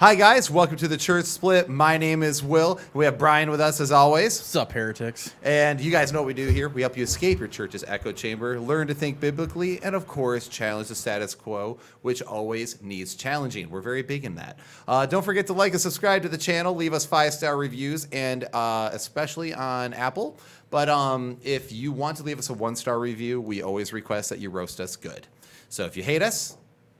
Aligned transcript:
Hi, 0.00 0.14
guys. 0.14 0.50
Welcome 0.50 0.78
to 0.78 0.88
the 0.88 0.96
Church 0.96 1.26
Split. 1.26 1.68
My 1.68 1.98
name 1.98 2.22
is 2.22 2.42
Will. 2.42 2.80
We 2.94 3.04
have 3.04 3.18
Brian 3.18 3.50
with 3.50 3.60
us 3.60 3.82
as 3.82 3.92
always. 3.92 4.38
What's 4.38 4.56
up, 4.56 4.72
heretics? 4.72 5.34
And 5.42 5.78
you 5.78 5.90
guys 5.90 6.10
know 6.10 6.20
what 6.20 6.26
we 6.26 6.32
do 6.32 6.48
here. 6.48 6.70
We 6.70 6.80
help 6.80 6.96
you 6.96 7.02
escape 7.02 7.38
your 7.38 7.48
church's 7.48 7.84
echo 7.84 8.10
chamber, 8.10 8.58
learn 8.58 8.86
to 8.86 8.94
think 8.94 9.20
biblically, 9.20 9.78
and 9.82 9.94
of 9.94 10.06
course, 10.06 10.48
challenge 10.48 10.88
the 10.88 10.94
status 10.94 11.34
quo, 11.34 11.78
which 12.00 12.22
always 12.22 12.80
needs 12.80 13.14
challenging. 13.14 13.68
We're 13.68 13.82
very 13.82 14.00
big 14.00 14.24
in 14.24 14.36
that. 14.36 14.58
Uh, 14.88 15.04
don't 15.04 15.22
forget 15.22 15.46
to 15.48 15.52
like 15.52 15.72
and 15.72 15.80
subscribe 15.82 16.22
to 16.22 16.30
the 16.30 16.38
channel, 16.38 16.74
leave 16.74 16.94
us 16.94 17.04
five 17.04 17.34
star 17.34 17.58
reviews, 17.58 18.08
and 18.10 18.44
uh, 18.54 18.88
especially 18.94 19.52
on 19.52 19.92
Apple. 19.92 20.38
But 20.70 20.88
um, 20.88 21.36
if 21.44 21.72
you 21.72 21.92
want 21.92 22.16
to 22.16 22.22
leave 22.22 22.38
us 22.38 22.48
a 22.48 22.54
one 22.54 22.74
star 22.74 22.98
review, 22.98 23.38
we 23.38 23.60
always 23.60 23.92
request 23.92 24.30
that 24.30 24.38
you 24.38 24.48
roast 24.48 24.80
us 24.80 24.96
good. 24.96 25.26
So 25.68 25.84
if 25.84 25.94
you 25.94 26.02
hate 26.02 26.22
us, 26.22 26.56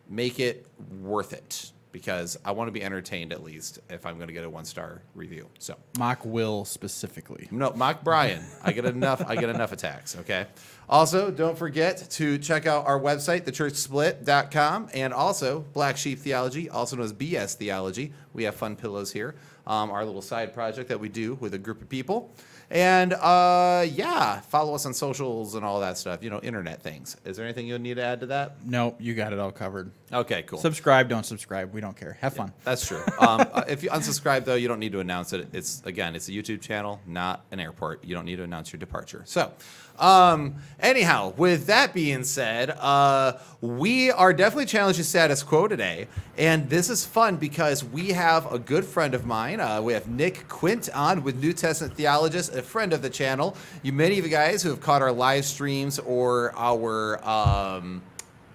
make 0.07 0.39
it 0.39 0.67
worth 1.01 1.33
it 1.33 1.73
because 1.93 2.39
I 2.45 2.53
want 2.53 2.69
to 2.69 2.73
be 2.73 2.83
entertained 2.83 3.33
at 3.33 3.43
least 3.43 3.81
if 3.89 4.07
I'm 4.07 4.17
going 4.17 4.29
to 4.29 4.33
get 4.33 4.45
a 4.45 4.51
one 4.51 4.65
star 4.65 5.03
review. 5.15 5.49
So 5.59 5.77
Mock 5.99 6.25
Will 6.25 6.65
specifically. 6.65 7.49
no, 7.51 7.73
mock 7.73 8.03
Brian. 8.05 8.43
I 8.63 8.73
get 8.73 8.85
enough. 8.85 9.23
I 9.27 9.37
get 9.37 9.49
enough 9.49 9.73
attacks. 9.73 10.17
Okay. 10.17 10.47
Also, 10.89 11.31
don't 11.31 11.57
forget 11.57 12.11
to 12.11 12.37
check 12.39 12.67
out 12.67 12.87
our 12.87 12.99
website, 12.99 13.43
thechurchsplit.com, 13.43 14.89
and 14.93 15.15
also 15.15 15.61
Black 15.73 15.97
Sheep 15.97 16.19
Theology, 16.19 16.69
also 16.69 16.97
known 16.97 17.05
as 17.05 17.13
BS 17.13 17.55
Theology. 17.55 18.13
We 18.33 18.43
have 18.45 18.57
fun 18.57 18.75
pillows 18.75 19.13
here. 19.13 19.37
Um, 19.67 19.91
our 19.91 20.05
little 20.05 20.23
side 20.23 20.53
project 20.53 20.89
that 20.89 20.99
we 20.99 21.09
do 21.09 21.35
with 21.35 21.55
a 21.55 21.59
group 21.59 21.81
of 21.81 21.89
people. 21.89 22.35
And 22.71 23.15
uh, 23.15 23.85
yeah, 23.91 24.41
follow 24.41 24.75
us 24.75 24.87
on 24.87 24.95
socials 24.95 25.57
and 25.57 25.65
all 25.65 25.81
that 25.81 25.99
stuff. 25.99 26.23
You 26.23 26.31
know, 26.31 26.41
internet 26.41 26.83
things. 26.83 27.17
Is 27.25 27.37
there 27.37 27.45
anything 27.45 27.67
you 27.67 27.79
need 27.79 27.95
to 27.95 28.05
add 28.05 28.21
to 28.21 28.27
that? 28.27 28.65
No, 28.65 28.95
you 29.01 29.15
got 29.15 29.33
it 29.33 29.41
all 29.41 29.51
covered. 29.51 29.91
Okay, 30.13 30.43
cool. 30.43 30.59
Subscribe, 30.59 31.09
don't 31.09 31.27
subscribe. 31.27 31.73
We 31.73 31.81
don't 31.81 31.97
care. 31.97 32.17
Have 32.21 32.35
fun. 32.35 32.53
That's 32.65 32.87
true. 32.87 33.03
Um, 33.21 33.47
uh, 33.53 33.65
if 33.69 33.83
you 33.83 33.91
unsubscribe, 33.91 34.45
though, 34.47 34.55
you 34.55 34.67
don't 34.67 34.79
need 34.79 34.93
to 34.93 35.01
announce 35.01 35.35
it. 35.35 35.49
It's 35.53 35.83
again, 35.85 36.17
it's 36.17 36.29
a 36.29 36.33
YouTube 36.33 36.63
channel, 36.63 37.01
not 37.07 37.45
an 37.51 37.61
airport. 37.61 38.03
You 38.03 38.15
don't 38.15 38.25
need 38.25 38.37
to 38.37 38.45
announce 38.45 38.73
your 38.73 38.81
departure. 38.81 39.23
So, 39.27 39.53
um, 40.01 40.57
anyhow, 40.81 41.35
with 41.37 41.67
that 41.67 41.93
being 41.93 42.25
said, 42.25 42.71
uh, 42.71 43.35
we 43.61 44.11
are 44.11 44.33
definitely 44.33 44.65
challenging 44.65 45.05
status 45.05 45.43
quo 45.43 45.69
today, 45.69 46.09
and 46.39 46.71
this 46.71 46.89
is 46.89 47.05
fun 47.05 47.37
because 47.37 47.85
we 47.85 48.09
have 48.13 48.51
a 48.51 48.59
good 48.59 48.85
friend 48.87 49.15
of 49.15 49.27
mine. 49.27 49.61
Uh, 49.61 49.83
we 49.83 49.93
have 49.93 50.09
Nick 50.09 50.49
Quient 50.49 50.89
on 50.95 51.23
with 51.23 51.37
New 51.37 51.53
Testament 51.53 51.95
theologist, 51.95 52.55
a 52.55 52.63
friend 52.63 52.95
of 52.95 53.03
the 53.03 53.11
channel. 53.11 53.57
You 53.83 53.93
many 53.93 54.19
of 54.19 54.25
you 54.25 54.31
guys 54.31 54.63
who 54.63 54.71
have 54.71 54.81
caught 54.81 55.03
our 55.03 55.13
live 55.13 55.45
streams 55.45 55.99
or 55.99 56.55
our 56.57 57.23
um, 57.29 58.03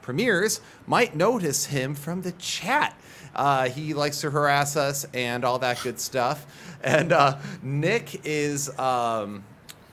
premieres 0.01 0.61
might 0.87 1.15
notice 1.15 1.65
him 1.65 1.93
from 1.93 2.23
the 2.23 2.31
chat. 2.33 2.99
Uh, 3.35 3.69
he 3.69 3.93
likes 3.93 4.21
to 4.21 4.31
harass 4.31 4.75
us 4.75 5.05
and 5.13 5.45
all 5.45 5.59
that 5.59 5.79
good 5.83 5.99
stuff. 5.99 6.45
And 6.83 7.11
uh, 7.11 7.37
Nick 7.61 8.21
is. 8.25 8.77
Um, 8.79 9.43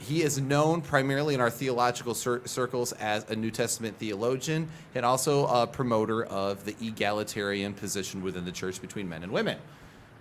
he 0.03 0.22
is 0.22 0.41
known 0.41 0.83
primarily 0.83 1.34
in 1.34 1.41
our 1.41 1.50
theological 1.50 2.14
cir- 2.14 2.42
circles 2.45 2.92
as 2.92 3.28
a 3.31 3.36
New 3.36 3.50
Testament 3.50 3.97
theologian 3.98 4.69
and 4.95 5.06
also 5.06 5.47
a 5.47 5.67
promoter 5.67 6.25
of 6.25 6.64
the 6.64 6.75
egalitarian 6.81 7.72
position 7.72 8.23
within 8.23 8.45
the 8.45 8.53
church 8.53 8.80
between 8.80 9.08
men 9.08 9.23
and 9.23 9.33
women. 9.33 9.58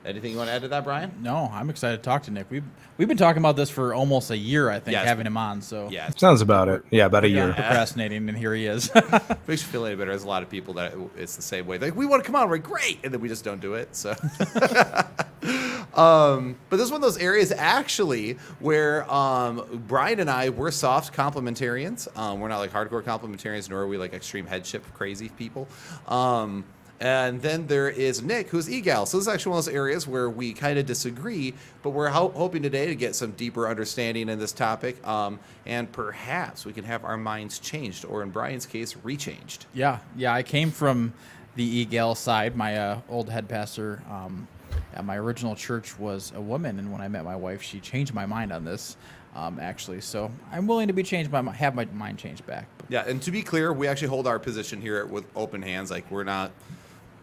Anything 0.04 0.32
you 0.32 0.38
want 0.38 0.50
to 0.50 0.54
add 0.54 0.64
to 0.64 0.68
that, 0.70 0.84
Brian? 0.84 1.12
No, 1.22 1.50
I'm 1.54 1.70
excited 1.70 1.98
to 1.98 2.04
talk 2.04 2.24
to 2.24 2.32
Nick. 2.32 2.48
We've 2.50 2.64
we've 2.98 3.08
been 3.08 3.18
talking 3.18 3.40
about 3.40 3.56
this 3.56 3.70
for 3.70 3.94
almost 3.94 4.32
a 4.32 4.38
year, 4.38 4.68
I 4.70 4.80
think, 4.80 4.94
Yes. 4.94 5.06
having 5.06 5.28
him 5.28 5.38
on. 5.38 5.62
So 5.62 5.90
Yeah, 5.92 6.10
Sounds 6.18 6.42
about 6.42 6.70
it. 6.70 6.84
Yeah, 6.90 7.06
about 7.06 7.24
a 7.24 7.30
yeah, 7.30 7.46
year. 7.46 7.54
procrastinating, 7.54 8.28
and 8.28 8.36
here 8.38 8.54
he 8.56 8.66
is. 8.66 8.90
makes 9.48 9.62
you 9.62 9.68
feel 9.68 9.86
any 9.86 9.96
better. 9.96 10.10
There's 10.10 10.24
a 10.24 10.28
lot 10.28 10.42
of 10.42 10.50
people 10.50 10.74
that 10.76 10.94
it's 11.18 11.36
the 11.36 11.44
same 11.44 11.68
way. 11.68 11.78
They're 11.78 11.90
like, 11.90 11.98
we 11.98 12.08
want 12.08 12.24
to 12.24 12.26
come 12.26 12.36
on, 12.36 12.50
we're 12.50 12.58
great, 12.58 12.98
and 13.04 13.14
then 13.14 13.22
we 13.22 13.28
just 13.28 13.44
don't 13.44 13.62
do 13.62 13.76
it. 13.76 13.96
So, 13.96 14.10
um, 15.96 16.56
but 16.70 16.78
this 16.78 16.86
is 16.86 16.92
one 16.92 16.98
of 16.98 17.02
those 17.02 17.18
areas 17.18 17.52
actually 17.52 18.34
where 18.60 19.10
um, 19.12 19.84
Brian 19.88 20.20
and 20.20 20.30
I 20.30 20.50
we're 20.50 20.72
soft 20.72 21.16
complementarians. 21.16 22.08
Um, 22.18 22.40
we're 22.40 22.48
not 22.48 22.58
like 22.60 22.72
hardcore 22.72 23.04
complementarians, 23.04 23.70
nor 23.70 23.82
are 23.82 23.88
we 23.88 23.98
like 23.98 24.14
extreme 24.14 24.48
headship 24.48 24.84
crazy 24.94 25.30
people. 25.30 25.68
Um, 26.08 26.64
and 27.02 27.42
then 27.42 27.66
there 27.66 27.90
is 27.90 28.22
Nick, 28.22 28.50
who's 28.50 28.70
egal. 28.70 29.08
So 29.08 29.18
this 29.18 29.26
is 29.26 29.34
actually 29.34 29.50
one 29.50 29.60
of 29.60 29.66
those 29.66 29.74
areas 29.74 30.08
where 30.08 30.30
we 30.30 30.54
kind 30.54 30.78
of 30.78 30.86
disagree, 30.86 31.56
but 31.82 31.90
we're 31.90 32.10
ho- 32.10 32.32
hoping 32.36 32.62
today 32.62 32.86
to 32.86 32.96
get 32.96 33.16
some 33.16 33.32
deeper 33.32 33.68
understanding 33.68 34.30
in 34.30 34.38
this 34.38 34.52
topic, 34.52 35.06
um, 35.06 35.40
and 35.66 35.92
perhaps 35.92 36.64
we 36.64 36.74
can 36.74 36.84
have 36.84 37.04
our 37.04 37.18
minds 37.18 37.58
changed, 37.58 38.06
or 38.06 38.22
in 38.22 38.30
Brian's 38.30 38.68
case, 38.68 38.94
rechanged. 38.94 39.66
yeah, 39.74 39.98
yeah. 40.16 40.32
I 40.32 40.44
came 40.44 40.70
from 40.70 41.14
the 41.56 41.64
Egal 41.64 42.14
side. 42.14 42.56
My 42.56 42.78
uh, 42.78 43.02
old 43.10 43.30
head 43.32 43.50
pastor 43.50 44.04
um, 44.10 44.48
at 44.94 45.04
my 45.04 45.18
original 45.18 45.56
church 45.56 45.98
was 45.98 46.32
a 46.36 46.42
woman, 46.42 46.78
and 46.78 46.92
when 46.92 47.02
I 47.02 47.08
met 47.08 47.26
my 47.26 47.36
wife, 47.36 47.64
she 47.64 47.80
changed 47.80 48.14
my 48.14 48.28
mind 48.28 48.52
on 48.52 48.64
this. 48.64 48.96
Um, 49.36 49.60
actually, 49.60 50.02
so 50.02 50.30
I'm 50.52 50.68
willing 50.68 50.88
to 50.88 50.94
be 50.94 51.04
changed 51.04 51.32
by 51.32 51.42
my, 51.42 51.54
have 51.54 51.74
my 51.74 51.86
mind 51.86 52.20
changed 52.20 52.46
back. 52.46 52.68
But 52.78 52.88
Yeah, 52.92 53.06
and 53.08 53.22
to 53.24 53.32
be 53.32 53.42
clear, 53.42 53.74
we 53.74 53.88
actually 53.88 54.10
hold 54.10 54.28
our 54.28 54.38
position 54.38 54.82
here 54.82 55.06
with 55.06 55.24
open 55.36 55.62
hands. 55.64 55.90
Like 55.90 56.10
we're 56.12 56.26
not. 56.26 56.52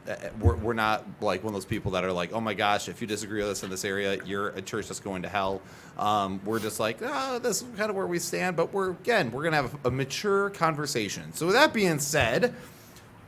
Uh, 0.09 0.17
We're, 0.41 0.57
we're 0.57 0.73
not 0.73 1.05
like 1.21 1.45
one 1.45 1.53
of 1.53 1.55
those 1.55 1.65
people 1.65 1.93
that 1.93 2.05
are 2.05 2.13
like, 2.13 2.33
oh 2.33 2.41
my 2.41 2.55
gosh, 2.55 2.89
if 2.89 3.01
you 3.01 3.07
disagree 3.07 3.41
with 3.41 3.51
us 3.51 3.63
in 3.63 3.71
this 3.71 3.85
area, 3.85 4.19
you're 4.25 4.49
a 4.51 4.63
church 4.63 4.89
that's 4.89 5.01
going 5.01 5.23
to 5.23 5.29
hell. 5.29 5.61
Um, 5.99 6.41
we're 6.45 6.61
just 6.61 6.81
like, 6.81 6.99
oh, 7.03 7.39
this 7.39 7.63
is 7.63 7.69
kind 7.77 7.91
of 7.91 7.97
where 7.97 8.07
we 8.07 8.19
stand. 8.19 8.57
But 8.57 8.73
we're 8.73 8.91
again, 8.91 9.31
we're 9.31 9.45
gonna 9.45 9.57
have 9.57 9.77
a 9.85 9.91
mature 9.91 10.51
conversation. 10.51 11.33
So 11.33 11.47
with 11.47 11.55
that 11.55 11.73
being 11.73 11.99
said, 11.99 12.55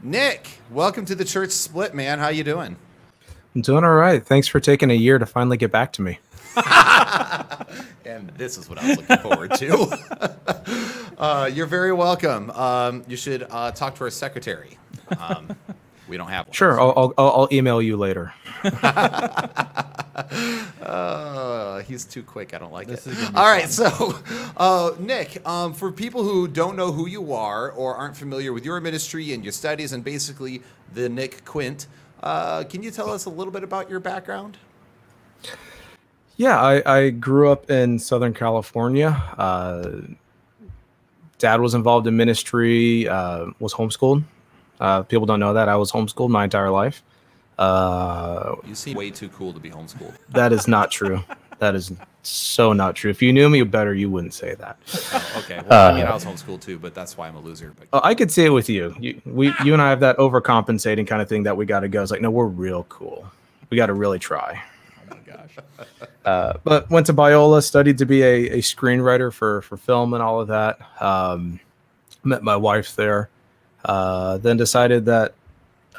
Nick, 0.03 0.61
welcome 0.71 1.05
to 1.07 1.15
the 1.15 1.25
church 1.25 1.51
split, 1.51 1.95
man. 1.95 2.19
How 2.19 2.29
you 2.29 2.45
doing? 2.45 2.77
I'm 3.55 3.63
doing 3.63 3.85
all 3.85 3.95
right. 3.95 4.25
Thanks 4.25 4.49
for 4.49 4.61
taking 4.61 4.91
a 4.91 4.95
year 4.95 5.19
to 5.19 5.27
finally 5.27 5.57
get 5.57 5.73
back 5.73 5.93
to 5.95 6.03
me. 6.03 6.19
And 8.11 8.29
this 8.31 8.59
is 8.59 8.69
what 8.69 8.79
I 8.83 8.89
was 8.89 8.97
looking 8.97 9.19
forward 9.19 9.55
to. 9.55 11.07
uh, 11.19 11.51
you're 11.53 11.67
very 11.67 11.93
welcome. 11.93 12.51
Um, 12.51 13.05
you 13.07 13.17
should 13.17 13.47
uh, 13.49 13.71
talk 13.71 13.95
to 13.97 14.05
our 14.05 14.11
secretary. 14.11 14.79
Um, 15.17 15.57
we 16.11 16.17
don't 16.19 16.29
have 16.29 16.47
one. 16.49 16.53
Sure, 16.53 16.79
I'll, 16.81 16.93
I'll, 16.97 17.15
I'll 17.17 17.31
I'll 17.43 17.49
email 17.53 17.81
you 17.81 17.97
later. 17.97 18.35
Uh, 20.83 21.81
he's 21.83 22.05
too 22.05 22.23
quick. 22.23 22.53
I 22.53 22.59
don't 22.59 22.73
like 22.73 22.89
This 22.89 23.07
it. 23.07 23.11
is 23.13 23.17
gonna 23.19 23.31
be 23.33 23.37
All 23.37 23.45
right, 23.51 23.69
so 23.69 24.15
uh, 24.57 24.91
Nick, 24.99 25.47
um, 25.47 25.73
for 25.73 25.93
people 25.93 26.23
who 26.25 26.49
don't 26.49 26.77
know 26.77 26.91
who 26.93 27.07
you 27.07 27.33
are 27.33 27.71
or 27.71 27.95
aren't 27.95 28.17
familiar 28.17 28.53
with 28.53 28.65
your 28.65 28.81
ministry 28.81 29.33
and 29.33 29.45
your 29.45 29.53
studies 29.53 29.93
and 29.93 30.03
basically 30.05 30.63
the 30.95 31.09
Nick 31.09 31.45
Quient, 31.45 31.87
uh, 32.23 32.65
can 32.65 32.83
you 32.83 32.91
tell 32.91 33.09
us 33.11 33.25
a 33.27 33.31
little 33.31 33.53
bit 33.53 33.63
about 33.63 33.89
your 33.89 34.01
background? 34.01 34.57
Yeah, 36.37 36.61
I, 36.61 36.83
I 36.99 37.11
grew 37.11 37.51
up 37.51 37.71
in 37.71 37.99
Southern 37.99 38.35
California. 38.35 39.11
Uh, 39.39 40.01
dad 41.39 41.61
was 41.61 41.75
involved 41.75 42.07
in 42.07 42.17
ministry, 42.17 43.09
uh, 43.09 43.47
was 43.61 43.73
homeschooled. 43.75 44.25
Uh, 44.81 45.03
people 45.03 45.27
don't 45.27 45.39
know 45.41 45.53
that. 45.55 45.69
I 45.69 45.77
was 45.77 45.93
homeschooled 45.93 46.31
my 46.31 46.45
entire 46.45 46.71
life. 46.71 47.03
Uh, 47.59 48.57
You 48.67 48.75
seem 48.75 48.97
way 48.97 49.11
too 49.11 49.29
cool 49.29 49.53
to 49.53 49.61
be 49.61 49.71
homeschooled. 49.71 50.15
that 50.31 50.53
is 50.53 50.67
not 50.67 50.91
true. 50.91 51.23
that 51.59 51.75
is 51.75 51.93
so 52.23 52.73
not 52.73 52.97
true. 52.97 53.11
If 53.11 53.21
you 53.21 53.33
knew 53.33 53.51
me 53.51 53.63
better, 53.63 53.95
you 53.95 54.11
wouldn't 54.11 54.33
say 54.35 54.55
that. 54.55 54.79
Oh, 55.13 55.43
okay, 55.45 55.61
well, 55.69 55.93
I 55.93 55.97
mean, 55.97 56.07
Uh, 56.07 56.11
I 56.11 56.15
was 56.15 56.25
homeschooled 56.25 56.63
too, 56.63 56.79
but 56.79 56.95
that's 56.95 57.19
why 57.19 57.29
I'm 57.29 57.37
a 57.37 57.41
loser. 57.41 57.75
But 57.79 57.89
Oh, 57.93 58.01
I 58.03 58.15
could 58.15 58.31
say 58.33 58.47
it 58.47 58.51
with 58.51 58.69
you. 58.71 58.95
you. 58.99 59.21
We, 59.27 59.53
you 59.65 59.75
and 59.75 59.83
I 59.83 59.91
have 59.91 60.01
that 60.01 60.17
overcompensating 60.17 61.07
kind 61.07 61.21
of 61.21 61.29
thing 61.29 61.43
that 61.43 61.57
we 61.57 61.67
got 61.67 61.81
to 61.81 61.89
go. 61.89 62.01
It's 62.03 62.11
like, 62.11 62.23
no, 62.23 62.31
we're 62.31 62.47
real 62.47 62.85
cool. 62.85 63.31
We 63.69 63.77
got 63.77 63.87
to 63.87 63.95
really 63.95 64.19
try. 64.19 64.63
oh 65.11 65.15
my 65.15 65.33
gosh, 65.33 65.57
Uh, 66.25 66.55
but 66.65 66.89
went 66.91 67.07
to 67.07 67.15
Biola, 67.15 67.63
studied 67.63 67.97
to 67.99 68.05
be 68.07 68.23
a, 68.23 68.35
a 68.51 68.59
screenwriter 68.59 69.33
for 69.33 69.63
for 69.63 69.77
film 69.79 70.13
and 70.15 70.23
all 70.23 70.39
of 70.41 70.49
that. 70.49 70.79
Um, 71.03 71.61
met 72.25 72.43
my 72.43 72.57
wife 72.57 72.95
there. 72.97 73.31
Uh, 73.85 74.39
then 74.39 74.57
decided 74.57 75.07
that 75.07 75.35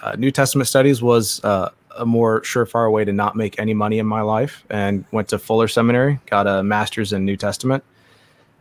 uh, 0.02 0.16
New 0.18 0.32
Testament 0.32 0.68
studies 0.68 1.02
was 1.02 1.44
uh, 1.44 1.70
a 1.98 2.06
more 2.06 2.42
surefire 2.42 2.92
way 2.92 3.06
to 3.06 3.14
not 3.14 3.36
make 3.36 3.60
any 3.60 3.74
money 3.74 4.00
in 4.00 4.06
my 4.06 4.22
life, 4.22 4.64
and 4.70 5.06
went 5.12 5.28
to 5.30 5.40
Fuller 5.40 5.68
Seminary, 5.68 6.20
got 6.26 6.48
a 6.48 6.64
master's 6.64 7.14
in 7.14 7.26
New 7.26 7.38
Testament. 7.38 7.84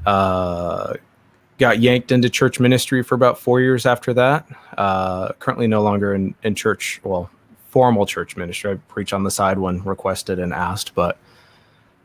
Uh, 0.07 0.95
got 1.59 1.79
yanked 1.79 2.11
into 2.11 2.31
church 2.31 2.59
ministry 2.59 3.03
for 3.03 3.15
about 3.15 3.39
four 3.39 3.61
years 3.61 3.85
after 3.85 4.15
that. 4.15 4.47
Uh, 4.79 5.33
currently, 5.39 5.67
no 5.67 5.83
longer 5.83 6.15
in, 6.15 6.35
in 6.43 6.55
church, 6.55 7.01
well, 7.05 7.31
formal 7.69 8.07
church 8.07 8.37
ministry. 8.37 8.73
I 8.73 8.75
preach 8.89 9.13
on 9.13 9.25
the 9.25 9.31
side 9.31 9.59
when 9.59 9.83
requested 9.85 10.39
and 10.39 10.53
asked, 10.53 10.95
but 10.95 11.19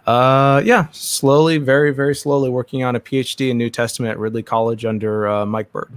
uh, 0.06 0.62
yeah, 0.64 0.88
slowly, 0.92 1.58
very, 1.58 1.92
very 1.92 2.14
slowly 2.14 2.50
working 2.50 2.84
on 2.84 2.96
a 2.96 3.00
PhD 3.00 3.50
in 3.50 3.58
New 3.58 3.70
Testament 3.70 4.12
at 4.12 4.20
Ridley 4.20 4.44
College 4.44 4.86
under 4.86 5.28
uh, 5.28 5.46
Mike 5.46 5.72
Bird. 5.72 5.92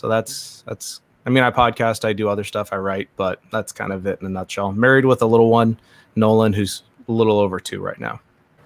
So 0.00 0.08
that's 0.08 0.64
that's. 0.66 1.02
I 1.26 1.28
mean, 1.28 1.44
I 1.44 1.50
podcast, 1.50 2.06
I 2.06 2.14
do 2.14 2.30
other 2.30 2.44
stuff, 2.44 2.72
I 2.72 2.76
write, 2.76 3.10
but 3.18 3.42
that's 3.52 3.72
kind 3.72 3.92
of 3.92 4.06
it 4.06 4.18
in 4.22 4.26
a 4.26 4.30
nutshell. 4.30 4.72
Married 4.72 5.04
with 5.04 5.20
a 5.20 5.26
little 5.26 5.50
one, 5.50 5.78
Nolan, 6.16 6.54
who's 6.54 6.82
a 7.06 7.12
little 7.12 7.38
over 7.38 7.60
two 7.60 7.82
right 7.82 8.00
now. 8.00 8.20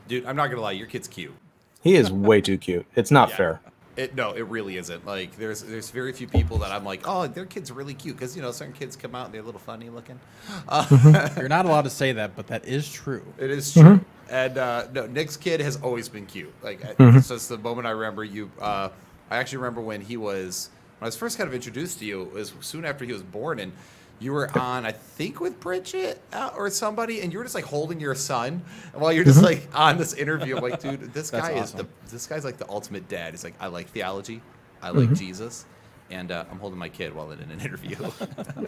dude, 0.06 0.24
I'm 0.26 0.36
not 0.36 0.46
gonna 0.50 0.62
lie, 0.62 0.70
your 0.72 0.86
kid's 0.86 1.08
cute. 1.08 1.34
He 1.82 1.96
is 1.96 2.12
way 2.12 2.40
too 2.40 2.56
cute. 2.56 2.86
It's 2.94 3.10
not 3.10 3.30
Yeah. 3.30 3.36
fair. 3.36 3.60
It, 3.96 4.14
no, 4.14 4.32
it 4.32 4.42
really 4.46 4.76
isn't. 4.76 5.04
Like, 5.04 5.36
there's 5.36 5.62
there's 5.62 5.90
very 5.90 6.12
few 6.12 6.28
people 6.28 6.58
that 6.58 6.70
I'm 6.70 6.84
like, 6.84 7.02
oh, 7.04 7.26
their 7.26 7.44
kid's 7.46 7.72
really 7.72 7.94
cute 7.94 8.16
because 8.16 8.36
you 8.36 8.42
know 8.42 8.52
certain 8.52 8.72
kids 8.74 8.94
come 8.94 9.16
out 9.16 9.24
and 9.26 9.34
they're 9.34 9.42
a 9.42 9.44
little 9.44 9.58
funny 9.60 9.90
looking. 9.90 10.20
Uh, 10.68 11.28
You're 11.36 11.48
not 11.48 11.64
allowed 11.66 11.82
to 11.82 11.90
say 11.90 12.12
that, 12.12 12.36
but 12.36 12.46
that 12.46 12.64
is 12.64 12.90
true. 12.90 13.24
It 13.38 13.50
is 13.50 13.72
true. 13.74 14.00
And 14.30 14.56
uh, 14.58 14.86
no, 14.92 15.06
Nick's 15.06 15.36
kid 15.36 15.60
has 15.60 15.76
always 15.82 16.08
been 16.08 16.26
cute. 16.26 16.54
Like 16.62 16.80
since 17.22 17.48
the 17.48 17.58
moment 17.58 17.86
I 17.88 17.90
remember 17.90 18.22
you, 18.22 18.50
uh, 18.60 18.90
I 19.30 19.36
actually 19.38 19.58
remember 19.58 19.80
when 19.80 20.00
he 20.00 20.16
was 20.16 20.70
when 20.98 21.06
I 21.06 21.08
was 21.08 21.16
first 21.16 21.38
kind 21.38 21.48
of 21.48 21.54
introduced 21.54 21.98
to 22.00 22.04
you. 22.04 22.22
It 22.22 22.32
was 22.32 22.52
soon 22.60 22.84
after 22.84 23.04
he 23.04 23.12
was 23.12 23.22
born, 23.22 23.58
and 23.58 23.72
you 24.20 24.32
were 24.32 24.56
on, 24.58 24.86
I 24.86 24.92
think, 24.92 25.40
with 25.40 25.58
Bridget 25.60 26.20
uh, 26.32 26.50
or 26.56 26.70
somebody, 26.70 27.20
and 27.20 27.32
you 27.32 27.38
were 27.38 27.44
just 27.44 27.54
like 27.54 27.64
holding 27.64 28.00
your 28.00 28.14
son 28.14 28.62
while 28.92 29.12
you're 29.12 29.24
just 29.24 29.42
like 29.42 29.68
on 29.74 29.98
this 29.98 30.14
interview. 30.14 30.56
I'm 30.56 30.62
like, 30.62 30.80
dude, 30.80 31.12
this 31.12 31.30
That's 31.30 31.48
guy 31.48 31.54
is 31.54 31.72
the 31.72 31.86
this 32.10 32.26
guy's 32.26 32.44
like 32.44 32.56
the 32.56 32.68
ultimate 32.68 33.08
dad. 33.08 33.32
He's 33.32 33.44
like, 33.44 33.54
I 33.60 33.66
like 33.66 33.88
theology, 33.88 34.40
I 34.82 34.90
like 34.90 35.12
Jesus, 35.14 35.66
and 36.10 36.30
uh, 36.30 36.44
I'm 36.50 36.58
holding 36.58 36.78
my 36.78 36.88
kid 36.88 37.14
while 37.14 37.30
in 37.32 37.40
an 37.40 37.60
interview. 37.60 37.96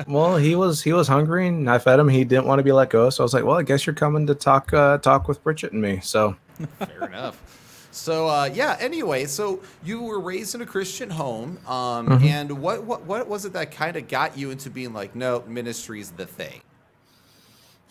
Well, 0.09 0.37
he 0.37 0.55
was 0.55 0.83
he 0.83 0.93
was 0.93 1.09
hungry, 1.09 1.49
and 1.49 1.69
I 1.69 1.79
fed 1.79 1.99
him. 1.99 2.09
He 2.09 2.25
didn't 2.25 2.47
want 2.47 2.61
to 2.61 2.63
be 2.63 2.71
let 2.71 2.91
go, 2.91 3.11
so 3.11 3.23
I 3.23 3.25
was 3.25 3.35
like, 3.35 3.45
"Well, 3.45 3.57
I 3.57 3.63
guess 3.63 3.87
you're 3.87 3.95
coming 3.95 4.27
to 4.29 4.35
talk 4.35 4.73
uh, 4.73 4.99
talk 4.99 5.27
with 5.27 5.43
Bridget 5.43 5.73
and 5.73 5.83
me." 5.83 6.01
So 6.01 6.37
Fair 6.79 7.05
enough. 7.07 7.56
So 7.97 8.29
uh, 8.29 8.51
yeah. 8.53 8.77
Anyway, 8.79 9.25
so 9.27 9.61
you 9.85 10.03
were 10.03 10.21
raised 10.21 10.55
in 10.55 10.61
a 10.61 10.67
Christian 10.67 11.11
home, 11.11 11.59
um, 11.67 12.13
and 12.23 12.61
what, 12.61 12.85
what 12.85 13.05
what 13.05 13.27
was 13.27 13.45
it 13.45 13.53
that 13.55 13.73
kind 13.73 13.97
of 13.97 14.07
got 14.09 14.37
you 14.37 14.51
into 14.51 14.71
being 14.71 14.93
like, 14.93 15.15
no, 15.17 15.43
ministry's 15.47 16.11
the 16.11 16.27
thing? 16.27 16.61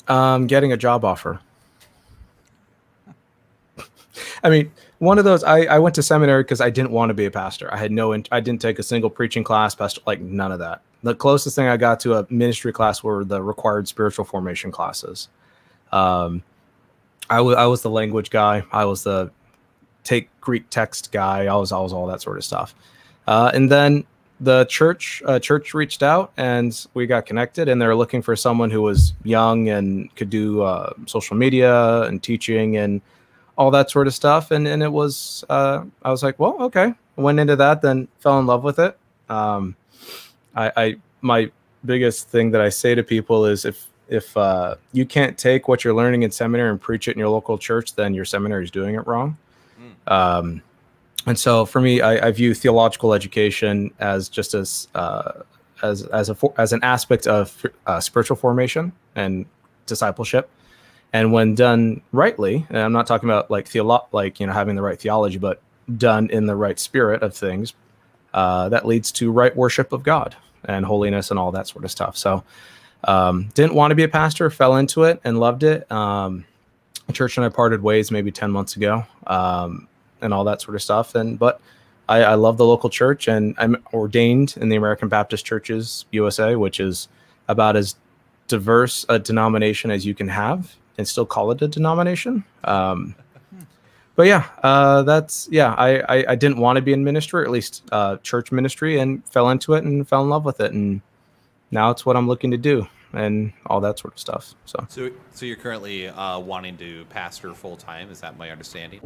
um, 0.07 0.47
getting 0.47 0.71
a 0.71 0.77
job 0.77 1.03
offer. 1.03 1.39
I 4.43 4.49
mean, 4.49 4.71
one 4.99 5.17
of 5.17 5.25
those. 5.25 5.43
I, 5.43 5.65
I 5.65 5.79
went 5.79 5.95
to 5.95 6.03
seminary 6.03 6.43
because 6.43 6.61
I 6.61 6.69
didn't 6.69 6.91
want 6.91 7.09
to 7.09 7.13
be 7.13 7.25
a 7.25 7.31
pastor. 7.31 7.73
I 7.73 7.77
had 7.77 7.91
no. 7.91 8.13
I 8.31 8.39
didn't 8.39 8.61
take 8.61 8.79
a 8.79 8.83
single 8.83 9.09
preaching 9.09 9.43
class, 9.43 9.75
pastor, 9.75 10.01
like 10.05 10.21
none 10.21 10.51
of 10.51 10.59
that. 10.59 10.81
The 11.03 11.15
closest 11.15 11.55
thing 11.55 11.67
I 11.67 11.77
got 11.77 11.99
to 12.01 12.15
a 12.15 12.27
ministry 12.29 12.71
class 12.71 13.03
were 13.03 13.23
the 13.23 13.41
required 13.41 13.87
spiritual 13.87 14.25
formation 14.25 14.71
classes. 14.71 15.29
Um, 15.91 16.43
I 17.29 17.41
wa- 17.41 17.53
I 17.53 17.65
was 17.65 17.81
the 17.81 17.89
language 17.89 18.29
guy. 18.29 18.63
I 18.71 18.85
was 18.85 19.03
the 19.03 19.31
take 20.05 20.29
Greek 20.39 20.69
text 20.69 21.11
guy. 21.11 21.47
I 21.47 21.55
was 21.55 21.71
I 21.71 21.79
was 21.79 21.91
all 21.91 22.07
that 22.07 22.21
sort 22.21 22.37
of 22.37 22.43
stuff. 22.45 22.73
Uh, 23.27 23.51
and 23.53 23.69
then 23.69 24.05
the 24.39 24.65
church 24.65 25.23
uh, 25.25 25.39
church 25.39 25.73
reached 25.73 26.03
out 26.03 26.31
and 26.37 26.85
we 26.93 27.07
got 27.07 27.25
connected 27.25 27.69
and 27.69 27.81
they're 27.81 27.95
looking 27.95 28.21
for 28.21 28.35
someone 28.35 28.69
who 28.69 28.81
was 28.81 29.13
young 29.23 29.69
and 29.69 30.13
could 30.15 30.29
do 30.29 30.61
uh, 30.61 30.91
social 31.05 31.37
media 31.37 32.01
and 32.03 32.21
teaching 32.21 32.77
and 32.77 33.01
all 33.57 33.71
that 33.71 33.89
sort 33.89 34.07
of 34.07 34.13
stuff 34.13 34.51
and 34.51 34.67
and 34.67 34.83
it 34.83 34.91
was 34.91 35.45
uh, 35.49 35.83
i 36.03 36.11
was 36.11 36.21
like 36.21 36.37
well 36.37 36.57
okay 36.59 36.93
went 37.15 37.39
into 37.39 37.55
that 37.55 37.81
then 37.81 38.07
fell 38.19 38.37
in 38.39 38.45
love 38.45 38.63
with 38.63 38.79
it 38.79 38.97
um, 39.29 39.75
I, 40.55 40.71
I 40.75 40.95
my 41.21 41.49
biggest 41.85 42.27
thing 42.27 42.51
that 42.51 42.59
i 42.59 42.67
say 42.67 42.93
to 42.93 43.03
people 43.03 43.45
is 43.45 43.63
if 43.63 43.87
if 44.07 44.35
uh, 44.37 44.75
you 44.91 45.05
can't 45.05 45.37
take 45.37 45.67
what 45.67 45.83
you're 45.83 45.93
learning 45.93 46.23
in 46.23 46.31
seminary 46.31 46.69
and 46.69 46.79
preach 46.79 47.07
it 47.07 47.11
in 47.11 47.19
your 47.19 47.29
local 47.29 47.57
church 47.57 47.95
then 47.95 48.13
your 48.13 48.25
seminary 48.25 48.65
is 48.65 48.71
doing 48.71 48.95
it 48.95 49.07
wrong 49.07 49.37
um, 50.07 50.61
and 51.25 51.37
so 51.37 51.65
for 51.65 51.81
me, 51.81 52.01
I, 52.01 52.27
I 52.27 52.31
view 52.31 52.53
theological 52.53 53.13
education 53.13 53.91
as 53.99 54.29
just 54.29 54.53
as 54.53 54.87
uh, 54.93 55.31
as 55.81 56.03
as 56.07 56.29
a 56.29 56.37
as 56.57 56.73
an 56.73 56.83
aspect 56.83 57.27
of 57.27 57.65
uh, 57.87 57.99
spiritual 57.99 58.37
formation 58.37 58.91
and 59.15 59.45
discipleship. 59.85 60.49
And 61.13 61.31
when 61.31 61.55
done 61.55 62.01
rightly, 62.11 62.65
and 62.69 62.77
I'm 62.77 62.91
not 62.91 63.07
talking 63.07 63.29
about 63.29 63.49
like 63.49 63.67
theolo- 63.67 64.07
like 64.11 64.39
you 64.39 64.47
know 64.47 64.53
having 64.53 64.75
the 64.75 64.81
right 64.81 64.99
theology, 64.99 65.37
but 65.37 65.61
done 65.97 66.29
in 66.29 66.45
the 66.45 66.55
right 66.55 66.79
spirit 66.79 67.23
of 67.23 67.35
things, 67.35 67.73
uh, 68.33 68.69
that 68.69 68.85
leads 68.85 69.11
to 69.13 69.31
right 69.31 69.55
worship 69.55 69.93
of 69.93 70.03
God 70.03 70.35
and 70.65 70.85
holiness 70.85 71.29
and 71.31 71.39
all 71.39 71.51
that 71.51 71.67
sort 71.67 71.85
of 71.85 71.91
stuff. 71.91 72.17
So, 72.17 72.43
um, 73.03 73.49
didn't 73.53 73.75
want 73.75 73.91
to 73.91 73.95
be 73.95 74.03
a 74.03 74.09
pastor, 74.09 74.49
fell 74.49 74.75
into 74.75 75.03
it 75.03 75.21
and 75.23 75.39
loved 75.39 75.63
it. 75.63 75.89
Um, 75.91 76.45
church 77.13 77.37
and 77.37 77.45
I 77.45 77.49
parted 77.49 77.81
ways 77.83 78.11
maybe 78.11 78.31
10 78.31 78.51
months 78.51 78.75
ago. 78.75 79.05
Um, 79.27 79.87
and 80.25 80.33
all 80.33 80.43
that 80.43 80.61
sort 80.61 80.75
of 80.75 80.81
stuff. 80.81 81.15
And 81.15 81.39
but 81.39 81.61
I, 82.09 82.23
I 82.23 82.33
love 82.35 82.57
the 82.57 82.65
local 82.65 82.89
church, 82.89 83.27
and 83.27 83.55
I'm 83.57 83.83
ordained 83.93 84.55
in 84.57 84.69
the 84.69 84.75
American 84.75 85.07
Baptist 85.07 85.45
Churches 85.45 86.05
USA, 86.11 86.55
which 86.55 86.79
is 86.79 87.07
about 87.47 87.75
as 87.75 87.95
diverse 88.47 89.05
a 89.09 89.17
denomination 89.17 89.91
as 89.91 90.05
you 90.05 90.13
can 90.13 90.27
have, 90.27 90.75
and 90.97 91.07
still 91.07 91.25
call 91.25 91.51
it 91.51 91.61
a 91.61 91.67
denomination. 91.67 92.43
Um, 92.63 93.15
but 94.15 94.27
yeah, 94.27 94.45
uh, 94.63 95.03
that's 95.03 95.47
yeah. 95.51 95.73
I, 95.73 95.99
I 95.99 96.25
I 96.29 96.35
didn't 96.35 96.57
want 96.57 96.77
to 96.77 96.81
be 96.81 96.93
in 96.93 97.03
ministry, 97.03 97.41
or 97.41 97.45
at 97.45 97.51
least 97.51 97.83
uh, 97.91 98.17
church 98.17 98.51
ministry, 98.51 98.99
and 98.99 99.27
fell 99.27 99.49
into 99.49 99.73
it 99.73 99.83
and 99.83 100.07
fell 100.07 100.21
in 100.21 100.29
love 100.29 100.45
with 100.45 100.61
it, 100.61 100.71
and 100.71 101.01
now 101.71 101.89
it's 101.89 102.05
what 102.05 102.15
I'm 102.15 102.27
looking 102.27 102.51
to 102.51 102.57
do, 102.57 102.87
and 103.13 103.51
all 103.65 103.81
that 103.81 103.99
sort 103.99 104.13
of 104.13 104.19
stuff. 104.19 104.53
So 104.65 104.85
So 104.89 105.09
so 105.33 105.45
you're 105.45 105.57
currently 105.57 106.07
uh, 106.07 106.39
wanting 106.39 106.77
to 106.77 107.05
pastor 107.09 107.53
full 107.53 107.75
time. 107.75 108.09
Is 108.09 108.21
that 108.21 108.37
my 108.37 108.51
understanding? 108.51 109.01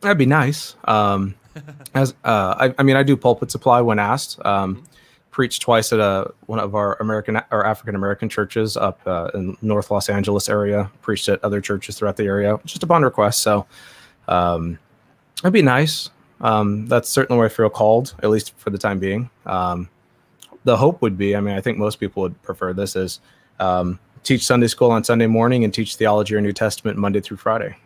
That'd 0.00 0.18
be 0.18 0.26
nice. 0.26 0.76
Um, 0.84 1.34
as 1.94 2.14
uh, 2.24 2.54
I, 2.58 2.74
I 2.78 2.82
mean, 2.82 2.96
I 2.96 3.02
do 3.02 3.16
pulpit 3.16 3.50
supply 3.50 3.80
when 3.80 3.98
asked. 3.98 4.44
Um, 4.44 4.84
preached 5.30 5.62
twice 5.62 5.92
at 5.92 6.00
a 6.00 6.32
one 6.46 6.58
of 6.58 6.74
our 6.74 6.96
American 7.00 7.40
or 7.50 7.64
African 7.64 7.94
American 7.94 8.28
churches 8.28 8.76
up 8.76 9.00
uh, 9.06 9.30
in 9.34 9.56
North 9.62 9.90
Los 9.90 10.08
Angeles 10.08 10.48
area. 10.48 10.90
Preached 11.02 11.28
at 11.28 11.42
other 11.44 11.60
churches 11.60 11.98
throughout 11.98 12.16
the 12.16 12.24
area, 12.24 12.58
just 12.64 12.82
upon 12.82 13.02
request. 13.02 13.42
So, 13.42 13.66
um, 14.26 14.78
it'd 15.42 15.52
be 15.52 15.62
nice. 15.62 16.10
Um, 16.40 16.86
that's 16.86 17.08
certainly 17.08 17.38
where 17.38 17.46
I 17.46 17.50
feel 17.50 17.68
called, 17.68 18.14
at 18.22 18.30
least 18.30 18.52
for 18.56 18.70
the 18.70 18.78
time 18.78 18.98
being. 18.98 19.28
Um, 19.46 19.88
the 20.64 20.76
hope 20.76 21.02
would 21.02 21.18
be, 21.18 21.34
I 21.34 21.40
mean, 21.40 21.56
I 21.56 21.60
think 21.60 21.78
most 21.78 21.98
people 21.98 22.22
would 22.22 22.40
prefer 22.42 22.72
this 22.72 22.94
is 22.94 23.20
um, 23.58 23.98
teach 24.22 24.44
Sunday 24.46 24.68
school 24.68 24.92
on 24.92 25.02
Sunday 25.02 25.26
morning 25.26 25.64
and 25.64 25.74
teach 25.74 25.96
theology 25.96 26.36
or 26.36 26.40
New 26.40 26.52
Testament 26.52 26.96
Monday 26.96 27.20
through 27.20 27.38
Friday 27.38 27.76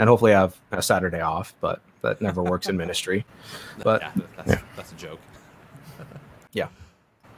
and 0.00 0.08
hopefully 0.08 0.32
I 0.32 0.40
have 0.40 0.56
a 0.72 0.80
Saturday 0.80 1.20
off, 1.20 1.54
but 1.60 1.82
that 2.00 2.22
never 2.22 2.42
works 2.42 2.68
in 2.70 2.76
ministry. 2.84 3.26
But 3.84 4.00
yeah, 4.00 4.12
that's, 4.46 4.62
that's 4.74 4.92
a 4.92 4.94
joke. 4.96 5.20
yeah, 6.52 6.68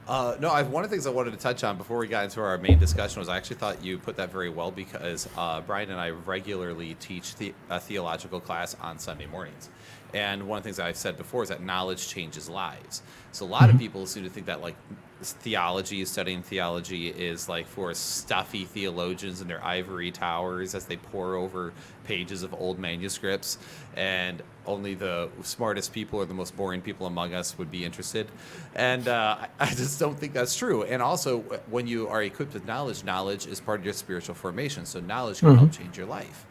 Uh, 0.06 0.37
no, 0.38 0.49
I, 0.49 0.62
one 0.62 0.85
of 0.85 0.91
the 0.91 0.94
things 0.94 1.06
I 1.06 1.11
wanted 1.11 1.32
to 1.32 1.38
touch 1.38 1.64
on 1.64 1.76
before 1.76 1.99
we 1.99 2.06
got 2.06 2.23
into 2.23 2.41
our 2.41 2.56
main 2.59 2.79
discussion 2.79 3.19
was 3.19 3.29
I 3.29 3.37
actually 3.37 3.56
thought 3.56 3.85
you 3.85 3.99
put 3.99 4.17
that 4.17 4.31
very 4.31 4.49
well 4.49 4.70
because 4.70 5.29
uh, 5.37 5.61
Brian 5.61 5.91
and 5.91 6.00
I 6.00 6.11
regularly 6.11 6.94
teach 7.00 7.35
the, 7.35 7.53
a 7.69 7.81
theological 7.81 8.38
class 8.38 8.76
on 8.81 8.97
Sunday 8.97 9.26
mornings. 9.26 9.69
And 10.14 10.47
one 10.47 10.59
of 10.59 10.64
the 10.64 10.69
things 10.69 10.79
I've 10.79 10.97
said 10.97 11.17
before 11.17 11.43
is 11.43 11.49
that 11.49 11.62
knowledge 11.62 12.09
changes 12.09 12.49
lives. 12.49 13.03
So 13.32 13.47
a 13.47 13.49
lot 13.49 13.70
of 13.70 13.79
people 13.79 14.06
seem 14.06 14.25
to 14.25 14.31
think 14.31 14.46
that 14.46 14.60
like 14.60 14.77
theology, 15.22 16.05
studying 16.05 16.43
theology, 16.43 17.08
is 17.08 17.48
like 17.48 17.67
for 17.67 17.94
stuffy 17.94 18.65
theologians 18.65 19.41
in 19.41 19.48
their 19.48 19.65
ivory 19.65 20.10
towers 20.10 20.75
as 20.75 20.84
they 20.84 20.96
pore 20.96 21.37
over 21.37 21.72
pages 22.05 22.43
of 22.43 22.53
old 22.53 22.79
manuscripts, 22.79 23.58
and 23.96 24.43
only 24.67 24.94
the 24.94 25.31
smartest 25.43 25.93
people 25.93 26.19
or 26.19 26.27
the 26.27 26.34
most 26.34 26.56
boring 26.56 26.82
people 26.82 27.06
among 27.06 27.34
us 27.34 27.56
would 27.56 27.70
be 27.70 27.84
interested. 27.84 28.29
And 28.75 29.08
uh, 29.08 29.46
I 29.60 29.67
just 29.67 29.98
don't 29.98 30.19
think 30.19 30.32
that's 30.32 30.56
true. 30.56 30.82
And 30.82 31.01
also, 31.01 31.39
when 31.70 31.87
you 31.87 32.08
are 32.08 32.22
equipped 32.22 32.55
with 32.55 32.67
knowledge, 32.67 33.05
knowledge 33.05 33.46
is 33.46 33.60
part 33.60 33.81
of 33.81 33.84
your 33.84 33.94
spiritual 33.94 34.34
formation. 34.34 34.84
So 34.84 35.01
knowledge 35.01 35.41
can 35.41 35.56
help 35.56 35.72
change 35.72 35.96
your 35.96 36.06
life. 36.06 36.46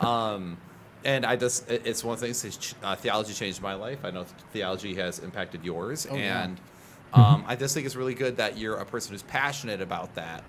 Um, 0.00 0.56
and 1.04 1.24
I 1.26 1.36
just 1.36 1.70
it's 1.70 2.02
one 2.02 2.14
of 2.14 2.20
the 2.20 2.32
things, 2.32 2.74
uh, 2.82 2.96
theology 2.96 3.32
changed 3.32 3.60
my 3.62 3.74
life. 3.74 3.98
I 4.04 4.10
know 4.10 4.24
theology 4.52 4.94
has 4.94 5.18
impacted 5.18 5.64
yours. 5.64 6.06
Oh, 6.10 6.16
yeah. 6.16 6.44
and 6.44 6.60
um, 7.12 7.44
I 7.46 7.54
just 7.54 7.74
think 7.74 7.86
it's 7.86 7.94
really 7.96 8.14
good 8.14 8.36
that 8.38 8.58
you're 8.58 8.76
a 8.76 8.84
person 8.84 9.12
who's 9.12 9.22
passionate 9.22 9.80
about 9.80 10.14
that 10.16 10.42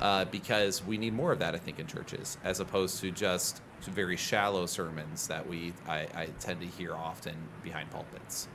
uh, 0.00 0.24
because 0.26 0.84
we 0.84 0.96
need 0.96 1.14
more 1.14 1.32
of 1.32 1.38
that, 1.40 1.54
I 1.54 1.58
think, 1.58 1.80
in 1.80 1.86
churches, 1.86 2.38
as 2.44 2.60
opposed 2.60 3.00
to 3.00 3.10
just 3.10 3.60
very 3.82 4.16
shallow 4.16 4.66
sermons 4.66 5.26
that 5.26 5.48
we 5.48 5.72
I, 5.88 6.06
I 6.14 6.28
tend 6.38 6.60
to 6.60 6.66
hear 6.66 6.94
often 6.94 7.34
behind 7.64 7.90
pulpits. 7.90 8.48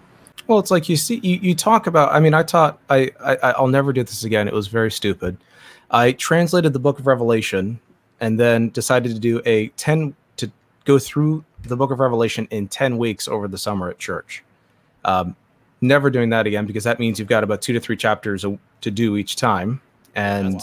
Well, 0.47 0.59
it's 0.59 0.71
like 0.71 0.87
you 0.87 0.95
see, 0.95 1.19
you, 1.21 1.37
you 1.41 1.55
talk 1.55 1.87
about. 1.87 2.13
I 2.13 2.19
mean, 2.19 2.33
I 2.33 2.43
taught. 2.43 2.79
I, 2.89 3.11
I 3.23 3.35
I'll 3.51 3.67
never 3.67 3.91
do 3.91 4.03
this 4.03 4.23
again. 4.23 4.47
It 4.47 4.53
was 4.53 4.67
very 4.67 4.91
stupid. 4.91 5.37
I 5.91 6.13
translated 6.13 6.73
the 6.73 6.79
Book 6.79 6.99
of 6.99 7.07
Revelation, 7.07 7.79
and 8.21 8.39
then 8.39 8.69
decided 8.69 9.13
to 9.13 9.19
do 9.19 9.41
a 9.45 9.67
ten 9.69 10.15
go 10.87 10.97
through 10.97 11.43
the 11.63 11.75
Book 11.75 11.91
of 11.91 11.99
Revelation 11.99 12.47
in 12.49 12.67
ten 12.67 12.97
weeks 12.97 13.27
over 13.27 13.47
the 13.47 13.57
summer 13.57 13.89
at 13.89 13.99
church. 13.99 14.43
Um, 15.05 15.35
never 15.81 16.09
doing 16.09 16.29
that 16.31 16.47
again 16.47 16.65
because 16.65 16.85
that 16.85 16.99
means 16.99 17.19
you've 17.19 17.27
got 17.27 17.43
about 17.43 17.61
two 17.61 17.73
to 17.73 17.79
three 17.79 17.97
chapters 17.97 18.43
to 18.81 18.91
do 18.91 19.17
each 19.17 19.35
time, 19.35 19.81
and. 20.15 20.61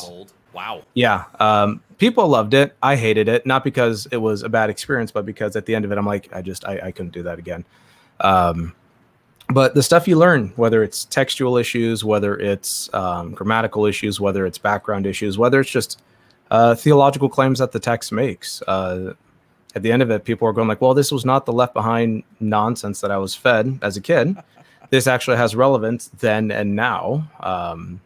Wow. 0.52 0.82
yeah, 0.94 1.24
um, 1.40 1.82
people 1.98 2.28
loved 2.28 2.54
it. 2.54 2.76
I 2.80 2.94
hated 2.94 3.28
it, 3.28 3.44
not 3.44 3.64
because 3.64 4.06
it 4.12 4.18
was 4.18 4.44
a 4.44 4.48
bad 4.48 4.70
experience, 4.70 5.10
but 5.10 5.26
because 5.26 5.56
at 5.56 5.66
the 5.66 5.74
end 5.74 5.84
of 5.84 5.90
it, 5.90 5.98
I'm 5.98 6.06
like, 6.06 6.32
I 6.32 6.42
just, 6.42 6.64
I, 6.64 6.78
I 6.78 6.92
couldn't 6.92 7.12
do 7.12 7.24
that 7.24 7.40
again. 7.40 7.64
Um, 8.20 8.72
but 9.48 9.74
the 9.74 9.82
stuff 9.82 10.08
you 10.08 10.16
learn, 10.16 10.52
whether 10.56 10.82
it's 10.82 11.04
textual 11.04 11.56
issues, 11.56 12.04
whether 12.04 12.38
it's 12.38 12.92
um, 12.94 13.32
grammatical 13.32 13.84
issues, 13.84 14.20
whether 14.20 14.46
it's 14.46 14.58
background 14.58 15.06
issues, 15.06 15.36
whether 15.36 15.60
it's 15.60 15.70
just 15.70 16.00
uh, 16.50 16.74
theological 16.74 17.28
claims 17.28 17.58
that 17.58 17.72
the 17.72 17.80
text 17.80 18.12
makes, 18.12 18.62
uh, 18.68 19.14
at 19.74 19.82
the 19.82 19.90
end 19.90 20.02
of 20.02 20.10
it, 20.10 20.24
people 20.24 20.46
are 20.48 20.52
going 20.52 20.68
like, 20.68 20.80
well, 20.80 20.94
this 20.94 21.10
was 21.10 21.24
not 21.24 21.46
the 21.46 21.52
left 21.52 21.74
behind 21.74 22.22
nonsense 22.40 23.00
that 23.00 23.10
I 23.10 23.16
was 23.18 23.34
fed 23.34 23.78
as 23.82 23.96
a 23.96 24.00
kid. 24.00 24.36
this 24.90 25.06
actually 25.06 25.36
has 25.36 25.56
relevance 25.56 26.08
then 26.08 26.50
and 26.50 26.76
now. 26.76 27.28
Um, 27.40 28.00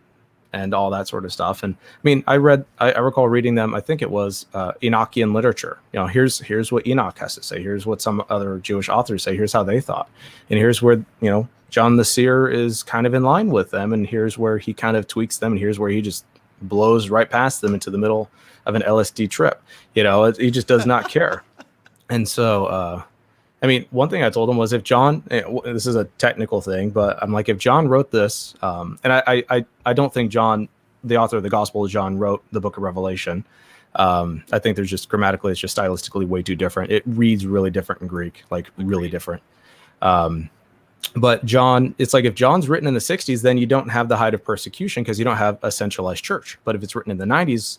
and 0.52 0.72
all 0.72 0.90
that 0.90 1.08
sort 1.08 1.25
of 1.25 1.32
stuff. 1.32 1.62
And 1.62 1.75
I 1.75 2.00
mean, 2.02 2.25
I 2.26 2.37
read, 2.37 2.64
I, 2.78 2.92
I 2.92 2.98
recall 3.00 3.28
reading 3.28 3.54
them. 3.54 3.75
I 3.75 3.80
think 3.80 4.02
it 4.02 4.10
was 4.10 4.46
uh, 4.54 4.72
Enochian 4.82 5.34
literature. 5.34 5.78
You 5.92 6.00
know, 6.00 6.06
here's 6.06 6.38
here's 6.38 6.72
what 6.72 6.87
Enoch 6.87 7.18
has 7.18 7.34
to 7.34 7.42
say. 7.42 7.62
Here's 7.62 7.87
what 7.87 8.00
some 8.00 8.25
other 8.30 8.58
Jewish 8.58 8.88
authors 8.88 9.22
say. 9.22 9.37
Here's 9.37 9.52
how 9.52 9.62
they 9.62 9.80
thought, 9.80 10.08
and 10.48 10.58
here's 10.58 10.80
where 10.80 11.04
you 11.20 11.30
know 11.30 11.48
John 11.70 11.96
the 11.96 12.04
Seer 12.04 12.48
is 12.48 12.82
kind 12.82 13.06
of 13.06 13.14
in 13.14 13.22
line 13.22 13.50
with 13.50 13.70
them, 13.70 13.92
and 13.92 14.06
here's 14.06 14.38
where 14.38 14.58
he 14.58 14.72
kind 14.72 14.96
of 14.96 15.06
tweaks 15.06 15.38
them, 15.38 15.52
and 15.52 15.60
here's 15.60 15.78
where 15.78 15.90
he 15.90 16.00
just 16.00 16.25
blows 16.62 17.08
right 17.10 17.28
past 17.28 17.60
them 17.60 17.75
into 17.75 17.90
the 17.90 17.98
middle 17.98 18.30
of 18.66 18.75
an 18.75 18.82
LSD 18.82 19.30
trip. 19.30 19.62
You 19.94 20.02
know, 20.02 20.25
it, 20.25 20.38
he 20.38 20.50
just 20.50 20.66
does 20.66 20.87
not 20.87 21.08
care. 21.08 21.42
And 22.10 22.28
so, 22.28 22.66
uh, 22.66 23.02
I 23.62 23.66
mean, 23.66 23.86
one 23.90 24.08
thing 24.08 24.22
I 24.22 24.30
told 24.30 24.48
him 24.48 24.56
was 24.56 24.72
if 24.72 24.82
John, 24.82 25.22
eh, 25.30 25.42
this 25.64 25.86
is 25.86 25.96
a 25.96 26.04
technical 26.04 26.60
thing, 26.60 26.90
but 26.90 27.18
I'm 27.22 27.32
like, 27.32 27.48
if 27.48 27.58
John 27.58 27.88
wrote 27.88 28.10
this, 28.10 28.54
um, 28.62 28.98
and 29.04 29.12
I, 29.12 29.44
I, 29.50 29.64
I 29.84 29.92
don't 29.92 30.12
think 30.12 30.30
John, 30.30 30.68
the 31.04 31.16
author 31.16 31.36
of 31.36 31.42
the 31.42 31.50
Gospel 31.50 31.84
of 31.84 31.90
John, 31.90 32.18
wrote 32.18 32.42
the 32.52 32.60
Book 32.60 32.76
of 32.76 32.82
Revelation. 32.82 33.44
Um, 33.96 34.44
I 34.52 34.58
think 34.58 34.76
there's 34.76 34.90
just 34.90 35.08
grammatically, 35.08 35.52
it's 35.52 35.60
just 35.60 35.76
stylistically 35.76 36.26
way 36.26 36.42
too 36.42 36.54
different. 36.54 36.92
It 36.92 37.02
reads 37.06 37.46
really 37.46 37.70
different 37.70 38.02
in 38.02 38.08
Greek, 38.08 38.44
like 38.50 38.70
really 38.76 39.08
different. 39.08 39.42
Um, 40.02 40.50
but 41.16 41.44
John, 41.44 41.94
it's 41.98 42.14
like 42.14 42.24
if 42.24 42.34
John's 42.34 42.68
written 42.68 42.86
in 42.86 42.94
the 42.94 43.00
60s, 43.00 43.42
then 43.42 43.58
you 43.58 43.66
don't 43.66 43.88
have 43.88 44.08
the 44.08 44.16
height 44.16 44.34
of 44.34 44.44
persecution 44.44 45.02
because 45.02 45.18
you 45.18 45.24
don't 45.24 45.36
have 45.36 45.58
a 45.62 45.72
centralized 45.72 46.22
church. 46.22 46.58
But 46.64 46.76
if 46.76 46.82
it's 46.82 46.94
written 46.94 47.10
in 47.10 47.18
the 47.18 47.24
90s, 47.24 47.78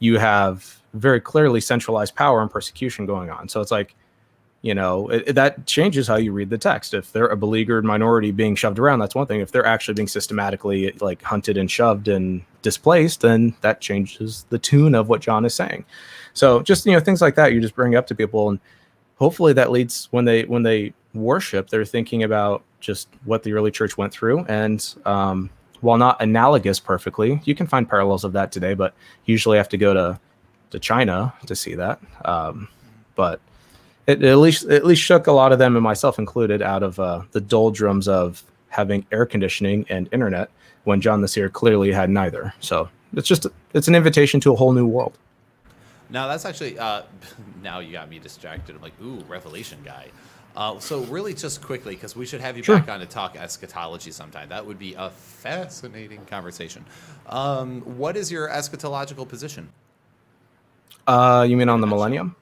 you 0.00 0.18
have 0.18 0.80
very 0.94 1.20
clearly 1.20 1.60
centralized 1.60 2.14
power 2.14 2.40
and 2.40 2.50
persecution 2.50 3.04
going 3.06 3.30
on. 3.30 3.48
So 3.48 3.60
it's 3.60 3.70
like, 3.70 3.94
you 4.64 4.74
know 4.74 5.08
it, 5.08 5.24
it, 5.26 5.32
that 5.34 5.66
changes 5.66 6.08
how 6.08 6.16
you 6.16 6.32
read 6.32 6.48
the 6.48 6.56
text. 6.56 6.94
If 6.94 7.12
they're 7.12 7.26
a 7.26 7.36
beleaguered 7.36 7.84
minority 7.84 8.30
being 8.30 8.56
shoved 8.56 8.78
around 8.78 8.98
that's 8.98 9.14
one 9.14 9.26
thing. 9.26 9.40
If 9.40 9.52
they're 9.52 9.66
actually 9.66 9.92
being 9.92 10.08
systematically 10.08 10.90
like 11.00 11.20
hunted 11.22 11.58
and 11.58 11.70
shoved 11.70 12.08
and 12.08 12.42
displaced 12.62 13.20
then 13.20 13.54
that 13.60 13.82
changes 13.82 14.46
the 14.48 14.58
tune 14.58 14.94
of 14.94 15.10
what 15.10 15.20
john 15.20 15.44
is 15.44 15.54
saying. 15.54 15.84
So 16.32 16.62
just 16.62 16.86
you 16.86 16.92
know 16.92 17.00
things 17.00 17.20
like 17.20 17.34
that 17.34 17.52
you 17.52 17.60
just 17.60 17.76
bring 17.76 17.94
up 17.94 18.06
to 18.06 18.14
people 18.14 18.48
and 18.48 18.58
hopefully 19.16 19.52
that 19.52 19.70
leads 19.70 20.08
when 20.12 20.24
they 20.24 20.44
when 20.44 20.62
they 20.62 20.94
worship 21.12 21.68
they're 21.68 21.84
thinking 21.84 22.22
about 22.22 22.62
just 22.80 23.08
what 23.24 23.42
the 23.42 23.52
early 23.52 23.70
church 23.70 23.98
went 23.98 24.14
through. 24.14 24.46
And 24.46 24.82
um, 25.04 25.50
while 25.82 25.98
not 25.98 26.22
analogous 26.22 26.80
perfectly 26.80 27.38
you 27.44 27.54
can 27.54 27.66
find 27.66 27.86
parallels 27.86 28.24
of 28.24 28.32
that 28.32 28.50
today 28.50 28.72
but 28.72 28.94
usually 29.26 29.58
have 29.58 29.68
to 29.68 29.76
go 29.76 29.92
to 29.92 30.18
to 30.74 30.80
china 30.80 31.32
to 31.46 31.54
see 31.56 31.74
that 31.74 32.00
um, 32.24 32.68
but 33.14 33.40
it 34.06 34.22
at 34.22 34.38
least 34.38 34.66
at 34.66 34.84
least 34.84 35.02
shook 35.02 35.26
a 35.26 35.32
lot 35.32 35.52
of 35.52 35.58
them 35.58 35.76
and 35.76 35.82
myself 35.82 36.18
included 36.18 36.62
out 36.62 36.82
of 36.82 37.00
uh, 37.00 37.22
the 37.32 37.40
doldrums 37.40 38.06
of 38.06 38.42
having 38.68 39.06
air 39.12 39.24
conditioning 39.24 39.86
and 39.88 40.08
internet 40.12 40.50
when 40.84 41.00
John 41.00 41.20
the 41.20 41.28
Seer 41.28 41.48
clearly 41.48 41.92
had 41.92 42.10
neither. 42.10 42.52
So 42.60 42.88
it's 43.14 43.28
just 43.28 43.46
it's 43.72 43.88
an 43.88 43.94
invitation 43.94 44.40
to 44.40 44.52
a 44.52 44.56
whole 44.56 44.72
new 44.72 44.86
world. 44.86 45.16
Now 46.10 46.28
that's 46.28 46.44
actually 46.44 46.78
uh, 46.78 47.02
now 47.62 47.78
you 47.78 47.92
got 47.92 48.10
me 48.10 48.18
distracted. 48.18 48.76
I'm 48.76 48.82
like, 48.82 49.00
ooh, 49.02 49.20
Revelation 49.28 49.78
guy. 49.84 50.08
Uh, 50.56 50.78
so 50.78 51.00
really, 51.04 51.34
just 51.34 51.60
quickly, 51.62 51.96
because 51.96 52.14
we 52.14 52.24
should 52.24 52.40
have 52.40 52.56
you 52.56 52.62
sure. 52.62 52.78
back 52.78 52.88
on 52.88 53.00
to 53.00 53.06
talk 53.06 53.34
eschatology 53.34 54.12
sometime. 54.12 54.48
That 54.50 54.64
would 54.64 54.78
be 54.78 54.94
a 54.94 55.10
fascinating 55.10 56.24
conversation. 56.26 56.84
Um, 57.26 57.80
what 57.80 58.16
is 58.16 58.30
your 58.30 58.48
eschatological 58.48 59.26
position? 59.26 59.70
Uh, 61.06 61.46
you 61.48 61.56
mean 61.56 61.68
on 61.68 61.80
the 61.80 61.86
millennium? 61.86 62.36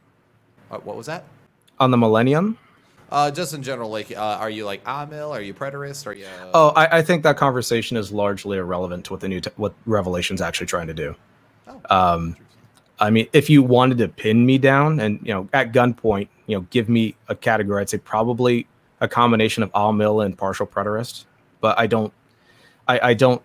Uh, 0.71 0.79
what 0.79 0.97
was 0.97 1.07
that? 1.07 1.25
on 1.83 1.91
the 1.91 1.97
Millennium? 1.97 2.59
Uh, 3.11 3.31
just 3.31 3.53
in 3.53 3.63
general, 3.63 3.91
like, 3.91 4.11
uh, 4.11 4.39
are 4.41 4.49
you 4.49 4.65
like 4.65 4.83
Amil? 4.85 5.31
Are 5.31 5.41
you 5.43 5.53
preterist? 5.53 6.07
Are 6.07 6.15
you? 6.15 6.25
Uh... 6.25 6.51
Oh, 6.55 6.69
I, 6.71 6.99
I, 6.99 7.03
think 7.03 7.25
that 7.25 7.37
conversation 7.37 7.99
is 7.99 8.11
largely 8.11 8.57
irrelevant 8.57 9.05
to 9.07 9.13
what 9.13 9.21
the 9.21 9.29
new 9.29 9.41
te- 9.41 9.51
what 9.57 9.75
Revelation's 9.85 10.41
actually 10.41 10.69
trying 10.69 10.87
to 10.87 10.95
do. 10.95 11.15
Oh, 11.69 11.81
um, 11.95 12.37
I 12.99 13.11
mean, 13.11 13.29
if 13.35 13.51
you 13.51 13.63
wanted 13.63 13.99
to 13.99 14.09
pin 14.09 14.47
me 14.47 14.57
down 14.57 14.99
and 14.99 15.21
you 15.23 15.35
know 15.35 15.47
at 15.53 15.73
gunpoint, 15.73 16.29
you 16.47 16.57
know, 16.57 16.63
give 16.71 16.89
me 16.89 17.15
a 17.29 17.35
category, 17.35 17.83
I'd 17.83 17.91
say 17.91 17.99
probably 17.99 18.67
a 19.01 19.09
combination 19.09 19.63
of 19.63 19.71
Amil 19.73 20.25
and 20.25 20.39
partial 20.39 20.67
preterist. 20.67 21.27
But 21.61 21.79
I 21.79 21.87
don't, 21.87 22.15
I, 22.89 23.11
I 23.11 23.15
don't, 23.15 23.43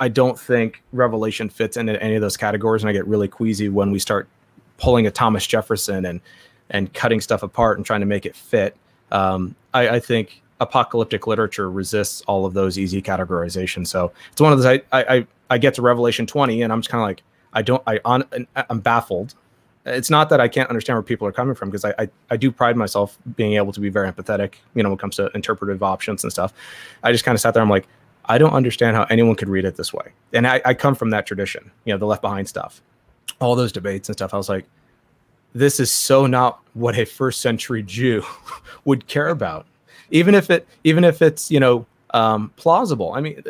I 0.00 0.08
don't 0.08 0.38
think 0.38 0.82
Revelation 0.92 1.48
fits 1.48 1.76
into 1.76 2.02
any 2.02 2.16
of 2.16 2.22
those 2.22 2.36
categories, 2.36 2.82
and 2.82 2.90
I 2.90 2.92
get 2.92 3.06
really 3.06 3.28
queasy 3.28 3.68
when 3.68 3.92
we 3.92 4.00
start 4.00 4.28
pulling 4.78 5.06
a 5.06 5.10
Thomas 5.10 5.46
Jefferson 5.46 6.04
and 6.04 6.20
and 6.70 6.92
cutting 6.94 7.20
stuff 7.20 7.42
apart 7.42 7.78
and 7.78 7.86
trying 7.86 8.00
to 8.00 8.06
make 8.06 8.26
it 8.26 8.34
fit. 8.34 8.76
Um, 9.12 9.54
I, 9.72 9.88
I, 9.88 10.00
think 10.00 10.42
apocalyptic 10.58 11.28
literature 11.28 11.70
resists 11.70 12.22
all 12.22 12.44
of 12.44 12.54
those 12.54 12.76
easy 12.76 13.00
categorizations. 13.00 13.86
So 13.86 14.10
it's 14.32 14.40
one 14.40 14.52
of 14.52 14.58
those 14.60 14.80
I 14.90 15.00
I, 15.00 15.26
I 15.48 15.58
get 15.58 15.74
to 15.74 15.82
Revelation 15.82 16.26
20 16.26 16.62
and 16.62 16.72
I'm 16.72 16.80
just 16.80 16.90
kind 16.90 17.02
of 17.02 17.06
like 17.06 17.22
I 17.52 17.62
don't 17.62 17.82
I 17.86 18.00
on 18.04 18.24
I'm 18.68 18.80
baffled. 18.80 19.34
It's 19.84 20.10
not 20.10 20.28
that 20.30 20.40
I 20.40 20.48
can't 20.48 20.68
understand 20.68 20.96
where 20.96 21.04
people 21.04 21.28
are 21.28 21.32
coming 21.32 21.54
from 21.54 21.70
because 21.70 21.84
I, 21.84 21.94
I, 21.96 22.08
I 22.30 22.36
do 22.36 22.50
pride 22.50 22.76
myself 22.76 23.16
being 23.36 23.52
able 23.52 23.72
to 23.72 23.78
be 23.78 23.88
very 23.88 24.10
empathetic, 24.10 24.54
you 24.74 24.82
know, 24.82 24.88
when 24.88 24.98
it 24.98 25.00
comes 25.00 25.14
to 25.16 25.30
interpretive 25.32 25.80
options 25.80 26.24
and 26.24 26.32
stuff. 26.32 26.52
I 27.04 27.12
just 27.12 27.24
kind 27.24 27.36
of 27.36 27.40
sat 27.40 27.54
there. 27.54 27.62
I'm 27.62 27.70
like, 27.70 27.86
I 28.24 28.38
don't 28.38 28.52
understand 28.52 28.96
how 28.96 29.04
anyone 29.04 29.36
could 29.36 29.48
read 29.48 29.64
it 29.64 29.76
this 29.76 29.92
way. 29.92 30.12
And 30.32 30.46
I, 30.46 30.60
I 30.64 30.74
come 30.74 30.96
from 30.96 31.10
that 31.10 31.24
tradition, 31.24 31.70
you 31.84 31.94
know, 31.94 31.98
the 31.98 32.06
left 32.06 32.22
behind 32.22 32.48
stuff, 32.48 32.82
all 33.40 33.54
those 33.54 33.72
debates 33.72 34.08
and 34.08 34.16
stuff. 34.16 34.34
I 34.34 34.36
was 34.36 34.48
like, 34.48 34.66
this 35.54 35.80
is 35.80 35.90
so 35.90 36.26
not 36.26 36.60
what 36.74 36.98
a 36.98 37.04
first 37.04 37.40
century 37.40 37.82
Jew 37.82 38.22
would 38.84 39.06
care 39.06 39.28
about. 39.28 39.66
Even 40.10 40.34
if 40.34 40.50
it, 40.50 40.66
even 40.84 41.02
if 41.04 41.22
it's 41.22 41.50
you 41.50 41.60
know 41.60 41.86
um, 42.10 42.50
plausible. 42.56 43.12
I 43.14 43.20
mean, 43.20 43.42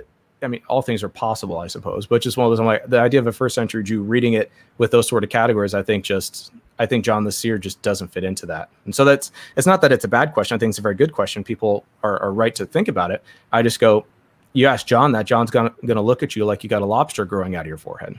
I 0.43 0.49
mean, 0.49 0.61
all 0.69 0.83
things 0.83 1.03
are 1.03 1.09
possible, 1.09 1.59
I 1.59 1.67
suppose. 1.67 2.07
But 2.07 2.23
just 2.23 2.37
one 2.37 2.47
of 2.47 2.51
those, 2.51 2.61
I'm 2.61 2.67
like, 2.67 2.87
the 2.87 3.01
idea 3.01 3.21
of 3.21 3.27
a 3.27 3.33
first 3.33 3.55
century 3.55 3.83
Jew 3.83 4.03
reading 4.03 4.35
it 4.35 4.51
with 4.79 4.91
those 4.91 5.09
sort 5.09 5.25
of 5.25 5.31
categories, 5.31 5.73
I 5.73 5.83
think 5.83 6.05
just, 6.05 6.53
I 6.79 6.87
think 6.87 7.05
John 7.05 7.25
the 7.25 7.33
Seer 7.33 7.59
just 7.59 7.81
doesn't 7.83 8.09
fit 8.09 8.25
into 8.25 8.45
that. 8.47 8.69
And 8.85 8.95
so 8.95 9.05
that's, 9.05 9.33
it's 9.57 9.67
not 9.67 9.81
that 9.83 9.93
it's 9.93 10.05
a 10.05 10.09
bad 10.09 10.35
question. 10.35 10.55
I 10.55 10.59
think 10.59 10.71
it's 10.71 10.79
a 10.79 10.83
very 10.83 10.95
good 10.95 11.13
question. 11.13 11.43
People 11.43 11.85
are, 12.03 12.21
are 12.23 12.33
right 12.33 12.55
to 12.57 12.67
think 12.67 12.89
about 12.89 13.11
it. 13.11 13.23
I 13.53 13.63
just 13.63 13.81
go, 13.81 14.05
you 14.53 14.67
ask 14.67 14.87
John 14.87 15.13
that, 15.13 15.27
John's 15.27 15.51
gonna, 15.51 15.73
gonna 15.85 16.03
look 16.03 16.23
at 16.23 16.37
you 16.37 16.45
like 16.45 16.63
you 16.63 16.71
got 16.71 16.83
a 16.83 16.87
lobster 16.87 17.25
growing 17.25 17.57
out 17.57 17.63
of 17.63 17.67
your 17.69 17.79
forehead 17.79 18.19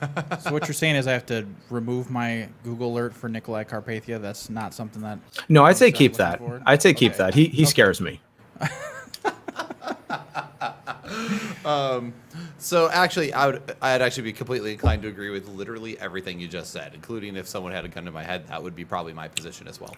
so 0.40 0.52
what 0.52 0.66
you're 0.66 0.74
saying 0.74 0.96
is 0.96 1.06
I 1.06 1.12
have 1.12 1.26
to 1.26 1.46
remove 1.70 2.10
my 2.10 2.48
Google 2.64 2.92
alert 2.92 3.14
for 3.14 3.28
Nicolae 3.28 3.68
Carpathia. 3.68 4.20
That's 4.20 4.50
not 4.50 4.74
something 4.74 5.02
that. 5.02 5.18
No, 5.48 5.64
I'd 5.64 5.76
say 5.76 5.88
uh, 5.88 5.96
keep 5.96 6.14
that. 6.14 6.38
For. 6.38 6.62
I'd 6.66 6.82
say 6.82 6.94
keep 6.94 7.14
that. 7.14 7.34
He 7.34 7.46
he 7.46 7.62
okay. 7.62 7.70
scares 7.70 8.00
me. 8.00 8.20
um, 11.64 12.12
so 12.58 12.90
actually, 12.90 13.32
I 13.32 13.46
would 13.46 13.76
I'd 13.80 14.02
actually 14.02 14.24
be 14.24 14.32
completely 14.32 14.72
inclined 14.72 15.02
to 15.02 15.08
agree 15.08 15.30
with 15.30 15.48
literally 15.48 15.98
everything 15.98 16.40
you 16.40 16.48
just 16.48 16.72
said, 16.72 16.92
including 16.94 17.36
if 17.36 17.46
someone 17.46 17.72
had 17.72 17.84
a 17.84 17.88
gun 17.88 18.04
to 18.04 18.10
my 18.10 18.24
head, 18.24 18.48
that 18.48 18.62
would 18.62 18.74
be 18.74 18.84
probably 18.84 19.12
my 19.12 19.28
position 19.28 19.68
as 19.68 19.80
well. 19.80 19.94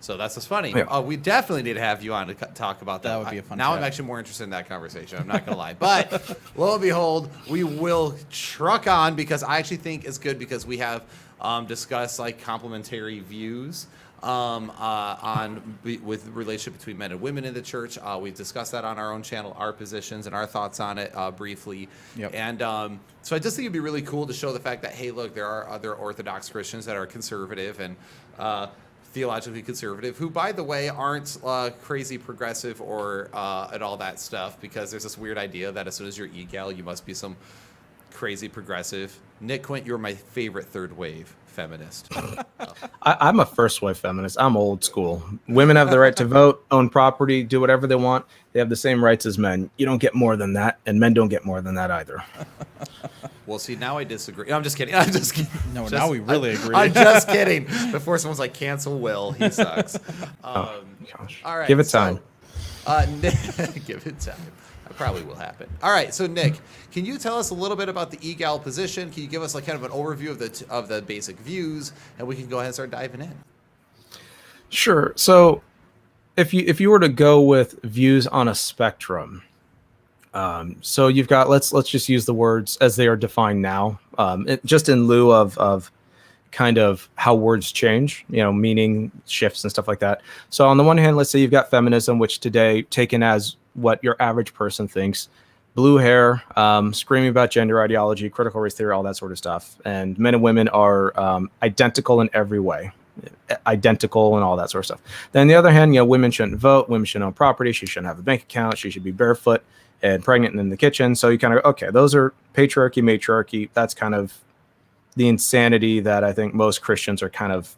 So 0.00 0.16
that's 0.16 0.34
just 0.34 0.48
funny. 0.48 0.70
Yeah. 0.70 0.82
Uh, 0.82 1.00
we 1.00 1.16
definitely 1.16 1.62
need 1.62 1.74
to 1.74 1.80
have 1.80 2.02
you 2.02 2.12
on 2.14 2.28
to 2.28 2.34
talk 2.34 2.82
about 2.82 3.02
that. 3.02 3.10
That 3.10 3.18
would 3.18 3.30
be 3.30 3.38
a 3.38 3.42
fun. 3.42 3.60
I, 3.60 3.64
now 3.64 3.70
chat. 3.70 3.78
I'm 3.78 3.84
actually 3.84 4.06
more 4.06 4.18
interested 4.18 4.44
in 4.44 4.50
that 4.50 4.68
conversation. 4.68 5.18
I'm 5.18 5.26
not 5.26 5.46
gonna 5.46 5.58
lie, 5.58 5.74
but 5.74 6.36
lo 6.56 6.74
and 6.74 6.82
behold, 6.82 7.30
we 7.48 7.64
will 7.64 8.14
truck 8.30 8.86
on 8.86 9.14
because 9.14 9.42
I 9.42 9.58
actually 9.58 9.78
think 9.78 10.04
it's 10.04 10.18
good 10.18 10.38
because 10.38 10.66
we 10.66 10.78
have 10.78 11.02
um, 11.40 11.66
discussed 11.66 12.18
like 12.18 12.40
complementary 12.40 13.20
views 13.20 13.86
um, 14.26 14.70
uh, 14.70 15.16
on 15.22 15.78
be, 15.84 15.98
with 15.98 16.26
relationship 16.28 16.78
between 16.78 16.98
men 16.98 17.12
and 17.12 17.20
women 17.20 17.44
in 17.44 17.54
the 17.54 17.62
church. 17.62 17.96
Uh, 18.02 18.18
we've 18.20 18.34
discussed 18.34 18.72
that 18.72 18.84
on 18.84 18.98
our 18.98 19.12
own 19.12 19.22
channel, 19.22 19.54
our 19.56 19.72
positions 19.72 20.26
and 20.26 20.34
our 20.34 20.46
thoughts 20.46 20.80
on 20.80 20.98
it 20.98 21.12
uh, 21.14 21.30
briefly. 21.30 21.88
Yep. 22.16 22.32
And 22.34 22.60
um, 22.60 23.00
so 23.22 23.36
I 23.36 23.38
just 23.38 23.56
think 23.56 23.66
it'd 23.66 23.72
be 23.72 23.78
really 23.80 24.02
cool 24.02 24.26
to 24.26 24.34
show 24.34 24.52
the 24.52 24.60
fact 24.60 24.82
that 24.82 24.92
hey, 24.92 25.12
look, 25.12 25.34
there 25.34 25.46
are 25.46 25.68
other 25.68 25.94
Orthodox 25.94 26.48
Christians 26.48 26.84
that 26.86 26.96
are 26.96 27.06
conservative 27.06 27.78
and 27.78 27.96
uh, 28.38 28.66
theologically 29.12 29.62
conservative, 29.62 30.16
who, 30.18 30.28
by 30.28 30.52
the 30.52 30.64
way, 30.64 30.88
aren't 30.88 31.38
uh, 31.44 31.70
crazy 31.82 32.18
progressive 32.18 32.82
or 32.82 33.30
uh, 33.32 33.70
and 33.72 33.82
all 33.82 33.96
that 33.96 34.18
stuff, 34.18 34.60
because 34.60 34.90
there's 34.90 35.04
this 35.04 35.16
weird 35.16 35.38
idea 35.38 35.70
that 35.70 35.86
as 35.86 35.94
soon 35.94 36.08
as 36.08 36.18
you're 36.18 36.28
egal, 36.28 36.72
you 36.72 36.82
must 36.82 37.06
be 37.06 37.14
some 37.14 37.36
crazy 38.12 38.48
progressive. 38.48 39.16
Nick 39.40 39.62
Quient, 39.62 39.86
you're 39.86 39.98
my 39.98 40.14
favorite 40.14 40.66
third 40.66 40.96
wave 40.96 41.34
feminist. 41.56 42.12
I, 43.02 43.28
am 43.28 43.40
a 43.40 43.46
first 43.46 43.80
wave 43.80 43.96
feminist. 43.96 44.36
I'm 44.38 44.56
old 44.56 44.84
school. 44.84 45.22
Women 45.48 45.76
have 45.76 45.90
the 45.90 45.98
right 45.98 46.14
to 46.16 46.26
vote, 46.26 46.64
own 46.70 46.90
property, 46.90 47.42
do 47.42 47.60
whatever 47.60 47.86
they 47.86 47.94
want. 47.94 48.26
They 48.52 48.60
have 48.60 48.68
the 48.68 48.76
same 48.76 49.02
rights 49.02 49.24
as 49.24 49.38
men. 49.38 49.70
You 49.78 49.86
don't 49.86 49.98
get 49.98 50.14
more 50.14 50.36
than 50.36 50.52
that, 50.52 50.78
and 50.84 51.00
men 51.00 51.14
don't 51.14 51.28
get 51.28 51.44
more 51.44 51.60
than 51.60 51.74
that 51.74 51.90
either. 51.90 52.22
Well, 53.46 53.60
see, 53.60 53.76
now 53.76 53.96
I 53.96 54.02
disagree. 54.02 54.50
I'm 54.50 54.64
just 54.64 54.76
kidding. 54.76 54.92
I'm 54.96 55.12
just 55.12 55.32
kidding. 55.32 55.48
No, 55.72 55.82
just, 55.82 55.92
now 55.92 56.10
we 56.10 56.18
really 56.18 56.50
I'm, 56.50 56.56
agree. 56.56 56.74
I'm 56.74 56.92
just 56.92 57.28
kidding. 57.28 57.66
Before 57.92 58.18
someone's 58.18 58.40
like, 58.40 58.54
cancel 58.54 58.98
Will, 58.98 59.30
he 59.30 59.48
sucks. 59.50 59.96
Oh, 60.42 60.62
um, 60.62 60.68
oh, 60.68 60.82
gosh. 61.16 61.42
All 61.44 61.56
right. 61.56 61.68
Give 61.68 61.78
it 61.78 61.84
time. 61.84 62.16
So, 62.16 62.22
uh, 62.86 63.06
give 63.86 64.06
it 64.06 64.20
time. 64.20 64.36
That 64.84 64.96
probably 64.96 65.22
will 65.22 65.34
happen. 65.34 65.68
All 65.82 65.90
right. 65.90 66.14
So, 66.14 66.26
Nick, 66.26 66.54
can 66.92 67.04
you 67.04 67.18
tell 67.18 67.38
us 67.38 67.50
a 67.50 67.54
little 67.54 67.76
bit 67.76 67.88
about 67.88 68.10
the 68.10 68.18
egal 68.26 68.58
position? 68.58 69.10
Can 69.10 69.22
you 69.22 69.28
give 69.28 69.42
us 69.42 69.54
like 69.54 69.66
kind 69.66 69.76
of 69.76 69.84
an 69.84 69.90
overview 69.90 70.30
of 70.30 70.38
the 70.38 70.64
of 70.70 70.88
the 70.88 71.02
basic 71.02 71.38
views, 71.38 71.92
and 72.18 72.26
we 72.26 72.36
can 72.36 72.48
go 72.48 72.56
ahead 72.58 72.66
and 72.66 72.74
start 72.74 72.90
diving 72.90 73.22
in. 73.22 73.34
Sure. 74.68 75.12
So, 75.16 75.62
if 76.36 76.54
you 76.54 76.64
if 76.66 76.80
you 76.80 76.90
were 76.90 77.00
to 77.00 77.08
go 77.08 77.40
with 77.40 77.82
views 77.82 78.26
on 78.26 78.48
a 78.48 78.54
spectrum, 78.54 79.42
um, 80.34 80.76
so 80.82 81.08
you've 81.08 81.28
got 81.28 81.48
let's 81.48 81.72
let's 81.72 81.88
just 81.88 82.08
use 82.08 82.24
the 82.24 82.34
words 82.34 82.76
as 82.76 82.94
they 82.94 83.08
are 83.08 83.16
defined 83.16 83.62
now, 83.62 83.98
um, 84.18 84.46
it, 84.46 84.64
just 84.64 84.88
in 84.88 85.06
lieu 85.06 85.32
of 85.32 85.56
of 85.58 85.90
kind 86.52 86.78
of 86.78 87.08
how 87.16 87.34
words 87.34 87.72
change, 87.72 88.24
you 88.28 88.38
know, 88.38 88.52
meaning 88.52 89.10
shifts 89.26 89.64
and 89.64 89.70
stuff 89.70 89.88
like 89.88 89.98
that. 89.98 90.22
So 90.50 90.66
on 90.68 90.76
the 90.76 90.84
one 90.84 90.98
hand, 90.98 91.16
let's 91.16 91.30
say 91.30 91.38
you've 91.40 91.50
got 91.50 91.70
feminism, 91.70 92.18
which 92.18 92.40
today 92.40 92.82
taken 92.82 93.22
as 93.22 93.56
what 93.74 94.02
your 94.02 94.16
average 94.20 94.54
person 94.54 94.88
thinks, 94.88 95.28
blue 95.74 95.96
hair, 95.96 96.42
um, 96.56 96.94
screaming 96.94 97.28
about 97.28 97.50
gender 97.50 97.80
ideology, 97.82 98.30
critical 98.30 98.60
race 98.60 98.74
theory, 98.74 98.92
all 98.92 99.02
that 99.02 99.16
sort 99.16 99.32
of 99.32 99.38
stuff, 99.38 99.76
and 99.84 100.18
men 100.18 100.34
and 100.34 100.42
women 100.42 100.68
are 100.68 101.18
um, 101.20 101.50
identical 101.62 102.20
in 102.20 102.30
every 102.32 102.60
way 102.60 102.92
identical 103.66 104.34
and 104.36 104.44
all 104.44 104.56
that 104.56 104.70
sort 104.70 104.80
of 104.80 104.86
stuff. 104.86 105.00
Then 105.32 105.42
on 105.42 105.48
the 105.48 105.54
other 105.54 105.70
hand, 105.70 105.94
you 105.94 106.00
know, 106.00 106.04
women 106.04 106.30
shouldn't 106.30 106.58
vote, 106.58 106.88
women 106.88 107.04
shouldn't 107.04 107.26
own 107.26 107.32
property, 107.32 107.72
she 107.72 107.86
shouldn't 107.86 108.08
have 108.08 108.18
a 108.18 108.22
bank 108.22 108.42
account, 108.42 108.78
she 108.78 108.90
should 108.90 109.04
be 109.04 109.12
barefoot 109.12 109.62
and 110.02 110.22
pregnant 110.24 110.52
and 110.52 110.60
in 110.60 110.68
the 110.68 110.76
kitchen. 110.76 111.14
So 111.14 111.28
you 111.28 111.38
kind 111.38 111.54
of 111.54 111.64
okay, 111.64 111.90
those 111.90 112.14
are 112.14 112.34
patriarchy, 112.54 113.02
matriarchy. 113.02 113.70
That's 113.74 113.94
kind 113.94 114.14
of 114.14 114.34
the 115.16 115.28
insanity 115.28 116.00
that 116.00 116.22
I 116.22 116.32
think 116.32 116.54
most 116.54 116.82
Christians 116.82 117.22
are 117.22 117.30
kind 117.30 117.52
of 117.52 117.74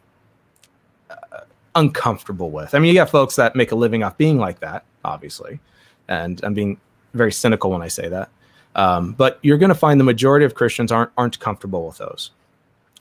uh, 1.09 1.41
uncomfortable 1.75 2.51
with. 2.51 2.75
I 2.75 2.79
mean, 2.79 2.89
you 2.89 2.95
got 2.95 3.09
folks 3.09 3.35
that 3.37 3.55
make 3.55 3.71
a 3.71 3.75
living 3.75 4.03
off 4.03 4.17
being 4.17 4.37
like 4.37 4.59
that, 4.59 4.83
obviously, 5.05 5.59
and 6.07 6.43
I'm 6.43 6.53
being 6.53 6.79
very 7.13 7.31
cynical 7.31 7.71
when 7.71 7.81
I 7.81 7.87
say 7.87 8.07
that. 8.09 8.29
Um, 8.75 9.13
but 9.13 9.39
you're 9.41 9.57
going 9.57 9.69
to 9.69 9.75
find 9.75 9.99
the 9.99 10.03
majority 10.03 10.45
of 10.45 10.53
Christians 10.53 10.91
aren't 10.91 11.11
aren't 11.17 11.39
comfortable 11.39 11.87
with 11.87 11.97
those. 11.97 12.31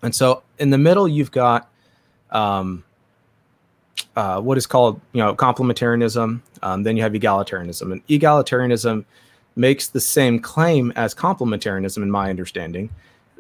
And 0.03 0.15
so 0.15 0.43
in 0.59 0.71
the 0.71 0.79
middle, 0.79 1.09
you've 1.09 1.33
got 1.33 1.69
um, 2.31 2.85
uh, 4.17 4.41
what 4.41 4.57
is 4.57 4.67
called 4.67 5.01
you 5.13 5.23
know 5.23 5.35
complementarianism. 5.35 6.41
Um, 6.63 6.83
then 6.83 6.97
you 6.97 7.03
have 7.03 7.13
egalitarianism, 7.13 7.93
and 7.93 8.07
egalitarianism 8.07 9.05
makes 9.57 9.89
the 9.89 10.01
same 10.01 10.39
claim 10.39 10.93
as 10.97 11.15
complementarianism, 11.15 12.03
in 12.03 12.11
my 12.11 12.31
understanding, 12.31 12.89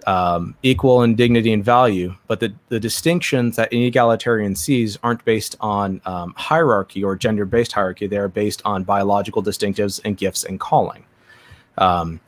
um, 0.06 0.54
equal 0.62 1.02
in 1.02 1.14
dignity 1.14 1.52
and 1.52 1.64
value. 1.64 2.14
But 2.26 2.40
the, 2.40 2.52
the 2.68 2.80
distinctions 2.80 3.56
that 3.56 3.72
an 3.72 3.78
egalitarian 3.78 4.54
sees 4.54 4.98
aren't 5.02 5.24
based 5.24 5.56
on 5.60 6.00
um, 6.06 6.34
hierarchy 6.36 7.02
or 7.02 7.16
gender 7.16 7.44
based 7.44 7.72
hierarchy. 7.72 8.06
They 8.06 8.18
are 8.18 8.28
based 8.28 8.62
on 8.64 8.84
biological 8.84 9.42
distinctives 9.42 10.00
and 10.04 10.16
gifts 10.16 10.44
and 10.44 10.58
calling. 10.60 11.04
Um, 11.76 12.20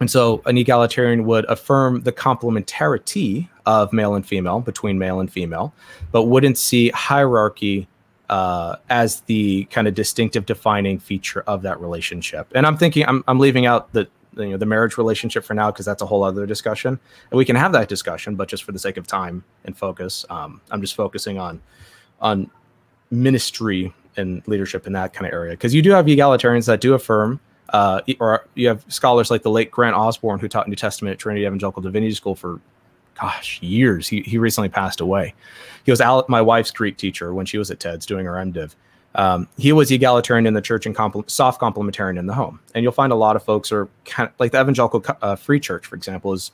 and 0.00 0.10
so 0.10 0.42
an 0.46 0.56
egalitarian 0.56 1.26
would 1.26 1.44
affirm 1.44 2.02
the 2.02 2.12
complementarity 2.12 3.48
of 3.66 3.92
male 3.92 4.14
and 4.14 4.26
female 4.26 4.60
between 4.60 4.98
male 4.98 5.20
and 5.20 5.30
female, 5.30 5.74
but 6.10 6.24
wouldn't 6.24 6.56
see 6.56 6.88
hierarchy 6.90 7.86
uh, 8.30 8.76
as 8.88 9.20
the 9.22 9.64
kind 9.64 9.86
of 9.88 9.94
distinctive 9.94 10.46
defining 10.46 10.98
feature 10.98 11.42
of 11.46 11.62
that 11.62 11.80
relationship. 11.80 12.50
And 12.54 12.66
I'm 12.66 12.78
thinking 12.78 13.04
I'm, 13.06 13.22
I'm 13.28 13.38
leaving 13.38 13.66
out 13.66 13.92
the 13.92 14.08
you 14.36 14.50
know 14.50 14.56
the 14.56 14.66
marriage 14.66 14.96
relationship 14.98 15.44
for 15.44 15.54
now 15.54 15.70
because 15.70 15.86
that's 15.86 16.02
a 16.02 16.06
whole 16.06 16.22
other 16.22 16.46
discussion, 16.46 16.98
and 17.30 17.38
we 17.38 17.44
can 17.44 17.56
have 17.56 17.72
that 17.72 17.88
discussion. 17.88 18.36
But 18.36 18.48
just 18.48 18.64
for 18.64 18.72
the 18.72 18.78
sake 18.78 18.96
of 18.96 19.06
time 19.06 19.44
and 19.64 19.76
focus, 19.76 20.24
um, 20.30 20.60
I'm 20.70 20.80
just 20.80 20.94
focusing 20.94 21.38
on 21.38 21.60
on 22.20 22.50
ministry 23.10 23.92
and 24.16 24.46
leadership 24.46 24.86
in 24.86 24.92
that 24.92 25.12
kind 25.12 25.26
of 25.26 25.32
area 25.32 25.52
because 25.52 25.74
you 25.74 25.82
do 25.82 25.90
have 25.90 26.06
egalitarians 26.06 26.66
that 26.66 26.80
do 26.80 26.94
affirm 26.94 27.40
uh, 27.72 28.00
or 28.18 28.46
you 28.54 28.68
have 28.68 28.84
scholars 28.88 29.30
like 29.30 29.42
the 29.42 29.50
late 29.50 29.70
Grant 29.70 29.94
Osborne, 29.94 30.40
who 30.40 30.48
taught 30.48 30.68
New 30.68 30.76
Testament 30.76 31.12
at 31.12 31.18
Trinity 31.18 31.46
Evangelical 31.46 31.82
Divinity 31.82 32.14
School 32.14 32.34
for, 32.34 32.60
gosh, 33.20 33.62
years. 33.62 34.08
He, 34.08 34.22
he 34.22 34.38
recently 34.38 34.68
passed 34.68 35.00
away. 35.00 35.34
He 35.84 35.90
was 35.90 36.00
my 36.28 36.42
wife's 36.42 36.70
Greek 36.70 36.96
teacher 36.96 37.32
when 37.32 37.46
she 37.46 37.58
was 37.58 37.70
at 37.70 37.78
TEDS 37.78 38.06
doing 38.06 38.26
her 38.26 38.32
MDiv. 38.32 38.74
Um, 39.14 39.48
he 39.58 39.72
was 39.72 39.90
egalitarian 39.90 40.46
in 40.46 40.54
the 40.54 40.62
church 40.62 40.86
and 40.86 40.94
compl- 40.94 41.28
soft 41.28 41.60
complementarian 41.60 42.18
in 42.18 42.26
the 42.26 42.34
home. 42.34 42.60
And 42.74 42.82
you'll 42.82 42.92
find 42.92 43.12
a 43.12 43.16
lot 43.16 43.36
of 43.36 43.42
folks 43.42 43.72
are 43.72 43.88
kind 44.04 44.28
of 44.28 44.34
like 44.38 44.52
the 44.52 44.60
Evangelical 44.60 45.04
uh, 45.20 45.36
Free 45.36 45.58
Church, 45.58 45.86
for 45.86 45.96
example, 45.96 46.32
is 46.32 46.52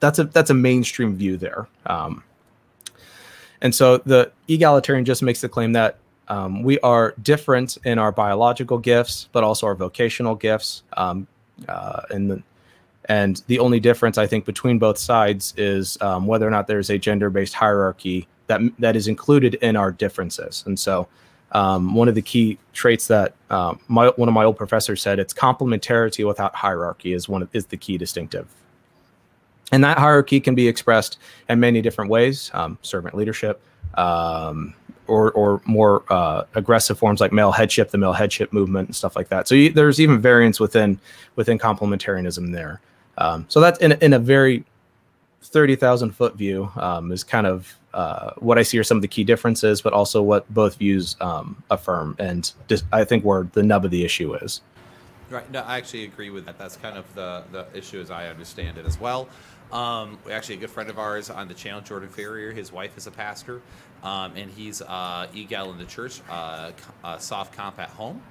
that's 0.00 0.18
a 0.18 0.24
that's 0.24 0.50
a 0.50 0.54
mainstream 0.54 1.16
view 1.16 1.36
there. 1.36 1.66
Um, 1.86 2.22
and 3.62 3.74
so 3.74 3.98
the 3.98 4.30
egalitarian 4.48 5.06
just 5.06 5.22
makes 5.22 5.40
the 5.40 5.48
claim 5.48 5.72
that 5.72 5.96
um, 6.28 6.62
we 6.62 6.78
are 6.80 7.14
different 7.22 7.78
in 7.84 7.98
our 7.98 8.12
biological 8.12 8.78
gifts, 8.78 9.28
but 9.32 9.44
also 9.44 9.66
our 9.66 9.74
vocational 9.74 10.34
gifts. 10.34 10.82
Um, 10.94 11.26
uh, 11.68 12.02
and 12.10 12.30
the, 12.30 12.42
and 13.06 13.42
the 13.46 13.58
only 13.58 13.80
difference 13.80 14.18
I 14.18 14.26
think 14.26 14.44
between 14.44 14.78
both 14.78 14.98
sides 14.98 15.54
is 15.56 16.00
um, 16.00 16.26
whether 16.26 16.46
or 16.46 16.50
not 16.50 16.66
there's 16.66 16.90
a 16.90 16.98
gender-based 16.98 17.54
hierarchy 17.54 18.26
that 18.46 18.60
that 18.78 18.96
is 18.96 19.08
included 19.08 19.54
in 19.54 19.76
our 19.76 19.90
differences. 19.90 20.64
And 20.66 20.78
so, 20.78 21.08
um, 21.52 21.94
one 21.94 22.08
of 22.08 22.14
the 22.14 22.22
key 22.22 22.58
traits 22.72 23.06
that 23.06 23.34
um, 23.50 23.78
my, 23.88 24.08
one 24.08 24.28
of 24.28 24.34
my 24.34 24.44
old 24.44 24.56
professors 24.56 25.00
said 25.00 25.18
it's 25.18 25.32
complementarity 25.32 26.26
without 26.26 26.54
hierarchy 26.54 27.12
is 27.12 27.28
one 27.28 27.42
of, 27.42 27.48
is 27.52 27.66
the 27.66 27.76
key 27.76 27.96
distinctive. 27.96 28.48
And 29.72 29.82
that 29.82 29.98
hierarchy 29.98 30.40
can 30.40 30.54
be 30.54 30.68
expressed 30.68 31.18
in 31.48 31.60
many 31.60 31.80
different 31.80 32.10
ways: 32.10 32.50
um, 32.54 32.78
servant 32.82 33.14
leadership, 33.14 33.60
um, 33.94 34.74
or 35.06 35.32
or 35.32 35.62
more 35.64 36.04
uh, 36.10 36.44
aggressive 36.54 36.98
forms 36.98 37.20
like 37.20 37.32
male 37.32 37.52
headship, 37.52 37.90
the 37.90 37.98
male 37.98 38.12
headship 38.12 38.52
movement, 38.52 38.88
and 38.88 38.96
stuff 38.96 39.16
like 39.16 39.28
that. 39.28 39.48
So 39.48 39.54
you, 39.54 39.70
there's 39.70 40.00
even 40.00 40.20
variance 40.20 40.60
within 40.60 40.98
within 41.36 41.58
complementarianism 41.58 42.52
there. 42.52 42.80
Um, 43.16 43.46
so 43.48 43.60
that's 43.60 43.78
in 43.80 43.92
in 43.92 44.12
a 44.12 44.18
very 44.18 44.64
thirty 45.42 45.76
thousand 45.76 46.12
foot 46.12 46.36
view 46.36 46.70
is 47.10 47.24
kind 47.24 47.46
of 47.46 47.74
uh, 47.94 48.34
what 48.38 48.58
I 48.58 48.62
see 48.62 48.78
are 48.78 48.84
some 48.84 48.98
of 48.98 49.02
the 49.02 49.08
key 49.08 49.24
differences, 49.24 49.80
but 49.80 49.92
also 49.92 50.22
what 50.22 50.52
both 50.52 50.76
views 50.76 51.16
um, 51.20 51.62
affirm, 51.70 52.16
and 52.18 52.52
dis- 52.68 52.84
I 52.92 53.04
think 53.04 53.24
where 53.24 53.48
the 53.52 53.62
nub 53.62 53.84
of 53.84 53.90
the 53.90 54.04
issue 54.04 54.34
is. 54.34 54.60
Right. 55.30 55.50
No, 55.50 55.60
I 55.62 55.78
actually 55.78 56.04
agree 56.04 56.30
with 56.30 56.44
that. 56.46 56.58
That's 56.58 56.76
kind 56.76 56.98
of 56.98 57.12
the 57.14 57.44
the 57.50 57.66
issue 57.72 58.00
as 58.00 58.10
I 58.10 58.28
understand 58.28 58.78
it 58.78 58.84
as 58.84 59.00
well. 59.00 59.28
Um, 59.72 60.18
actually, 60.30 60.56
a 60.56 60.58
good 60.58 60.70
friend 60.70 60.90
of 60.90 60.98
ours 60.98 61.30
on 61.30 61.48
the 61.48 61.54
channel, 61.54 61.80
Jordan 61.80 62.08
Ferrier, 62.08 62.52
his 62.52 62.70
wife 62.70 62.96
is 62.98 63.06
a 63.06 63.10
pastor, 63.10 63.62
um, 64.02 64.32
and 64.36 64.50
he's 64.50 64.82
uh, 64.82 65.26
egal 65.32 65.72
in 65.72 65.78
the 65.78 65.86
church, 65.86 66.20
uh, 66.30 66.72
uh, 67.02 67.18
soft 67.18 67.54
comp 67.54 67.78
at 67.78 67.90
home. 67.90 68.22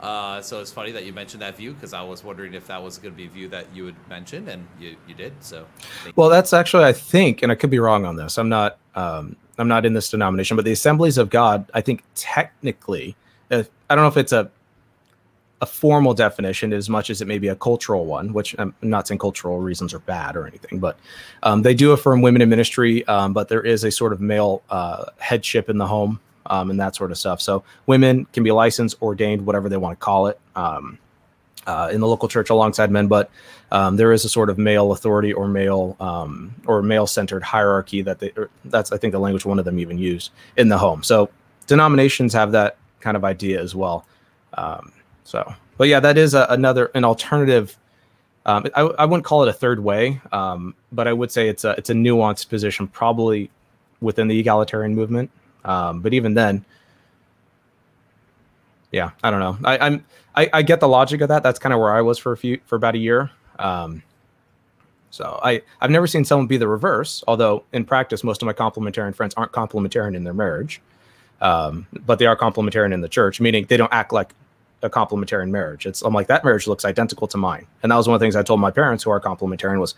Uh, 0.00 0.40
so 0.40 0.60
it's 0.60 0.70
funny 0.70 0.92
that 0.92 1.04
you 1.04 1.12
mentioned 1.12 1.42
that 1.42 1.56
view 1.56 1.72
because 1.72 1.92
I 1.92 2.02
was 2.02 2.22
wondering 2.22 2.54
if 2.54 2.68
that 2.68 2.82
was 2.82 2.98
going 2.98 3.12
to 3.12 3.16
be 3.16 3.26
a 3.26 3.28
view 3.28 3.48
that 3.48 3.66
you 3.74 3.84
would 3.84 3.96
mention, 4.08 4.48
and 4.48 4.66
you, 4.80 4.96
you 5.08 5.14
did. 5.14 5.32
So, 5.40 5.66
well, 6.14 6.28
that's 6.28 6.52
actually 6.52 6.84
I 6.84 6.92
think, 6.92 7.42
and 7.42 7.50
I 7.50 7.56
could 7.56 7.70
be 7.70 7.78
wrong 7.78 8.04
on 8.04 8.16
this. 8.16 8.38
I'm 8.38 8.48
not 8.48 8.78
um, 8.98 9.36
I'm 9.58 9.68
not 9.68 9.86
in 9.86 9.92
this 9.92 10.10
denomination, 10.10 10.56
but 10.56 10.64
the 10.64 10.72
Assemblies 10.72 11.18
of 11.18 11.30
God, 11.30 11.70
I 11.74 11.80
think 11.80 12.02
technically, 12.14 13.16
if, 13.50 13.68
I 13.88 13.94
don't 13.94 14.04
know 14.04 14.08
if 14.08 14.16
it's 14.16 14.32
a 14.32 14.50
a 15.60 15.66
formal 15.66 16.14
definition 16.14 16.72
as 16.72 16.88
much 16.88 17.10
as 17.10 17.20
it 17.20 17.26
may 17.26 17.38
be 17.38 17.48
a 17.48 17.56
cultural 17.56 18.06
one, 18.06 18.32
which 18.32 18.54
I'm 18.58 18.72
not 18.80 19.08
saying 19.08 19.18
cultural 19.18 19.58
reasons 19.58 19.92
are 19.92 19.98
bad 19.98 20.36
or 20.36 20.46
anything, 20.46 20.78
but 20.78 20.96
um, 21.42 21.62
they 21.62 21.74
do 21.74 21.90
affirm 21.90 22.22
women 22.22 22.42
in 22.42 22.48
ministry, 22.48 23.04
um, 23.08 23.32
but 23.32 23.48
there 23.48 23.62
is 23.62 23.82
a 23.82 23.90
sort 23.90 24.12
of 24.12 24.20
male 24.20 24.62
uh, 24.70 25.06
headship 25.18 25.68
in 25.68 25.78
the 25.78 25.86
home 25.86 26.20
um, 26.46 26.70
and 26.70 26.78
that 26.78 26.94
sort 26.94 27.10
of 27.10 27.18
stuff. 27.18 27.40
So 27.40 27.64
women 27.86 28.24
can 28.32 28.44
be 28.44 28.52
licensed, 28.52 29.02
ordained, 29.02 29.44
whatever 29.44 29.68
they 29.68 29.76
want 29.76 29.98
to 29.98 30.04
call 30.04 30.28
it, 30.28 30.38
um, 30.54 30.96
uh, 31.68 31.90
in 31.92 32.00
the 32.00 32.06
local 32.06 32.28
church 32.28 32.48
alongside 32.48 32.90
men, 32.90 33.06
but 33.06 33.30
um, 33.70 33.96
there 33.96 34.10
is 34.10 34.24
a 34.24 34.28
sort 34.28 34.48
of 34.48 34.56
male 34.56 34.90
authority 34.90 35.32
or 35.34 35.46
male 35.46 35.96
um, 36.00 36.54
or 36.66 36.82
male 36.82 37.06
centered 37.06 37.42
hierarchy 37.42 38.00
that 38.00 38.18
they, 38.18 38.32
that's 38.64 38.90
I 38.90 38.96
think 38.96 39.12
the 39.12 39.18
language 39.20 39.44
one 39.44 39.58
of 39.58 39.66
them 39.66 39.78
even 39.78 39.98
used 39.98 40.32
in 40.56 40.68
the 40.68 40.78
home. 40.78 41.02
So 41.02 41.28
denominations 41.66 42.32
have 42.32 42.52
that 42.52 42.78
kind 43.00 43.16
of 43.18 43.24
idea 43.24 43.60
as 43.60 43.74
well. 43.74 44.06
Um, 44.54 44.92
so, 45.24 45.54
but 45.76 45.88
yeah, 45.88 46.00
that 46.00 46.16
is 46.16 46.32
a, 46.32 46.46
another 46.48 46.86
an 46.94 47.04
alternative. 47.04 47.76
Um, 48.46 48.66
I, 48.74 48.80
I 48.80 49.04
wouldn't 49.04 49.26
call 49.26 49.42
it 49.42 49.48
a 49.50 49.52
third 49.52 49.80
way, 49.80 50.22
um, 50.32 50.74
but 50.90 51.06
I 51.06 51.12
would 51.12 51.30
say 51.30 51.48
it's 51.48 51.64
a 51.64 51.72
it's 51.72 51.90
a 51.90 51.94
nuanced 51.94 52.48
position, 52.48 52.88
probably 52.88 53.50
within 54.00 54.26
the 54.26 54.38
egalitarian 54.38 54.94
movement. 54.94 55.30
Um, 55.66 56.00
but 56.00 56.14
even 56.14 56.32
then, 56.32 56.64
yeah, 58.90 59.10
I 59.22 59.30
don't 59.30 59.40
know. 59.40 59.58
I, 59.68 59.78
I'm 59.78 60.04
I, 60.38 60.48
I 60.52 60.62
get 60.62 60.78
the 60.78 60.86
logic 60.86 61.20
of 61.20 61.28
that. 61.30 61.42
That's 61.42 61.58
kind 61.58 61.72
of 61.72 61.80
where 61.80 61.92
I 61.92 62.00
was 62.00 62.16
for 62.16 62.30
a 62.30 62.36
few 62.36 62.60
for 62.64 62.76
about 62.76 62.94
a 62.94 62.98
year. 62.98 63.30
Um, 63.58 64.04
so 65.10 65.40
I 65.42 65.62
I've 65.80 65.90
never 65.90 66.06
seen 66.06 66.24
someone 66.24 66.46
be 66.46 66.58
the 66.58 66.68
reverse. 66.68 67.24
Although 67.26 67.64
in 67.72 67.84
practice, 67.84 68.22
most 68.22 68.40
of 68.40 68.46
my 68.46 68.52
complementarian 68.52 69.14
friends 69.16 69.34
aren't 69.34 69.50
complementarian 69.50 70.14
in 70.14 70.22
their 70.22 70.34
marriage, 70.34 70.80
um, 71.40 71.88
but 72.06 72.20
they 72.20 72.26
are 72.26 72.36
complementarian 72.36 72.92
in 72.92 73.00
the 73.00 73.08
church, 73.08 73.40
meaning 73.40 73.66
they 73.68 73.76
don't 73.76 73.92
act 73.92 74.12
like 74.12 74.32
a 74.82 74.88
complementarian 74.88 75.50
marriage. 75.50 75.86
It's 75.86 76.02
I'm 76.02 76.14
like 76.14 76.28
that 76.28 76.44
marriage 76.44 76.68
looks 76.68 76.84
identical 76.84 77.26
to 77.26 77.36
mine, 77.36 77.66
and 77.82 77.90
that 77.90 77.96
was 77.96 78.06
one 78.06 78.14
of 78.14 78.20
the 78.20 78.24
things 78.24 78.36
I 78.36 78.44
told 78.44 78.60
my 78.60 78.70
parents 78.70 79.02
who 79.02 79.10
are 79.10 79.20
complementarian 79.20 79.80
was, 79.80 79.96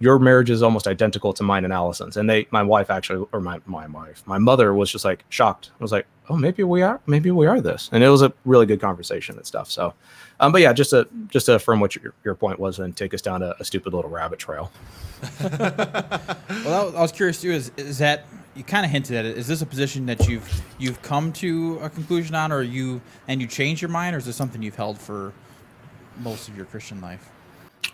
your 0.00 0.18
marriage 0.18 0.48
is 0.48 0.62
almost 0.62 0.88
identical 0.88 1.32
to 1.34 1.42
mine 1.42 1.62
and 1.64 1.72
Allison's. 1.72 2.16
And 2.16 2.28
they, 2.28 2.46
my 2.50 2.62
wife 2.62 2.90
actually, 2.90 3.26
or 3.32 3.40
my 3.40 3.60
my 3.66 3.86
wife, 3.86 4.22
my 4.26 4.38
mother 4.38 4.74
was 4.74 4.90
just 4.90 5.04
like 5.04 5.24
shocked. 5.28 5.70
I 5.78 5.82
was 5.84 5.92
like, 5.92 6.06
oh, 6.28 6.36
maybe 6.36 6.62
we 6.64 6.82
are, 6.82 7.00
maybe 7.06 7.30
we 7.30 7.46
are 7.46 7.60
this, 7.60 7.90
and 7.92 8.02
it 8.02 8.08
was 8.08 8.22
a 8.22 8.32
really 8.44 8.66
good 8.66 8.80
conversation 8.80 9.36
and 9.36 9.46
stuff. 9.46 9.70
So, 9.70 9.94
um, 10.40 10.52
but 10.52 10.62
yeah, 10.62 10.72
just 10.72 10.90
to 10.90 11.06
just 11.28 11.46
to 11.46 11.54
affirm 11.54 11.80
what 11.80 11.94
your, 11.94 12.14
your 12.24 12.34
point 12.34 12.58
was 12.58 12.78
and 12.78 12.96
take 12.96 13.12
us 13.12 13.20
down 13.20 13.42
a, 13.42 13.54
a 13.60 13.64
stupid 13.64 13.92
little 13.92 14.10
rabbit 14.10 14.38
trail. 14.38 14.72
well, 15.42 16.96
I 16.96 17.02
was 17.02 17.12
curious 17.12 17.40
too. 17.42 17.52
Is 17.52 17.70
is 17.76 17.98
that 17.98 18.24
you 18.56 18.64
kind 18.64 18.86
of 18.86 18.90
hinted 18.90 19.16
at 19.16 19.26
it. 19.26 19.36
Is 19.36 19.46
this 19.46 19.60
a 19.60 19.66
position 19.66 20.06
that 20.06 20.26
you've 20.26 20.62
you've 20.78 21.00
come 21.02 21.32
to 21.34 21.78
a 21.82 21.90
conclusion 21.90 22.34
on, 22.34 22.52
or 22.52 22.62
you 22.62 23.02
and 23.28 23.40
you 23.40 23.46
changed 23.46 23.82
your 23.82 23.90
mind, 23.90 24.16
or 24.16 24.18
is 24.18 24.24
this 24.24 24.36
something 24.36 24.62
you've 24.62 24.76
held 24.76 24.98
for 24.98 25.34
most 26.20 26.48
of 26.48 26.56
your 26.56 26.64
Christian 26.64 27.02
life? 27.02 27.30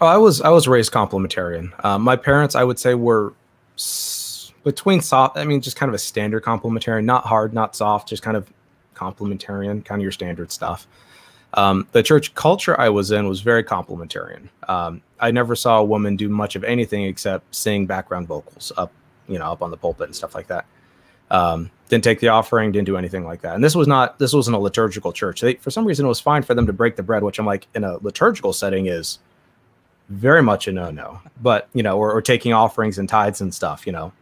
Oh, 0.01 0.07
I 0.07 0.17
was 0.19 0.41
I 0.43 0.51
was 0.51 0.69
raised 0.69 0.93
complementarian. 0.93 1.73
Um, 1.85 2.03
my 2.03 2.17
parents, 2.17 2.55
I 2.55 2.65
would 2.65 2.79
say, 2.79 2.95
were 2.95 3.33
s- 3.77 4.53
between 4.65 5.01
soft. 5.01 5.39
I 5.39 5.45
mean, 5.45 5.61
just 5.61 5.77
kind 5.77 5.89
of 5.89 5.95
a 5.95 5.99
standard 5.99 6.43
complementarian, 6.43 7.05
not 7.05 7.25
hard, 7.25 7.55
not 7.55 7.75
soft, 7.75 8.09
just 8.09 8.23
kind 8.23 8.37
of 8.37 8.53
complementarian, 8.95 9.85
kind 9.85 10.01
of 10.01 10.03
your 10.03 10.13
standard 10.13 10.51
stuff. 10.53 10.87
Um, 11.55 11.87
the 11.93 12.03
church 12.03 12.35
culture 12.35 12.79
I 12.79 12.91
was 12.91 13.11
in 13.11 13.29
was 13.29 13.41
very 13.41 13.65
complementarian. 13.65 14.49
Um, 14.69 15.01
I 15.19 15.31
never 15.31 15.57
saw 15.57 15.79
a 15.79 15.85
woman 15.85 16.17
do 16.17 16.29
much 16.29 16.57
of 16.57 16.65
anything 16.65 17.05
except 17.05 17.55
sing 17.55 17.87
background 17.87 18.27
vocals 18.27 18.73
up, 18.77 18.93
you 19.29 19.39
know, 19.39 19.53
up 19.53 19.63
on 19.63 19.71
the 19.71 19.77
pulpit 19.79 20.07
and 20.09 20.17
stuff 20.17 20.35
like 20.35 20.49
that. 20.49 20.67
Um, 21.31 21.71
didn't 21.89 22.05
take 22.05 22.21
the 22.21 22.29
offering, 22.29 22.73
didn't 22.73 22.87
do 22.87 22.97
anything 22.99 23.25
like 23.25 23.41
that. 23.43 23.55
And 23.55 23.65
this 23.65 23.75
was 23.75 23.89
not 23.89 24.19
this 24.19 24.35
wasn't 24.35 24.57
a 24.57 24.61
liturgical 24.61 25.13
church. 25.13 25.41
They, 25.41 25.55
for 25.55 25.71
some 25.71 25.87
reason, 25.87 26.05
it 26.05 26.09
was 26.09 26.21
fine 26.21 26.43
for 26.43 26.53
them 26.55 26.67
to 26.67 26.73
break 26.73 26.97
the 26.97 27.03
bread, 27.03 27.23
which 27.23 27.39
I'm 27.39 27.47
like 27.47 27.67
in 27.75 27.85
a 27.85 27.97
liturgical 27.99 28.53
setting 28.53 28.87
is 28.87 29.19
very 30.09 30.43
much 30.43 30.69
a 30.69 30.73
no 30.73 30.91
no. 30.91 31.21
But 31.43 31.69
you 31.73 31.83
know, 31.83 31.99
or, 31.99 32.13
or 32.13 32.23
taking 32.23 32.53
offerings 32.53 32.99
and 32.99 33.09
tithes 33.09 33.41
and 33.41 33.55
stuff, 33.55 33.87
you 33.87 33.93
know. 33.93 34.13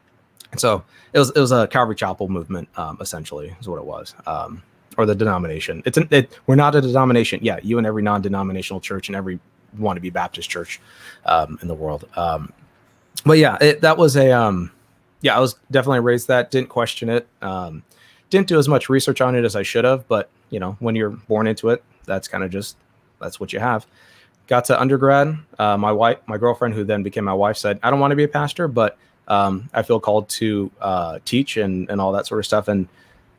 And 0.52 0.60
so 0.60 0.84
it 1.12 1.18
was 1.18 1.30
it 1.30 1.40
was 1.40 1.52
a 1.52 1.66
Calvary 1.66 1.96
Chapel 1.96 2.28
movement, 2.28 2.68
um, 2.76 2.98
essentially, 3.00 3.54
is 3.60 3.68
what 3.68 3.78
it 3.78 3.84
was. 3.84 4.14
Um, 4.26 4.62
or 4.96 5.06
the 5.06 5.14
denomination. 5.14 5.82
It's 5.86 5.98
an, 5.98 6.06
it, 6.12 6.38
we're 6.46 6.54
not 6.54 6.76
a 6.76 6.80
denomination. 6.80 7.40
Yeah, 7.42 7.58
you 7.62 7.78
and 7.78 7.86
every 7.86 8.02
non-denominational 8.02 8.80
church 8.80 9.08
and 9.08 9.16
every 9.16 9.40
want 9.76 9.96
to 9.96 10.00
be 10.00 10.10
Baptist 10.10 10.48
church 10.48 10.80
um, 11.26 11.58
in 11.62 11.68
the 11.68 11.74
world. 11.74 12.08
Um, 12.16 12.52
but 13.24 13.38
yeah, 13.38 13.58
it, 13.60 13.80
that 13.80 13.96
was 13.96 14.16
a 14.16 14.30
um, 14.30 14.70
yeah. 15.20 15.36
I 15.36 15.40
was 15.40 15.56
definitely 15.70 16.00
raised 16.00 16.28
that. 16.28 16.50
Didn't 16.50 16.68
question 16.68 17.08
it. 17.08 17.26
Um, 17.42 17.82
didn't 18.30 18.48
do 18.48 18.58
as 18.58 18.68
much 18.68 18.88
research 18.88 19.20
on 19.20 19.34
it 19.34 19.44
as 19.44 19.56
I 19.56 19.62
should 19.62 19.84
have. 19.84 20.06
But 20.08 20.30
you 20.50 20.60
know, 20.60 20.76
when 20.80 20.94
you're 20.94 21.10
born 21.10 21.46
into 21.46 21.70
it, 21.70 21.82
that's 22.04 22.28
kind 22.28 22.44
of 22.44 22.50
just 22.50 22.76
that's 23.20 23.40
what 23.40 23.52
you 23.52 23.60
have. 23.60 23.86
Got 24.46 24.66
to 24.66 24.80
undergrad. 24.80 25.38
Uh, 25.59 25.76
my 25.76 25.92
wife, 25.92 26.18
my 26.26 26.37
girlfriend, 26.37 26.74
who 26.74 26.85
then 26.85 27.02
became 27.02 27.24
my 27.24 27.33
wife, 27.33 27.57
said, 27.57 27.78
"I 27.83 27.90
don't 27.90 28.00
want 28.00 28.12
to 28.12 28.16
be 28.16 28.24
a 28.24 28.28
pastor, 28.28 28.68
but 28.68 28.98
um, 29.26 29.70
I 29.72 29.83
feel 29.83 30.00
called 30.00 30.28
to 30.30 30.70
uh, 30.80 31.18
teach 31.24 31.57
and 31.57 31.88
and 31.88 32.00
all 32.00 32.12
that 32.12 32.26
sort 32.26 32.40
of 32.40 32.46
stuff." 32.46 32.68
And 32.68 32.88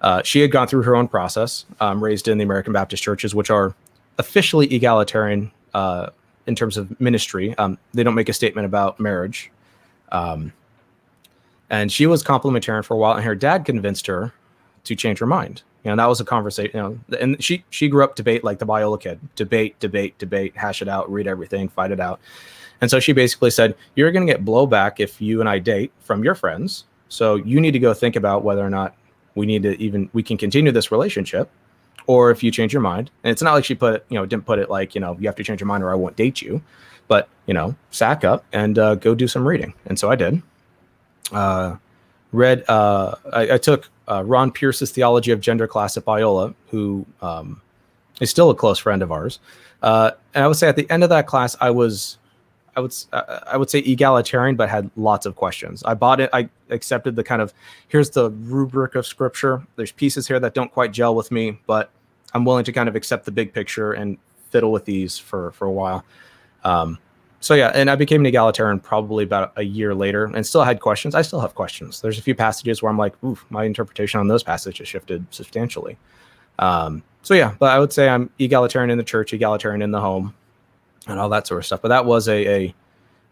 uh, 0.01 0.23
she 0.23 0.39
had 0.39 0.51
gone 0.51 0.67
through 0.67 0.83
her 0.83 0.95
own 0.95 1.07
process, 1.07 1.65
um, 1.79 2.03
raised 2.03 2.27
in 2.27 2.37
the 2.37 2.43
American 2.43 2.73
Baptist 2.73 3.03
churches, 3.03 3.35
which 3.35 3.49
are 3.49 3.75
officially 4.17 4.67
egalitarian 4.73 5.51
uh, 5.73 6.09
in 6.47 6.55
terms 6.55 6.77
of 6.77 6.99
ministry. 6.99 7.55
Um, 7.57 7.77
they 7.93 8.03
don't 8.03 8.15
make 8.15 8.29
a 8.29 8.33
statement 8.33 8.65
about 8.65 8.99
marriage. 8.99 9.51
Um, 10.11 10.53
and 11.69 11.91
she 11.91 12.05
was 12.05 12.23
complementarian 12.23 12.85
for 12.85 12.93
a 12.93 12.97
while, 12.97 13.15
and 13.15 13.23
her 13.23 13.35
dad 13.35 13.65
convinced 13.65 14.07
her 14.07 14.33
to 14.83 14.95
change 14.95 15.19
her 15.19 15.25
mind. 15.25 15.63
You 15.85 15.91
know, 15.91 15.97
that 15.97 16.07
was 16.07 16.19
a 16.19 16.25
conversation. 16.25 16.71
You 16.73 16.81
know, 16.81 17.17
and 17.19 17.41
she 17.41 17.63
she 17.69 17.87
grew 17.87 18.03
up 18.03 18.15
debate 18.15 18.43
like 18.43 18.59
the 18.59 18.65
Biola 18.65 18.99
kid, 18.99 19.19
debate, 19.35 19.79
debate, 19.79 20.17
debate, 20.17 20.57
hash 20.57 20.81
it 20.81 20.89
out, 20.89 21.09
read 21.09 21.27
everything, 21.27 21.69
fight 21.69 21.91
it 21.91 21.99
out. 21.99 22.19
And 22.81 22.91
so 22.91 22.99
she 22.99 23.13
basically 23.13 23.51
said, 23.51 23.75
"You're 23.95 24.11
going 24.11 24.25
to 24.25 24.33
get 24.33 24.43
blowback 24.43 24.99
if 24.99 25.21
you 25.21 25.39
and 25.39 25.47
I 25.47 25.59
date 25.59 25.93
from 26.01 26.23
your 26.23 26.35
friends. 26.35 26.85
So 27.07 27.35
you 27.35 27.61
need 27.61 27.71
to 27.71 27.79
go 27.79 27.93
think 27.93 28.15
about 28.15 28.43
whether 28.43 28.65
or 28.65 28.69
not 28.69 28.95
we 29.35 29.45
need 29.45 29.63
to 29.63 29.79
even 29.81 30.09
we 30.13 30.23
can 30.23 30.37
continue 30.37 30.71
this 30.71 30.91
relationship 30.91 31.49
or 32.07 32.31
if 32.31 32.43
you 32.43 32.51
change 32.51 32.73
your 32.73 32.81
mind 32.81 33.11
and 33.23 33.31
it's 33.31 33.41
not 33.41 33.53
like 33.53 33.65
she 33.65 33.75
put 33.75 34.05
you 34.09 34.17
know 34.17 34.25
didn't 34.25 34.45
put 34.45 34.59
it 34.59 34.69
like 34.69 34.95
you 34.95 35.01
know 35.01 35.15
you 35.19 35.27
have 35.27 35.35
to 35.35 35.43
change 35.43 35.59
your 35.59 35.67
mind 35.67 35.83
or 35.83 35.91
i 35.91 35.95
won't 35.95 36.15
date 36.15 36.41
you 36.41 36.61
but 37.07 37.29
you 37.45 37.53
know 37.53 37.75
sack 37.91 38.23
up 38.23 38.45
and 38.53 38.79
uh, 38.79 38.95
go 38.95 39.13
do 39.13 39.27
some 39.27 39.47
reading 39.47 39.73
and 39.85 39.99
so 39.99 40.09
i 40.09 40.15
did 40.15 40.41
uh, 41.31 41.75
read 42.31 42.63
uh, 42.69 43.15
I, 43.33 43.53
I 43.53 43.57
took 43.57 43.89
uh, 44.07 44.23
ron 44.23 44.51
pierce's 44.51 44.91
theology 44.91 45.31
of 45.31 45.39
gender 45.39 45.67
class 45.67 45.97
at 45.97 46.05
biola 46.05 46.53
who 46.69 47.05
um, 47.21 47.61
is 48.21 48.29
still 48.29 48.49
a 48.49 48.55
close 48.55 48.79
friend 48.79 49.01
of 49.01 49.11
ours 49.11 49.39
uh, 49.81 50.11
and 50.33 50.43
i 50.43 50.47
would 50.47 50.57
say 50.57 50.67
at 50.67 50.75
the 50.75 50.89
end 50.89 51.03
of 51.03 51.09
that 51.09 51.27
class 51.27 51.55
i 51.61 51.69
was 51.69 52.17
I 52.75 52.81
would 52.81 52.93
uh, 53.13 53.39
I 53.47 53.57
would 53.57 53.69
say 53.69 53.79
egalitarian, 53.79 54.55
but 54.55 54.69
had 54.69 54.89
lots 54.95 55.25
of 55.25 55.35
questions. 55.35 55.83
I 55.83 55.93
bought 55.93 56.19
it. 56.19 56.29
I 56.33 56.49
accepted 56.69 57.15
the 57.15 57.23
kind 57.23 57.41
of 57.41 57.53
here's 57.87 58.09
the 58.09 58.31
rubric 58.31 58.95
of 58.95 59.05
scripture. 59.05 59.65
There's 59.75 59.91
pieces 59.91 60.27
here 60.27 60.39
that 60.39 60.53
don't 60.53 60.71
quite 60.71 60.91
gel 60.91 61.15
with 61.15 61.31
me, 61.31 61.57
but 61.67 61.89
I'm 62.33 62.43
willing 62.43 62.65
to 62.65 62.73
kind 62.73 62.89
of 62.89 62.95
accept 62.95 63.25
the 63.25 63.31
big 63.31 63.53
picture 63.53 63.93
and 63.93 64.17
fiddle 64.49 64.71
with 64.71 64.85
these 64.85 65.17
for 65.17 65.51
for 65.51 65.65
a 65.65 65.71
while. 65.71 66.03
Um, 66.63 66.97
so 67.39 67.53
yeah, 67.53 67.71
and 67.75 67.89
I 67.89 67.95
became 67.95 68.21
an 68.21 68.25
egalitarian 68.25 68.79
probably 68.79 69.23
about 69.23 69.53
a 69.55 69.63
year 69.63 69.93
later, 69.93 70.25
and 70.25 70.45
still 70.45 70.63
had 70.63 70.79
questions. 70.79 71.15
I 71.15 71.21
still 71.21 71.39
have 71.41 71.55
questions. 71.55 72.01
There's 72.01 72.17
a 72.17 72.21
few 72.21 72.35
passages 72.35 72.81
where 72.81 72.89
I'm 72.89 72.97
like, 72.97 73.21
oof, 73.23 73.45
my 73.49 73.65
interpretation 73.65 74.19
on 74.19 74.27
those 74.27 74.43
passages 74.43 74.87
shifted 74.87 75.25
substantially. 75.31 75.97
Um, 76.59 77.03
so 77.21 77.33
yeah, 77.33 77.55
but 77.59 77.71
I 77.71 77.79
would 77.79 77.91
say 77.91 78.07
I'm 78.07 78.29
egalitarian 78.39 78.89
in 78.89 78.97
the 78.97 79.03
church, 79.03 79.33
egalitarian 79.33 79.81
in 79.81 79.91
the 79.91 79.99
home 79.99 80.33
and 81.07 81.19
all 81.19 81.29
that 81.29 81.47
sort 81.47 81.59
of 81.59 81.65
stuff. 81.65 81.81
But 81.81 81.89
that 81.89 82.05
was 82.05 82.27
a, 82.27 82.47
a 82.47 82.75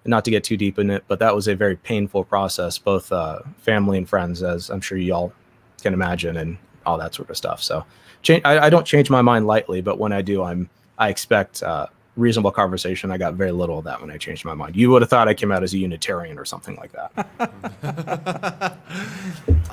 not 0.05 0.25
to 0.25 0.31
get 0.31 0.43
too 0.43 0.57
deep 0.57 0.79
in 0.79 0.89
it, 0.89 1.03
but 1.07 1.19
that 1.19 1.33
was 1.33 1.47
a 1.47 1.55
very 1.55 1.75
painful 1.75 2.23
process, 2.23 2.77
both 2.77 3.11
uh, 3.11 3.39
family 3.57 3.97
and 3.97 4.07
friends, 4.07 4.43
as 4.43 4.69
I'm 4.69 4.81
sure 4.81 4.97
y'all 4.97 5.33
can 5.81 5.93
imagine, 5.93 6.37
and 6.37 6.57
all 6.85 6.97
that 6.97 7.13
sort 7.13 7.29
of 7.29 7.37
stuff. 7.37 7.63
So, 7.63 7.85
change, 8.21 8.41
I, 8.45 8.65
I 8.65 8.69
don't 8.69 8.85
change 8.85 9.09
my 9.09 9.21
mind 9.21 9.47
lightly, 9.47 9.81
but 9.81 9.97
when 9.97 10.11
I 10.11 10.21
do, 10.21 10.43
I'm 10.43 10.69
I 10.97 11.09
expect 11.09 11.63
uh, 11.63 11.87
reasonable 12.15 12.51
conversation. 12.51 13.11
I 13.11 13.17
got 13.17 13.33
very 13.33 13.51
little 13.51 13.79
of 13.79 13.85
that 13.85 13.99
when 14.01 14.11
I 14.11 14.17
changed 14.17 14.45
my 14.45 14.53
mind. 14.53 14.75
You 14.75 14.89
would 14.91 15.01
have 15.01 15.09
thought 15.09 15.27
I 15.27 15.33
came 15.33 15.51
out 15.51 15.63
as 15.63 15.73
a 15.73 15.77
Unitarian 15.77 16.37
or 16.37 16.45
something 16.45 16.75
like 16.75 16.91
that. 16.93 18.77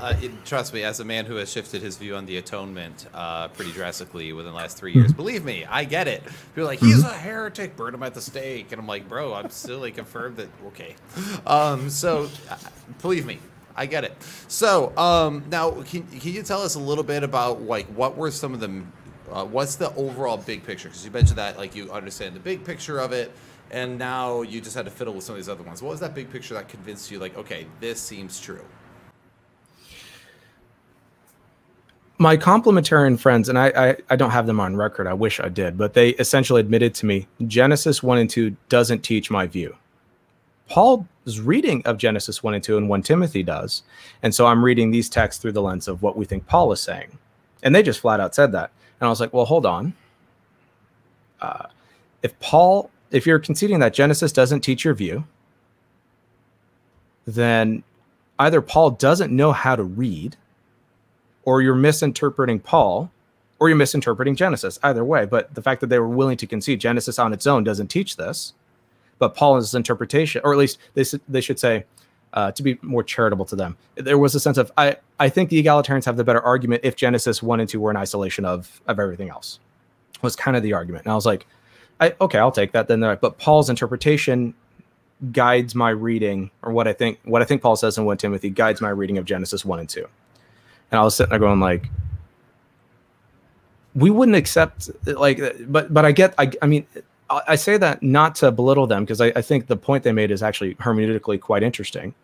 Uh, 0.00 0.14
it, 0.22 0.46
trust 0.46 0.72
me, 0.72 0.82
as 0.82 0.98
a 1.00 1.04
man 1.04 1.26
who 1.26 1.36
has 1.36 1.52
shifted 1.52 1.82
his 1.82 1.98
view 1.98 2.16
on 2.16 2.24
the 2.24 2.38
atonement 2.38 3.06
uh, 3.12 3.48
pretty 3.48 3.70
drastically 3.72 4.32
within 4.32 4.50
the 4.50 4.56
last 4.56 4.78
three 4.78 4.94
years, 4.94 5.12
believe 5.12 5.44
me, 5.44 5.66
I 5.66 5.84
get 5.84 6.08
it. 6.08 6.22
People 6.54 6.62
are 6.62 6.64
like, 6.64 6.78
he's 6.78 7.04
a 7.04 7.12
heretic, 7.12 7.76
burn 7.76 7.92
him 7.92 8.02
at 8.02 8.14
the 8.14 8.20
stake. 8.22 8.72
And 8.72 8.80
I'm 8.80 8.86
like, 8.86 9.06
bro, 9.10 9.34
I'm 9.34 9.50
still 9.50 9.80
like 9.80 9.96
confirmed 9.96 10.38
that, 10.38 10.48
okay. 10.68 10.96
Um, 11.46 11.90
so, 11.90 12.30
uh, 12.48 12.56
believe 13.02 13.26
me, 13.26 13.40
I 13.76 13.84
get 13.84 14.04
it. 14.04 14.16
So, 14.48 14.96
um, 14.96 15.44
now, 15.50 15.70
can, 15.82 16.04
can 16.04 16.32
you 16.32 16.42
tell 16.42 16.62
us 16.62 16.76
a 16.76 16.80
little 16.80 17.04
bit 17.04 17.22
about, 17.22 17.60
like, 17.60 17.86
what 17.88 18.16
were 18.16 18.30
some 18.30 18.54
of 18.54 18.60
the, 18.60 18.82
uh, 19.32 19.44
what's 19.44 19.76
the 19.76 19.94
overall 19.94 20.36
big 20.36 20.64
picture? 20.64 20.88
Because 20.88 21.04
you 21.04 21.10
mentioned 21.10 21.38
that, 21.38 21.56
like, 21.56 21.74
you 21.74 21.90
understand 21.90 22.34
the 22.34 22.40
big 22.40 22.64
picture 22.64 22.98
of 22.98 23.12
it, 23.12 23.32
and 23.70 23.98
now 23.98 24.42
you 24.42 24.60
just 24.60 24.76
had 24.76 24.84
to 24.84 24.90
fiddle 24.90 25.14
with 25.14 25.24
some 25.24 25.34
of 25.34 25.38
these 25.38 25.48
other 25.48 25.62
ones. 25.62 25.82
What 25.82 25.90
was 25.90 26.00
that 26.00 26.14
big 26.14 26.30
picture 26.30 26.54
that 26.54 26.68
convinced 26.68 27.10
you, 27.10 27.18
like, 27.18 27.36
okay, 27.36 27.66
this 27.80 28.00
seems 28.00 28.40
true? 28.40 28.64
my 32.20 32.36
complementarian 32.36 33.18
friends, 33.18 33.48
and 33.48 33.58
I, 33.58 33.72
I, 33.74 33.96
I 34.10 34.16
don't 34.16 34.30
have 34.30 34.46
them 34.46 34.60
on 34.60 34.76
record. 34.76 35.06
I 35.06 35.14
wish 35.14 35.40
I 35.40 35.48
did, 35.48 35.78
but 35.78 35.94
they 35.94 36.10
essentially 36.10 36.60
admitted 36.60 36.94
to 36.96 37.06
me 37.06 37.26
Genesis 37.46 38.02
one 38.02 38.18
and 38.18 38.28
two 38.28 38.54
doesn't 38.68 39.00
teach 39.00 39.30
my 39.30 39.46
view. 39.46 39.74
Paul's 40.68 41.40
reading 41.40 41.82
of 41.86 41.96
Genesis 41.96 42.42
one 42.42 42.52
and 42.52 42.62
two, 42.62 42.76
and 42.76 42.90
one 42.90 43.00
Timothy 43.00 43.42
does, 43.42 43.84
and 44.22 44.34
so 44.34 44.46
I'm 44.46 44.62
reading 44.62 44.90
these 44.90 45.08
texts 45.08 45.40
through 45.40 45.52
the 45.52 45.62
lens 45.62 45.88
of 45.88 46.02
what 46.02 46.14
we 46.14 46.26
think 46.26 46.46
Paul 46.46 46.70
is 46.72 46.80
saying, 46.82 47.16
and 47.62 47.74
they 47.74 47.82
just 47.82 48.00
flat 48.00 48.20
out 48.20 48.34
said 48.34 48.52
that, 48.52 48.70
and 49.00 49.06
I 49.06 49.08
was 49.08 49.20
like, 49.20 49.32
well, 49.32 49.44
hold 49.44 49.66
on. 49.66 49.94
Uh, 51.40 51.66
if 52.22 52.38
Paul, 52.40 52.90
if 53.10 53.26
you're 53.26 53.38
conceding 53.38 53.78
that 53.80 53.94
Genesis 53.94 54.30
doesn't 54.32 54.60
teach 54.60 54.84
your 54.84 54.94
view, 54.94 55.24
then 57.26 57.82
either 58.38 58.60
Paul 58.60 58.90
doesn't 58.90 59.34
know 59.34 59.52
how 59.52 59.74
to 59.76 59.82
read 59.82 60.36
or 61.44 61.62
you're 61.62 61.74
misinterpreting 61.74 62.60
Paul, 62.60 63.10
or 63.58 63.68
you're 63.68 63.76
misinterpreting 63.76 64.36
Genesis. 64.36 64.78
Either 64.82 65.04
way, 65.04 65.24
but 65.24 65.54
the 65.54 65.62
fact 65.62 65.80
that 65.80 65.88
they 65.88 65.98
were 65.98 66.08
willing 66.08 66.36
to 66.36 66.46
concede 66.46 66.80
Genesis 66.80 67.18
on 67.18 67.32
its 67.32 67.46
own 67.46 67.64
doesn't 67.64 67.88
teach 67.88 68.16
this, 68.16 68.54
but 69.18 69.34
Paul's 69.34 69.74
interpretation, 69.74 70.40
or 70.44 70.52
at 70.52 70.58
least 70.58 70.78
they 70.94 71.04
they 71.28 71.40
should 71.40 71.58
say, 71.58 71.84
uh, 72.32 72.52
to 72.52 72.62
be 72.62 72.78
more 72.82 73.02
charitable 73.02 73.44
to 73.46 73.56
them, 73.56 73.76
there 73.96 74.18
was 74.18 74.34
a 74.34 74.40
sense 74.40 74.58
of 74.58 74.72
I 74.76 74.96
I 75.18 75.28
think 75.28 75.50
the 75.50 75.62
egalitarians 75.62 76.04
have 76.04 76.16
the 76.16 76.24
better 76.24 76.40
argument 76.40 76.82
if 76.84 76.96
Genesis 76.96 77.42
one 77.42 77.60
and 77.60 77.68
two 77.68 77.80
were 77.80 77.90
in 77.90 77.96
isolation 77.96 78.44
of 78.44 78.80
of 78.86 78.98
everything 78.98 79.30
else. 79.30 79.58
Was 80.22 80.36
kind 80.36 80.56
of 80.56 80.62
the 80.62 80.74
argument, 80.74 81.06
and 81.06 81.12
I 81.12 81.14
was 81.14 81.24
like, 81.26 81.46
I 82.00 82.14
okay, 82.20 82.38
I'll 82.38 82.52
take 82.52 82.72
that 82.72 82.88
then. 82.88 83.00
like, 83.00 83.20
But 83.20 83.38
Paul's 83.38 83.70
interpretation 83.70 84.54
guides 85.32 85.74
my 85.74 85.90
reading, 85.90 86.50
or 86.62 86.72
what 86.72 86.86
I 86.86 86.92
think 86.92 87.18
what 87.24 87.42
I 87.42 87.44
think 87.44 87.62
Paul 87.62 87.76
says 87.76 87.96
in 87.96 88.04
one 88.04 88.18
Timothy 88.18 88.50
guides 88.50 88.80
my 88.80 88.90
reading 88.90 89.18
of 89.18 89.24
Genesis 89.24 89.64
one 89.64 89.78
and 89.78 89.88
two 89.88 90.06
and 90.90 90.98
I 91.00 91.04
was 91.04 91.14
sitting 91.14 91.30
there 91.30 91.38
going 91.38 91.60
like, 91.60 91.88
we 93.94 94.10
wouldn't 94.10 94.36
accept 94.36 94.90
like, 95.06 95.40
but 95.66 95.92
but 95.92 96.04
I 96.04 96.12
get 96.12 96.34
I 96.38 96.52
I 96.62 96.66
mean. 96.66 96.86
I 97.46 97.56
say 97.56 97.76
that 97.78 98.02
not 98.02 98.34
to 98.36 98.50
belittle 98.50 98.86
them 98.86 99.04
because 99.04 99.20
I, 99.20 99.26
I 99.36 99.42
think 99.42 99.66
the 99.66 99.76
point 99.76 100.02
they 100.04 100.12
made 100.12 100.30
is 100.30 100.42
actually 100.42 100.74
hermeneutically 100.76 101.40
quite 101.40 101.62
interesting, 101.62 102.14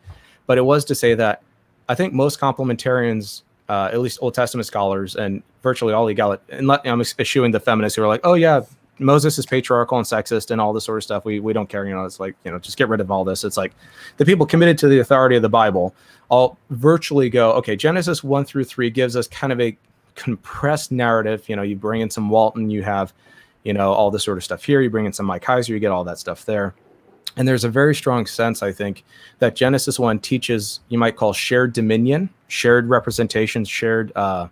but 0.46 0.58
it 0.58 0.62
was 0.62 0.84
to 0.86 0.94
say 0.94 1.14
that 1.14 1.42
I 1.88 1.94
think 1.94 2.12
most 2.12 2.40
complementarians, 2.40 3.42
uh, 3.68 3.90
at 3.92 4.00
least 4.00 4.18
Old 4.20 4.34
Testament 4.34 4.66
scholars, 4.66 5.14
and 5.14 5.42
virtually 5.62 5.92
all 5.92 6.06
egalit, 6.06 6.40
and 6.48 6.70
I'm 6.70 7.00
eschewing 7.00 7.52
the 7.52 7.60
feminists 7.60 7.96
who 7.96 8.02
are 8.02 8.08
like, 8.08 8.22
oh 8.24 8.34
yeah, 8.34 8.62
Moses 8.98 9.38
is 9.38 9.46
patriarchal 9.46 9.98
and 9.98 10.06
sexist 10.06 10.50
and 10.50 10.60
all 10.60 10.72
this 10.72 10.84
sort 10.84 10.98
of 10.98 11.04
stuff. 11.04 11.24
We 11.24 11.40
we 11.40 11.52
don't 11.52 11.68
care. 11.68 11.86
You 11.86 11.94
know, 11.94 12.04
it's 12.04 12.18
like 12.18 12.34
you 12.44 12.50
know, 12.50 12.58
just 12.58 12.76
get 12.76 12.88
rid 12.88 13.00
of 13.00 13.10
all 13.10 13.24
this. 13.24 13.44
It's 13.44 13.56
like 13.56 13.72
the 14.16 14.24
people 14.24 14.46
committed 14.46 14.78
to 14.78 14.88
the 14.88 14.98
authority 14.98 15.36
of 15.36 15.42
the 15.42 15.48
Bible 15.48 15.94
all 16.28 16.58
virtually 16.70 17.30
go, 17.30 17.52
okay, 17.52 17.76
Genesis 17.76 18.24
one 18.24 18.44
through 18.44 18.64
three 18.64 18.90
gives 18.90 19.14
us 19.14 19.28
kind 19.28 19.52
of 19.52 19.60
a 19.60 19.76
compressed 20.14 20.90
narrative. 20.90 21.48
You 21.48 21.56
know, 21.56 21.62
you 21.62 21.76
bring 21.76 22.00
in 22.00 22.10
some 22.10 22.30
Walton, 22.30 22.70
you 22.70 22.82
have, 22.82 23.12
you 23.66 23.72
know, 23.72 23.92
all 23.92 24.12
this 24.12 24.22
sort 24.22 24.38
of 24.38 24.44
stuff 24.44 24.64
here. 24.64 24.80
You 24.80 24.88
bring 24.88 25.06
in 25.06 25.12
some 25.12 25.26
Mike 25.26 25.42
Heiser, 25.42 25.70
you 25.70 25.80
get 25.80 25.90
all 25.90 26.04
that 26.04 26.18
stuff 26.18 26.44
there. 26.44 26.74
And 27.36 27.46
there's 27.46 27.64
a 27.64 27.68
very 27.68 27.94
strong 27.94 28.24
sense, 28.24 28.62
I 28.62 28.72
think, 28.72 29.04
that 29.40 29.56
Genesis 29.56 29.98
1 29.98 30.20
teaches, 30.20 30.80
you 30.88 30.98
might 30.98 31.16
call 31.16 31.32
shared 31.32 31.72
dominion, 31.72 32.30
shared 32.46 32.88
representations, 32.88 33.68
shared 33.68 34.12
uh, 34.16 34.48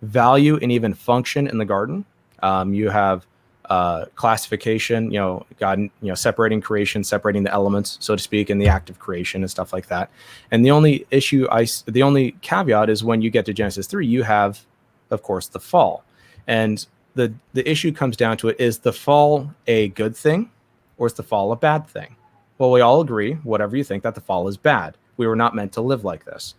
value, 0.00 0.58
and 0.62 0.72
even 0.72 0.94
function 0.94 1.46
in 1.46 1.58
the 1.58 1.66
garden. 1.66 2.06
Um, 2.42 2.72
you 2.72 2.88
have 2.88 3.26
uh, 3.66 4.06
classification, 4.14 5.12
you 5.12 5.20
know, 5.20 5.44
God, 5.58 5.78
you 5.78 5.90
know, 6.00 6.14
separating 6.14 6.62
creation, 6.62 7.04
separating 7.04 7.44
the 7.44 7.52
elements, 7.52 7.98
so 8.00 8.16
to 8.16 8.22
speak, 8.22 8.48
in 8.48 8.58
the 8.58 8.66
act 8.66 8.88
of 8.88 8.98
creation 8.98 9.42
and 9.42 9.50
stuff 9.50 9.74
like 9.74 9.88
that. 9.88 10.10
And 10.50 10.64
the 10.64 10.70
only 10.70 11.06
issue 11.10 11.46
I, 11.52 11.66
the 11.86 12.02
only 12.02 12.32
caveat 12.40 12.88
is 12.88 13.04
when 13.04 13.20
you 13.20 13.28
get 13.28 13.44
to 13.44 13.52
Genesis 13.52 13.86
3, 13.86 14.06
you 14.06 14.22
have, 14.22 14.64
of 15.10 15.22
course, 15.22 15.48
the 15.48 15.60
fall. 15.60 16.02
And 16.46 16.84
the, 17.18 17.34
the 17.52 17.68
issue 17.68 17.90
comes 17.90 18.16
down 18.16 18.36
to 18.36 18.48
it 18.48 18.60
is 18.60 18.78
the 18.78 18.92
fall 18.92 19.52
a 19.66 19.88
good 19.88 20.16
thing 20.16 20.50
or 20.96 21.08
is 21.08 21.14
the 21.14 21.22
fall 21.24 21.50
a 21.50 21.56
bad 21.56 21.88
thing? 21.88 22.14
Well, 22.58 22.70
we 22.70 22.80
all 22.80 23.00
agree, 23.00 23.34
whatever 23.42 23.76
you 23.76 23.82
think, 23.82 24.04
that 24.04 24.14
the 24.14 24.20
fall 24.20 24.46
is 24.46 24.56
bad. 24.56 24.96
We 25.16 25.26
were 25.26 25.34
not 25.34 25.54
meant 25.54 25.72
to 25.72 25.80
live 25.80 26.04
like 26.04 26.24
this. 26.24 26.54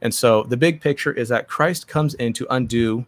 And 0.00 0.14
so 0.14 0.44
the 0.44 0.56
big 0.56 0.80
picture 0.80 1.12
is 1.12 1.28
that 1.28 1.46
Christ 1.46 1.88
comes 1.88 2.14
in 2.14 2.32
to 2.34 2.46
undo 2.48 3.06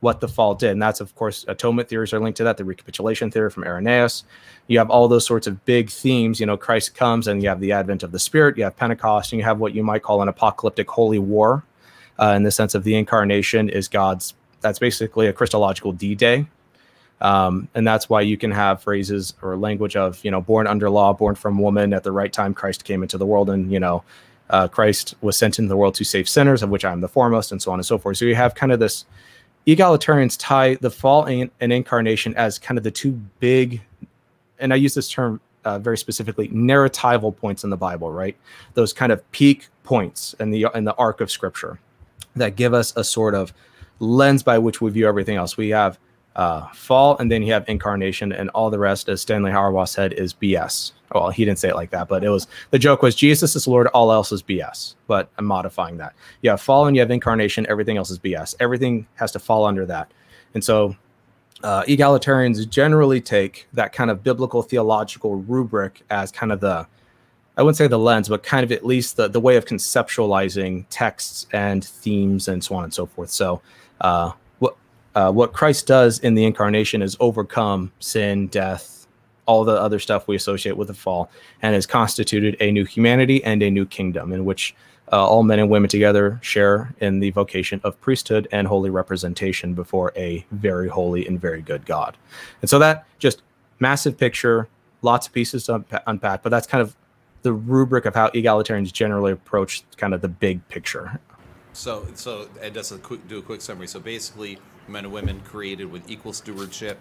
what 0.00 0.18
the 0.18 0.26
fall 0.26 0.56
did. 0.56 0.72
And 0.72 0.82
that's, 0.82 1.00
of 1.00 1.14
course, 1.14 1.44
atonement 1.46 1.88
theories 1.88 2.12
are 2.12 2.18
linked 2.18 2.38
to 2.38 2.44
that, 2.44 2.56
the 2.56 2.64
recapitulation 2.64 3.30
theory 3.30 3.50
from 3.50 3.64
Irenaeus. 3.64 4.24
You 4.66 4.78
have 4.78 4.90
all 4.90 5.06
those 5.06 5.26
sorts 5.26 5.46
of 5.46 5.64
big 5.66 5.88
themes. 5.88 6.40
You 6.40 6.46
know, 6.46 6.56
Christ 6.56 6.96
comes 6.96 7.28
and 7.28 7.42
you 7.42 7.48
have 7.48 7.60
the 7.60 7.70
advent 7.70 8.02
of 8.02 8.10
the 8.10 8.18
Spirit, 8.18 8.56
you 8.56 8.64
have 8.64 8.76
Pentecost, 8.76 9.32
and 9.32 9.38
you 9.38 9.44
have 9.44 9.60
what 9.60 9.74
you 9.74 9.84
might 9.84 10.02
call 10.02 10.20
an 10.22 10.28
apocalyptic 10.28 10.90
holy 10.90 11.20
war 11.20 11.64
uh, 12.18 12.32
in 12.34 12.42
the 12.42 12.50
sense 12.50 12.74
of 12.74 12.82
the 12.82 12.96
incarnation 12.96 13.68
is 13.68 13.88
God's, 13.88 14.34
that's 14.60 14.78
basically 14.78 15.26
a 15.26 15.32
Christological 15.32 15.92
D 15.92 16.14
Day 16.14 16.46
um, 17.20 17.68
and 17.74 17.86
that's 17.86 18.08
why 18.08 18.22
you 18.22 18.36
can 18.36 18.50
have 18.50 18.82
phrases 18.82 19.34
or 19.42 19.56
language 19.56 19.94
of, 19.94 20.24
you 20.24 20.30
know, 20.30 20.40
born 20.40 20.66
under 20.66 20.88
law, 20.88 21.12
born 21.12 21.34
from 21.34 21.58
woman 21.58 21.92
at 21.92 22.02
the 22.02 22.12
right 22.12 22.32
time, 22.32 22.54
Christ 22.54 22.84
came 22.84 23.02
into 23.02 23.18
the 23.18 23.26
world. 23.26 23.50
And, 23.50 23.70
you 23.70 23.78
know, 23.78 24.02
uh, 24.48 24.68
Christ 24.68 25.14
was 25.20 25.36
sent 25.36 25.58
into 25.58 25.68
the 25.68 25.76
world 25.76 25.94
to 25.96 26.04
save 26.04 26.28
sinners, 26.28 26.62
of 26.62 26.70
which 26.70 26.84
I 26.84 26.92
am 26.92 27.00
the 27.00 27.08
foremost, 27.08 27.52
and 27.52 27.60
so 27.60 27.72
on 27.72 27.78
and 27.78 27.86
so 27.86 27.98
forth. 27.98 28.16
So 28.16 28.24
you 28.24 28.34
have 28.34 28.54
kind 28.54 28.72
of 28.72 28.80
this 28.80 29.04
egalitarians 29.66 30.36
tie 30.38 30.76
the 30.76 30.90
fall 30.90 31.24
and, 31.24 31.50
and 31.60 31.72
incarnation 31.72 32.34
as 32.36 32.58
kind 32.58 32.78
of 32.78 32.84
the 32.84 32.90
two 32.90 33.12
big, 33.38 33.82
and 34.58 34.72
I 34.72 34.76
use 34.76 34.94
this 34.94 35.08
term 35.10 35.40
uh, 35.66 35.78
very 35.78 35.98
specifically, 35.98 36.48
narratival 36.48 37.36
points 37.36 37.64
in 37.64 37.70
the 37.70 37.76
Bible, 37.76 38.10
right? 38.10 38.34
Those 38.72 38.94
kind 38.94 39.12
of 39.12 39.30
peak 39.30 39.68
points 39.84 40.34
in 40.40 40.50
the 40.50 40.68
in 40.74 40.84
the 40.84 40.94
arc 40.94 41.20
of 41.20 41.30
Scripture 41.30 41.78
that 42.34 42.56
give 42.56 42.72
us 42.72 42.94
a 42.96 43.04
sort 43.04 43.34
of 43.34 43.52
lens 44.00 44.42
by 44.42 44.58
which 44.58 44.80
we 44.80 44.90
view 44.90 45.08
everything 45.08 45.36
else. 45.36 45.56
We 45.56 45.68
have 45.70 45.98
uh, 46.36 46.68
fall, 46.72 47.16
and 47.18 47.30
then 47.30 47.42
you 47.42 47.52
have 47.52 47.68
incarnation, 47.68 48.32
and 48.32 48.50
all 48.50 48.70
the 48.70 48.78
rest, 48.78 49.08
as 49.08 49.20
Stanley 49.20 49.50
Hauerwas 49.50 49.88
said, 49.88 50.12
is 50.12 50.34
BS. 50.34 50.92
Well, 51.12 51.30
he 51.30 51.44
didn't 51.44 51.58
say 51.58 51.68
it 51.68 51.74
like 51.74 51.90
that, 51.90 52.08
but 52.08 52.22
it 52.22 52.28
was 52.28 52.46
the 52.70 52.78
joke 52.78 53.02
was 53.02 53.16
Jesus 53.16 53.56
is 53.56 53.66
Lord, 53.66 53.88
all 53.88 54.12
else 54.12 54.30
is 54.30 54.42
BS. 54.42 54.94
But 55.06 55.28
I'm 55.38 55.44
modifying 55.44 55.96
that. 55.96 56.14
You 56.42 56.50
have 56.50 56.60
fall 56.60 56.86
and 56.86 56.96
you 56.96 57.00
have 57.00 57.10
incarnation, 57.10 57.66
everything 57.68 57.96
else 57.96 58.10
is 58.10 58.18
BS. 58.18 58.54
Everything 58.60 59.06
has 59.14 59.32
to 59.32 59.40
fall 59.40 59.64
under 59.64 59.84
that. 59.86 60.12
And 60.54 60.62
so 60.62 60.96
uh, 61.64 61.82
egalitarians 61.82 62.68
generally 62.68 63.20
take 63.20 63.66
that 63.72 63.92
kind 63.92 64.10
of 64.10 64.22
biblical 64.22 64.62
theological 64.62 65.36
rubric 65.36 66.02
as 66.10 66.30
kind 66.30 66.52
of 66.52 66.60
the 66.60 66.86
I 67.56 67.62
wouldn't 67.62 67.76
say 67.76 67.88
the 67.88 67.98
lens, 67.98 68.28
but 68.28 68.42
kind 68.42 68.64
of 68.64 68.72
at 68.72 68.86
least 68.86 69.16
the, 69.16 69.28
the 69.28 69.40
way 69.40 69.56
of 69.56 69.66
conceptualizing 69.66 70.86
texts 70.88 71.46
and 71.52 71.84
themes 71.84 72.48
and 72.48 72.64
so 72.64 72.76
on 72.76 72.84
and 72.84 72.94
so 72.94 73.04
forth. 73.04 73.30
So 73.30 73.60
uh, 74.00 74.32
uh, 75.14 75.30
what 75.30 75.52
Christ 75.52 75.86
does 75.86 76.18
in 76.20 76.34
the 76.34 76.44
incarnation 76.44 77.02
is 77.02 77.16
overcome 77.20 77.92
sin, 77.98 78.46
death, 78.48 79.06
all 79.46 79.64
the 79.64 79.72
other 79.72 79.98
stuff 79.98 80.28
we 80.28 80.36
associate 80.36 80.76
with 80.76 80.88
the 80.88 80.94
fall, 80.94 81.30
and 81.62 81.74
has 81.74 81.86
constituted 81.86 82.56
a 82.60 82.70
new 82.70 82.84
humanity 82.84 83.42
and 83.42 83.62
a 83.62 83.70
new 83.70 83.84
kingdom 83.84 84.32
in 84.32 84.44
which 84.44 84.74
uh, 85.12 85.26
all 85.26 85.42
men 85.42 85.58
and 85.58 85.68
women 85.68 85.88
together 85.88 86.38
share 86.40 86.94
in 87.00 87.18
the 87.18 87.30
vocation 87.30 87.80
of 87.82 88.00
priesthood 88.00 88.46
and 88.52 88.68
holy 88.68 88.90
representation 88.90 89.74
before 89.74 90.12
a 90.16 90.44
very 90.52 90.88
holy 90.88 91.26
and 91.26 91.40
very 91.40 91.62
good 91.62 91.84
God. 91.84 92.16
And 92.62 92.70
so 92.70 92.78
that 92.78 93.06
just 93.18 93.42
massive 93.80 94.16
picture, 94.16 94.68
lots 95.02 95.26
of 95.26 95.32
pieces 95.32 95.64
to 95.64 95.84
unpack, 96.06 96.44
but 96.44 96.50
that's 96.50 96.68
kind 96.68 96.82
of 96.82 96.94
the 97.42 97.52
rubric 97.52 98.04
of 98.04 98.14
how 98.14 98.28
egalitarians 98.28 98.92
generally 98.92 99.32
approach 99.32 99.82
kind 99.96 100.14
of 100.14 100.20
the 100.20 100.28
big 100.28 100.66
picture. 100.68 101.18
So, 101.72 102.06
so 102.14 102.48
and 102.60 102.74
just 102.74 102.92
a 102.92 102.98
quick, 102.98 103.26
do 103.28 103.38
a 103.38 103.42
quick 103.42 103.60
summary. 103.60 103.86
So 103.86 104.00
basically, 104.00 104.58
men 104.88 105.04
and 105.04 105.12
women 105.12 105.40
created 105.40 105.90
with 105.90 106.10
equal 106.10 106.32
stewardship, 106.32 106.98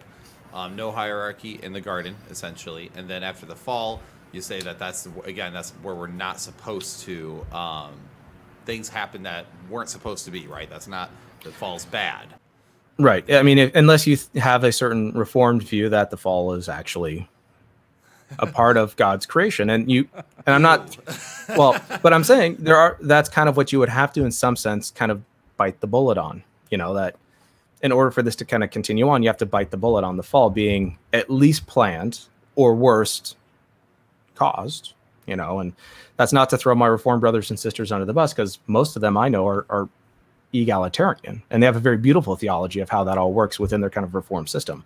um, 0.54 0.76
no 0.76 0.92
hierarchy 0.92 1.60
in 1.62 1.74
the 1.74 1.82
garden, 1.82 2.16
essentially. 2.30 2.92
And 2.96 3.08
then 3.10 3.24
after 3.24 3.46
the 3.46 3.56
fall, 3.56 4.02
you 4.32 4.42
say 4.42 4.60
that 4.62 4.78
that's 4.78 5.08
again 5.26 5.54
that's 5.54 5.72
where 5.82 5.96
we're 5.96 6.08
not 6.08 6.40
supposed 6.40 7.02
to. 7.02 7.46
Um, 7.52 7.94
things 8.66 8.90
happen 8.90 9.24
that 9.24 9.46
weren't 9.70 9.90
supposed 9.90 10.26
to 10.26 10.32
be. 10.32 10.48
Right. 10.48 10.70
That's 10.70 10.88
not 10.88 11.10
the 11.44 11.52
fall's 11.52 11.86
bad. 11.86 12.28
Right. 13.00 13.32
I 13.34 13.44
mean, 13.44 13.58
if, 13.58 13.76
unless 13.76 14.06
you 14.06 14.18
have 14.36 14.66
a 14.66 14.72
certain 14.72 15.14
reformed 15.14 15.64
view 15.64 15.88
that 15.90 16.12
the 16.12 16.18
fall 16.18 16.54
is 16.54 16.68
actually 16.68 17.30
a 18.38 18.46
part 18.48 18.78
of 18.78 18.96
God's 18.96 19.26
creation, 19.26 19.70
and 19.70 19.90
you 19.90 20.08
and 20.46 20.56
I'm 20.56 20.62
not 20.62 20.98
well, 21.58 21.80
but 22.02 22.14
I'm 22.14 22.24
saying 22.24 22.58
there 22.60 22.78
are 22.78 22.98
that's 23.02 23.30
kind 23.30 23.50
of 23.50 23.58
what 23.58 23.72
you 23.72 23.80
would 23.80 23.90
have 23.90 24.14
to, 24.14 24.24
in 24.24 24.32
some 24.32 24.56
sense, 24.56 24.92
kind 24.92 25.12
of 25.12 25.22
bite 25.58 25.80
the 25.82 25.88
bullet 25.88 26.18
on. 26.18 26.44
You 26.70 26.78
know 26.78 26.94
that 26.94 27.16
in 27.82 27.92
order 27.92 28.12
for 28.12 28.22
this 28.22 28.36
to 28.38 28.46
kind 28.46 28.64
of 28.64 28.72
continue 28.72 29.08
on, 29.10 29.24
you 29.24 29.30
have 29.30 29.38
to 29.38 29.46
bite 29.46 29.72
the 29.72 29.78
bullet 29.78 30.04
on 30.04 30.18
the 30.18 30.24
fall 30.24 30.50
being 30.50 30.98
at 31.14 31.30
least 31.30 31.66
planned 31.66 32.20
or 32.56 32.76
worst 32.76 33.38
caused, 34.36 34.94
you 35.26 35.36
know, 35.36 35.60
and 35.60 35.74
that's 36.18 36.34
not 36.34 36.50
to 36.50 36.58
throw 36.58 36.76
my 36.76 36.88
reformed 36.88 37.22
brothers 37.22 37.50
and 37.50 37.60
sisters 37.60 37.92
under 37.92 38.06
the 38.06 38.14
bus 38.14 38.34
because 38.34 38.60
most 38.68 38.96
of 38.96 39.02
them 39.02 39.18
I 39.18 39.30
know 39.30 39.48
are, 39.48 39.66
are 39.70 39.88
egalitarian. 40.54 41.42
And 41.50 41.62
they 41.62 41.66
have 41.66 41.76
a 41.76 41.82
very 41.82 41.98
beautiful 41.98 42.36
theology 42.36 42.80
of 42.80 42.90
how 42.90 43.04
that 43.06 43.18
all 43.18 43.32
works 43.32 43.60
within 43.60 43.82
their 43.82 43.90
kind 43.90 44.06
of 44.06 44.16
reformed 44.16 44.50
system, 44.50 44.84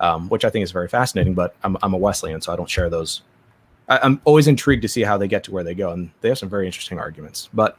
um, 0.00 0.28
which 0.28 0.44
I 0.44 0.50
think 0.50 0.62
is 0.64 0.72
very 0.72 0.88
fascinating. 0.88 1.34
But 1.34 1.54
I'm, 1.62 1.76
I'm 1.82 1.94
a 1.94 1.98
Wesleyan, 1.98 2.40
so 2.40 2.52
I 2.52 2.56
don't 2.56 2.70
share 2.70 2.90
those. 2.90 3.22
I, 3.88 3.98
I'm 4.02 4.20
always 4.24 4.48
intrigued 4.48 4.82
to 4.82 4.88
see 4.88 5.02
how 5.02 5.16
they 5.18 5.28
get 5.28 5.44
to 5.44 5.52
where 5.52 5.64
they 5.64 5.74
go, 5.74 5.90
and 5.90 6.10
they 6.20 6.28
have 6.28 6.38
some 6.38 6.48
very 6.48 6.66
interesting 6.66 6.98
arguments. 6.98 7.48
But 7.52 7.76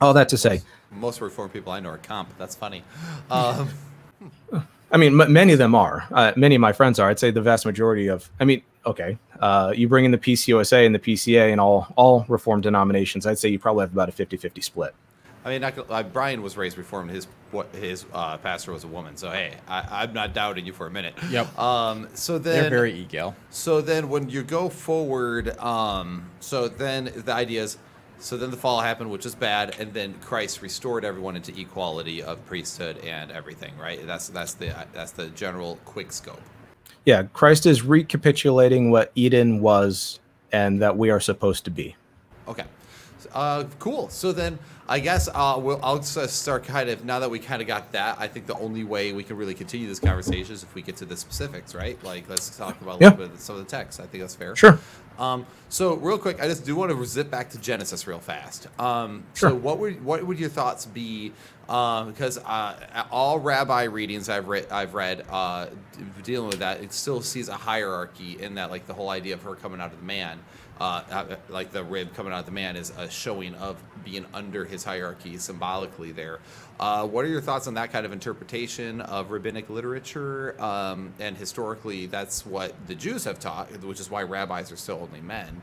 all 0.00 0.14
that 0.14 0.28
to 0.30 0.36
say, 0.36 0.62
most 0.90 1.20
reform 1.20 1.50
people 1.50 1.72
I 1.72 1.80
know 1.80 1.90
are 1.90 1.98
comp. 1.98 2.36
That's 2.38 2.54
funny. 2.54 2.82
Um, 3.30 3.68
I 4.90 4.96
mean, 4.96 5.20
m- 5.20 5.32
many 5.32 5.52
of 5.52 5.58
them 5.58 5.74
are. 5.74 6.06
Uh, 6.10 6.32
many 6.34 6.54
of 6.54 6.60
my 6.60 6.72
friends 6.72 6.98
are. 6.98 7.10
I'd 7.10 7.18
say 7.18 7.30
the 7.30 7.42
vast 7.42 7.66
majority 7.66 8.08
of. 8.08 8.30
I 8.40 8.44
mean, 8.44 8.62
okay, 8.86 9.18
uh, 9.38 9.72
you 9.76 9.86
bring 9.88 10.04
in 10.04 10.10
the 10.10 10.18
PCUSA 10.18 10.86
and 10.86 10.94
the 10.94 10.98
PCA 10.98 11.52
and 11.52 11.60
all 11.60 11.92
all 11.96 12.24
reform 12.28 12.60
denominations. 12.60 13.26
I'd 13.26 13.38
say 13.38 13.50
you 13.50 13.58
probably 13.58 13.82
have 13.82 13.92
about 13.92 14.08
a 14.08 14.12
50-50 14.12 14.64
split. 14.64 14.94
I 15.48 15.52
mean, 15.52 15.60
not, 15.62 15.90
uh, 15.90 16.02
Brian 16.02 16.42
was 16.42 16.56
raised 16.56 16.76
reformed. 16.76 17.10
His 17.10 17.26
what 17.50 17.74
his 17.74 18.04
uh, 18.12 18.36
pastor 18.36 18.72
was 18.72 18.84
a 18.84 18.88
woman. 18.88 19.16
So 19.16 19.30
hey, 19.30 19.54
I, 19.66 20.04
am 20.04 20.12
not 20.12 20.34
doubting 20.34 20.66
you 20.66 20.72
for 20.72 20.86
a 20.86 20.90
minute. 20.90 21.14
Yep. 21.30 21.58
Um. 21.58 22.08
So 22.14 22.38
then 22.38 22.62
they're 22.62 22.70
very 22.70 22.92
egal. 22.92 23.34
So 23.50 23.80
then, 23.80 24.08
when 24.08 24.28
you 24.28 24.42
go 24.42 24.68
forward, 24.68 25.58
um. 25.58 26.28
So 26.40 26.68
then 26.68 27.10
the 27.16 27.32
idea 27.32 27.62
is 27.62 27.78
so 28.20 28.36
then 28.36 28.50
the 28.50 28.56
fall 28.56 28.80
happened, 28.80 29.10
which 29.10 29.24
is 29.24 29.34
bad, 29.34 29.76
and 29.78 29.94
then 29.94 30.14
Christ 30.20 30.60
restored 30.60 31.04
everyone 31.04 31.36
into 31.36 31.58
equality 31.58 32.22
of 32.22 32.44
priesthood 32.46 32.98
and 32.98 33.30
everything, 33.30 33.76
right? 33.78 34.04
That's 34.06 34.28
that's 34.28 34.54
the 34.54 34.74
that's 34.92 35.12
the 35.12 35.28
general 35.30 35.78
quick 35.84 36.12
scope. 36.12 36.40
Yeah, 37.04 37.22
Christ 37.32 37.64
is 37.64 37.82
recapitulating 37.82 38.90
what 38.90 39.12
Eden 39.14 39.60
was 39.60 40.20
and 40.52 40.82
that 40.82 40.96
we 40.96 41.10
are 41.10 41.20
supposed 41.20 41.64
to 41.64 41.70
be. 41.70 41.96
Okay, 42.48 42.64
uh, 43.32 43.64
cool. 43.78 44.08
So 44.08 44.32
then 44.32 44.58
I 44.88 45.00
guess 45.00 45.28
uh, 45.32 45.58
we'll, 45.60 45.78
I'll 45.82 46.02
start 46.02 46.64
kind 46.64 46.88
of 46.88 47.04
now 47.04 47.18
that 47.18 47.30
we 47.30 47.38
kind 47.38 47.60
of 47.60 47.68
got 47.68 47.92
that. 47.92 48.16
I 48.18 48.26
think 48.26 48.46
the 48.46 48.56
only 48.58 48.84
way 48.84 49.12
we 49.12 49.22
can 49.22 49.36
really 49.36 49.54
continue 49.54 49.86
this 49.86 50.00
conversation 50.00 50.54
is 50.54 50.62
if 50.62 50.74
we 50.74 50.80
get 50.80 50.96
to 50.96 51.04
the 51.04 51.16
specifics, 51.16 51.74
right? 51.74 52.02
Like 52.02 52.28
let's 52.28 52.56
talk 52.56 52.80
about 52.80 53.00
a 53.00 53.04
yeah. 53.04 53.10
little 53.10 53.26
bit 53.26 53.34
of 53.34 53.40
some 53.40 53.56
of 53.56 53.64
the 53.64 53.70
text. 53.70 54.00
I 54.00 54.06
think 54.06 54.22
that's 54.22 54.34
fair. 54.34 54.56
Sure. 54.56 54.78
Um, 55.18 55.46
so 55.68 55.94
real 55.94 56.16
quick, 56.16 56.40
I 56.40 56.46
just 56.46 56.64
do 56.64 56.74
want 56.76 56.90
to 56.90 57.04
zip 57.04 57.30
back 57.30 57.50
to 57.50 57.60
Genesis 57.60 58.06
real 58.06 58.20
fast. 58.20 58.68
Um, 58.80 59.24
sure. 59.34 59.50
So 59.50 59.56
what 59.56 59.78
would 59.78 60.02
what 60.04 60.24
would 60.24 60.38
your 60.38 60.48
thoughts 60.48 60.86
be? 60.86 61.32
Um, 61.68 62.12
because 62.12 62.38
uh, 62.38 63.04
all 63.10 63.38
rabbi 63.38 63.84
readings 63.84 64.30
I've 64.30 64.48
read, 64.48 64.68
I've 64.70 64.94
read 64.94 65.24
uh, 65.28 65.66
dealing 66.24 66.48
with 66.48 66.60
that, 66.60 66.80
it 66.80 66.94
still 66.94 67.20
sees 67.20 67.48
a 67.48 67.54
hierarchy 67.54 68.42
in 68.42 68.54
that, 68.54 68.70
like 68.70 68.86
the 68.86 68.94
whole 68.94 69.10
idea 69.10 69.34
of 69.34 69.42
her 69.42 69.54
coming 69.54 69.78
out 69.78 69.92
of 69.92 69.98
the 69.98 70.06
man, 70.06 70.38
uh, 70.80 71.02
uh 71.10 71.36
like 71.50 71.70
the 71.70 71.84
rib 71.84 72.14
coming 72.14 72.32
out 72.32 72.40
of 72.40 72.46
the 72.46 72.52
man, 72.52 72.74
is 72.74 72.90
a 72.96 73.10
showing 73.10 73.54
of 73.56 73.76
being 74.02 74.24
under 74.32 74.64
his 74.64 74.82
hierarchy 74.82 75.36
symbolically 75.36 76.10
there. 76.10 76.38
Uh, 76.80 77.06
what 77.06 77.22
are 77.24 77.28
your 77.28 77.42
thoughts 77.42 77.66
on 77.66 77.74
that 77.74 77.92
kind 77.92 78.06
of 78.06 78.12
interpretation 78.12 79.02
of 79.02 79.30
rabbinic 79.30 79.68
literature? 79.68 80.54
Um, 80.62 81.12
and 81.18 81.36
historically, 81.36 82.06
that's 82.06 82.46
what 82.46 82.72
the 82.86 82.94
Jews 82.94 83.24
have 83.24 83.40
taught, 83.40 83.70
which 83.82 84.00
is 84.00 84.10
why 84.10 84.22
rabbis 84.22 84.72
are 84.72 84.76
still 84.76 85.00
only 85.02 85.20
men. 85.20 85.60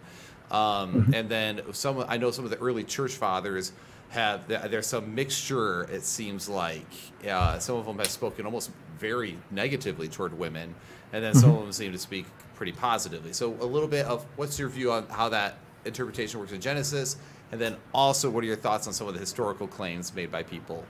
Um, 0.52 1.12
and 1.16 1.30
then 1.30 1.62
some, 1.72 2.06
I 2.08 2.18
know 2.18 2.30
some 2.30 2.46
of 2.46 2.52
the 2.52 2.60
early 2.60 2.84
church 2.84 3.14
fathers 3.14 3.72
have 4.16 4.48
there's 4.48 4.88
some 4.88 5.14
mixture. 5.14 5.84
It 5.84 6.04
seems 6.04 6.50
like 6.50 6.88
uh, 7.30 7.60
some 7.60 7.76
of 7.78 7.86
them 7.86 8.00
have 8.00 8.08
spoken 8.08 8.46
almost 8.46 8.72
very 8.98 9.38
negatively 9.52 10.08
toward 10.08 10.38
women, 10.38 10.74
and 11.14 11.24
then 11.24 11.36
some 11.36 11.52
of 11.52 11.62
them 11.62 11.72
seem 11.72 11.92
to 11.92 12.00
speak 12.00 12.26
pretty 12.56 12.72
positively. 12.72 13.34
So 13.34 13.54
a 13.62 13.66
little 13.66 13.88
bit 13.88 14.06
of 14.06 14.26
what's 14.38 14.58
your 14.58 14.70
view 14.70 14.92
on 14.92 15.08
how 15.08 15.30
that 15.30 15.58
interpretation 15.84 16.40
works 16.40 16.54
in 16.54 16.62
Genesis, 16.62 17.18
and 17.52 17.62
then 17.62 17.76
also 17.94 18.30
what 18.30 18.44
are 18.44 18.48
your 18.48 18.56
thoughts 18.56 18.88
on 18.88 18.94
some 18.94 19.08
of 19.08 19.14
the 19.14 19.20
historical 19.20 19.68
claims 19.68 20.16
made 20.16 20.32
by 20.32 20.42
people 20.42 20.84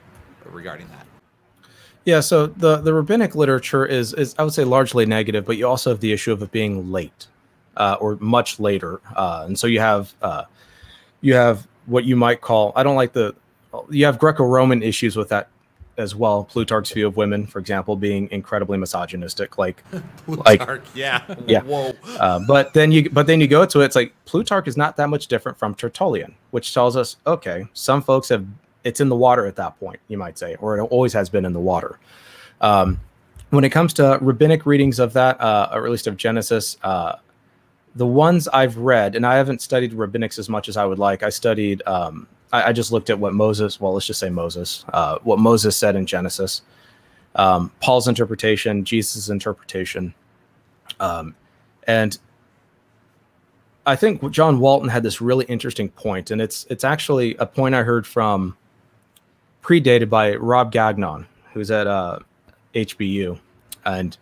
regarding 0.44 0.88
that? 0.88 1.06
Yeah, 2.04 2.20
so 2.20 2.46
the 2.46 2.76
the 2.76 2.94
rabbinic 2.94 3.34
literature 3.34 3.84
is 3.84 4.14
is 4.14 4.34
I 4.38 4.44
would 4.44 4.54
say 4.54 4.64
largely 4.64 5.04
negative, 5.04 5.44
but 5.44 5.56
you 5.56 5.66
also 5.66 5.90
have 5.90 6.00
the 6.00 6.12
issue 6.12 6.32
of 6.32 6.40
it 6.40 6.52
being 6.52 6.92
late 6.92 7.26
uh, 7.76 7.96
or 8.00 8.16
much 8.20 8.60
later, 8.60 9.00
uh, 9.16 9.42
and 9.46 9.58
so 9.58 9.66
you 9.66 9.80
have 9.80 10.14
uh, 10.22 10.44
you 11.20 11.34
have 11.34 11.66
what 11.86 12.04
you 12.04 12.16
might 12.16 12.40
call 12.40 12.72
I 12.76 12.82
don't 12.82 12.96
like 12.96 13.12
the 13.12 13.34
you 13.90 14.06
have 14.06 14.18
Greco-Roman 14.18 14.82
issues 14.82 15.16
with 15.16 15.28
that 15.30 15.48
as 15.98 16.14
well. 16.14 16.44
Plutarch's 16.44 16.90
view 16.90 17.06
of 17.06 17.16
women, 17.16 17.46
for 17.46 17.58
example, 17.58 17.96
being 17.96 18.28
incredibly 18.30 18.76
misogynistic, 18.78 19.58
like 19.58 19.82
Plutarch, 20.24 20.58
like 20.58 20.82
yeah, 20.94 21.22
yeah. 21.46 21.62
Whoa. 21.62 21.92
Uh, 22.18 22.40
but 22.46 22.74
then 22.74 22.92
you 22.92 23.10
but 23.10 23.26
then 23.26 23.40
you 23.40 23.46
go 23.46 23.64
to 23.66 23.80
it, 23.80 23.86
it's 23.86 23.96
like 23.96 24.12
Plutarch 24.24 24.68
is 24.68 24.76
not 24.76 24.96
that 24.96 25.08
much 25.08 25.26
different 25.26 25.58
from 25.58 25.74
Tertullian, 25.74 26.34
which 26.50 26.72
tells 26.74 26.96
us 26.96 27.16
okay, 27.26 27.66
some 27.72 28.02
folks 28.02 28.28
have 28.28 28.46
it's 28.84 29.00
in 29.00 29.08
the 29.08 29.16
water 29.16 29.46
at 29.46 29.56
that 29.56 29.78
point, 29.80 29.98
you 30.08 30.16
might 30.16 30.38
say, 30.38 30.54
or 30.56 30.78
it 30.78 30.82
always 30.82 31.12
has 31.12 31.28
been 31.28 31.44
in 31.44 31.52
the 31.52 31.60
water. 31.60 31.98
Um, 32.60 33.00
when 33.50 33.64
it 33.64 33.70
comes 33.70 33.92
to 33.94 34.18
rabbinic 34.20 34.64
readings 34.64 34.98
of 34.98 35.12
that, 35.14 35.40
uh, 35.40 35.70
or 35.72 35.86
at 35.86 35.90
least 35.90 36.06
of 36.06 36.16
Genesis, 36.16 36.76
uh, 36.82 37.16
the 37.96 38.06
ones 38.06 38.46
I've 38.48 38.76
read, 38.76 39.16
and 39.16 39.26
I 39.26 39.36
haven't 39.36 39.62
studied 39.62 39.92
rabbinics 39.92 40.38
as 40.38 40.48
much 40.48 40.68
as 40.68 40.76
I 40.76 40.84
would 40.84 40.98
like. 40.98 41.22
I 41.22 41.30
studied, 41.30 41.82
um, 41.86 42.28
I, 42.52 42.64
I, 42.64 42.72
just 42.72 42.92
looked 42.92 43.08
at 43.08 43.18
what 43.18 43.32
Moses, 43.32 43.80
well, 43.80 43.94
let's 43.94 44.06
just 44.06 44.20
say 44.20 44.28
Moses, 44.28 44.84
uh, 44.92 45.18
what 45.22 45.38
Moses 45.38 45.76
said 45.76 45.96
in 45.96 46.04
Genesis, 46.04 46.60
um, 47.36 47.72
Paul's 47.80 48.06
interpretation, 48.06 48.84
Jesus' 48.84 49.30
interpretation. 49.30 50.12
Um, 51.00 51.34
and 51.86 52.18
I 53.86 53.96
think 53.96 54.30
John 54.30 54.60
Walton 54.60 54.90
had 54.90 55.02
this 55.02 55.22
really 55.22 55.46
interesting 55.46 55.88
point, 55.88 56.30
and 56.30 56.40
it's 56.40 56.66
it's 56.68 56.84
actually 56.84 57.34
a 57.36 57.46
point 57.46 57.74
I 57.74 57.82
heard 57.82 58.06
from 58.06 58.56
predated 59.62 60.10
by 60.10 60.34
Rob 60.34 60.70
Gagnon, 60.70 61.26
who's 61.54 61.70
at 61.70 61.86
uh, 61.86 62.18
HBU, 62.74 63.38
and 63.84 64.18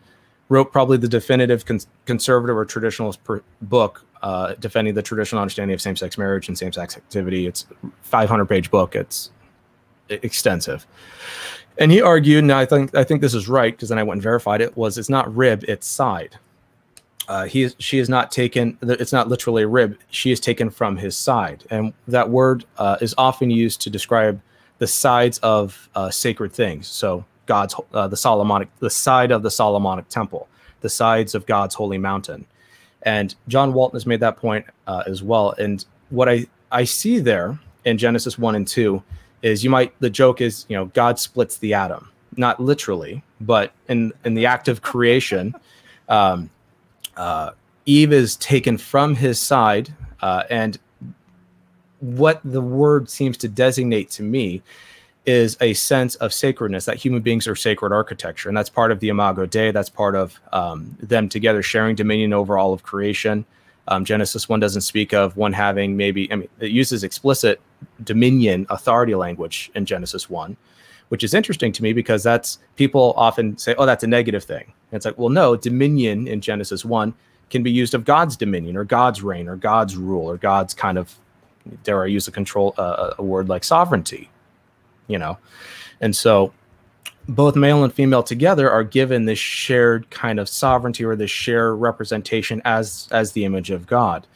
wrote 0.49 0.73
probably 0.73 0.97
the 0.97 1.09
definitive 1.09 1.65
con- 1.65 1.81
conservative 2.07 2.57
or 2.57 2.67
traditionalist 2.67 3.19
per- 3.25 3.43
book 3.63 4.05
uh, 4.23 4.55
defending 4.55 4.95
the 4.95 5.03
traditional 5.03 5.41
understanding 5.41 5.75
of 5.75 5.81
same-sex 5.81 6.17
marriage 6.17 6.49
and 6.49 6.57
same-sex 6.57 6.97
activity. 6.97 7.47
It's 7.47 7.67
500-page 8.11 8.71
book. 8.71 8.97
It's 8.97 9.31
extensive, 10.09 10.87
and 11.79 11.91
he 11.91 12.01
argued, 12.01 12.45
and 12.45 12.53
I 12.53 12.65
think 12.65 12.95
I 12.95 13.05
think 13.05 13.21
this 13.21 13.35
is 13.35 13.49
right 13.49 13.75
because 13.75 13.89
then 13.89 13.99
I 13.99 14.03
went 14.03 14.17
and 14.17 14.23
verified 14.23 14.61
it. 14.61 14.77
Was 14.77 14.99
it's 14.99 15.09
not 15.09 15.35
rib, 15.35 15.65
it's 15.69 15.87
side. 15.87 16.39
Uh, 17.27 17.47
he 17.47 17.63
is, 17.63 17.75
she 17.79 17.99
is 17.99 18.09
not 18.09 18.31
taken. 18.31 18.79
It's 18.83 19.13
not 19.13 19.29
literally 19.29 19.63
a 19.63 19.69
rib. 19.69 19.99
She 20.11 20.31
is 20.31 20.41
taken 20.41 20.71
from 20.71 20.97
his 20.97 21.17
side, 21.17 21.65
and 21.71 21.93
that 22.07 22.31
word 22.31 22.65
uh, 22.77 22.99
is 23.01 23.15
often 23.17 23.51
used 23.51 23.81
to 23.83 23.91
describe 23.91 24.41
the 24.79 24.87
sides 24.87 25.39
of 25.39 25.89
uh, 25.95 26.11
sacred 26.11 26.53
things. 26.53 26.87
So 26.87 27.25
God's 27.47 27.75
uh, 27.93 28.09
the 28.09 28.17
Solomonic, 28.17 28.69
the 28.79 28.91
side 28.91 29.31
of 29.31 29.43
the 29.43 29.51
Solomonic 29.51 30.09
temple, 30.09 30.49
the 30.81 30.89
sides 30.89 31.35
of 31.35 31.47
God's 31.47 31.75
holy 31.75 31.99
mountain, 31.99 32.47
and 33.03 33.35
John 33.49 33.73
Walton 33.73 33.97
has 33.97 34.07
made 34.07 34.21
that 34.21 34.37
point 34.37 34.67
uh, 34.87 35.03
as 35.07 35.23
well. 35.23 35.53
And 35.59 35.85
what 36.11 36.29
I 36.29 36.47
I 36.71 36.85
see 36.85 37.19
there 37.19 37.59
in 37.85 37.99
Genesis 37.99 38.39
one 38.39 38.55
and 38.55 38.67
two 38.67 39.03
is 39.43 39.63
you 39.63 39.71
might 39.71 39.93
the 40.01 40.11
joke 40.11 40.41
is 40.41 40.67
you 40.69 40.77
know 40.77 40.87
God 40.87 41.19
splits 41.19 41.59
the 41.59 41.75
atom, 41.75 42.11
not 42.37 42.61
literally, 42.61 43.23
but 43.41 43.73
in 43.89 44.13
in 44.25 44.35
the 44.35 44.47
act 44.47 44.69
of 44.69 44.83
creation, 44.83 45.55
um, 46.09 46.51
uh, 47.17 47.51
Eve 47.87 48.13
is 48.13 48.37
taken 48.37 48.79
from 48.79 49.15
his 49.15 49.39
side 49.39 49.95
uh, 50.23 50.45
and 50.51 50.79
what 52.01 52.41
the 52.45 52.61
word 52.61 53.09
seems 53.09 53.37
to 53.39 53.49
designate 53.49 54.11
to 54.11 54.23
me 54.23 54.63
is 55.27 55.57
a 55.61 55.73
sense 55.75 56.17
of 56.17 56.33
sacredness 56.33 56.85
that 56.85 56.97
human 56.97 57.23
beings 57.23 57.49
are 57.49 57.57
sacred 57.57 57.93
architecture 57.93 58.49
and 58.49 58.57
that's 58.57 58.69
part 58.69 58.93
of 58.93 59.01
the 59.01 59.09
imago 59.09 59.47
dei 59.47 59.71
that's 59.71 59.89
part 59.89 60.15
of 60.15 60.39
um, 60.53 60.97
them 61.01 61.29
together 61.29 61.63
sharing 61.63 61.95
dominion 61.97 62.33
over 62.33 62.59
all 62.59 62.73
of 62.73 62.83
creation. 62.83 63.45
Um, 63.89 64.05
genesis 64.05 64.49
1 64.49 64.61
doesn't 64.61 64.83
speak 64.83 65.13
of 65.13 65.37
one 65.37 65.53
having 65.53 65.97
maybe 65.97 66.31
i 66.33 66.37
mean 66.37 66.49
it 66.61 66.71
uses 66.71 67.05
explicit 67.05 67.61
dominion 68.03 68.67
authority 68.71 69.15
language 69.15 69.71
in 69.75 69.85
genesis 69.85 70.31
1 70.31 70.57
which 71.09 71.23
is 71.23 71.35
interesting 71.35 71.71
to 71.71 71.83
me 71.83 71.93
because 71.93 72.23
that's 72.23 72.59
people 72.77 73.13
often 73.17 73.57
say 73.59 73.75
oh 73.77 73.87
that's 73.87 74.05
a 74.05 74.07
negative 74.07 74.43
thing. 74.43 74.65
And 74.91 74.97
it's 74.97 75.05
like 75.05 75.19
well 75.19 75.29
no 75.29 75.55
dominion 75.55 76.27
in 76.27 76.41
genesis 76.41 76.85
1 76.85 77.13
can 77.51 77.63
be 77.63 77.71
used 77.71 77.93
of 77.93 78.05
god's 78.05 78.37
dominion 78.37 78.77
or 78.77 78.85
god's 78.85 79.23
reign 79.23 79.49
or 79.49 79.57
god's 79.57 79.97
rule 79.97 80.29
or 80.29 80.39
god's 80.39 80.73
kind 80.73 80.97
of 80.97 81.15
dare 81.83 82.03
I 82.03 82.07
use 82.07 82.29
a 82.29 82.33
control 82.33 82.75
uh, 82.79 83.15
a 83.19 83.23
word 83.23 83.49
like 83.49 83.65
sovereignty, 83.65 84.31
you 85.07 85.19
know, 85.19 85.39
and 86.01 86.15
so 86.15 86.53
both 87.29 87.57
male 87.57 87.85
and 87.85 87.93
female 87.93 88.23
together 88.23 88.71
are 88.71 88.85
given 88.85 89.25
this 89.25 89.39
shared 89.39 90.09
kind 90.11 90.39
of 90.39 90.49
sovereignty 90.49 91.05
or 91.05 91.17
this 91.17 91.31
shared 91.31 91.81
representation 91.81 92.61
as 92.65 93.09
as 93.11 93.33
the 93.33 93.45
image 93.45 93.71
of 93.71 93.87
God, 93.87 94.27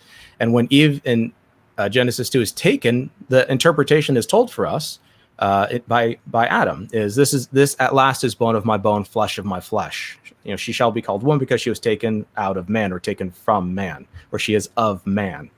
and 0.41 0.53
when 0.53 0.67
Eve 0.71 1.01
in 1.05 1.33
uh, 1.77 1.89
Genesis 1.89 2.29
two 2.29 2.41
is 2.41 2.53
taken, 2.53 3.11
the 3.29 3.51
interpretation 3.51 4.17
is 4.17 4.27
told 4.27 4.51
for 4.51 4.67
us 4.67 4.99
uh, 5.39 5.67
it, 5.71 5.89
by 5.89 6.19
by 6.27 6.47
Adam 6.47 6.89
is 6.93 7.15
this 7.15 7.33
is 7.35 7.47
this 7.49 7.77
at 7.79 7.95
last 7.95 8.25
is 8.25 8.35
bone 8.35 8.57
of 8.57 8.65
my 8.65 8.77
bone, 8.77 9.05
flesh 9.05 9.39
of 9.39 9.45
my 9.45 9.61
flesh. 9.61 10.19
You 10.45 10.53
know, 10.53 10.57
she 10.57 10.73
shall 10.73 10.91
be 10.91 11.03
called 11.03 11.23
woman 11.23 11.39
because 11.39 11.61
she 11.61 11.69
was 11.69 11.81
taken 11.81 12.25
out 12.37 12.57
of 12.57 12.69
man 12.69 12.93
or 12.93 12.99
taken 12.99 13.31
from 13.31 13.75
man, 13.75 14.07
or 14.33 14.39
she 14.39 14.55
is 14.55 14.71
of 14.77 15.07
man. 15.07 15.51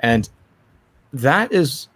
And 0.00 0.28
that 1.12 1.52
is 1.52 1.88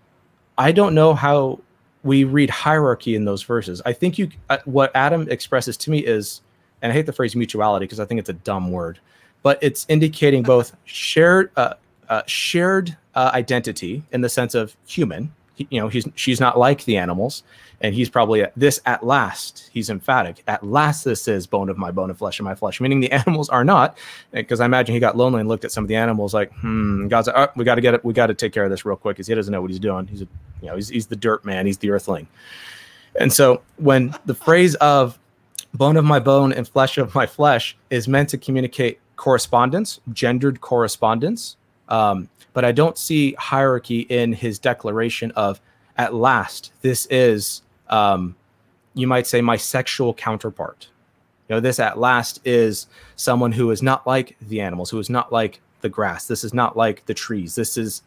i 0.57 0.73
don't 0.73 0.95
know 0.95 1.15
how 1.15 1.61
we 2.03 2.25
read 2.25 2.51
hierarchy 2.51 3.15
in 3.15 3.25
those 3.25 3.43
verses. 3.43 3.83
I 3.85 3.93
think 3.93 4.19
you 4.19 4.31
uh, 4.49 4.59
what 4.65 4.91
adam 4.95 5.29
expresses 5.31 5.77
to 5.79 5.91
me 5.91 5.99
is 5.99 6.41
and 6.83 6.93
i 6.93 6.95
hate 6.95 7.07
the 7.07 7.13
phrase 7.13 7.37
mutuality 7.37 7.85
because 7.85 8.01
i 8.01 8.05
think 8.05 8.19
it's 8.21 8.29
a 8.29 8.35
dumb 8.35 8.71
word 8.71 8.99
but 9.43 9.59
it's 9.63 9.87
indicating 9.89 10.43
both 10.43 10.77
shared 10.85 11.51
uh, 11.57 11.75
uh, 12.09 12.23
shared 12.27 12.97
uh, 13.15 13.31
identity 13.35 14.03
in 14.13 14.21
the 14.21 14.29
sense 14.29 14.55
of 14.55 14.77
human 14.87 15.33
he, 15.61 15.69
you 15.71 15.81
know 15.81 15.89
he's 15.89 16.09
she's 16.15 16.41
not 16.41 16.59
like 16.59 16.85
the 16.85 16.97
animals. 16.97 17.43
And 17.83 17.95
he's 17.95 18.11
probably 18.11 18.45
this 18.57 18.81
at 18.85 19.05
last 19.05 19.71
he's 19.73 19.89
emphatic 19.89 20.43
at 20.47 20.63
last 20.63 21.03
this 21.05 21.27
is 21.29 21.47
bone 21.47 21.71
of 21.71 21.79
my 21.79 21.91
bone 21.91 22.11
and 22.11 22.19
flesh 22.19 22.39
of 22.39 22.45
my 22.45 22.55
flesh 22.55 22.79
meaning 22.79 23.01
the 23.01 23.13
animals 23.21 23.49
are 23.49 23.65
not. 23.65 23.97
Because 24.33 24.61
i 24.61 24.65
imagine 24.65 24.95
he 24.95 25.01
got 25.01 25.17
lonely 25.17 25.41
and 25.41 25.49
looked 25.49 25.65
at 25.65 25.73
some 25.73 25.85
of 25.85 25.89
the 25.89 25.97
animals 25.97 26.35
like 26.35 26.53
hmm 26.55 27.09
god's 27.09 27.29
like 27.29 27.37
oh, 27.37 27.53
we 27.57 27.65
got 27.65 27.77
to 27.77 27.81
get 27.81 27.95
it 27.95 28.05
we 28.05 28.13
got 28.13 28.27
to 28.27 28.35
take 28.35 28.53
care 28.53 28.65
of 28.65 28.71
this 28.71 28.85
real 28.85 28.97
quick 28.97 29.17
because 29.17 29.27
he 29.27 29.35
doesn't 29.35 29.53
know 29.53 29.61
what 29.61 29.71
he's 29.71 29.81
doing. 29.81 30.07
He's 30.07 30.23
a 30.23 30.29
you 30.63 30.69
know 30.69 30.77
he's, 30.77 30.89
he's 30.89 31.07
the 31.07 31.17
dirt 31.17 31.45
man 31.45 31.67
he's 31.67 31.79
the 31.79 31.91
earthling. 31.91 32.27
And 33.19 33.33
so 33.33 33.63
when 33.77 34.15
the 34.25 34.35
phrase 34.35 34.75
of 34.77 35.19
bone 35.75 35.97
of 35.97 36.05
my 36.05 36.19
bone 36.19 36.53
and 36.53 36.67
flesh 36.67 36.99
of 36.99 37.15
my 37.15 37.27
flesh 37.27 37.77
is 37.91 38.09
meant 38.09 38.29
to 38.31 38.39
communicate 38.39 39.01
correspondence 39.17 40.01
gendered 40.13 40.61
correspondence 40.61 41.57
um, 41.89 42.29
but 42.53 42.65
I 42.65 42.73
don't 42.73 42.99
see 42.99 43.33
hierarchy 43.35 44.01
in 44.01 44.33
his 44.33 44.59
declaration 44.59 45.31
of 45.33 45.61
at 45.97 46.15
last 46.15 46.73
this 46.83 47.07
is 47.07 47.63
um, 47.89 48.35
you 48.95 49.07
might 49.07 49.27
say 49.27 49.41
my 49.41 49.57
sexual 49.57 50.15
counterpart. 50.15 50.89
You 51.49 51.57
know, 51.57 51.61
this 51.61 51.81
at 51.81 51.99
last 51.99 52.41
is 52.45 52.87
someone 53.17 53.53
who 53.53 53.71
is 53.71 53.83
not 53.83 54.07
like 54.07 54.37
the 54.41 54.61
animals, 54.61 54.91
who 54.91 54.99
is 54.99 55.11
not 55.11 55.33
like 55.33 55.61
the 55.81 55.89
grass. 55.89 56.27
This 56.27 56.45
is 56.45 56.55
not 56.55 56.77
like 56.77 57.05
the 57.07 57.15
trees. 57.15 57.55
This 57.55 57.77
is 57.77 58.03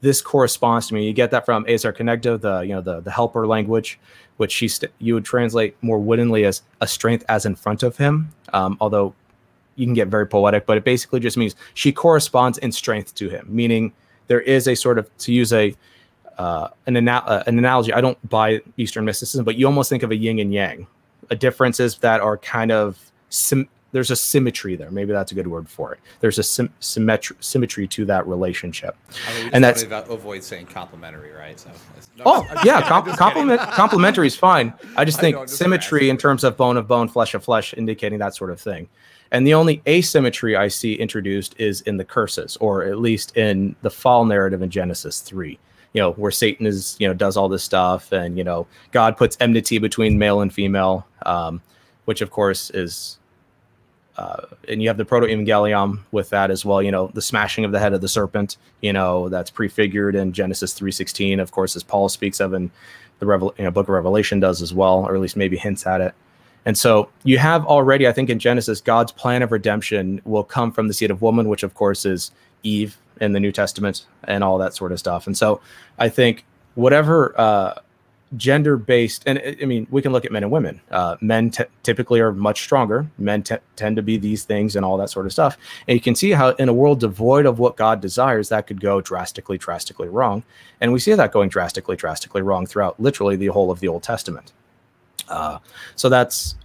this 0.00 0.22
corresponds 0.22 0.88
to 0.88 0.94
me. 0.94 1.06
You 1.06 1.12
get 1.12 1.30
that 1.30 1.44
from 1.44 1.64
Ezer 1.68 1.92
Kenegdo, 1.92 2.40
the 2.40 2.60
you 2.60 2.74
know 2.74 2.80
the 2.80 3.00
the 3.00 3.10
helper 3.10 3.46
language, 3.46 3.98
which 4.38 4.52
she 4.52 4.68
st- 4.68 4.92
you 4.98 5.14
would 5.14 5.24
translate 5.24 5.76
more 5.82 5.98
woodenly 5.98 6.44
as 6.44 6.62
a 6.80 6.86
strength 6.86 7.24
as 7.28 7.46
in 7.46 7.54
front 7.54 7.82
of 7.82 7.96
him. 7.96 8.30
Um, 8.52 8.76
although 8.80 9.14
you 9.76 9.86
can 9.86 9.94
get 9.94 10.08
very 10.08 10.26
poetic, 10.26 10.66
but 10.66 10.76
it 10.76 10.84
basically 10.84 11.20
just 11.20 11.36
means 11.36 11.54
she 11.74 11.92
corresponds 11.92 12.58
in 12.58 12.72
strength 12.72 13.14
to 13.16 13.28
him, 13.28 13.46
meaning 13.48 13.92
there 14.26 14.40
is 14.40 14.68
a 14.68 14.74
sort 14.74 14.98
of 14.98 15.16
to 15.18 15.32
use 15.32 15.52
a 15.52 15.74
uh, 16.38 16.68
an, 16.86 16.96
ana- 16.96 17.22
uh, 17.26 17.42
an 17.46 17.58
analogy. 17.58 17.92
I 17.92 18.00
don't 18.00 18.16
buy 18.28 18.60
Eastern 18.78 19.04
mysticism, 19.04 19.44
but 19.44 19.56
you 19.56 19.66
almost 19.66 19.90
think 19.90 20.02
of 20.02 20.10
a 20.10 20.16
yin 20.16 20.38
and 20.38 20.52
yang, 20.54 20.86
a 21.28 21.36
differences 21.36 21.98
that 21.98 22.20
are 22.22 22.38
kind 22.38 22.72
of 22.72 22.98
sim- 23.28 23.68
there's 23.92 24.10
a 24.10 24.16
symmetry 24.16 24.74
there. 24.76 24.90
Maybe 24.90 25.12
that's 25.12 25.32
a 25.32 25.34
good 25.34 25.48
word 25.48 25.68
for 25.68 25.92
it. 25.92 25.98
There's 26.20 26.38
a 26.38 26.42
sim- 26.42 26.72
symmetry 26.80 27.36
symmetry 27.40 27.86
to 27.88 28.04
that 28.06 28.26
relationship. 28.26 28.96
I 29.28 29.34
mean, 29.42 29.50
And 29.52 29.62
that's- 29.64 29.84
wanna 29.84 30.14
avoid 30.14 30.42
saying 30.44 30.66
complimentary, 30.66 31.32
right? 31.32 31.58
So. 31.60 31.70
no, 32.16 32.22
Oh 32.24 32.46
just 32.52 32.64
yeah, 32.64 32.88
com- 32.88 33.04
compliment 33.16 33.60
complimentary 33.60 34.28
is 34.28 34.36
fine. 34.36 34.72
I 34.96 35.04
just 35.04 35.20
think 35.20 35.36
I'm 35.36 35.44
just 35.46 35.58
symmetry 35.58 36.08
in 36.08 36.16
terms 36.16 36.44
of 36.44 36.56
bone 36.56 36.76
of 36.78 36.86
bone, 36.88 37.08
flesh 37.08 37.34
of 37.34 37.44
flesh, 37.44 37.74
indicating 37.76 38.18
that 38.20 38.34
sort 38.34 38.50
of 38.50 38.60
thing. 38.60 38.88
And 39.32 39.46
the 39.46 39.54
only 39.54 39.80
asymmetry 39.86 40.56
I 40.56 40.68
see 40.68 40.94
introduced 40.94 41.54
is 41.58 41.82
in 41.82 41.96
the 41.96 42.04
curses, 42.04 42.56
or 42.56 42.84
at 42.84 42.98
least 42.98 43.36
in 43.36 43.76
the 43.82 43.90
fall 43.90 44.24
narrative 44.24 44.62
in 44.62 44.70
Genesis 44.70 45.20
three. 45.20 45.58
You 45.92 46.02
know, 46.02 46.12
where 46.12 46.30
Satan 46.30 46.66
is, 46.66 46.96
you 47.00 47.08
know, 47.08 47.14
does 47.14 47.36
all 47.36 47.48
this 47.48 47.64
stuff, 47.64 48.12
and 48.12 48.38
you 48.38 48.44
know, 48.44 48.66
God 48.92 49.16
puts 49.16 49.36
enmity 49.40 49.78
between 49.78 50.18
male 50.18 50.40
and 50.40 50.52
female, 50.52 51.06
um, 51.26 51.60
which 52.04 52.20
of 52.20 52.30
course 52.30 52.70
is 52.70 53.18
uh, 54.20 54.46
and 54.68 54.82
you 54.82 54.88
have 54.88 54.98
the 54.98 55.04
proto 55.04 55.26
evangelium 55.26 56.00
with 56.12 56.28
that 56.28 56.50
as 56.50 56.62
well 56.62 56.82
you 56.82 56.90
know 56.90 57.10
the 57.14 57.22
smashing 57.22 57.64
of 57.64 57.72
the 57.72 57.78
head 57.78 57.94
of 57.94 58.02
the 58.02 58.08
serpent 58.08 58.58
you 58.82 58.92
know 58.92 59.30
that's 59.30 59.50
prefigured 59.50 60.14
in 60.14 60.32
genesis 60.32 60.78
3.16 60.78 61.40
of 61.40 61.52
course 61.52 61.74
as 61.74 61.82
paul 61.82 62.08
speaks 62.08 62.38
of 62.38 62.52
in 62.52 62.70
the 63.18 63.26
Revel- 63.26 63.54
you 63.56 63.64
know, 63.64 63.70
book 63.70 63.88
of 63.88 63.94
revelation 63.94 64.38
does 64.38 64.60
as 64.60 64.74
well 64.74 65.06
or 65.06 65.14
at 65.14 65.20
least 65.22 65.36
maybe 65.36 65.56
hints 65.56 65.86
at 65.86 66.02
it 66.02 66.14
and 66.66 66.76
so 66.76 67.08
you 67.24 67.38
have 67.38 67.64
already 67.66 68.06
i 68.06 68.12
think 68.12 68.30
in 68.30 68.38
genesis 68.38 68.80
god's 68.80 69.12
plan 69.12 69.42
of 69.42 69.52
redemption 69.52 70.20
will 70.24 70.44
come 70.44 70.70
from 70.72 70.88
the 70.88 70.94
seed 70.94 71.10
of 71.10 71.22
woman 71.22 71.48
which 71.48 71.62
of 71.62 71.74
course 71.74 72.04
is 72.04 72.32
eve 72.62 72.98
in 73.20 73.32
the 73.32 73.40
new 73.40 73.52
testament 73.52 74.06
and 74.24 74.42
all 74.42 74.58
that 74.58 74.74
sort 74.74 74.92
of 74.92 74.98
stuff. 74.98 75.26
And 75.26 75.36
so 75.36 75.60
i 75.98 76.08
think 76.08 76.44
whatever 76.74 77.38
uh, 77.38 77.74
gender 78.36 78.76
based 78.76 79.24
and 79.26 79.42
i 79.60 79.64
mean 79.64 79.88
we 79.90 80.00
can 80.00 80.12
look 80.12 80.24
at 80.24 80.32
men 80.32 80.42
and 80.42 80.52
women. 80.52 80.80
Uh, 80.90 81.16
men 81.20 81.50
t- 81.50 81.64
typically 81.82 82.20
are 82.20 82.32
much 82.32 82.62
stronger. 82.62 83.08
Men 83.18 83.42
t- 83.42 83.56
tend 83.76 83.96
to 83.96 84.02
be 84.02 84.16
these 84.16 84.44
things 84.44 84.76
and 84.76 84.84
all 84.84 84.96
that 84.96 85.10
sort 85.10 85.26
of 85.26 85.32
stuff. 85.32 85.58
And 85.86 85.94
you 85.94 86.00
can 86.00 86.14
see 86.14 86.30
how 86.30 86.50
in 86.50 86.68
a 86.68 86.72
world 86.72 87.00
devoid 87.00 87.46
of 87.46 87.58
what 87.58 87.76
god 87.76 88.00
desires 88.00 88.48
that 88.48 88.66
could 88.66 88.80
go 88.80 89.00
drastically 89.00 89.58
drastically 89.58 90.08
wrong. 90.08 90.42
And 90.80 90.92
we 90.92 91.00
see 91.00 91.12
that 91.14 91.32
going 91.32 91.48
drastically 91.48 91.96
drastically 91.96 92.42
wrong 92.42 92.66
throughout 92.66 92.98
literally 92.98 93.36
the 93.36 93.48
whole 93.48 93.70
of 93.70 93.80
the 93.80 93.88
old 93.88 94.02
testament 94.02 94.52
uh, 95.30 95.58
so 95.96 96.08
that's 96.08 96.56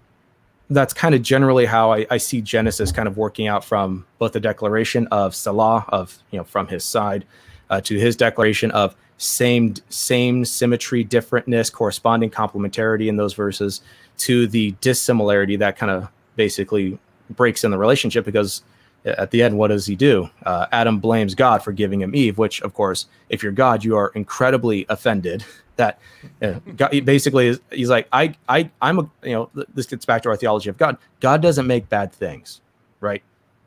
that's 0.70 0.94
kind 0.94 1.14
of 1.14 1.22
generally 1.22 1.66
how 1.66 1.94
I, 1.94 2.08
I 2.10 2.18
see 2.18 2.42
genesis 2.42 2.92
kind 2.92 3.08
of 3.08 3.18
working 3.18 3.48
out 3.48 3.64
from 3.64 4.06
both 4.18 4.34
the 4.34 4.40
declaration 4.40 5.08
of 5.08 5.36
salah 5.36 5.86
of 5.90 6.18
you 6.32 6.38
know 6.38 6.44
from 6.44 6.68
his 6.68 6.84
side 6.84 7.26
uh, 7.70 7.82
to 7.82 7.98
his 7.98 8.16
declaration 8.16 8.72
of 8.72 8.96
same 9.18 9.76
same 9.90 10.44
symmetry 10.44 11.06
differentness 11.06 11.72
corresponding 11.72 12.30
complementarity 12.30 13.08
in 13.08 13.16
those 13.16 13.34
verses 13.34 13.82
to 14.18 14.48
the 14.48 14.72
dissimilarity 14.82 15.56
that 15.56 15.78
kind 15.78 15.92
of 15.92 16.10
basically 16.36 16.98
breaks 17.32 17.64
in 17.64 17.72
the 17.72 17.78
relationship 17.78 18.26
because 18.26 18.64
at 19.06 19.30
the 19.32 19.44
end 19.44 19.58
what 19.58 19.68
does 19.68 19.86
he 19.86 19.96
do? 19.96 20.30
Uh, 20.46 20.66
adam 20.72 21.00
blames 21.00 21.36
god 21.36 21.64
for 21.64 21.72
giving 21.72 22.02
him 22.02 22.16
eve 22.16 22.38
which 22.38 22.62
of 22.62 22.74
course 22.74 23.06
if 23.30 23.44
you're 23.44 23.52
god 23.52 23.84
you 23.84 23.96
are 23.96 24.12
incredibly 24.16 24.86
offended 24.90 25.46
that 25.78 26.00
uh, 26.42 26.54
god, 26.78 26.92
basically 27.06 27.48
is, 27.48 27.60
he's 27.72 27.90
like 27.90 28.08
i 28.14 28.34
i 28.50 28.70
i'm 28.82 29.00
a 29.00 29.10
you 29.24 29.34
know 29.34 29.50
this 29.74 29.86
gets 29.86 30.06
back 30.06 30.22
to 30.24 30.30
our 30.30 30.36
theology 30.38 30.70
of 30.70 30.78
god 30.78 30.98
god 31.20 31.42
doesn't 31.42 31.68
make 31.68 31.88
bad 31.90 32.12
things 32.12 32.62
right 33.00 33.22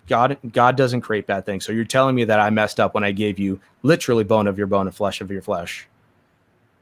God 0.08 0.38
God 0.52 0.74
doesn't 0.74 1.02
create 1.02 1.26
bad 1.26 1.44
things. 1.44 1.66
So 1.66 1.70
you're 1.72 1.84
telling 1.84 2.14
me 2.14 2.24
that 2.24 2.40
I 2.40 2.48
messed 2.48 2.80
up 2.80 2.94
when 2.94 3.04
I 3.04 3.12
gave 3.12 3.38
you 3.38 3.60
literally 3.82 4.24
bone 4.24 4.46
of 4.46 4.56
your 4.56 4.66
bone 4.66 4.86
and 4.86 4.96
flesh 4.96 5.20
of 5.20 5.30
your 5.30 5.42
flesh. 5.42 5.86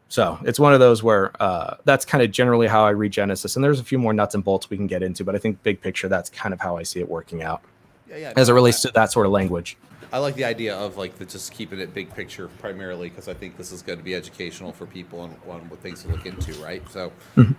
So 0.09 0.39
it's 0.45 0.61
one 0.61 0.73
of 0.73 0.79
those 0.79 1.03
where 1.03 1.33
uh, 1.43 1.75
that's 1.85 2.05
kind 2.05 2.23
of 2.23 2.31
generally 2.31 2.69
how 2.69 2.85
I 2.85 2.91
read 2.91 3.11
Genesis. 3.11 3.57
And 3.57 3.65
there's 3.65 3.81
a 3.81 3.85
few 3.85 3.99
more 3.99 4.13
nuts 4.13 4.37
and 4.37 4.45
bolts 4.45 4.71
we 4.71 4.77
can 4.77 4.87
get 4.87 5.03
into, 5.03 5.25
but 5.25 5.35
I 5.35 5.39
think 5.39 5.61
big 5.65 5.81
picture, 5.81 6.09
that's 6.09 6.31
kind 6.31 6.55
of 6.55 6.61
how 6.61 6.77
I 6.77 6.85
see 6.85 7.01
it 7.01 7.09
working 7.09 7.43
out 7.43 7.63
Yeah, 8.09 8.17
yeah. 8.17 8.33
as 8.37 8.49
it 8.49 8.53
relates 8.53 8.87
I- 8.87 8.91
to 8.91 8.95
that 8.95 9.11
sort 9.11 9.27
of 9.27 9.33
language. 9.33 9.77
I 10.17 10.19
like 10.19 10.35
the 10.35 10.47
idea 10.47 10.75
of 10.75 10.97
like 10.97 11.19
the, 11.19 11.27
just 11.27 11.53
keeping 11.53 11.79
it 11.79 11.93
big 11.93 12.09
picture 12.15 12.49
primarily 12.49 13.11
because 13.11 13.29
I 13.29 13.35
think 13.35 13.59
this 13.59 13.71
is 13.71 13.83
going 13.83 13.99
to 13.99 14.05
be 14.05 14.15
educational 14.15 14.73
for 14.73 14.87
people 14.87 15.25
and 15.25 15.37
on 15.47 15.69
what 15.69 15.79
things 15.81 16.05
to 16.05 16.09
look 16.09 16.25
into, 16.25 16.55
right? 16.55 16.83
So, 16.91 17.13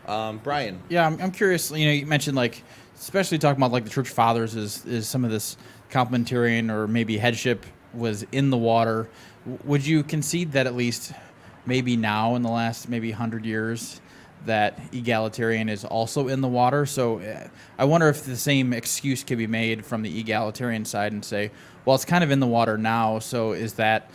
um, 0.07 0.39
Brian, 0.43 0.81
Yeah, 0.89 1.05
I'm, 1.05 1.21
I'm 1.21 1.29
curious. 1.29 1.69
You 1.69 1.85
know, 1.85 1.91
you 1.91 2.07
mentioned 2.07 2.35
like, 2.35 2.63
especially 2.97 3.37
talking 3.37 3.59
about 3.61 3.71
like 3.71 3.83
the 3.83 3.91
church 3.91 4.09
fathers 4.09 4.55
is 4.55 4.83
is 4.87 5.07
some 5.07 5.23
of 5.23 5.29
this 5.29 5.55
complementarian 5.91 6.71
or 6.71 6.87
maybe 6.87 7.19
headship 7.19 7.63
was 7.93 8.25
in 8.31 8.49
the 8.49 8.57
water. 8.57 9.07
W- 9.45 9.59
Would 9.65 9.85
you 9.85 10.01
concede 10.01 10.53
that 10.53 10.65
at 10.65 10.75
least 10.75 11.11
maybe 11.67 11.95
now 11.95 12.33
in 12.33 12.41
the 12.41 12.49
last 12.49 12.89
maybe 12.89 13.11
hundred 13.11 13.45
years 13.45 14.01
that 14.45 14.79
egalitarian 14.91 15.69
is 15.69 15.83
also 15.85 16.27
in 16.27 16.41
the 16.41 16.47
water? 16.47 16.85
So 16.85 17.19
uh, 17.19 17.47
I 17.77 17.85
wonder 17.85 18.09
if 18.09 18.25
the 18.25 18.38
same 18.38 18.73
excuse 18.73 19.23
could 19.23 19.38
be 19.38 19.47
made 19.47 19.85
from 19.85 20.01
the 20.01 20.19
egalitarian 20.19 20.85
side 20.85 21.11
and 21.11 21.23
say, 21.23 21.51
well, 21.85 21.95
it's 21.95 22.05
kind 22.05 22.23
of 22.23 22.31
in 22.31 22.39
the 22.39 22.47
water 22.47 22.77
now. 22.77 23.19
So 23.19 23.53
is 23.53 23.73
that 23.73 24.09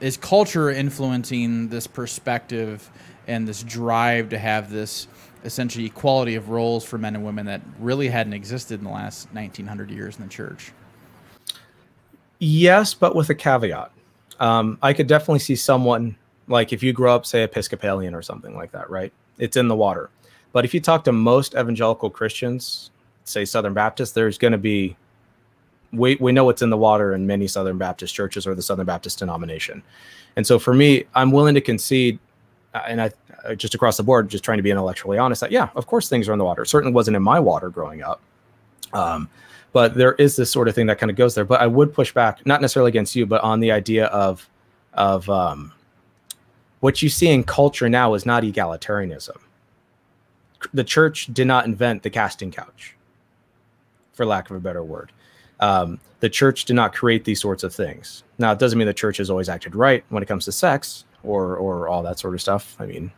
is 0.00 0.16
culture 0.16 0.70
influencing 0.70 1.68
this 1.68 1.86
perspective 1.86 2.90
and 3.26 3.46
this 3.46 3.62
drive 3.62 4.28
to 4.30 4.38
have 4.38 4.70
this 4.70 5.08
essentially 5.44 5.86
equality 5.86 6.34
of 6.34 6.50
roles 6.50 6.84
for 6.84 6.98
men 6.98 7.14
and 7.14 7.24
women 7.24 7.46
that 7.46 7.60
really 7.78 8.08
hadn't 8.08 8.32
existed 8.32 8.80
in 8.80 8.84
the 8.84 8.92
last 8.92 9.28
1900 9.32 9.90
years 9.90 10.16
in 10.16 10.22
the 10.22 10.28
church 10.28 10.72
Yes, 12.38 12.94
but 12.94 13.16
with 13.16 13.30
a 13.30 13.34
caveat. 13.34 13.90
Um, 14.38 14.78
I 14.82 14.92
could 14.92 15.08
definitely 15.08 15.40
see 15.40 15.56
someone 15.56 16.16
like 16.46 16.72
if 16.72 16.82
you 16.82 16.92
grow 16.92 17.14
up, 17.14 17.26
say, 17.26 17.42
Episcopalian 17.42 18.14
or 18.14 18.22
something 18.22 18.54
like 18.56 18.72
that, 18.72 18.88
right? 18.90 19.12
It's 19.38 19.56
in 19.56 19.68
the 19.68 19.76
water. 19.76 20.10
But 20.52 20.64
if 20.64 20.74
you 20.74 20.80
talk 20.80 21.04
to 21.04 21.12
most 21.12 21.54
evangelical 21.54 22.10
Christians, 22.10 22.90
say 23.24 23.44
Southern 23.44 23.74
Baptist, 23.74 24.14
there's 24.14 24.38
going 24.38 24.52
to 24.52 24.58
be 24.58 24.96
we 25.92 26.16
we 26.16 26.32
know 26.32 26.48
it's 26.50 26.62
in 26.62 26.70
the 26.70 26.76
water 26.76 27.14
in 27.14 27.26
many 27.26 27.46
Southern 27.46 27.78
Baptist 27.78 28.14
churches 28.14 28.46
or 28.46 28.54
the 28.54 28.62
Southern 28.62 28.86
Baptist 28.86 29.18
denomination. 29.18 29.82
And 30.36 30.46
so 30.46 30.58
for 30.58 30.74
me, 30.74 31.04
I'm 31.14 31.32
willing 31.32 31.54
to 31.54 31.60
concede, 31.60 32.18
uh, 32.74 32.82
and 32.86 33.00
I 33.00 33.10
uh, 33.44 33.54
just 33.54 33.74
across 33.74 33.96
the 33.96 34.02
board, 34.02 34.28
just 34.28 34.44
trying 34.44 34.58
to 34.58 34.62
be 34.62 34.70
intellectually 34.70 35.18
honest, 35.18 35.40
that 35.40 35.52
yeah, 35.52 35.68
of 35.74 35.86
course 35.86 36.08
things 36.08 36.28
are 36.28 36.32
in 36.32 36.38
the 36.38 36.44
water. 36.44 36.62
It 36.62 36.68
certainly 36.68 36.92
wasn't 36.92 37.16
in 37.16 37.22
my 37.22 37.40
water 37.40 37.70
growing 37.70 38.02
up. 38.02 38.20
Um, 38.92 39.28
but 39.72 39.94
there 39.94 40.14
is 40.14 40.36
this 40.36 40.50
sort 40.50 40.68
of 40.68 40.74
thing 40.74 40.86
that 40.86 40.98
kind 40.98 41.10
of 41.10 41.16
goes 41.16 41.34
there. 41.34 41.44
But 41.44 41.60
I 41.60 41.66
would 41.66 41.92
push 41.92 42.12
back, 42.12 42.44
not 42.46 42.60
necessarily 42.60 42.88
against 42.88 43.14
you, 43.14 43.26
but 43.26 43.42
on 43.42 43.60
the 43.60 43.72
idea 43.72 44.06
of 44.06 44.48
of 44.94 45.28
um, 45.30 45.72
what 46.80 47.02
you 47.02 47.08
see 47.08 47.28
in 47.28 47.44
culture 47.44 47.88
now 47.88 48.14
is 48.14 48.24
not 48.24 48.42
egalitarianism. 48.42 49.36
The 50.72 50.84
church 50.84 51.26
did 51.32 51.46
not 51.46 51.66
invent 51.66 52.02
the 52.02 52.10
casting 52.10 52.50
couch, 52.50 52.96
for 54.12 54.26
lack 54.26 54.50
of 54.50 54.56
a 54.56 54.60
better 54.60 54.82
word. 54.82 55.12
Um, 55.60 56.00
the 56.20 56.28
church 56.28 56.64
did 56.64 56.74
not 56.74 56.94
create 56.94 57.24
these 57.24 57.40
sorts 57.40 57.62
of 57.62 57.74
things. 57.74 58.24
Now, 58.38 58.52
it 58.52 58.58
doesn't 58.58 58.78
mean 58.78 58.86
the 58.86 58.94
church 58.94 59.18
has 59.18 59.30
always 59.30 59.48
acted 59.48 59.74
right 59.74 60.04
when 60.08 60.22
it 60.22 60.26
comes 60.26 60.44
to 60.46 60.52
sex 60.52 61.04
or 61.22 61.56
or 61.56 61.88
all 61.88 62.02
that 62.02 62.18
sort 62.18 62.34
of 62.34 62.40
stuff. 62.40 62.76
I 62.80 62.86
mean, 62.86 63.12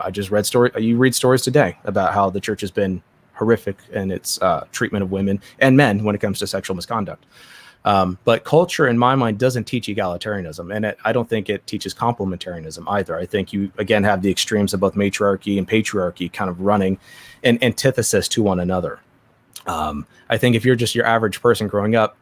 I 0.00 0.10
just 0.10 0.30
read 0.30 0.46
story. 0.46 0.70
You 0.78 0.96
read 0.96 1.14
stories 1.14 1.42
today 1.42 1.76
about 1.84 2.14
how 2.14 2.30
the 2.30 2.40
church 2.40 2.60
has 2.62 2.70
been 2.70 3.02
horrific 3.34 3.76
in 3.92 4.10
its 4.10 4.40
uh, 4.42 4.66
treatment 4.72 5.02
of 5.02 5.10
women 5.10 5.40
and 5.58 5.76
men 5.76 6.04
when 6.04 6.14
it 6.14 6.20
comes 6.20 6.38
to 6.38 6.46
sexual 6.46 6.76
misconduct. 6.76 7.24
Um, 7.84 8.18
but 8.24 8.44
culture, 8.44 8.86
in 8.86 8.96
my 8.96 9.14
mind, 9.16 9.38
doesn't 9.38 9.64
teach 9.64 9.88
egalitarianism, 9.88 10.74
and 10.74 10.84
it, 10.84 10.98
I 11.04 11.12
don't 11.12 11.28
think 11.28 11.48
it 11.48 11.66
teaches 11.66 11.92
complementarianism 11.92 12.84
either. 12.86 13.18
I 13.18 13.26
think 13.26 13.52
you 13.52 13.72
again 13.78 14.04
have 14.04 14.22
the 14.22 14.30
extremes 14.30 14.72
of 14.72 14.80
both 14.80 14.94
matriarchy 14.94 15.58
and 15.58 15.68
patriarchy 15.68 16.32
kind 16.32 16.48
of 16.48 16.60
running 16.60 16.98
in 17.42 17.62
antithesis 17.62 18.28
to 18.28 18.42
one 18.42 18.60
another. 18.60 19.00
Um, 19.66 20.06
I 20.28 20.38
think 20.38 20.54
if 20.54 20.64
you're 20.64 20.76
just 20.76 20.94
your 20.94 21.06
average 21.06 21.40
person 21.40 21.66
growing 21.66 21.96
up, 21.96 22.16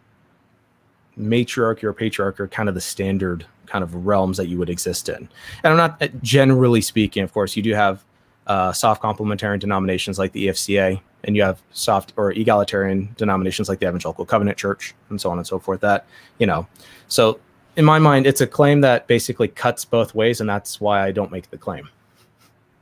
matriarchy 1.18 1.84
or 1.84 1.92
patriarchy 1.92 2.40
are 2.40 2.48
kind 2.48 2.68
of 2.68 2.74
the 2.74 2.80
standard 2.80 3.44
kind 3.66 3.84
of 3.84 4.06
realms 4.06 4.36
that 4.36 4.48
you 4.48 4.58
would 4.58 4.70
exist 4.70 5.08
in. 5.08 5.28
And 5.62 5.72
I'm 5.72 5.76
not 5.76 6.02
uh, 6.02 6.08
generally 6.22 6.80
speaking, 6.80 7.22
of 7.22 7.32
course, 7.32 7.56
you 7.56 7.62
do 7.62 7.74
have 7.74 8.04
uh, 8.50 8.72
soft 8.72 9.00
complementarian 9.00 9.60
denominations 9.60 10.18
like 10.18 10.32
the 10.32 10.48
EFCA, 10.48 11.00
and 11.22 11.36
you 11.36 11.42
have 11.42 11.62
soft 11.70 12.12
or 12.16 12.32
egalitarian 12.32 13.14
denominations 13.16 13.68
like 13.68 13.78
the 13.78 13.86
Evangelical 13.86 14.26
Covenant 14.26 14.58
Church, 14.58 14.92
and 15.08 15.20
so 15.20 15.30
on 15.30 15.38
and 15.38 15.46
so 15.46 15.60
forth. 15.60 15.80
That 15.80 16.04
you 16.40 16.48
know, 16.48 16.66
so 17.06 17.38
in 17.76 17.84
my 17.84 18.00
mind, 18.00 18.26
it's 18.26 18.40
a 18.40 18.48
claim 18.48 18.80
that 18.80 19.06
basically 19.06 19.46
cuts 19.46 19.84
both 19.84 20.16
ways, 20.16 20.40
and 20.40 20.50
that's 20.50 20.80
why 20.80 21.06
I 21.06 21.12
don't 21.12 21.30
make 21.30 21.48
the 21.50 21.58
claim. 21.58 21.88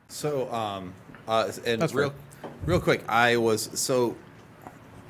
So, 0.09 0.51
um, 0.51 0.95
uh, 1.27 1.53
and 1.67 1.83
That's 1.83 1.93
real, 1.93 2.15
real 2.65 2.81
quick, 2.81 3.05
I 3.07 3.37
was 3.37 3.69
so. 3.79 4.17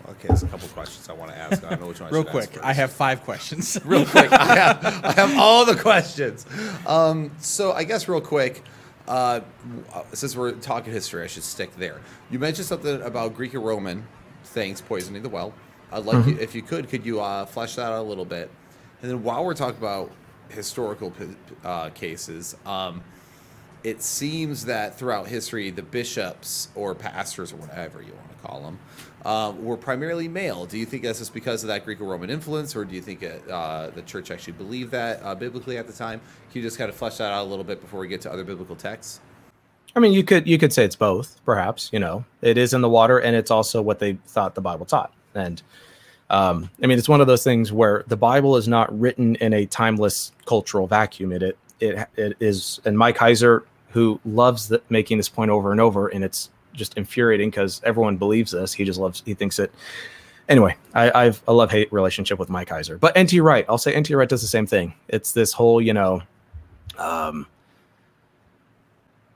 Okay, 0.09 0.27
there's 0.27 0.43
a 0.43 0.49
couple 0.49 0.67
questions 0.69 1.09
I 1.09 1.13
want 1.13 1.31
to 1.31 1.39
ask. 1.39 1.63
I 1.63 1.71
don't 1.71 1.83
know 1.83 1.87
which 1.87 2.01
one. 2.01 2.09
I 2.09 2.13
real 2.13 2.25
should 2.25 2.33
quick 2.33 2.51
ask 2.55 2.65
i 2.65 2.73
have 2.73 2.91
five 2.91 3.23
questions 3.23 3.79
real 3.85 4.05
quick. 4.07 4.33
I 4.33 4.57
have, 4.57 5.05
I 5.05 5.13
have 5.13 5.39
all 5.39 5.65
the 5.65 5.77
questions. 5.77 6.47
Um, 6.85 7.31
so 7.39 7.71
I 7.73 7.85
guess 7.85 8.09
real 8.09 8.21
quick, 8.21 8.65
uh, 9.09 9.41
since 10.13 10.37
we're 10.37 10.53
talking 10.53 10.93
history, 10.93 11.25
I 11.25 11.27
should 11.27 11.43
stick 11.43 11.75
there. 11.77 12.01
You 12.31 12.39
mentioned 12.39 12.67
something 12.67 13.03
about 13.03 13.35
Greek 13.35 13.55
and 13.55 13.65
Roman 13.65 14.07
things 14.45 14.81
poisoning 14.81 15.23
the 15.23 15.29
well. 15.29 15.53
I'd 15.91 16.05
like 16.05 16.27
you, 16.27 16.39
if 16.39 16.55
you 16.55 16.63
could, 16.63 16.89
could 16.89 17.07
you 17.07 17.21
uh, 17.21 17.47
flesh 17.47 17.77
that 17.77 17.91
out 17.91 18.01
a 18.01 18.09
little 18.09 18.27
bit? 18.27 18.51
And 19.01 19.11
then 19.11 19.23
while 19.23 19.45
we're 19.45 19.55
talking 19.55 19.79
about 19.79 20.13
historical 20.51 21.13
uh, 21.65 21.91
cases, 21.91 22.57
um, 22.67 23.03
it 23.85 24.03
seems 24.03 24.67
that 24.67 24.99
throughout 24.99 25.29
history, 25.29 25.71
the 25.71 25.83
bishops 25.83 26.69
or 26.75 26.95
pastors 26.95 27.53
or 27.53 27.57
whatever 27.57 28.03
you 28.03 28.13
want 28.13 28.31
to 28.31 28.47
call 28.47 28.63
them 28.63 28.79
um, 29.25 29.65
were 29.65 29.77
primarily 29.77 30.29
male. 30.29 30.67
Do 30.67 30.79
you 30.79 30.87
think 30.87 31.03
that's 31.03 31.19
just 31.19 31.35
because 31.35 31.63
of 31.65 31.69
that 31.69 31.85
Greco-Roman 31.85 32.31
influence, 32.31 32.77
or 32.77 32.85
do 32.85 32.95
you 32.95 33.03
think 33.03 33.23
it, 33.23 33.49
uh, 33.51 33.91
the 33.91 34.03
church 34.03 34.31
actually 34.31 34.55
believed 34.55 34.93
that 34.93 35.21
uh, 35.23 35.35
biblically 35.35 35.79
at 35.79 35.87
the 35.87 35.93
time? 35.93 36.21
Can 36.51 36.61
you 36.61 36.63
just 36.63 36.79
kind 36.79 36.89
of 36.89 36.97
flesh 36.97 37.17
that 37.17 37.33
out 37.33 37.45
a 37.45 37.49
little 37.49 37.65
bit 37.65 37.81
before 37.81 38.01
we 38.01 38.09
get 38.09 38.21
to 38.23 38.33
other 38.33 38.45
biblical 38.45 38.77
texts? 38.77 39.21
I 39.97 40.01
mean, 40.01 40.13
you 40.13 40.23
could 40.23 40.47
you 40.47 40.59
could 40.59 40.73
say 40.73 40.85
it's 40.85 40.97
both, 40.97 41.41
perhaps. 41.45 41.91
You 41.93 41.99
know, 41.99 42.25
it 42.43 42.57
is 42.57 42.75
in 42.75 42.83
the 42.83 42.89
water, 42.89 43.19
and 43.19 43.35
it's 43.35 43.51
also 43.51 43.83
what 43.83 43.99
they 43.99 44.15
thought 44.27 44.55
the 44.55 44.61
Bible 44.61 44.87
taught. 44.87 45.13
And 45.35 45.61
um, 46.31 46.71
I 46.83 46.87
mean, 46.87 46.99
it's 46.99 47.09
one 47.09 47.21
of 47.21 47.27
those 47.27 47.43
things 47.43 47.73
where 47.73 48.05
the 48.07 48.17
Bible 48.17 48.57
is 48.57 48.69
not 48.69 48.97
written 48.99 49.35
in 49.37 49.53
a 49.55 49.67
timeless 49.67 50.33
cultural 50.45 50.87
vacuum. 50.87 51.33
It 51.33 51.43
it 51.43 51.59
it, 51.81 52.09
it 52.17 52.37
is, 52.39 52.81
and 52.85 52.99
Mike 52.99 53.17
Heiser, 53.17 53.63
who 53.91 54.21
loves 54.25 54.69
the, 54.69 54.83
making 54.89 55.17
this 55.17 55.29
point 55.29 55.51
over 55.51 55.73
and 55.73 55.81
over, 55.81 56.09
and 56.09 56.23
it's 56.23 56.51
just 56.73 56.97
infuriating 56.97 57.51
because 57.51 57.81
everyone 57.85 58.17
believes 58.17 58.53
this. 58.53 58.73
He 58.73 58.85
just 58.85 58.99
loves. 58.99 59.23
He 59.25 59.35
thinks 59.35 59.59
it. 59.59 59.73
Anyway, 60.49 60.77
I, 60.95 61.27
I've 61.27 61.43
a 61.47 61.53
love 61.53 61.71
hate 61.71 61.93
relationship 61.93 62.39
with 62.39 62.49
Mike 62.49 62.69
Heiser, 62.69 62.99
but 62.99 63.19
NT 63.19 63.35
Wright, 63.35 63.67
I'll 63.69 63.77
say 63.77 63.99
NT 63.99 64.11
Wright 64.11 64.29
does 64.29 64.41
the 64.41 64.49
same 64.49 64.67
thing. 64.67 64.95
It's 65.09 65.33
this 65.33 65.53
whole, 65.53 65.81
you 65.81 65.93
know, 65.93 66.23
um, 66.97 67.47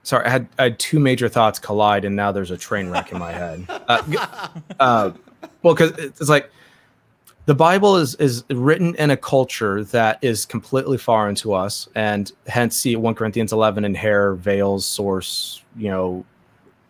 sorry, 0.03 0.27
I 0.27 0.31
had 0.31 0.49
I 0.59 0.63
had 0.65 0.79
two 0.79 0.99
major 0.99 1.29
thoughts 1.29 1.59
collide, 1.59 2.05
and 2.05 2.17
now 2.17 2.33
there's 2.33 2.51
a 2.51 2.57
train 2.57 2.89
wreck 2.89 3.13
in 3.13 3.19
my 3.19 3.33
head. 3.33 3.67
Uh, 3.89 4.27
uh, 4.81 5.11
well, 5.63 5.75
because 5.75 5.91
it's 5.99 6.29
like 6.29 6.51
the 7.47 7.55
Bible 7.55 7.97
is 7.97 8.15
is 8.17 8.45
written 8.49 8.95
in 8.95 9.11
a 9.11 9.17
culture 9.17 9.85
that 9.85 10.19
is 10.23 10.47
completely 10.47 10.99
foreign 10.99 11.35
to 11.37 11.53
us, 11.53 11.89
and 11.95 12.33
hence 12.47 12.77
see 12.77 12.97
1 12.97 13.15
Corinthians 13.15 13.53
11 13.53 13.85
and 13.85 13.97
hair, 13.97 14.35
veils, 14.35 14.87
source, 14.87 15.63
you 15.77 15.91
know, 15.91 16.25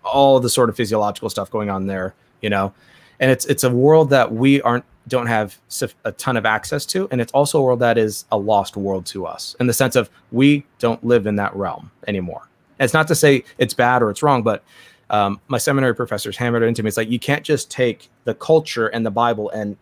all 0.04 0.40
the 0.40 0.50
sort 0.50 0.68
of 0.68 0.76
physiological 0.76 1.30
stuff 1.30 1.50
going 1.50 1.70
on 1.70 1.86
there, 1.86 2.14
you 2.40 2.50
know, 2.50 2.72
and 3.20 3.30
it's 3.30 3.46
it's 3.46 3.64
a 3.64 3.70
world 3.70 4.10
that 4.10 4.32
we 4.32 4.60
aren't 4.62 4.84
don't 5.08 5.26
have 5.26 5.58
a 6.04 6.12
ton 6.12 6.36
of 6.36 6.46
access 6.46 6.86
to, 6.86 7.08
and 7.10 7.20
it's 7.20 7.32
also 7.32 7.58
a 7.58 7.62
world 7.62 7.80
that 7.80 7.98
is 7.98 8.24
a 8.30 8.38
lost 8.38 8.76
world 8.76 9.04
to 9.06 9.26
us 9.26 9.56
in 9.58 9.66
the 9.66 9.72
sense 9.72 9.96
of 9.96 10.08
we 10.30 10.64
don't 10.78 11.02
live 11.04 11.26
in 11.26 11.36
that 11.36 11.54
realm 11.56 11.90
anymore. 12.06 12.48
it's 12.78 12.94
not 12.94 13.08
to 13.08 13.14
say 13.14 13.44
it's 13.58 13.74
bad 13.74 14.02
or 14.02 14.10
it's 14.10 14.22
wrong, 14.22 14.42
but 14.42 14.62
um, 15.10 15.40
my 15.48 15.58
seminary 15.58 15.94
professors 15.94 16.36
hammered 16.36 16.62
it 16.62 16.66
into 16.66 16.82
me. 16.82 16.88
It's 16.88 16.96
like 16.96 17.10
you 17.10 17.18
can't 17.18 17.44
just 17.44 17.70
take 17.70 18.08
the 18.24 18.34
culture 18.34 18.88
and 18.88 19.04
the 19.04 19.10
Bible 19.10 19.50
and 19.50 19.76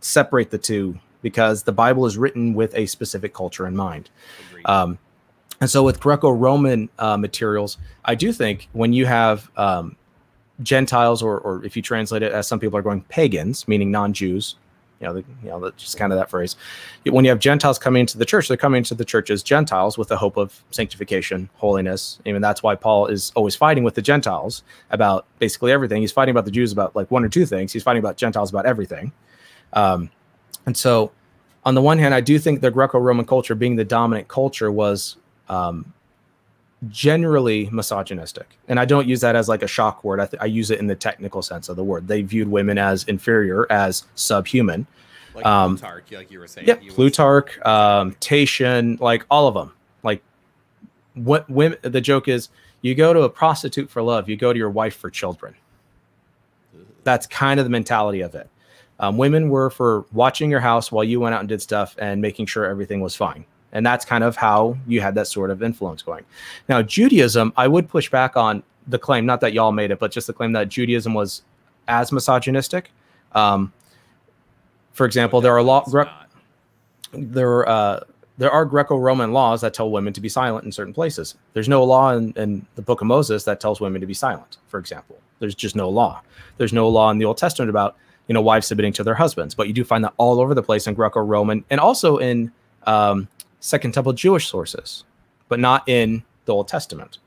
separate 0.00 0.50
the 0.50 0.58
two 0.58 0.98
because 1.22 1.62
the 1.62 1.72
Bible 1.72 2.04
is 2.06 2.18
written 2.18 2.52
with 2.52 2.74
a 2.74 2.86
specific 2.86 3.32
culture 3.32 3.66
in 3.66 3.76
mind. 3.76 4.10
Um, 4.64 4.98
and 5.62 5.70
so 5.70 5.84
with 5.84 6.00
Greco-Roman 6.00 6.88
uh, 6.98 7.16
materials, 7.16 7.78
I 8.04 8.16
do 8.16 8.32
think 8.32 8.68
when 8.72 8.92
you 8.92 9.06
have 9.06 9.48
um, 9.56 9.94
Gentiles, 10.60 11.22
or, 11.22 11.38
or 11.38 11.64
if 11.64 11.76
you 11.76 11.82
translate 11.82 12.24
it 12.24 12.32
as 12.32 12.48
some 12.48 12.58
people 12.58 12.76
are 12.76 12.82
going 12.82 13.02
pagans, 13.02 13.68
meaning 13.68 13.92
non-Jews, 13.92 14.56
you 14.98 15.06
know, 15.06 15.14
the, 15.14 15.24
you 15.40 15.50
know, 15.50 15.60
that's 15.60 15.80
just 15.80 15.96
kind 15.96 16.12
of 16.12 16.18
that 16.18 16.28
phrase. 16.28 16.56
When 17.06 17.24
you 17.24 17.30
have 17.30 17.38
Gentiles 17.38 17.78
coming 17.78 18.00
into 18.00 18.18
the 18.18 18.24
church, 18.24 18.48
they're 18.48 18.56
coming 18.56 18.78
into 18.78 18.96
the 18.96 19.04
church 19.04 19.30
as 19.30 19.44
Gentiles 19.44 19.96
with 19.96 20.08
the 20.08 20.16
hope 20.16 20.36
of 20.36 20.64
sanctification, 20.72 21.48
holiness. 21.54 22.18
Even 22.24 22.42
that's 22.42 22.64
why 22.64 22.74
Paul 22.74 23.06
is 23.06 23.30
always 23.36 23.54
fighting 23.54 23.84
with 23.84 23.94
the 23.94 24.02
Gentiles 24.02 24.64
about 24.90 25.26
basically 25.38 25.70
everything. 25.70 26.00
He's 26.00 26.10
fighting 26.10 26.32
about 26.32 26.44
the 26.44 26.50
Jews 26.50 26.72
about 26.72 26.96
like 26.96 27.08
one 27.12 27.24
or 27.24 27.28
two 27.28 27.46
things. 27.46 27.72
He's 27.72 27.84
fighting 27.84 28.00
about 28.00 28.16
Gentiles 28.16 28.50
about 28.50 28.66
everything. 28.66 29.12
Um, 29.74 30.10
and 30.66 30.76
so, 30.76 31.12
on 31.64 31.76
the 31.76 31.82
one 31.82 32.00
hand, 32.00 32.14
I 32.14 32.20
do 32.20 32.40
think 32.40 32.62
the 32.62 32.72
Greco-Roman 32.72 33.26
culture, 33.26 33.54
being 33.54 33.76
the 33.76 33.84
dominant 33.84 34.26
culture, 34.26 34.72
was 34.72 35.18
um, 35.48 35.92
generally 36.88 37.68
misogynistic. 37.70 38.58
And 38.68 38.80
I 38.80 38.84
don't 38.84 39.06
use 39.06 39.20
that 39.20 39.36
as 39.36 39.48
like 39.48 39.62
a 39.62 39.68
shock 39.68 40.02
word. 40.02 40.20
I, 40.20 40.26
th- 40.26 40.42
I, 40.42 40.46
use 40.46 40.70
it 40.70 40.80
in 40.80 40.86
the 40.86 40.96
technical 40.96 41.42
sense 41.42 41.68
of 41.68 41.76
the 41.76 41.84
word. 41.84 42.08
They 42.08 42.22
viewed 42.22 42.48
women 42.48 42.78
as 42.78 43.04
inferior, 43.04 43.70
as 43.70 44.04
subhuman. 44.14 44.86
Like 45.34 45.46
um, 45.46 45.76
Plutarch, 45.76 46.10
like 46.12 46.30
you 46.30 46.40
were 46.40 46.48
saying. 46.48 46.66
Yeah, 46.66 46.76
Plutarch, 46.88 47.58
um, 47.64 48.14
Tatian, 48.20 49.00
like 49.00 49.24
all 49.30 49.46
of 49.46 49.54
them. 49.54 49.72
Like 50.02 50.22
what 51.14 51.48
women, 51.48 51.78
the 51.82 52.00
joke 52.00 52.28
is 52.28 52.48
you 52.80 52.94
go 52.94 53.12
to 53.12 53.22
a 53.22 53.30
prostitute 53.30 53.88
for 53.88 54.02
love, 54.02 54.28
you 54.28 54.36
go 54.36 54.52
to 54.52 54.58
your 54.58 54.70
wife 54.70 54.96
for 54.96 55.10
children. 55.10 55.54
That's 57.04 57.26
kind 57.26 57.58
of 57.60 57.66
the 57.66 57.70
mentality 57.70 58.20
of 58.20 58.34
it. 58.34 58.48
Um, 58.98 59.16
women 59.16 59.48
were 59.48 59.70
for 59.70 60.04
watching 60.12 60.50
your 60.50 60.60
house 60.60 60.92
while 60.92 61.02
you 61.02 61.18
went 61.18 61.34
out 61.34 61.40
and 61.40 61.48
did 61.48 61.62
stuff 61.62 61.96
and 61.98 62.20
making 62.20 62.46
sure 62.46 62.64
everything 62.64 63.00
was 63.00 63.16
fine. 63.16 63.44
And 63.72 63.84
that's 63.86 64.04
kind 64.04 64.22
of 64.22 64.36
how 64.36 64.76
you 64.86 65.00
had 65.00 65.14
that 65.14 65.26
sort 65.26 65.50
of 65.50 65.62
influence 65.62 66.02
going. 66.02 66.24
Now, 66.68 66.82
Judaism, 66.82 67.52
I 67.56 67.68
would 67.68 67.88
push 67.88 68.10
back 68.10 68.36
on 68.36 68.62
the 68.86 68.98
claim, 68.98 69.24
not 69.24 69.40
that 69.40 69.52
y'all 69.52 69.72
made 69.72 69.90
it, 69.90 69.98
but 69.98 70.12
just 70.12 70.26
the 70.26 70.32
claim 70.32 70.52
that 70.52 70.68
Judaism 70.68 71.14
was 71.14 71.42
as 71.88 72.12
misogynistic. 72.12 72.90
Um, 73.32 73.72
for 74.92 75.06
example, 75.06 75.40
there 75.40 75.54
are 75.54 75.58
a 75.58 75.62
lot. 75.62 75.86
Gre- 75.86 76.02
there, 77.12 77.68
uh, 77.68 78.00
there 78.38 78.50
are 78.50 78.64
Greco-Roman 78.64 79.32
laws 79.32 79.60
that 79.60 79.74
tell 79.74 79.90
women 79.90 80.12
to 80.12 80.20
be 80.20 80.28
silent 80.28 80.64
in 80.64 80.72
certain 80.72 80.94
places. 80.94 81.36
There's 81.52 81.68
no 81.68 81.84
law 81.84 82.12
in, 82.12 82.32
in 82.36 82.66
the 82.74 82.82
Book 82.82 83.00
of 83.00 83.06
Moses 83.06 83.44
that 83.44 83.60
tells 83.60 83.80
women 83.80 84.00
to 84.00 84.06
be 84.06 84.14
silent. 84.14 84.58
For 84.68 84.78
example, 84.78 85.18
there's 85.38 85.54
just 85.54 85.76
no 85.76 85.88
law. 85.88 86.22
There's 86.56 86.72
no 86.72 86.88
law 86.88 87.10
in 87.10 87.18
the 87.18 87.24
Old 87.24 87.38
Testament 87.38 87.70
about 87.70 87.96
you 88.28 88.34
know 88.34 88.40
wives 88.40 88.66
submitting 88.66 88.92
to 88.94 89.04
their 89.04 89.14
husbands, 89.14 89.54
but 89.54 89.66
you 89.66 89.72
do 89.72 89.84
find 89.84 90.04
that 90.04 90.14
all 90.16 90.40
over 90.40 90.54
the 90.54 90.62
place 90.62 90.86
in 90.86 90.94
Greco-Roman 90.94 91.64
and 91.70 91.80
also 91.80 92.18
in 92.18 92.52
um, 92.84 93.28
Second 93.62 93.94
Temple 93.94 94.12
Jewish 94.12 94.48
sources, 94.48 95.04
but 95.48 95.60
not 95.60 95.88
in 95.88 96.24
the 96.46 96.52
Old 96.52 96.66
Testament, 96.66 97.18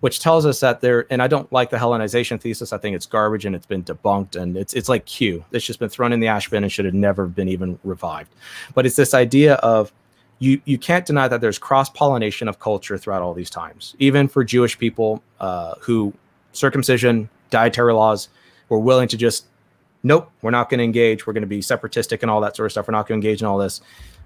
which 0.00 0.18
tells 0.18 0.44
us 0.44 0.58
that 0.58 0.80
there. 0.80 1.06
And 1.10 1.22
I 1.22 1.28
don't 1.28 1.50
like 1.52 1.70
the 1.70 1.76
Hellenization 1.76 2.40
thesis. 2.40 2.72
I 2.72 2.78
think 2.78 2.96
it's 2.96 3.06
garbage 3.06 3.44
and 3.44 3.54
it's 3.54 3.66
been 3.66 3.84
debunked 3.84 4.34
and 4.34 4.56
it's 4.56 4.74
it's 4.74 4.88
like 4.88 5.06
Q. 5.06 5.44
It's 5.52 5.64
just 5.64 5.78
been 5.78 5.88
thrown 5.88 6.12
in 6.12 6.18
the 6.18 6.26
ash 6.26 6.50
bin 6.50 6.64
and 6.64 6.72
should 6.72 6.86
have 6.86 6.94
never 6.94 7.28
been 7.28 7.48
even 7.48 7.78
revived. 7.84 8.34
But 8.74 8.84
it's 8.84 8.96
this 8.96 9.14
idea 9.14 9.54
of 9.54 9.92
you 10.40 10.60
you 10.64 10.76
can't 10.76 11.06
deny 11.06 11.28
that 11.28 11.40
there's 11.40 11.56
cross 11.56 11.88
pollination 11.88 12.48
of 12.48 12.58
culture 12.58 12.98
throughout 12.98 13.22
all 13.22 13.32
these 13.32 13.48
times, 13.48 13.94
even 14.00 14.26
for 14.26 14.42
Jewish 14.42 14.76
people 14.76 15.22
uh, 15.38 15.74
who 15.78 16.12
circumcision, 16.50 17.28
dietary 17.50 17.94
laws 17.94 18.28
were 18.70 18.80
willing 18.80 19.06
to 19.06 19.16
just 19.16 19.46
nope, 20.02 20.30
we're 20.42 20.50
not 20.50 20.68
going 20.68 20.78
to 20.78 20.84
engage. 20.84 21.28
We're 21.28 21.32
going 21.32 21.42
to 21.42 21.48
be 21.48 21.62
separatistic 21.62 22.22
and 22.22 22.30
all 22.30 22.40
that 22.40 22.56
sort 22.56 22.66
of 22.66 22.72
stuff. 22.72 22.88
We're 22.88 22.92
not 22.92 23.06
going 23.06 23.20
to 23.20 23.24
engage 23.26 23.40
in 23.40 23.46
all 23.46 23.58
this 23.58 23.80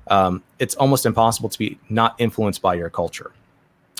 um, 0.08 0.42
it's 0.58 0.74
almost 0.74 1.06
impossible 1.06 1.48
to 1.48 1.58
be 1.58 1.78
not 1.88 2.14
influenced 2.18 2.62
by 2.62 2.74
your 2.74 2.90
culture. 2.90 3.32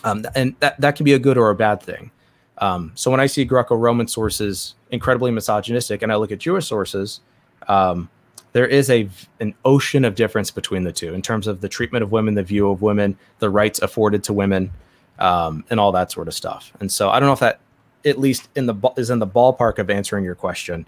Um, 0.04 0.24
and 0.34 0.54
that, 0.60 0.80
that 0.80 0.96
can 0.96 1.04
be 1.04 1.12
a 1.12 1.18
good 1.18 1.36
or 1.36 1.50
a 1.50 1.54
bad 1.54 1.82
thing. 1.82 2.10
Um, 2.58 2.92
so 2.94 3.10
when 3.10 3.20
I 3.20 3.26
see 3.26 3.44
Greco-Roman 3.44 4.08
sources 4.08 4.74
incredibly 4.90 5.30
misogynistic, 5.30 6.02
and 6.02 6.12
I 6.12 6.16
look 6.16 6.32
at 6.32 6.38
Jewish 6.38 6.66
sources, 6.66 7.20
um, 7.68 8.08
there 8.52 8.66
is 8.66 8.90
a 8.90 9.08
an 9.38 9.54
ocean 9.64 10.04
of 10.04 10.14
difference 10.14 10.50
between 10.50 10.82
the 10.84 10.92
two 10.92 11.14
in 11.14 11.22
terms 11.22 11.46
of 11.46 11.60
the 11.60 11.68
treatment 11.68 12.02
of 12.02 12.10
women, 12.10 12.34
the 12.34 12.42
view 12.42 12.68
of 12.70 12.82
women, 12.82 13.16
the 13.38 13.48
rights 13.48 13.80
afforded 13.80 14.24
to 14.24 14.32
women, 14.32 14.70
um, 15.18 15.64
and 15.70 15.78
all 15.78 15.92
that 15.92 16.10
sort 16.10 16.28
of 16.28 16.34
stuff. 16.34 16.72
And 16.80 16.90
so 16.90 17.10
I 17.10 17.20
don't 17.20 17.28
know 17.28 17.32
if 17.32 17.40
that, 17.40 17.60
at 18.04 18.18
least 18.18 18.48
in 18.56 18.66
the 18.66 18.74
is 18.96 19.10
in 19.10 19.20
the 19.20 19.26
ballpark 19.26 19.78
of 19.78 19.88
answering 19.88 20.24
your 20.24 20.34
question. 20.34 20.86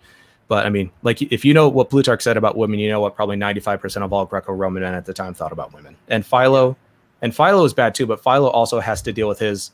But 0.48 0.66
I 0.66 0.70
mean, 0.70 0.90
like 1.02 1.22
if 1.22 1.44
you 1.44 1.54
know 1.54 1.68
what 1.68 1.90
Plutarch 1.90 2.22
said 2.22 2.36
about 2.36 2.56
women, 2.56 2.78
you 2.78 2.88
know 2.90 3.00
what 3.00 3.16
probably 3.16 3.36
95% 3.36 4.02
of 4.02 4.12
all 4.12 4.26
Greco-Roman 4.26 4.82
men 4.82 4.94
at 4.94 5.06
the 5.06 5.14
time 5.14 5.34
thought 5.34 5.52
about 5.52 5.72
women. 5.72 5.96
And 6.08 6.26
Philo, 6.26 6.76
and 7.22 7.34
Philo 7.34 7.64
is 7.64 7.72
bad 7.72 7.94
too, 7.94 8.06
but 8.06 8.22
Philo 8.22 8.48
also 8.48 8.80
has 8.80 9.02
to 9.02 9.12
deal 9.12 9.28
with 9.28 9.38
his 9.38 9.70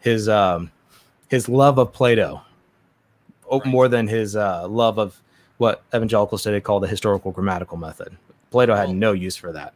his 0.00 0.28
um 0.28 0.70
his 1.28 1.48
love 1.48 1.78
of 1.78 1.92
Plato 1.92 2.42
right. 3.50 3.66
more 3.66 3.88
than 3.88 4.06
his 4.06 4.36
uh, 4.36 4.66
love 4.68 4.98
of 4.98 5.20
what 5.58 5.82
evangelicals 5.94 6.42
today 6.42 6.60
call 6.60 6.80
the 6.80 6.88
historical 6.88 7.32
grammatical 7.32 7.76
method. 7.76 8.16
Plato 8.50 8.74
had 8.74 8.90
no 8.90 9.12
use 9.12 9.36
for 9.36 9.52
that. 9.52 9.74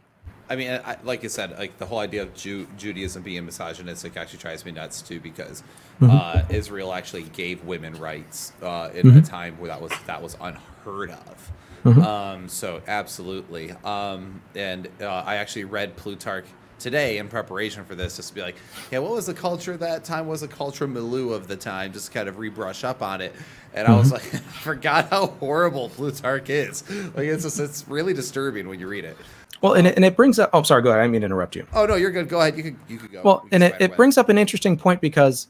I 0.50 0.56
mean, 0.56 0.80
I, 0.84 0.96
like 1.04 1.24
I 1.24 1.28
said, 1.28 1.58
like 1.58 1.78
the 1.78 1.86
whole 1.86 1.98
idea 1.98 2.22
of 2.22 2.34
Jew, 2.34 2.66
Judaism 2.76 3.22
being 3.22 3.44
misogynistic 3.44 4.16
actually 4.16 4.38
drives 4.38 4.64
me 4.64 4.72
nuts 4.72 5.02
too, 5.02 5.20
because 5.20 5.62
mm-hmm. 6.00 6.10
uh, 6.10 6.42
Israel 6.48 6.92
actually 6.92 7.24
gave 7.24 7.64
women 7.64 7.98
rights 7.98 8.52
uh, 8.62 8.90
in 8.94 9.06
mm-hmm. 9.06 9.18
a 9.18 9.22
time 9.22 9.58
where 9.58 9.68
that 9.68 9.80
was 9.80 9.92
that 10.06 10.22
was 10.22 10.36
unheard 10.40 11.10
of. 11.10 11.52
Mm-hmm. 11.84 12.02
Um, 12.02 12.48
so 12.48 12.82
absolutely, 12.86 13.72
um, 13.84 14.40
and 14.54 14.88
uh, 15.00 15.06
I 15.06 15.36
actually 15.36 15.64
read 15.64 15.96
Plutarch 15.96 16.46
today 16.78 17.18
in 17.18 17.28
preparation 17.28 17.84
for 17.84 17.94
this, 17.94 18.16
just 18.16 18.30
to 18.30 18.34
be 18.34 18.40
like, 18.40 18.56
yeah, 18.90 18.98
what 19.00 19.12
was 19.12 19.26
the 19.26 19.34
culture 19.34 19.76
that 19.76 20.04
time? 20.04 20.26
What 20.26 20.32
was 20.32 20.40
the 20.40 20.48
culture 20.48 20.86
milieu 20.86 21.32
of 21.32 21.46
the 21.46 21.56
time? 21.56 21.92
Just 21.92 22.12
kind 22.12 22.28
of 22.28 22.36
rebrush 22.36 22.84
up 22.84 23.02
on 23.02 23.20
it, 23.20 23.34
and 23.74 23.86
I 23.86 23.96
was 23.96 24.12
like, 24.12 24.22
I 24.34 24.38
forgot 24.38 25.10
how 25.10 25.26
horrible 25.26 25.90
Plutarch 25.90 26.48
is. 26.50 26.88
Like 26.90 27.26
it's 27.26 27.44
just 27.44 27.60
it's 27.60 27.86
really 27.86 28.14
disturbing 28.14 28.68
when 28.68 28.80
you 28.80 28.88
read 28.88 29.04
it. 29.04 29.16
Well, 29.60 29.74
and 29.74 29.86
it, 29.86 29.96
and 29.96 30.04
it 30.04 30.16
brings 30.16 30.38
up. 30.38 30.50
Oh, 30.52 30.62
sorry. 30.62 30.82
Go 30.82 30.90
ahead. 30.90 31.00
I 31.00 31.04
didn't 31.04 31.12
mean 31.12 31.20
to 31.22 31.26
interrupt 31.26 31.56
you. 31.56 31.66
Oh 31.72 31.86
no, 31.86 31.96
you're 31.96 32.10
good. 32.10 32.28
Go 32.28 32.40
ahead. 32.40 32.56
You 32.56 32.62
could 32.62 32.76
you 32.88 32.98
could 32.98 33.12
go. 33.12 33.22
Well, 33.22 33.40
we 33.44 33.50
and 33.52 33.62
it, 33.62 33.74
it 33.80 33.96
brings 33.96 34.16
up 34.16 34.28
an 34.28 34.38
interesting 34.38 34.76
point 34.76 35.00
because 35.00 35.48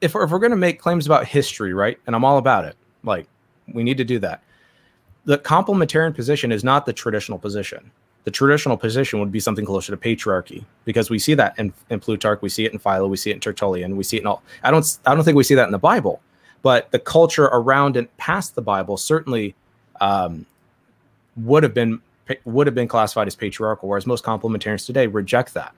if 0.00 0.14
we're, 0.14 0.24
if 0.24 0.30
we're 0.30 0.38
going 0.38 0.50
to 0.50 0.56
make 0.56 0.78
claims 0.80 1.06
about 1.06 1.26
history, 1.26 1.72
right? 1.72 1.98
And 2.06 2.14
I'm 2.14 2.24
all 2.24 2.38
about 2.38 2.64
it. 2.64 2.76
Like 3.04 3.26
we 3.72 3.82
need 3.82 3.96
to 3.98 4.04
do 4.04 4.18
that. 4.18 4.42
The 5.24 5.38
complementarian 5.38 6.14
position 6.14 6.52
is 6.52 6.62
not 6.64 6.84
the 6.84 6.92
traditional 6.92 7.38
position. 7.38 7.90
the 8.24 8.30
traditional 8.30 8.76
position 8.76 9.18
would 9.20 9.32
be 9.32 9.40
something 9.40 9.64
closer 9.64 9.94
to 9.94 9.96
patriarchy 9.96 10.64
because 10.84 11.10
we 11.10 11.18
see 11.18 11.34
that 11.34 11.58
in, 11.58 11.72
in 11.90 11.98
Plutarch, 12.00 12.40
we 12.42 12.48
see 12.48 12.64
it 12.64 12.72
in 12.72 12.78
Philo, 12.78 13.08
we 13.08 13.16
see 13.16 13.30
it 13.30 13.34
in 13.34 13.40
Tertullian, 13.40 13.96
we 13.96 14.04
see 14.04 14.16
it 14.16 14.20
in 14.20 14.26
all. 14.26 14.42
I 14.62 14.70
don't 14.70 14.98
I 15.06 15.14
don't 15.14 15.24
think 15.24 15.36
we 15.36 15.44
see 15.44 15.54
that 15.56 15.66
in 15.66 15.72
the 15.72 15.78
Bible, 15.78 16.20
but 16.62 16.90
the 16.90 16.98
culture 16.98 17.44
around 17.46 17.96
and 17.96 18.14
past 18.18 18.54
the 18.54 18.62
Bible 18.62 18.96
certainly 18.96 19.54
um, 20.00 20.46
would 21.36 21.62
have 21.62 21.74
been 21.74 22.00
would 22.44 22.66
have 22.66 22.74
been 22.74 22.88
classified 22.88 23.26
as 23.26 23.34
patriarchal, 23.34 23.88
whereas 23.88 24.06
most 24.06 24.24
complementarians 24.24 24.86
today 24.86 25.06
reject 25.06 25.54
that, 25.54 25.74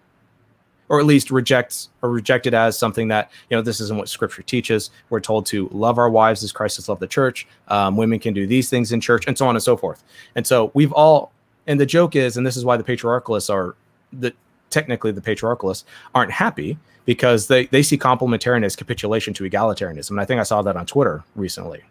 or 0.88 1.01
at 1.01 1.07
least 1.07 1.30
rejects 1.30 1.88
or 2.03 2.11
reject 2.11 2.47
it 2.47 2.55
as 2.55 2.78
something 2.78 3.09
that 3.09 3.30
you 3.49 3.57
know 3.57 3.62
this 3.62 3.80
isn't 3.80 3.97
what 3.97 4.09
Scripture 4.09 4.42
teaches. 4.42 4.90
We're 5.11 5.20
told 5.20 5.47
to 5.47 5.68
love 5.72 5.99
our 5.99 6.11
wives 6.11 6.42
as 6.45 6.53
Christ 6.53 6.76
has 6.76 6.88
loved 6.88 7.01
the 7.01 7.07
church. 7.07 7.47
Um, 7.68 7.97
women 7.97 8.18
can 8.18 8.34
do 8.34 8.47
these 8.47 8.68
things 8.68 8.92
in 8.92 9.01
church, 9.01 9.24
and 9.26 9.36
so 9.36 9.47
on 9.47 9.57
and 9.57 9.62
so 9.62 9.76
forth. 9.76 10.05
And 10.34 10.47
so 10.47 10.70
we've 10.74 10.92
all 10.92 11.32
and 11.66 11.80
the 11.80 11.86
joke 11.86 12.14
is, 12.16 12.36
and 12.36 12.47
this 12.47 12.57
is 12.57 12.64
why 12.64 12.76
the 12.76 12.84
patriarchalists 12.84 13.51
are 13.51 13.74
the 14.12 14.32
technically 14.70 15.12
the 15.12 15.20
patriarchalists 15.20 15.84
aren't 16.14 16.30
happy 16.30 16.78
because 17.05 17.47
they 17.47 17.66
they 17.66 17.82
see 17.82 17.99
complementarianism 17.99 18.64
as 18.64 18.76
capitulation 18.76 19.32
to 19.34 19.45
egalitarianism. 19.45 20.11
And 20.11 20.20
I 20.20 20.24
think 20.24 20.40
I 20.40 20.45
saw 20.45 20.62
that 20.62 20.76
on 20.76 20.86
Twitter 20.86 21.24
recently. 21.34 21.82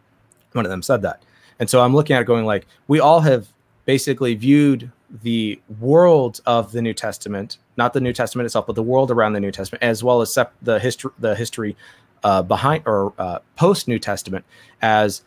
One 0.54 0.66
of 0.66 0.70
them 0.70 0.84
said 0.84 1.02
that. 1.02 1.24
And 1.60 1.70
so 1.70 1.82
I'm 1.82 1.96
looking 1.96 2.16
at 2.16 2.22
it 2.22 2.26
going 2.26 2.46
like, 2.46 2.68
we 2.88 3.00
all 3.00 3.22
have 3.22 3.48
basically 3.86 4.36
viewed 4.36 4.92
the 5.22 5.60
world 5.80 6.42
of 6.46 6.72
the 6.72 6.82
New 6.82 6.94
Testament, 6.94 7.58
not 7.78 7.94
the 7.94 8.02
New 8.02 8.14
Testament 8.14 8.46
itself, 8.46 8.66
but 8.66 8.76
the 8.76 8.84
world 8.84 9.12
around 9.12 9.34
the 9.34 9.40
New 9.40 9.52
Testament, 9.52 9.84
as 9.84 10.04
well 10.04 10.22
as 10.22 10.34
sep- 10.34 10.54
the 10.62 10.80
history, 10.80 11.12
the 11.20 11.36
history 11.36 11.76
uh, 12.24 12.42
behind 12.42 12.84
or 12.86 13.14
uh, 13.18 13.40
post 13.56 13.88
New 13.88 14.00
Testament, 14.00 14.46
as 14.82 15.24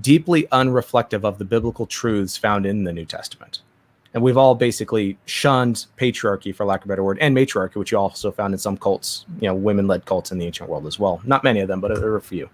deeply 0.00 0.44
unreflective 0.44 1.24
of 1.24 1.38
the 1.38 1.44
biblical 1.44 1.86
truths 1.86 2.36
found 2.36 2.64
in 2.64 2.84
the 2.84 2.92
New 2.92 3.04
Testament. 3.04 3.60
And 4.14 4.22
we've 4.22 4.38
all 4.38 4.54
basically 4.54 5.18
shunned 5.26 5.86
patriarchy 5.98 6.54
for 6.54 6.64
lack 6.64 6.80
of 6.80 6.86
a 6.86 6.88
better 6.88 7.04
word 7.04 7.18
and 7.20 7.34
matriarchy 7.34 7.78
which 7.78 7.92
you 7.92 7.98
also 7.98 8.30
found 8.30 8.54
in 8.54 8.58
some 8.58 8.78
cults 8.78 9.26
you 9.38 9.46
know 9.46 9.54
women-led 9.54 10.06
cults 10.06 10.32
in 10.32 10.38
the 10.38 10.46
ancient 10.46 10.70
world 10.70 10.86
as 10.86 10.98
well. 10.98 11.20
Not 11.24 11.44
many 11.44 11.60
of 11.60 11.68
them 11.68 11.80
but 11.80 11.94
there 11.94 12.12
are 12.12 12.16
a 12.16 12.20
few. 12.20 12.48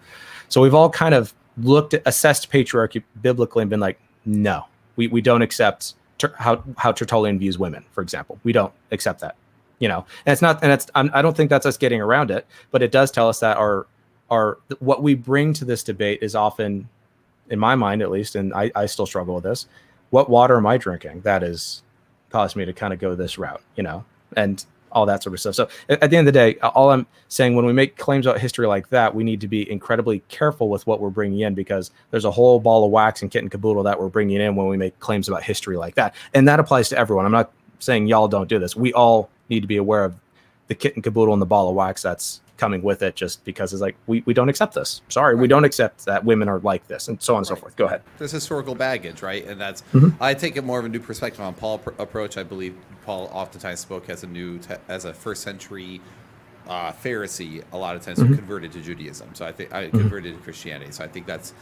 So 0.48 0.60
we've 0.60 0.74
all 0.74 0.90
kind 0.90 1.14
of 1.14 1.32
looked 1.56 1.94
at 1.94 2.02
assessed 2.06 2.50
patriarchy 2.50 3.04
biblically 3.22 3.62
and 3.62 3.70
been 3.70 3.80
like 3.80 4.00
no 4.26 4.66
we, 4.96 5.08
we 5.08 5.20
don't 5.20 5.42
accept 5.42 5.94
ter- 6.18 6.34
how 6.38 6.62
how 6.76 6.92
tertullian 6.92 7.38
views 7.38 7.58
women 7.58 7.84
for 7.92 8.02
example 8.02 8.38
we 8.44 8.52
don't 8.52 8.72
accept 8.90 9.20
that 9.20 9.36
you 9.78 9.88
know 9.88 10.06
and 10.26 10.32
it's 10.32 10.42
not 10.42 10.62
and 10.62 10.72
it's 10.72 10.86
I'm, 10.94 11.10
i 11.12 11.22
don't 11.22 11.36
think 11.36 11.50
that's 11.50 11.66
us 11.66 11.76
getting 11.76 12.00
around 12.00 12.30
it 12.30 12.46
but 12.70 12.82
it 12.82 12.92
does 12.92 13.10
tell 13.10 13.28
us 13.28 13.40
that 13.40 13.56
our 13.56 13.86
our 14.30 14.58
what 14.78 15.02
we 15.02 15.14
bring 15.14 15.52
to 15.54 15.64
this 15.64 15.82
debate 15.82 16.20
is 16.22 16.34
often 16.34 16.88
in 17.50 17.58
my 17.58 17.74
mind 17.74 18.02
at 18.02 18.10
least 18.10 18.34
and 18.36 18.54
i, 18.54 18.70
I 18.74 18.86
still 18.86 19.06
struggle 19.06 19.34
with 19.34 19.44
this 19.44 19.66
what 20.14 20.30
water 20.30 20.56
am 20.56 20.64
I 20.64 20.76
drinking? 20.76 21.22
That 21.22 21.42
has 21.42 21.82
caused 22.30 22.54
me 22.54 22.64
to 22.64 22.72
kind 22.72 22.92
of 22.92 23.00
go 23.00 23.16
this 23.16 23.36
route, 23.36 23.60
you 23.74 23.82
know, 23.82 24.04
and 24.36 24.64
all 24.94 25.06
that 25.06 25.22
sort 25.22 25.34
of 25.34 25.40
stuff. 25.40 25.54
So 25.54 25.68
at, 25.88 26.10
the 26.10 26.16
end 26.16 26.26
of 26.28 26.32
the 26.32 26.38
day, 26.38 26.58
all 26.60 26.90
I'm 26.90 27.06
saying 27.28 27.56
when 27.56 27.66
we 27.66 27.72
make 27.72 27.96
claims 27.96 28.26
about 28.26 28.40
history 28.40 28.66
like 28.66 28.88
that, 28.90 29.14
we 29.14 29.24
need 29.24 29.40
to 29.40 29.48
be 29.48 29.70
incredibly 29.70 30.20
careful 30.28 30.68
with 30.68 30.86
what 30.86 31.00
we're 31.00 31.10
bringing 31.10 31.40
in 31.40 31.54
because 31.54 31.90
there's 32.10 32.24
a 32.24 32.30
whole 32.30 32.60
ball 32.60 32.84
of 32.84 32.90
wax 32.90 33.22
and 33.22 33.30
kit 33.30 33.42
and 33.42 33.50
caboodle 33.50 33.82
that 33.82 34.00
we're 34.00 34.08
bringing 34.08 34.40
in 34.40 34.56
when 34.56 34.68
we 34.68 34.76
make 34.76 34.98
claims 35.00 35.28
about 35.28 35.42
history 35.42 35.76
like 35.76 35.94
that. 35.96 36.14
And 36.32 36.48
that 36.48 36.60
applies 36.60 36.88
to 36.90 36.98
everyone. 36.98 37.26
I'm 37.26 37.32
not 37.32 37.50
saying 37.80 38.06
y'all 38.06 38.28
don't 38.28 38.48
do 38.48 38.58
this. 38.58 38.76
We 38.76 38.92
all 38.92 39.28
need 39.48 39.60
to 39.60 39.66
be 39.66 39.76
aware 39.76 40.04
of 40.04 40.14
the 40.68 40.74
kit 40.74 40.94
and 40.94 41.04
caboodle 41.04 41.34
and 41.34 41.42
the 41.42 41.46
ball 41.46 41.68
of 41.68 41.74
wax 41.74 42.02
that's 42.02 42.40
coming 42.56 42.82
with 42.82 43.02
it 43.02 43.16
just 43.16 43.44
because 43.44 43.72
it's 43.72 43.82
like 43.82 43.96
we, 44.06 44.22
we 44.26 44.34
don't 44.34 44.48
accept 44.48 44.74
this 44.74 45.02
sorry 45.08 45.34
right. 45.34 45.40
we 45.40 45.48
don't 45.48 45.64
accept 45.64 46.04
that 46.04 46.24
women 46.24 46.48
are 46.48 46.60
like 46.60 46.86
this 46.86 47.08
and 47.08 47.20
so 47.20 47.34
on 47.34 47.38
and 47.38 47.50
right. 47.50 47.56
so 47.56 47.60
forth 47.60 47.76
go 47.76 47.86
ahead 47.86 48.02
there's 48.18 48.30
historical 48.30 48.74
baggage 48.74 49.22
right 49.22 49.44
and 49.46 49.60
that's 49.60 49.82
mm-hmm. 49.92 50.10
i 50.22 50.32
take 50.32 50.56
it 50.56 50.62
more 50.64 50.78
of 50.78 50.84
a 50.84 50.88
new 50.88 51.00
perspective 51.00 51.40
on 51.40 51.54
paul 51.54 51.78
pr- 51.78 51.90
approach 51.98 52.36
i 52.36 52.42
believe 52.42 52.76
paul 53.04 53.28
oftentimes 53.32 53.80
spoke 53.80 54.08
as 54.08 54.22
a 54.22 54.26
new 54.26 54.58
te- 54.58 54.74
as 54.88 55.04
a 55.04 55.12
first 55.12 55.42
century 55.42 56.00
uh, 56.66 56.92
pharisee 56.92 57.62
a 57.72 57.76
lot 57.76 57.94
of 57.94 58.02
times 58.02 58.18
mm-hmm. 58.18 58.34
converted 58.34 58.72
to 58.72 58.80
judaism 58.80 59.28
so 59.34 59.44
i 59.44 59.52
think 59.52 59.72
i 59.72 59.84
mm-hmm. 59.84 59.98
converted 59.98 60.34
to 60.34 60.40
christianity 60.40 60.90
so 60.92 61.04
i 61.04 61.08
think 61.08 61.26
that's 61.26 61.52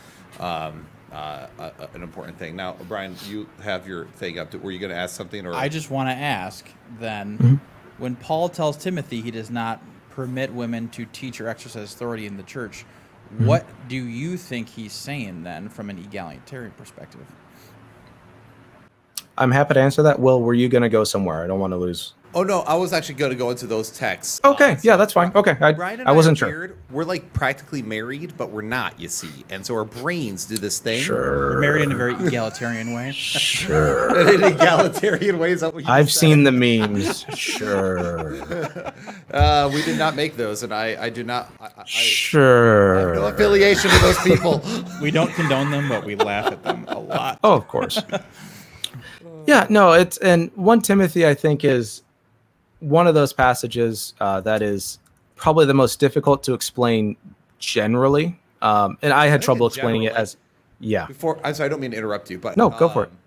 um, 0.40 0.86
uh, 1.11 1.47
a, 1.59 1.72
an 1.95 2.03
important 2.03 2.38
thing 2.38 2.55
now 2.55 2.76
brian 2.86 3.16
you 3.28 3.49
have 3.62 3.88
your 3.88 4.07
thing 4.07 4.38
up 4.38 4.51
to, 4.51 4.59
were 4.59 4.70
you 4.70 4.78
going 4.78 4.93
to 4.93 4.97
ask 4.97 5.16
something 5.16 5.45
or 5.47 5.55
i 5.55 5.68
just 5.68 5.90
want 5.90 6.09
to 6.09 6.14
ask 6.14 6.68
then 7.01 7.38
mm-hmm. 7.38 7.55
when 7.99 8.14
paul 8.14 8.49
tells 8.49 8.76
timothy 8.76 9.20
he 9.20 9.30
does 9.30 9.51
not 9.51 9.82
permit 10.14 10.52
women 10.52 10.88
to 10.90 11.04
teach 11.06 11.40
or 11.40 11.48
exercise 11.48 11.92
authority 11.92 12.26
in 12.26 12.36
the 12.36 12.42
church. 12.42 12.84
Mm-hmm. 13.34 13.46
What 13.46 13.66
do 13.88 13.96
you 13.96 14.36
think 14.36 14.68
he's 14.68 14.92
saying 14.92 15.42
then 15.42 15.68
from 15.68 15.90
an 15.90 15.98
egalitarian 15.98 16.72
perspective? 16.72 17.26
I'm 19.38 19.50
happy 19.50 19.74
to 19.74 19.80
answer 19.80 20.02
that. 20.02 20.20
Will, 20.20 20.42
were 20.42 20.54
you 20.54 20.68
going 20.68 20.82
to 20.82 20.90
go 20.90 21.04
somewhere? 21.04 21.42
I 21.42 21.46
don't 21.46 21.60
want 21.60 21.72
to 21.72 21.78
lose 21.78 22.12
Oh 22.34 22.42
no, 22.42 22.60
I 22.60 22.74
was 22.74 22.92
actually 22.94 23.16
going 23.16 23.30
to 23.30 23.36
go 23.36 23.50
into 23.50 23.66
those 23.66 23.90
texts. 23.90 24.40
Okay, 24.42 24.72
uh, 24.72 24.76
so 24.76 24.88
yeah, 24.88 24.96
that's 24.96 25.12
fine. 25.12 25.32
Okay, 25.34 25.56
I, 25.60 25.70
I, 25.70 26.02
I 26.06 26.12
wasn't 26.12 26.38
sure. 26.38 26.48
Weird. 26.48 26.78
We're 26.90 27.04
like 27.04 27.30
practically 27.34 27.82
married, 27.82 28.34
but 28.38 28.50
we're 28.50 28.62
not. 28.62 28.98
You 28.98 29.08
see, 29.08 29.44
and 29.50 29.64
so 29.66 29.74
our 29.74 29.84
brains 29.84 30.46
do 30.46 30.56
this 30.56 30.78
thing. 30.78 31.02
Sure, 31.02 31.54
we're 31.54 31.60
married 31.60 31.82
in 31.82 31.92
a 31.92 31.96
very 31.96 32.14
egalitarian 32.14 32.94
way. 32.94 33.12
Sure, 33.12 34.18
in 34.34 34.42
an 34.42 34.52
egalitarian 34.54 35.38
way. 35.38 35.52
Is 35.52 35.60
that 35.60 35.74
what 35.74 35.86
I've 35.86 36.10
said? 36.10 36.20
seen 36.20 36.44
the 36.44 36.52
memes. 36.52 37.24
sure. 37.36 38.92
Uh, 39.32 39.70
we 39.72 39.82
did 39.82 39.98
not 39.98 40.14
make 40.14 40.36
those, 40.36 40.62
and 40.62 40.74
I, 40.74 41.04
I 41.04 41.08
do 41.08 41.24
not. 41.24 41.50
I, 41.58 41.70
I, 41.78 41.84
sure. 41.86 43.14
no 43.14 43.26
affiliation 43.26 43.90
with 43.90 44.02
those 44.02 44.18
people. 44.18 44.62
we 45.00 45.10
don't 45.10 45.32
condone 45.32 45.70
them, 45.70 45.88
but 45.88 46.04
we 46.04 46.16
laugh 46.16 46.52
at 46.52 46.62
them 46.62 46.84
a 46.88 46.98
lot. 46.98 47.38
Oh, 47.42 47.54
of 47.54 47.66
course. 47.66 48.02
yeah, 49.46 49.66
no, 49.70 49.92
it's 49.92 50.18
and 50.18 50.50
one 50.54 50.82
Timothy 50.82 51.26
I 51.26 51.32
think 51.32 51.64
is 51.64 52.02
one 52.82 53.06
of 53.06 53.14
those 53.14 53.32
passages 53.32 54.14
uh, 54.20 54.40
that 54.40 54.60
is 54.60 54.98
probably 55.36 55.66
the 55.66 55.74
most 55.74 56.00
difficult 56.00 56.42
to 56.42 56.52
explain 56.52 57.16
generally. 57.58 58.38
Um, 58.60 58.98
and 59.02 59.12
I 59.12 59.26
had 59.26 59.40
I 59.40 59.44
trouble 59.44 59.66
explaining 59.66 60.04
it 60.04 60.12
as, 60.12 60.36
yeah. 60.80 61.06
Before, 61.06 61.38
I'm 61.44 61.54
sorry, 61.54 61.66
I 61.66 61.68
don't 61.68 61.80
mean 61.80 61.92
to 61.92 61.96
interrupt 61.96 62.30
you, 62.30 62.38
but 62.38 62.56
no, 62.56 62.70
go 62.70 62.88
um, 62.88 62.92
for 62.92 63.04
it. 63.04 63.10
Um, 63.10 63.18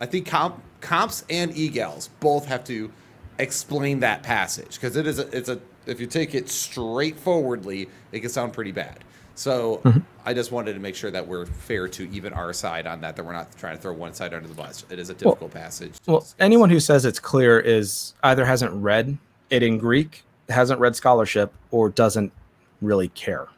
I 0.00 0.06
think 0.06 0.26
comp, 0.26 0.60
comps 0.80 1.24
and 1.30 1.56
egals 1.56 2.08
both 2.20 2.46
have 2.46 2.64
to 2.64 2.90
explain 3.38 4.00
that 4.00 4.22
passage 4.22 4.74
because 4.74 4.96
it 4.96 5.06
is 5.06 5.18
a, 5.18 5.36
it's 5.36 5.48
a 5.48 5.60
if 5.86 6.00
you 6.00 6.06
take 6.06 6.34
it 6.34 6.48
straightforwardly, 6.48 7.88
it 8.12 8.20
can 8.20 8.30
sound 8.30 8.52
pretty 8.52 8.72
bad. 8.72 8.98
So 9.34 9.80
mm-hmm. 9.84 10.00
I 10.24 10.34
just 10.34 10.52
wanted 10.52 10.74
to 10.74 10.78
make 10.78 10.94
sure 10.94 11.10
that 11.10 11.26
we're 11.26 11.46
fair 11.46 11.88
to 11.88 12.08
even 12.10 12.32
our 12.32 12.52
side 12.52 12.86
on 12.86 13.00
that, 13.00 13.16
that 13.16 13.24
we're 13.24 13.32
not 13.32 13.56
trying 13.56 13.76
to 13.76 13.82
throw 13.82 13.92
one 13.92 14.14
side 14.14 14.34
under 14.34 14.48
the 14.48 14.54
bus. 14.54 14.84
It 14.90 14.98
is 14.98 15.10
a 15.10 15.14
difficult 15.14 15.54
well, 15.54 15.62
passage. 15.62 15.94
Well, 16.06 16.20
discuss. 16.20 16.36
anyone 16.38 16.70
who 16.70 16.80
says 16.80 17.04
it's 17.04 17.18
clear 17.18 17.58
is 17.58 18.14
either 18.22 18.44
hasn't 18.44 18.72
read 18.72 19.16
it 19.50 19.62
in 19.62 19.78
Greek, 19.78 20.24
hasn't 20.48 20.80
read 20.80 20.94
scholarship, 20.94 21.52
or 21.70 21.88
doesn't 21.88 22.32
really 22.80 23.08
care. 23.08 23.48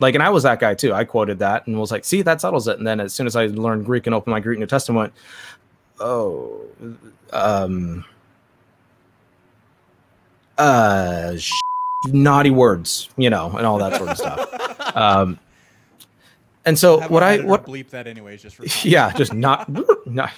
Like, 0.00 0.14
and 0.14 0.22
I 0.22 0.30
was 0.30 0.42
that 0.42 0.60
guy 0.60 0.74
too. 0.74 0.92
I 0.92 1.04
quoted 1.04 1.38
that 1.38 1.66
and 1.66 1.78
was 1.78 1.90
like, 1.90 2.04
see, 2.04 2.22
that 2.22 2.40
settles 2.40 2.68
it. 2.68 2.78
And 2.78 2.86
then 2.86 3.00
as 3.00 3.14
soon 3.14 3.26
as 3.26 3.36
I 3.36 3.46
learned 3.46 3.86
Greek 3.86 4.06
and 4.06 4.14
opened 4.14 4.32
my 4.32 4.40
Greek 4.40 4.58
New 4.58 4.66
Testament, 4.66 5.12
oh, 6.00 6.60
um, 7.32 8.04
uh, 10.58 11.36
sh- 11.36 11.52
naughty 12.08 12.50
words, 12.50 13.08
you 13.16 13.30
know, 13.30 13.56
and 13.56 13.66
all 13.66 13.78
that 13.78 13.96
sort 13.96 14.10
of 14.10 14.18
stuff. 14.18 14.70
Um, 14.94 15.38
and 16.64 16.78
so 16.78 17.06
what 17.08 17.22
I 17.22 17.38
what 17.40 17.66
bleep 17.66 17.90
that 17.90 18.06
anyways, 18.06 18.42
just 18.42 18.56
for 18.56 18.64
yeah, 18.88 19.12
just 19.12 19.34
not 19.34 19.68
not 20.06 20.32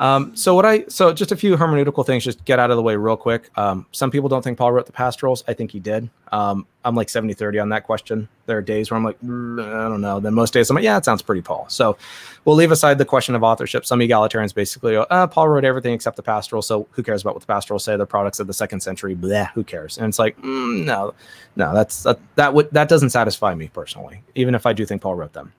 um, 0.00 0.34
so 0.34 0.54
what 0.54 0.64
I 0.64 0.86
so 0.88 1.12
just 1.12 1.30
a 1.30 1.36
few 1.36 1.58
hermeneutical 1.58 2.06
things, 2.06 2.24
just 2.24 2.42
get 2.46 2.58
out 2.58 2.70
of 2.70 2.78
the 2.78 2.82
way 2.82 2.96
real 2.96 3.18
quick. 3.18 3.50
Um, 3.58 3.84
some 3.92 4.10
people 4.10 4.30
don't 4.30 4.42
think 4.42 4.56
Paul 4.56 4.72
wrote 4.72 4.86
the 4.86 4.92
pastorals. 4.92 5.44
I 5.46 5.52
think 5.52 5.70
he 5.70 5.78
did. 5.78 6.08
Um, 6.32 6.66
I'm 6.86 6.94
like 6.94 7.10
70 7.10 7.34
30 7.34 7.58
on 7.58 7.68
that 7.68 7.84
question. 7.84 8.26
There 8.46 8.56
are 8.56 8.62
days 8.62 8.90
where 8.90 8.96
I'm 8.96 9.04
like, 9.04 9.20
mm, 9.20 9.62
I 9.62 9.88
don't 9.90 10.00
know. 10.00 10.18
Then 10.18 10.32
most 10.32 10.54
days 10.54 10.70
I'm 10.70 10.74
like, 10.74 10.84
yeah, 10.84 10.96
it 10.96 11.04
sounds 11.04 11.20
pretty 11.20 11.42
Paul. 11.42 11.66
So 11.68 11.98
we'll 12.46 12.56
leave 12.56 12.72
aside 12.72 12.96
the 12.96 13.04
question 13.04 13.34
of 13.34 13.42
authorship. 13.42 13.84
Some 13.84 14.00
egalitarians 14.00 14.54
basically 14.54 14.92
go, 14.92 15.02
uh, 15.02 15.26
Paul 15.26 15.48
wrote 15.48 15.66
everything 15.66 15.92
except 15.92 16.16
the 16.16 16.22
pastoral. 16.22 16.62
So 16.62 16.88
who 16.92 17.02
cares 17.02 17.20
about 17.20 17.34
what 17.34 17.42
the 17.42 17.46
pastorals 17.46 17.84
say? 17.84 17.98
They're 17.98 18.06
products 18.06 18.40
of 18.40 18.46
the 18.46 18.54
second 18.54 18.80
century. 18.80 19.14
Blah, 19.14 19.48
who 19.54 19.62
cares? 19.62 19.98
And 19.98 20.08
it's 20.08 20.18
like, 20.18 20.34
mm, 20.38 20.82
no, 20.82 21.12
no, 21.56 21.74
that's 21.74 22.04
that, 22.04 22.18
that 22.36 22.54
would 22.54 22.70
that 22.70 22.88
doesn't 22.88 23.10
satisfy 23.10 23.54
me 23.54 23.68
personally, 23.68 24.22
even 24.34 24.54
if 24.54 24.64
I 24.64 24.72
do 24.72 24.86
think 24.86 25.02
Paul 25.02 25.16
wrote 25.16 25.34
them. 25.34 25.52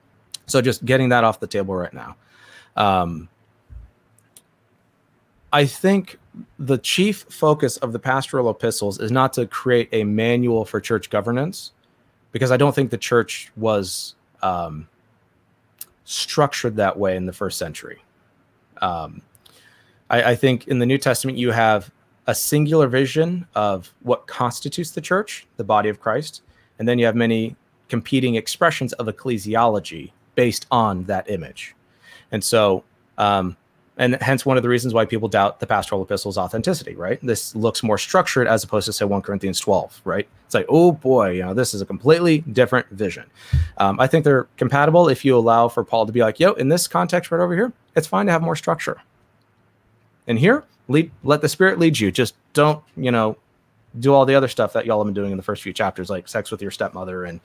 So 0.47 0.63
just 0.63 0.83
getting 0.83 1.09
that 1.09 1.23
off 1.23 1.39
the 1.39 1.45
table 1.45 1.75
right 1.75 1.93
now. 1.93 2.15
Um, 2.75 3.29
I 5.53 5.65
think 5.65 6.17
the 6.57 6.77
chief 6.77 7.25
focus 7.29 7.77
of 7.77 7.91
the 7.91 7.99
pastoral 7.99 8.49
epistles 8.49 8.99
is 8.99 9.11
not 9.11 9.33
to 9.33 9.45
create 9.45 9.89
a 9.91 10.03
manual 10.03 10.63
for 10.65 10.79
church 10.79 11.09
governance, 11.09 11.71
because 12.31 12.51
I 12.51 12.57
don't 12.57 12.73
think 12.73 12.89
the 12.89 12.97
church 12.97 13.51
was 13.57 14.15
um, 14.41 14.87
structured 16.05 16.77
that 16.77 16.97
way 16.97 17.17
in 17.17 17.25
the 17.25 17.33
first 17.33 17.57
century. 17.57 18.01
Um, 18.81 19.21
I, 20.09 20.31
I 20.31 20.35
think 20.35 20.67
in 20.67 20.79
the 20.79 20.85
New 20.85 20.97
Testament, 20.97 21.37
you 21.37 21.51
have 21.51 21.91
a 22.27 22.35
singular 22.35 22.87
vision 22.87 23.45
of 23.55 23.93
what 24.01 24.27
constitutes 24.27 24.91
the 24.91 25.01
church, 25.01 25.47
the 25.57 25.63
body 25.63 25.89
of 25.89 25.99
Christ, 25.99 26.43
and 26.79 26.87
then 26.87 26.97
you 26.97 27.05
have 27.05 27.15
many 27.15 27.55
competing 27.89 28.35
expressions 28.35 28.93
of 28.93 29.07
ecclesiology 29.07 30.11
based 30.35 30.65
on 30.71 31.03
that 31.05 31.29
image. 31.29 31.75
And 32.31 32.41
so, 32.41 32.85
um, 33.17 33.57
and 33.97 34.15
hence 34.21 34.45
one 34.45 34.57
of 34.57 34.63
the 34.63 34.69
reasons 34.69 34.93
why 34.93 35.05
people 35.05 35.27
doubt 35.27 35.59
the 35.59 35.67
pastoral 35.67 36.01
epistles 36.01 36.37
authenticity 36.37 36.95
right? 36.95 37.19
This 37.21 37.55
looks 37.55 37.83
more 37.83 37.97
structured 37.97 38.47
as 38.47 38.63
opposed 38.63 38.85
to 38.85 38.93
say 38.93 39.05
1 39.05 39.21
corinthians 39.21 39.59
12 39.59 40.01
right? 40.03 40.27
It's 40.45 40.53
like 40.53 40.65
oh 40.69 40.91
boy 40.91 41.31
you 41.31 41.41
know 41.41 41.53
this 41.53 41.73
is 41.73 41.81
a 41.81 41.85
completely 41.85 42.39
different 42.39 42.87
vision. 42.89 43.25
Um, 43.77 43.99
i 43.99 44.07
think 44.07 44.25
they're 44.25 44.47
compatible. 44.57 45.09
If 45.09 45.23
you 45.25 45.37
allow 45.37 45.67
for 45.67 45.83
paul 45.83 46.05
to 46.05 46.11
be 46.11 46.21
like 46.21 46.39
yo 46.39 46.53
in 46.53 46.69
this 46.69 46.87
context 46.87 47.31
right 47.31 47.41
over 47.41 47.55
here 47.55 47.73
it's 47.95 48.07
fine 48.07 48.25
to 48.25 48.31
have 48.31 48.41
more 48.41 48.55
structure. 48.55 49.01
And 50.27 50.39
here 50.39 50.63
lead, 50.87 51.11
let 51.23 51.41
the 51.41 51.49
spirit 51.49 51.79
lead 51.79 51.99
you. 51.99 52.11
Just 52.11 52.35
don't 52.53 52.83
you 52.95 53.11
know 53.11 53.37
do 53.99 54.13
all 54.13 54.25
the 54.25 54.35
other 54.35 54.47
stuff 54.47 54.73
that 54.73 54.85
y'all 54.85 54.99
have 54.99 55.05
been 55.05 55.13
doing 55.13 55.31
in 55.31 55.37
the 55.37 55.43
first 55.43 55.61
few 55.61 55.73
chapters 55.73 56.09
like 56.09 56.27
sex 56.27 56.49
with 56.49 56.61
your 56.61 56.71
stepmother 56.71 57.25
and 57.25 57.41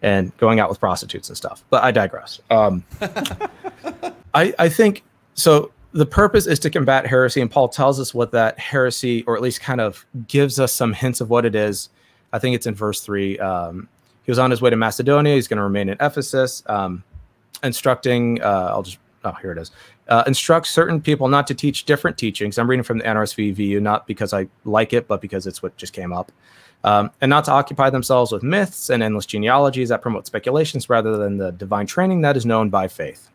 and 0.00 0.36
going 0.38 0.58
out 0.58 0.68
with 0.68 0.80
prostitutes 0.80 1.28
and 1.28 1.36
stuff. 1.36 1.62
But 1.70 1.84
i 1.84 1.90
digress. 1.90 2.40
Um, 2.50 2.84
I, 4.34 4.54
I 4.58 4.68
think 4.68 5.04
so 5.34 5.70
the 5.92 6.06
purpose 6.06 6.46
is 6.46 6.58
to 6.60 6.70
combat 6.70 7.06
heresy, 7.06 7.40
and 7.40 7.50
Paul 7.50 7.68
tells 7.68 8.00
us 8.00 8.14
what 8.14 8.30
that 8.32 8.58
heresy, 8.58 9.22
or 9.24 9.36
at 9.36 9.42
least 9.42 9.60
kind 9.60 9.80
of 9.80 10.04
gives 10.26 10.58
us 10.58 10.72
some 10.72 10.92
hints 10.92 11.20
of 11.20 11.30
what 11.30 11.44
it 11.44 11.54
is. 11.54 11.90
I 12.32 12.38
think 12.38 12.56
it's 12.56 12.66
in 12.66 12.74
verse 12.74 13.00
three. 13.00 13.38
Um, 13.38 13.88
he 14.24 14.30
was 14.30 14.38
on 14.38 14.50
his 14.50 14.62
way 14.62 14.70
to 14.70 14.76
Macedonia. 14.76 15.34
He's 15.34 15.48
going 15.48 15.58
to 15.58 15.62
remain 15.62 15.88
in 15.88 15.96
Ephesus, 16.00 16.62
um, 16.66 17.04
instructing. 17.62 18.40
Uh, 18.42 18.68
I'll 18.70 18.82
just 18.82 18.98
oh 19.24 19.32
here 19.42 19.52
it 19.52 19.58
is. 19.58 19.70
Uh, 20.08 20.24
instruct 20.26 20.66
certain 20.66 21.00
people 21.00 21.28
not 21.28 21.46
to 21.46 21.54
teach 21.54 21.84
different 21.84 22.16
teachings. 22.16 22.58
I'm 22.58 22.68
reading 22.68 22.82
from 22.82 22.98
the 22.98 23.04
NRSV 23.04 23.54
VU, 23.54 23.80
not 23.80 24.06
because 24.06 24.32
I 24.32 24.48
like 24.64 24.92
it, 24.92 25.06
but 25.06 25.20
because 25.20 25.46
it's 25.46 25.62
what 25.62 25.76
just 25.76 25.92
came 25.92 26.12
up. 26.12 26.32
Um, 26.84 27.10
and 27.20 27.30
not 27.30 27.44
to 27.44 27.52
occupy 27.52 27.90
themselves 27.90 28.32
with 28.32 28.42
myths 28.42 28.90
and 28.90 29.02
endless 29.02 29.26
genealogies 29.26 29.90
that 29.90 30.02
promote 30.02 30.26
speculations 30.26 30.90
rather 30.90 31.16
than 31.16 31.36
the 31.36 31.52
divine 31.52 31.86
training 31.86 32.22
that 32.22 32.36
is 32.36 32.44
known 32.44 32.70
by 32.70 32.88
faith. 32.88 33.30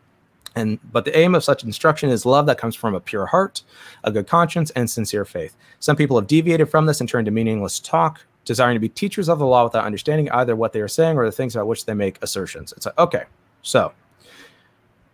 And 0.57 0.79
but 0.91 1.05
the 1.05 1.15
aim 1.15 1.35
of 1.35 1.43
such 1.43 1.63
instruction 1.63 2.09
is 2.09 2.25
love 2.25 2.47
that 2.47 2.57
comes 2.57 2.75
from 2.75 2.95
a 2.95 2.99
pure 2.99 3.27
heart, 3.27 3.61
a 4.03 4.11
good 4.11 4.25
conscience, 4.25 4.71
and 4.71 4.89
sincere 4.89 5.23
faith. 5.23 5.55
Some 5.79 5.95
people 5.95 6.17
have 6.17 6.25
deviated 6.25 6.67
from 6.67 6.87
this 6.87 6.99
and 6.99 7.07
turned 7.07 7.25
to 7.25 7.31
meaningless 7.31 7.79
talk, 7.79 8.25
desiring 8.43 8.75
to 8.75 8.79
be 8.79 8.89
teachers 8.89 9.29
of 9.29 9.37
the 9.37 9.45
law 9.45 9.65
without 9.65 9.85
understanding 9.85 10.31
either 10.31 10.55
what 10.55 10.73
they 10.73 10.81
are 10.81 10.87
saying 10.87 11.15
or 11.15 11.25
the 11.25 11.31
things 11.31 11.55
about 11.55 11.67
which 11.67 11.85
they 11.85 11.93
make 11.93 12.17
assertions. 12.23 12.73
It's 12.75 12.87
like, 12.87 12.97
okay, 12.97 13.25
so 13.61 13.93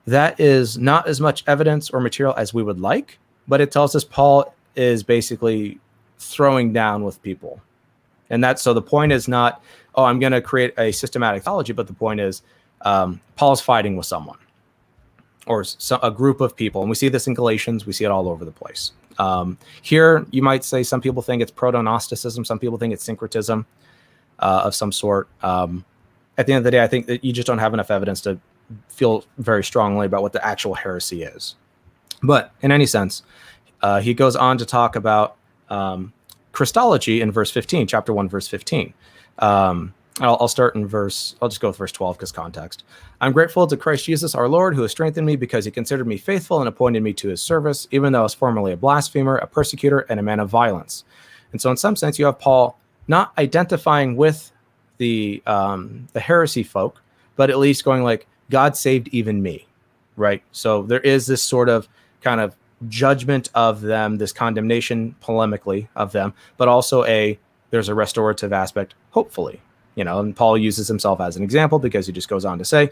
that 0.08 0.39
is 0.39 0.78
not 0.78 1.10
as 1.10 1.20
much 1.20 1.44
evidence 1.46 1.89
or 1.89 2.00
material 2.00 2.34
as 2.38 2.54
we 2.54 2.64
would 2.64 2.80
like, 2.80 3.20
but 3.46 3.60
it 3.60 3.70
tells 3.70 3.98
us 3.98 4.06
Paul 4.06 4.56
is 4.78 5.04
basically 5.04 5.78
throwing 6.20 6.72
down 6.72 7.04
with 7.04 7.22
people. 7.22 7.62
And 8.30 8.41
that's 8.41 8.62
so 8.62 8.74
the 8.74 8.82
point 8.82 9.12
is 9.12 9.28
not, 9.28 9.62
oh, 9.96 10.06
I'm 10.06 10.20
going 10.20 10.32
to 10.32 10.41
create 10.41 10.74
a 10.78 10.94
systematic 10.94 11.44
theology, 11.44 11.74
but 11.74 11.88
the 11.88 11.94
point 11.94 12.22
is 12.22 12.44
um, 12.84 13.20
Paul's 13.36 13.60
fighting 13.60 13.98
with 13.98 14.06
someone 14.06 14.38
or 15.48 15.66
a 16.02 16.12
group 16.12 16.41
of 16.41 16.56
people. 16.56 16.82
And 16.82 16.89
we 16.89 16.96
see 16.96 17.10
this 17.10 17.28
in 17.28 17.34
Galatians, 17.34 17.86
we 17.86 17.94
see 17.94 18.06
it 18.06 18.12
all 18.12 18.30
over 18.30 18.46
the 18.46 18.52
place. 18.52 18.91
Um, 19.20 19.58
here, 19.82 20.26
you 20.32 20.41
might 20.41 20.64
say 20.64 20.84
some 20.84 21.02
people 21.02 21.22
think 21.22 21.41
it's 21.41 21.52
proto 21.52 21.82
Gnosticism, 21.82 22.46
some 22.46 22.60
people 22.60 22.78
think 22.78 22.94
it's 22.94 23.04
syncretism 23.04 23.66
uh, 24.39 24.62
of 24.64 24.74
some 24.74 24.91
sort. 24.91 25.28
Um, 25.41 25.86
at 26.38 26.48
the 26.48 26.54
end 26.54 26.60
of 26.60 26.64
the 26.64 26.72
day, 26.72 26.84
I 26.84 26.88
think 26.88 27.06
that 27.08 27.24
you 27.24 27.32
just 27.32 27.46
don't 27.46 27.60
have 27.60 27.74
enough 27.74 27.91
evidence 27.91 28.22
to 28.22 28.39
feel 28.88 29.26
very 29.38 29.64
strongly 29.64 30.06
about 30.06 30.22
what 30.22 30.34
the 30.34 30.44
actual 30.46 30.74
heresy 30.74 31.24
is. 31.24 31.56
But 32.24 32.52
in 32.62 32.72
any 32.72 32.86
sense, 32.86 33.24
uh, 33.82 34.00
he 34.00 34.14
goes 34.14 34.36
on 34.36 34.58
to 34.58 34.66
talk 34.66 34.96
about 34.96 35.36
um, 35.70 36.14
Christology 36.54 37.22
in 37.22 37.32
verse 37.32 37.52
15, 37.52 37.88
chapter 37.88 38.14
1, 38.14 38.30
verse 38.30 38.48
15. 38.48 38.94
Um, 39.39 39.94
I'll, 40.20 40.38
I'll, 40.39 40.47
start 40.47 40.76
in 40.76 40.86
verse, 40.86 41.36
I'll 41.41 41.49
just 41.49 41.59
go 41.59 41.70
with 41.70 41.78
verse 41.78 41.91
12 41.91 42.18
because 42.18 42.32
context. 42.32 42.84
I'm 43.20 43.32
grateful 43.32 43.66
to 43.66 43.76
Christ 43.76 44.05
Jesus 44.05 44.36
our 44.36 44.47
Lord, 44.47 44.76
who 44.76 44.84
has 44.84 44.91
strengthened 44.91 45.26
me 45.26 45.36
because 45.36 45.66
he 45.66 45.72
considered 45.72 46.05
me 46.05 46.18
faithful 46.18 46.59
and 46.59 46.68
appointed 46.68 47.01
me 47.01 47.14
to 47.14 47.30
his 47.30 47.41
service, 47.41 47.88
even 47.91 48.14
though 48.14 48.20
I 48.20 48.24
was 48.24 48.34
formerly 48.34 48.74
a 48.74 48.78
blasphemer, 48.78 49.38
a 49.38 49.47
persecutor, 49.47 50.01
and 50.01 50.20
a 50.20 50.24
man 50.24 50.39
of 50.39 50.49
violence. 50.49 51.03
And 51.51 51.59
so, 51.59 51.72
in 51.72 51.78
some 51.78 51.95
sense, 51.95 52.20
you 52.20 52.26
have 52.26 52.38
Paul 52.38 52.78
not 53.07 53.34
identifying 53.38 54.16
with 54.16 54.51
the 54.97 55.41
um, 55.45 56.07
the 56.14 56.20
heresy 56.20 56.64
folk, 56.64 57.01
but 57.36 57.49
at 57.49 57.57
least 57.57 57.84
going 57.84 58.03
like, 58.03 58.28
God 58.49 58.78
saved 58.78 59.09
even 59.11 59.41
me, 59.41 59.68
right? 60.16 60.43
So 60.51 60.84
there 60.84 60.99
is 60.99 61.26
this 61.26 61.41
sort 61.41 61.70
of 61.70 61.88
kind 62.22 62.39
of 62.39 62.55
judgment 62.88 63.49
of 63.55 63.82
them, 63.82 64.18
this 64.18 64.32
condemnation 64.32 65.16
polemically 65.22 65.88
of 65.95 66.11
them, 66.11 66.34
but 66.57 66.68
also 66.68 67.03
a 67.05 67.39
there's 67.72 67.89
a 67.89 67.95
restorative 67.95 68.53
aspect, 68.53 68.93
hopefully, 69.11 69.59
you 69.96 70.04
know, 70.04 70.20
and 70.20 70.36
Paul 70.36 70.58
uses 70.58 70.88
himself 70.88 71.22
as 71.22 71.36
an 71.38 71.44
example 71.44 71.80
because 71.80 72.08
he 72.08 72.14
just 72.14 72.30
goes 72.30 72.46
on 72.46 72.58
to 72.58 72.66
say, 72.66 72.89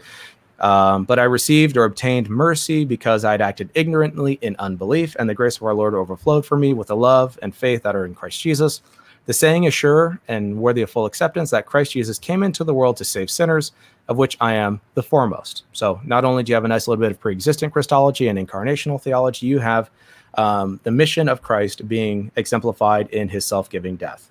um, 0.60 1.04
but 1.04 1.18
I 1.18 1.24
received 1.24 1.76
or 1.76 1.84
obtained 1.84 2.30
mercy 2.30 2.84
because 2.84 3.24
I'd 3.24 3.40
acted 3.40 3.70
ignorantly 3.74 4.38
in 4.42 4.54
unbelief, 4.60 5.16
and 5.18 5.28
the 5.28 5.34
grace 5.34 5.56
of 5.56 5.64
our 5.64 5.74
Lord 5.74 5.94
overflowed 5.94 6.46
for 6.46 6.56
me 6.56 6.72
with 6.72 6.88
the 6.88 6.96
love 6.96 7.38
and 7.42 7.54
faith 7.54 7.82
that 7.82 7.96
are 7.96 8.06
in 8.06 8.14
Christ 8.14 8.40
Jesus. 8.40 8.80
The 9.26 9.32
saying 9.32 9.64
is 9.64 9.74
sure 9.74 10.20
and 10.28 10.58
worthy 10.58 10.82
of 10.82 10.90
full 10.90 11.06
acceptance 11.06 11.50
that 11.50 11.66
Christ 11.66 11.92
Jesus 11.92 12.18
came 12.18 12.42
into 12.42 12.64
the 12.64 12.74
world 12.74 12.96
to 12.98 13.04
save 13.04 13.30
sinners, 13.30 13.72
of 14.08 14.16
which 14.16 14.36
I 14.40 14.54
am 14.54 14.80
the 14.94 15.02
foremost. 15.02 15.64
So, 15.72 16.00
not 16.04 16.24
only 16.24 16.42
do 16.42 16.50
you 16.50 16.54
have 16.54 16.64
a 16.64 16.68
nice 16.68 16.88
little 16.88 17.00
bit 17.00 17.12
of 17.12 17.20
pre 17.20 17.32
existent 17.32 17.72
Christology 17.72 18.28
and 18.28 18.38
incarnational 18.38 19.00
theology, 19.00 19.46
you 19.46 19.58
have 19.58 19.90
um, 20.34 20.80
the 20.82 20.90
mission 20.90 21.28
of 21.28 21.42
Christ 21.42 21.86
being 21.88 22.30
exemplified 22.36 23.08
in 23.10 23.28
his 23.28 23.44
self 23.44 23.68
giving 23.68 23.96
death 23.96 24.30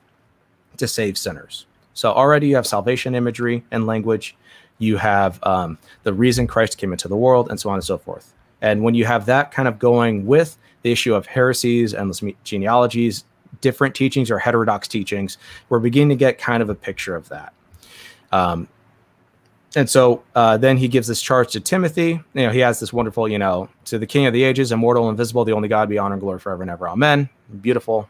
to 0.77 0.87
save 0.87 1.17
sinners. 1.17 1.65
So 1.93 2.11
already 2.11 2.47
you 2.47 2.55
have 2.55 2.67
salvation 2.67 3.15
imagery 3.15 3.63
and 3.71 3.85
language. 3.85 4.35
You 4.77 4.97
have 4.97 5.43
um, 5.43 5.77
the 6.03 6.13
reason 6.13 6.47
Christ 6.47 6.77
came 6.77 6.91
into 6.91 7.07
the 7.07 7.15
world, 7.15 7.49
and 7.49 7.59
so 7.59 7.69
on 7.69 7.75
and 7.75 7.83
so 7.83 7.97
forth. 7.97 8.33
And 8.61 8.83
when 8.83 8.95
you 8.95 9.05
have 9.05 9.25
that 9.25 9.51
kind 9.51 9.67
of 9.67 9.79
going 9.79 10.25
with 10.25 10.57
the 10.83 10.91
issue 10.91 11.13
of 11.13 11.25
heresies, 11.25 11.93
endless 11.93 12.23
genealogies, 12.43 13.25
different 13.59 13.95
teachings 13.95 14.31
or 14.31 14.39
heterodox 14.39 14.87
teachings, 14.87 15.37
we're 15.69 15.79
beginning 15.79 16.09
to 16.09 16.15
get 16.15 16.37
kind 16.37 16.63
of 16.63 16.69
a 16.69 16.75
picture 16.75 17.15
of 17.15 17.29
that. 17.29 17.53
Um, 18.31 18.67
and 19.75 19.89
so 19.89 20.23
uh, 20.35 20.57
then 20.57 20.77
he 20.77 20.87
gives 20.87 21.07
this 21.07 21.21
charge 21.21 21.53
to 21.53 21.59
Timothy. 21.59 22.21
You 22.33 22.43
know, 22.47 22.49
he 22.49 22.59
has 22.59 22.79
this 22.79 22.91
wonderful, 22.91 23.27
you 23.27 23.39
know, 23.39 23.69
to 23.85 23.97
the 23.97 24.05
King 24.05 24.25
of 24.25 24.33
the 24.33 24.43
ages, 24.43 24.71
immortal, 24.71 25.09
invisible, 25.09 25.45
the 25.45 25.53
only 25.53 25.69
God, 25.69 25.87
be 25.89 25.97
honor 25.97 26.15
and 26.15 26.21
glory 26.21 26.39
forever 26.39 26.61
and 26.61 26.69
ever. 26.69 26.89
Amen. 26.89 27.29
Beautiful. 27.61 28.09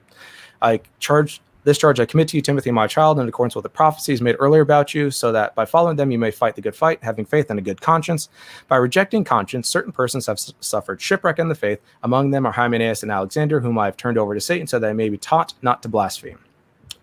I 0.62 0.82
charge 1.00 1.42
this 1.64 1.78
charge 1.78 2.00
I 2.00 2.06
commit 2.06 2.28
to 2.30 2.38
you, 2.38 2.42
Timothy, 2.42 2.72
my 2.72 2.88
child, 2.88 3.20
in 3.20 3.28
accordance 3.28 3.56
with 3.56 3.64
the 3.64 3.70
prophecies 3.70 4.22
made 4.22 4.36
earlier 4.40 4.62
about 4.62 4.94
you, 4.94 5.12
so 5.12 5.32
that 5.32 5.54
by 5.54 5.66
following 5.66 5.96
them 5.96 6.12
you 6.12 6.18
may 6.18 6.32
fight 6.32 6.56
the 6.56 6.62
good 6.62 6.76
fight, 6.76 7.04
having 7.04 7.26
faith 7.26 7.50
and 7.50 7.60
a 7.60 7.62
good 7.62 7.80
conscience. 7.82 8.30
By 8.68 8.78
rejecting 8.78 9.24
conscience, 9.24 9.68
certain 9.68 9.92
persons 9.92 10.26
have 10.26 10.40
suffered 10.40 11.02
shipwreck 11.02 11.38
in 11.38 11.50
the 11.50 11.56
faith. 11.56 11.80
Among 12.04 12.32
them 12.32 12.46
are 12.46 12.52
Hymenaeus 12.52 13.04
and 13.04 13.12
Alexander, 13.12 13.60
whom 13.60 13.78
I 13.78 13.86
have 13.86 13.98
turned 13.98 14.18
over 14.18 14.34
to 14.34 14.42
Satan, 14.42 14.66
so 14.66 14.80
that 14.80 14.88
they 14.88 14.94
may 14.94 15.10
be 15.10 15.18
taught 15.18 15.54
not 15.62 15.84
to 15.84 15.90
blaspheme. 15.90 16.40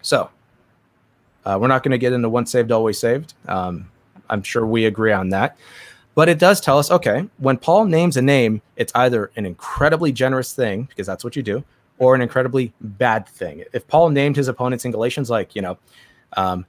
So, 0.02 0.30
uh, 1.44 1.56
we're 1.60 1.68
not 1.68 1.82
going 1.82 1.92
to 1.92 1.98
get 1.98 2.12
into 2.12 2.28
once 2.28 2.50
saved, 2.50 2.72
always 2.72 2.98
saved. 2.98 3.34
Um, 3.46 3.88
I'm 4.28 4.42
sure 4.42 4.66
we 4.66 4.86
agree 4.86 5.12
on 5.12 5.28
that. 5.30 5.56
But 6.14 6.28
it 6.28 6.40
does 6.40 6.60
tell 6.60 6.80
us 6.80 6.90
okay, 6.90 7.28
when 7.38 7.58
Paul 7.58 7.84
names 7.84 8.16
a 8.16 8.22
name, 8.22 8.60
it's 8.74 8.92
either 8.96 9.30
an 9.36 9.46
incredibly 9.46 10.10
generous 10.10 10.52
thing, 10.52 10.84
because 10.88 11.06
that's 11.06 11.22
what 11.22 11.36
you 11.36 11.44
do, 11.44 11.62
or 11.98 12.14
an 12.14 12.20
incredibly 12.20 12.72
bad 12.80 13.28
thing. 13.28 13.64
If 13.72 13.86
Paul 13.86 14.10
named 14.10 14.36
his 14.36 14.48
opponents 14.48 14.84
in 14.84 14.90
Galatians, 14.90 15.30
like, 15.30 15.54
you 15.54 15.62
know, 15.62 15.78
um, 16.36 16.64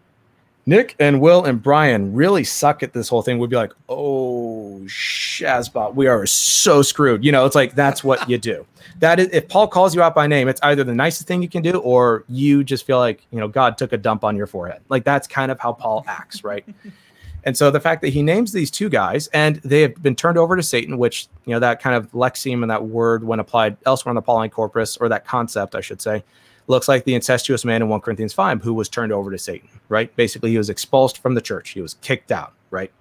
Nick 0.65 0.95
and 0.99 1.19
Will 1.19 1.45
and 1.45 1.61
Brian 1.61 2.13
really 2.13 2.43
suck 2.43 2.83
at 2.83 2.93
this 2.93 3.09
whole 3.09 3.23
thing, 3.23 3.39
we'd 3.39 3.49
be 3.49 3.55
like, 3.55 3.73
oh, 3.89 4.81
Shazbot, 4.85 5.95
we 5.95 6.05
are 6.05 6.25
so 6.27 6.83
screwed. 6.83 7.25
You 7.25 7.31
know, 7.31 7.45
it's 7.45 7.55
like 7.55 7.73
that's 7.73 8.03
what 8.03 8.29
you 8.29 8.37
do. 8.37 8.65
That 8.99 9.17
is, 9.17 9.29
if 9.31 9.47
Paul 9.47 9.69
calls 9.69 9.95
you 9.95 10.01
out 10.01 10.13
by 10.13 10.27
name, 10.27 10.49
it's 10.49 10.59
either 10.61 10.83
the 10.83 10.93
nicest 10.93 11.25
thing 11.25 11.41
you 11.41 11.47
can 11.47 11.61
do, 11.61 11.77
or 11.79 12.25
you 12.27 12.65
just 12.65 12.85
feel 12.85 12.97
like, 12.97 13.25
you 13.31 13.39
know, 13.39 13.47
God 13.47 13.77
took 13.77 13.93
a 13.93 13.97
dump 13.97 14.25
on 14.25 14.35
your 14.35 14.47
forehead. 14.47 14.81
Like 14.89 15.05
that's 15.05 15.25
kind 15.25 15.51
of 15.51 15.59
how 15.59 15.71
Paul 15.71 16.03
acts, 16.05 16.43
right? 16.43 16.65
And 17.43 17.55
so 17.55 17.71
the 17.71 17.79
fact 17.79 18.01
that 18.01 18.09
he 18.09 18.21
names 18.21 18.51
these 18.51 18.69
two 18.69 18.89
guys 18.89 19.27
and 19.27 19.57
they 19.57 19.81
have 19.81 20.01
been 20.01 20.15
turned 20.15 20.37
over 20.37 20.55
to 20.55 20.63
Satan, 20.63 20.97
which, 20.97 21.27
you 21.45 21.53
know, 21.53 21.59
that 21.59 21.81
kind 21.81 21.95
of 21.95 22.11
lexeme 22.11 22.61
and 22.61 22.69
that 22.69 22.85
word 22.85 23.23
when 23.23 23.39
applied 23.39 23.77
elsewhere 23.85 24.11
in 24.11 24.15
the 24.15 24.21
Pauline 24.21 24.49
corpus, 24.49 24.97
or 24.97 25.09
that 25.09 25.25
concept, 25.25 25.75
I 25.75 25.81
should 25.81 26.01
say, 26.01 26.23
looks 26.67 26.87
like 26.87 27.05
the 27.05 27.15
incestuous 27.15 27.65
man 27.65 27.81
in 27.81 27.89
1 27.89 28.01
Corinthians 28.01 28.33
5 28.33 28.61
who 28.61 28.73
was 28.73 28.89
turned 28.89 29.11
over 29.11 29.31
to 29.31 29.37
Satan, 29.37 29.69
right? 29.87 30.13
Basically, 30.15 30.51
he 30.51 30.57
was 30.57 30.69
expulsed 30.69 31.17
from 31.17 31.33
the 31.33 31.41
church, 31.41 31.69
he 31.69 31.81
was 31.81 31.95
kicked 31.95 32.31
out, 32.31 32.53
right? 32.69 32.91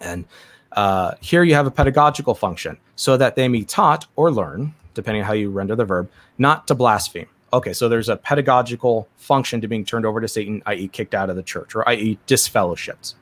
And 0.00 0.26
uh, 0.72 1.14
here 1.20 1.42
you 1.42 1.54
have 1.54 1.66
a 1.66 1.70
pedagogical 1.70 2.34
function 2.34 2.78
so 2.96 3.16
that 3.16 3.36
they 3.36 3.48
may 3.48 3.62
taught 3.62 4.06
or 4.16 4.30
learn, 4.30 4.74
depending 4.94 5.22
on 5.22 5.26
how 5.26 5.32
you 5.32 5.50
render 5.50 5.74
the 5.74 5.84
verb, 5.84 6.10
not 6.36 6.66
to 6.66 6.74
blaspheme. 6.74 7.28
Okay, 7.52 7.72
so 7.72 7.88
there's 7.88 8.10
a 8.10 8.16
pedagogical 8.16 9.08
function 9.16 9.62
to 9.62 9.68
being 9.68 9.84
turned 9.84 10.04
over 10.04 10.20
to 10.20 10.28
Satan, 10.28 10.62
i.e., 10.66 10.88
kicked 10.88 11.14
out 11.14 11.30
of 11.30 11.36
the 11.36 11.42
church, 11.42 11.74
or 11.74 11.88
i.e., 11.88 12.18
disfellowshipped. 12.26 13.14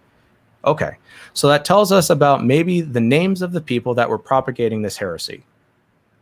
Okay, 0.67 0.97
so 1.33 1.49
that 1.49 1.65
tells 1.65 1.93
us 1.93 2.11
about 2.11 2.45
maybe 2.45 2.81
the 2.81 3.01
names 3.01 3.41
of 3.41 3.53
the 3.53 3.61
people 3.61 3.95
that 3.95 4.11
were 4.11 4.19
propagating 4.19 4.83
this 4.83 4.97
heresy. 4.97 5.45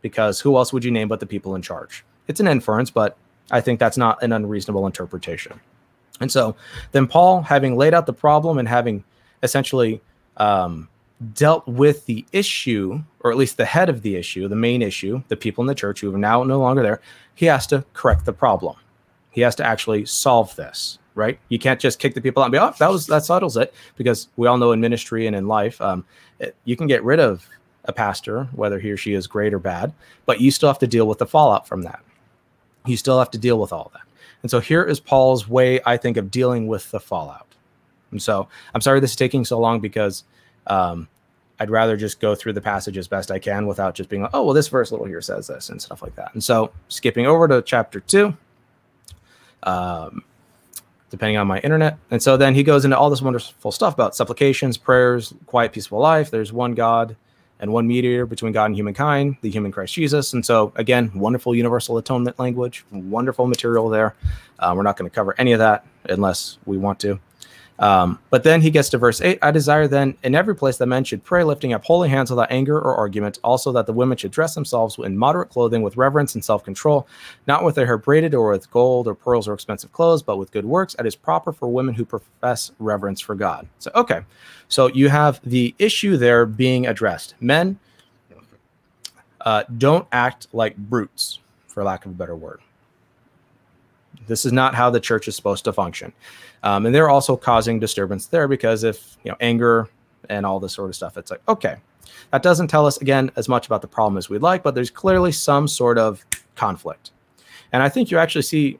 Because 0.01 0.39
who 0.39 0.55
else 0.55 0.71
would 0.71 0.83
you 0.83 0.91
name 0.91 1.07
but 1.07 1.19
the 1.19 1.25
people 1.25 1.55
in 1.55 1.63
charge? 1.63 2.05
It's 2.27 2.39
an 2.39 2.47
inference, 2.47 2.91
but 2.91 3.17
I 3.49 3.61
think 3.61 3.79
that's 3.79 3.97
not 3.97 4.21
an 4.21 4.31
unreasonable 4.31 4.85
interpretation. 4.85 5.59
And 6.21 6.31
so 6.31 6.55
then 6.91 7.07
Paul, 7.07 7.41
having 7.41 7.75
laid 7.75 7.93
out 7.93 8.05
the 8.05 8.13
problem 8.13 8.59
and 8.59 8.67
having 8.67 9.03
essentially 9.41 9.99
um, 10.37 10.89
dealt 11.33 11.67
with 11.67 12.05
the 12.05 12.25
issue, 12.31 13.01
or 13.21 13.31
at 13.31 13.37
least 13.37 13.57
the 13.57 13.65
head 13.65 13.89
of 13.89 14.01
the 14.01 14.15
issue, 14.15 14.47
the 14.47 14.55
main 14.55 14.81
issue, 14.81 15.23
the 15.27 15.35
people 15.35 15.63
in 15.63 15.67
the 15.67 15.75
church 15.75 16.01
who 16.01 16.13
are 16.13 16.17
now 16.17 16.43
no 16.43 16.59
longer 16.59 16.83
there, 16.83 17.01
he 17.33 17.47
has 17.47 17.65
to 17.67 17.83
correct 17.93 18.25
the 18.25 18.33
problem. 18.33 18.75
He 19.31 19.41
has 19.41 19.55
to 19.55 19.65
actually 19.65 20.05
solve 20.05 20.55
this, 20.55 20.99
right? 21.15 21.39
You 21.49 21.57
can't 21.57 21.79
just 21.79 21.99
kick 21.99 22.13
the 22.13 22.21
people 22.21 22.43
out 22.43 22.47
and 22.47 22.51
be, 22.51 22.59
oh, 22.59 22.73
that 22.77 22.91
was 22.91 23.07
that 23.07 23.25
settles 23.25 23.57
it, 23.57 23.73
because 23.95 24.27
we 24.35 24.47
all 24.47 24.57
know 24.57 24.71
in 24.71 24.79
ministry 24.79 25.25
and 25.25 25.35
in 25.35 25.47
life, 25.47 25.81
um, 25.81 26.05
it, 26.39 26.55
you 26.65 26.75
can 26.75 26.87
get 26.87 27.03
rid 27.03 27.19
of 27.19 27.47
a 27.85 27.93
pastor, 27.93 28.45
whether 28.53 28.79
he 28.79 28.91
or 28.91 28.97
she 28.97 29.13
is 29.13 29.27
great 29.27 29.53
or 29.53 29.59
bad, 29.59 29.93
but 30.25 30.41
you 30.41 30.51
still 30.51 30.69
have 30.69 30.79
to 30.79 30.87
deal 30.87 31.07
with 31.07 31.19
the 31.19 31.25
fallout 31.25 31.67
from 31.67 31.83
that. 31.83 32.01
You 32.85 32.97
still 32.97 33.19
have 33.19 33.31
to 33.31 33.37
deal 33.37 33.59
with 33.59 33.71
all 33.71 33.91
that. 33.93 34.01
And 34.41 34.51
so 34.51 34.59
here 34.59 34.83
is 34.83 34.99
Paul's 34.99 35.47
way, 35.47 35.79
I 35.85 35.97
think, 35.97 36.17
of 36.17 36.29
dealing 36.29 36.67
with 36.67 36.91
the 36.91 36.99
fallout. 36.99 37.47
And 38.11 38.21
so 38.21 38.47
I'm 38.73 38.81
sorry 38.81 38.99
this 38.99 39.11
is 39.11 39.15
taking 39.15 39.45
so 39.45 39.59
long 39.59 39.79
because 39.79 40.23
um, 40.67 41.07
I'd 41.59 41.69
rather 41.69 41.95
just 41.97 42.19
go 42.19 42.35
through 42.35 42.53
the 42.53 42.61
passage 42.61 42.97
as 42.97 43.07
best 43.07 43.31
I 43.31 43.39
can 43.39 43.65
without 43.67 43.95
just 43.95 44.09
being 44.09 44.21
like, 44.21 44.31
oh, 44.33 44.43
well, 44.43 44.53
this 44.53 44.67
verse 44.67 44.91
little 44.91 45.05
here 45.05 45.21
says 45.21 45.47
this 45.47 45.69
and 45.69 45.81
stuff 45.81 46.01
like 46.01 46.15
that. 46.15 46.33
And 46.33 46.43
so 46.43 46.71
skipping 46.89 47.25
over 47.25 47.47
to 47.47 47.61
chapter 47.61 47.99
two, 47.99 48.35
um, 49.63 50.23
depending 51.15 51.37
on 51.37 51.47
my 51.47 51.59
internet. 51.59 51.97
And 52.11 52.21
so 52.21 52.35
then 52.35 52.53
he 52.53 52.61
goes 52.61 52.83
into 52.83 52.97
all 52.97 53.09
this 53.09 53.21
wonderful 53.21 53.71
stuff 53.71 53.93
about 53.93 54.15
supplications, 54.15 54.75
prayers, 54.75 55.33
quiet, 55.45 55.71
peaceful 55.71 55.99
life. 55.99 56.29
There's 56.29 56.51
one 56.51 56.73
God 56.73 57.15
and 57.61 57.71
one 57.71 57.87
mediator 57.87 58.25
between 58.25 58.51
God 58.51 58.65
and 58.65 58.75
humankind, 58.75 59.37
the 59.41 59.49
human 59.49 59.71
Christ 59.71 59.93
Jesus. 59.93 60.33
And 60.33 60.45
so, 60.45 60.73
again, 60.75 61.09
wonderful 61.15 61.55
universal 61.55 61.97
atonement 61.97 62.37
language, 62.37 62.85
wonderful 62.91 63.47
material 63.47 63.87
there. 63.87 64.13
Uh, 64.59 64.73
we're 64.75 64.83
not 64.83 64.97
going 64.97 65.09
to 65.09 65.15
cover 65.15 65.33
any 65.37 65.53
of 65.53 65.59
that 65.59 65.85
unless 66.09 66.57
we 66.65 66.77
want 66.77 66.99
to. 66.99 67.17
Um, 67.77 68.19
but 68.29 68.43
then 68.43 68.61
he 68.61 68.69
gets 68.69 68.89
to 68.89 68.97
verse 68.97 69.19
8 69.19 69.39
I 69.41 69.51
desire 69.51 69.87
then 69.87 70.15
in 70.23 70.33
every 70.33 70.55
place 70.55 70.77
that 70.77 70.85
men 70.85 71.03
should 71.03 71.23
pray, 71.23 71.43
lifting 71.43 71.73
up 71.73 71.83
holy 71.83 72.07
hands 72.07 72.29
without 72.29 72.51
anger 72.51 72.77
or 72.79 72.95
argument. 72.95 73.39
Also, 73.43 73.71
that 73.73 73.85
the 73.85 73.93
women 73.93 74.17
should 74.17 74.31
dress 74.31 74.55
themselves 74.55 74.97
in 74.97 75.17
moderate 75.17 75.49
clothing 75.49 75.81
with 75.81 75.97
reverence 75.97 76.35
and 76.35 76.45
self 76.45 76.63
control, 76.63 77.07
not 77.47 77.63
with 77.63 77.75
their 77.75 77.85
hair 77.85 77.97
braided 77.97 78.33
or 78.33 78.51
with 78.51 78.71
gold 78.71 79.07
or 79.07 79.15
pearls 79.15 79.47
or 79.47 79.53
expensive 79.53 79.91
clothes, 79.91 80.23
but 80.23 80.37
with 80.37 80.51
good 80.51 80.65
works. 80.65 80.95
It 80.97 81.05
is 81.05 81.15
proper 81.15 81.51
for 81.51 81.67
women 81.67 81.95
who 81.95 82.05
profess 82.05 82.71
reverence 82.79 83.19
for 83.19 83.35
God. 83.35 83.67
So, 83.79 83.91
okay. 83.95 84.21
So 84.67 84.87
you 84.87 85.09
have 85.09 85.41
the 85.43 85.75
issue 85.77 86.17
there 86.17 86.45
being 86.45 86.87
addressed. 86.87 87.35
Men 87.39 87.77
uh, 89.41 89.63
don't 89.77 90.07
act 90.11 90.47
like 90.53 90.75
brutes, 90.75 91.39
for 91.67 91.83
lack 91.83 92.05
of 92.05 92.11
a 92.11 92.15
better 92.15 92.35
word. 92.35 92.61
This 94.27 94.45
is 94.45 94.51
not 94.51 94.75
how 94.75 94.89
the 94.89 94.99
church 94.99 95.27
is 95.27 95.35
supposed 95.35 95.63
to 95.65 95.73
function. 95.73 96.13
Um, 96.63 96.85
and 96.85 96.95
they're 96.95 97.09
also 97.09 97.37
causing 97.37 97.79
disturbance 97.79 98.27
there 98.27 98.47
because 98.47 98.83
if, 98.83 99.17
you 99.23 99.31
know, 99.31 99.37
anger 99.39 99.89
and 100.29 100.45
all 100.45 100.59
this 100.59 100.73
sort 100.73 100.89
of 100.89 100.95
stuff, 100.95 101.17
it's 101.17 101.31
like, 101.31 101.41
okay, 101.47 101.77
that 102.31 102.43
doesn't 102.43 102.67
tell 102.67 102.85
us, 102.85 102.97
again, 102.97 103.31
as 103.35 103.47
much 103.47 103.65
about 103.67 103.81
the 103.81 103.87
problem 103.87 104.17
as 104.17 104.29
we'd 104.29 104.41
like, 104.41 104.63
but 104.63 104.75
there's 104.75 104.89
clearly 104.89 105.31
some 105.31 105.67
sort 105.67 105.97
of 105.97 106.25
conflict. 106.55 107.11
And 107.71 107.83
I 107.83 107.89
think 107.89 108.11
you 108.11 108.17
actually 108.17 108.43
see, 108.43 108.79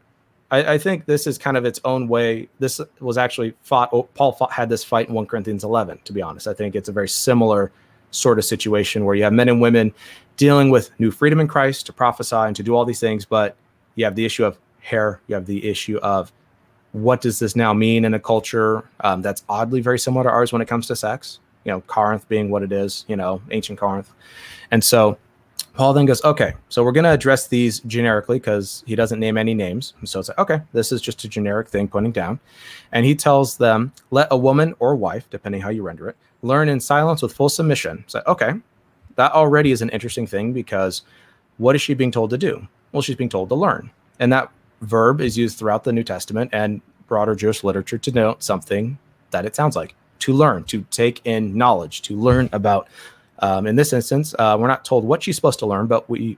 I, 0.52 0.74
I 0.74 0.78
think 0.78 1.06
this 1.06 1.28
is 1.28 1.38
kind 1.38 1.58
of 1.58 1.66
its 1.66 1.80
own 1.86 2.08
way. 2.08 2.50
This 2.60 2.82
was 3.00 3.18
actually 3.18 3.54
fought, 3.62 3.90
oh, 3.92 4.04
Paul 4.04 4.32
fought, 4.32 4.52
had 4.52 4.70
this 4.70 4.84
fight 4.84 5.10
in 5.10 5.14
1 5.14 5.26
Corinthians 5.28 5.64
11, 5.64 6.00
to 6.06 6.14
be 6.14 6.22
honest. 6.22 6.48
I 6.48 6.54
think 6.54 6.76
it's 6.76 6.90
a 6.90 6.94
very 6.94 7.10
similar 7.10 7.72
sort 8.12 8.40
of 8.40 8.46
situation 8.46 9.06
where 9.06 9.16
you 9.16 9.24
have 9.24 9.34
men 9.34 9.50
and 9.50 9.60
women 9.60 9.94
dealing 10.38 10.70
with 10.70 10.90
new 11.00 11.12
freedom 11.12 11.40
in 11.40 11.48
Christ 11.48 11.86
to 11.88 11.94
prophesy 11.94 12.36
and 12.36 12.56
to 12.56 12.64
do 12.64 12.76
all 12.76 12.86
these 12.86 13.00
things, 13.00 13.26
but 13.26 13.56
you 13.96 14.06
have 14.06 14.16
the 14.16 14.26
issue 14.26 14.46
of 14.46 14.58
hair, 14.86 15.20
you 15.28 15.36
have 15.36 15.46
the 15.46 15.68
issue 15.68 15.98
of 15.98 16.32
what 16.92 17.20
does 17.20 17.40
this 17.40 17.56
now 17.56 17.74
mean 17.74 18.06
in 18.06 18.14
a 18.14 18.20
culture 18.20 18.88
um, 19.02 19.22
that's 19.22 19.44
oddly 19.50 19.82
very 19.82 20.00
similar 20.00 20.24
to 20.24 20.30
ours 20.30 20.54
when 20.54 20.62
it 20.62 20.68
comes 20.68 20.88
to 20.88 20.96
sex? 20.96 21.40
You 21.66 21.72
know, 21.72 21.82
Corinth 21.82 22.28
being 22.30 22.50
what 22.50 22.64
it 22.64 22.72
is, 22.72 23.04
you 23.08 23.16
know, 23.16 23.42
ancient 23.52 23.80
Corinth. 23.80 24.12
And 24.72 24.84
so 24.84 25.18
Paul 25.74 25.92
then 25.92 26.06
goes, 26.06 26.24
okay, 26.24 26.54
so 26.70 26.84
we're 26.84 26.94
going 26.94 27.04
to 27.04 27.12
address 27.12 27.48
these 27.48 27.82
generically 27.82 28.38
because 28.38 28.84
he 28.88 28.96
doesn't 28.96 29.20
name 29.20 29.38
any 29.38 29.54
names. 29.54 29.94
So 30.06 30.20
it's 30.20 30.30
like, 30.30 30.38
okay, 30.38 30.62
this 30.72 30.92
is 30.94 31.02
just 31.02 31.24
a 31.26 31.28
generic 31.28 31.68
thing 31.68 31.90
pointing 31.90 32.14
down. 32.14 32.40
And 32.94 33.06
he 33.06 33.14
tells 33.14 33.58
them, 33.58 33.92
let 34.12 34.30
a 34.32 34.38
woman 34.38 34.74
or 34.80 34.96
wife, 34.96 35.30
depending 35.30 35.62
how 35.62 35.70
you 35.70 35.84
render 35.84 36.08
it, 36.08 36.16
learn 36.44 36.70
in 36.70 36.80
silence 36.80 37.22
with 37.22 37.34
full 37.34 37.50
submission. 37.50 38.06
So, 38.08 38.22
okay, 38.26 38.54
that 39.16 39.34
already 39.34 39.72
is 39.72 39.82
an 39.82 39.90
interesting 39.90 40.28
thing 40.28 40.54
because 40.54 41.02
what 41.58 41.76
is 41.76 41.82
she 41.82 41.94
being 41.94 42.12
told 42.12 42.30
to 42.30 42.38
do? 42.38 42.66
Well, 42.94 43.02
she's 43.02 43.16
being 43.18 43.30
told 43.30 43.50
to 43.50 43.56
learn. 43.56 43.92
And 44.20 44.32
that 44.32 44.50
verb 44.82 45.22
is 45.22 45.38
used 45.38 45.58
throughout 45.58 45.84
the 45.84 45.94
New 45.94 46.04
Testament 46.04 46.52
and 46.54 46.82
broader 47.08 47.36
Jewish 47.36 47.64
literature 47.64 47.98
to 47.98 48.12
note 48.12 48.44
something 48.44 48.98
that 49.32 49.46
it 49.46 49.56
sounds 49.56 49.76
like 49.76 49.96
to 50.20 50.34
learn, 50.34 50.64
to 50.66 50.86
take 50.92 51.22
in 51.26 51.58
knowledge, 51.58 52.02
to 52.04 52.16
learn 52.16 52.50
about. 52.52 52.88
Um, 53.40 53.68
in 53.68 53.76
this 53.76 53.92
instance, 53.92 54.34
uh, 54.40 54.56
we're 54.60 54.68
not 54.68 54.86
told 54.86 55.04
what 55.04 55.24
she's 55.24 55.36
supposed 55.36 55.60
to 55.60 55.66
learn, 55.66 55.88
but 55.88 56.10
we 56.10 56.38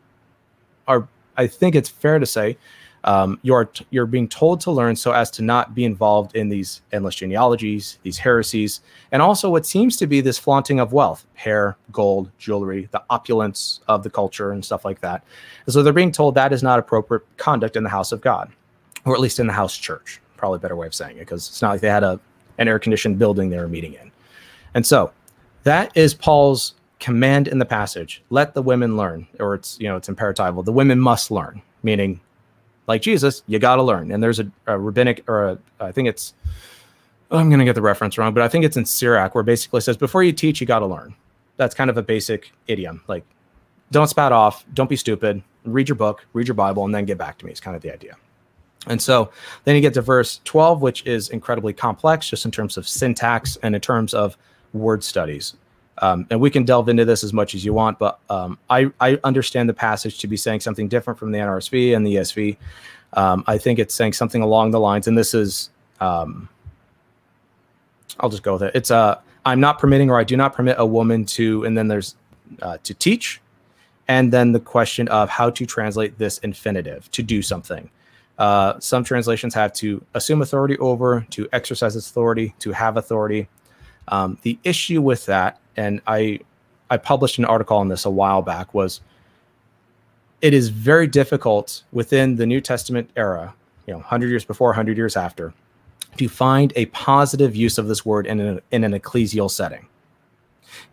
are. 0.88 1.08
I 1.38 1.46
think 1.46 1.76
it's 1.76 1.90
fair 1.90 2.18
to 2.18 2.26
say 2.26 2.58
um, 3.04 3.40
you're 3.42 3.70
you're 3.90 4.06
being 4.06 4.28
told 4.28 4.60
to 4.62 4.72
learn 4.72 4.96
so 4.96 5.12
as 5.12 5.32
to 5.32 5.42
not 5.42 5.74
be 5.74 5.86
involved 5.86 6.36
in 6.36 6.50
these 6.50 6.82
endless 6.92 7.16
genealogies, 7.16 8.00
these 8.04 8.18
heresies, 8.18 8.82
and 9.12 9.22
also 9.22 9.50
what 9.50 9.66
seems 9.66 9.96
to 9.98 10.08
be 10.08 10.22
this 10.22 10.38
flaunting 10.38 10.80
of 10.80 10.94
wealth, 10.94 11.26
hair, 11.36 11.78
gold, 11.92 12.30
jewelry, 12.38 12.90
the 12.92 13.04
opulence 13.10 13.82
of 13.88 14.04
the 14.04 14.10
culture, 14.10 14.52
and 14.52 14.64
stuff 14.64 14.84
like 14.84 15.00
that. 15.02 15.24
And 15.66 15.74
so 15.74 15.84
they're 15.84 15.94
being 15.94 16.12
told 16.12 16.36
that 16.36 16.54
is 16.54 16.64
not 16.64 16.80
appropriate 16.80 17.24
conduct 17.38 17.76
in 17.76 17.84
the 17.84 17.90
house 17.90 18.12
of 18.12 18.22
God, 18.22 18.52
or 19.06 19.14
at 19.14 19.22
least 19.22 19.40
in 19.40 19.48
the 19.48 19.54
house 19.54 19.78
church. 19.78 20.20
Probably 20.36 20.58
a 20.58 20.60
better 20.60 20.76
way 20.76 20.88
of 20.88 20.94
saying 20.94 21.18
it, 21.18 21.22
because 21.22 21.48
it's 21.48 21.62
not 21.62 21.72
like 21.72 21.82
they 21.82 21.90
had 21.90 22.04
a 22.04 22.20
an 22.58 22.68
air 22.68 22.80
conditioned 22.80 23.20
building 23.20 23.50
they 23.50 23.58
were 23.58 23.68
meeting 23.68 23.94
in. 23.94 24.12
And 24.74 24.86
so 24.86 25.12
that 25.64 25.96
is 25.96 26.14
Paul's 26.14 26.74
command 27.00 27.48
in 27.48 27.60
the 27.60 27.66
passage. 27.66 28.24
Let 28.30 28.54
the 28.54 28.62
women 28.62 28.98
learn, 28.98 29.28
or 29.40 29.56
it's 29.56 29.80
you 29.80 29.88
know 29.88 29.96
it's 29.96 30.10
imperatival. 30.10 30.66
The 30.66 30.72
women 30.72 31.00
must 31.00 31.32
learn, 31.32 31.62
meaning 31.84 32.20
like 32.88 33.02
Jesus, 33.02 33.44
you 33.48 33.60
got 33.60 33.76
to 33.76 33.84
learn. 33.84 34.12
And 34.12 34.24
there's 34.24 34.40
a, 34.40 34.50
a 34.66 34.78
rabbinic, 34.80 35.24
or 35.28 35.50
a, 35.50 35.60
I 35.80 35.92
think 35.92 36.08
it's, 36.08 36.34
I'm 37.30 37.50
going 37.50 37.60
to 37.60 37.66
get 37.66 37.76
the 37.76 37.82
reference 37.82 38.18
wrong, 38.18 38.34
but 38.34 38.44
I 38.44 38.48
think 38.48 38.64
it's 38.64 38.78
in 38.78 38.86
Sirach 38.86 39.36
where 39.36 39.44
basically 39.44 39.82
says, 39.82 39.98
before 39.98 40.24
you 40.24 40.32
teach, 40.32 40.62
you 40.62 40.68
got 40.68 40.80
to 40.80 40.86
learn. 40.86 41.14
That's 41.58 41.76
kind 41.76 41.90
of 41.90 41.98
a 41.98 42.02
basic 42.02 42.52
idiom. 42.68 43.04
Like, 43.08 43.24
don't 43.92 44.08
spat 44.08 44.32
off, 44.32 44.66
don't 44.74 44.90
be 44.90 44.96
stupid, 44.96 45.42
read 45.66 45.90
your 45.90 45.96
book, 45.96 46.26
read 46.34 46.48
your 46.48 46.56
Bible, 46.56 46.86
and 46.86 46.96
then 46.96 47.06
get 47.06 47.18
back 47.18 47.38
to 47.40 47.46
me. 47.46 47.52
It's 47.52 47.60
kind 47.60 47.76
of 47.76 47.82
the 47.82 47.94
idea. 47.94 48.16
And 48.88 49.02
so 49.02 49.32
then 49.66 49.76
you 49.76 49.82
get 49.82 49.94
to 49.96 50.02
verse 50.02 50.40
12, 50.46 50.82
which 50.82 51.06
is 51.06 51.30
incredibly 51.30 51.74
complex 51.74 52.30
just 52.30 52.46
in 52.46 52.52
terms 52.52 52.78
of 52.78 52.88
syntax 52.88 53.58
and 53.64 53.76
in 53.76 53.82
terms 53.82 54.14
of 54.14 54.38
word 54.74 55.04
studies. 55.04 55.56
Um, 56.00 56.28
and 56.30 56.40
we 56.40 56.50
can 56.50 56.64
delve 56.64 56.90
into 56.90 57.06
this 57.06 57.24
as 57.24 57.34
much 57.34 57.56
as 57.56 57.66
you 57.66 57.74
want, 57.74 57.98
but 57.98 58.20
um, 58.30 58.60
I, 58.70 58.92
I, 59.00 59.20
understand 59.24 59.68
the 59.68 59.74
passage 59.74 60.20
to 60.20 60.28
be 60.28 60.38
saying 60.38 60.60
something 60.60 60.88
different 60.88 61.18
from 61.18 61.32
the 61.32 61.40
NRSV 61.40 61.96
and 61.96 62.06
the 62.06 62.16
ESV. 62.16 62.58
Um, 63.14 63.44
I 63.48 63.58
think 63.58 63.80
it's 63.80 63.96
saying 63.96 64.14
something 64.14 64.44
along 64.44 64.72
the 64.72 64.80
lines, 64.80 65.08
and 65.08 65.18
this 65.18 65.34
is, 65.34 65.72
um, 66.00 66.50
I'll 68.20 68.30
just 68.30 68.44
go 68.44 68.54
with 68.54 68.64
it. 68.64 68.76
It's 68.76 68.92
uh, 68.92 69.20
I'm 69.46 69.60
not 69.60 69.80
permitting, 69.80 70.12
or 70.12 70.20
I 70.20 70.24
do 70.24 70.38
not 70.38 70.54
permit 70.54 70.76
a 70.78 70.86
woman 70.86 71.26
to, 71.26 71.64
and 71.64 71.76
then 71.76 71.88
there's 71.88 72.16
uh, 72.62 72.78
to 72.84 72.94
teach, 72.94 73.42
and 74.08 74.32
then 74.32 74.52
the 74.52 74.60
question 74.60 75.08
of 75.08 75.30
how 75.30 75.50
to 75.50 75.66
translate 75.66 76.18
this 76.18 76.38
infinitive 76.40 77.10
to 77.12 77.24
do 77.24 77.42
something. 77.42 77.90
Uh, 78.38 78.80
some 78.80 79.04
translations 79.04 79.54
have 79.54 79.74
to 79.74 80.04
assume 80.14 80.42
authority 80.42 80.78
over, 80.78 81.26
to 81.32 81.50
exercise 81.54 81.96
authority, 81.96 82.54
to 82.60 82.72
have 82.72 82.98
authority. 82.98 83.48
Um, 84.10 84.38
the 84.42 84.58
issue 84.64 85.02
with 85.02 85.26
that 85.26 85.60
and 85.76 86.02
I 86.08 86.40
I 86.90 86.98
published 86.98 87.38
an 87.38 87.46
article 87.46 87.78
on 87.78 87.90
this 87.90 88.06
a 88.06 88.10
while 88.10 88.42
back 88.42 88.74
was 88.74 89.02
it 90.42 90.54
is 90.54 90.70
very 90.70 91.08
difficult 91.08 91.84
within 91.92 92.36
the 92.36 92.46
New 92.46 92.62
Testament 92.62 93.10
era, 93.16 93.54
you 93.86 93.94
know, 93.94 94.00
100 94.00 94.30
years 94.30 94.46
before, 94.46 94.70
100 94.70 94.96
years 94.96 95.18
after, 95.18 95.54
to 96.18 96.30
find 96.30 96.72
a 96.76 96.86
positive 96.88 97.56
use 97.56 97.78
of 97.78 97.88
this 97.88 98.06
word 98.06 98.28
in 98.28 98.40
an, 98.40 98.62
in 98.72 98.84
an 98.84 98.94
ecclesial 98.94 99.50
setting. 99.50 99.88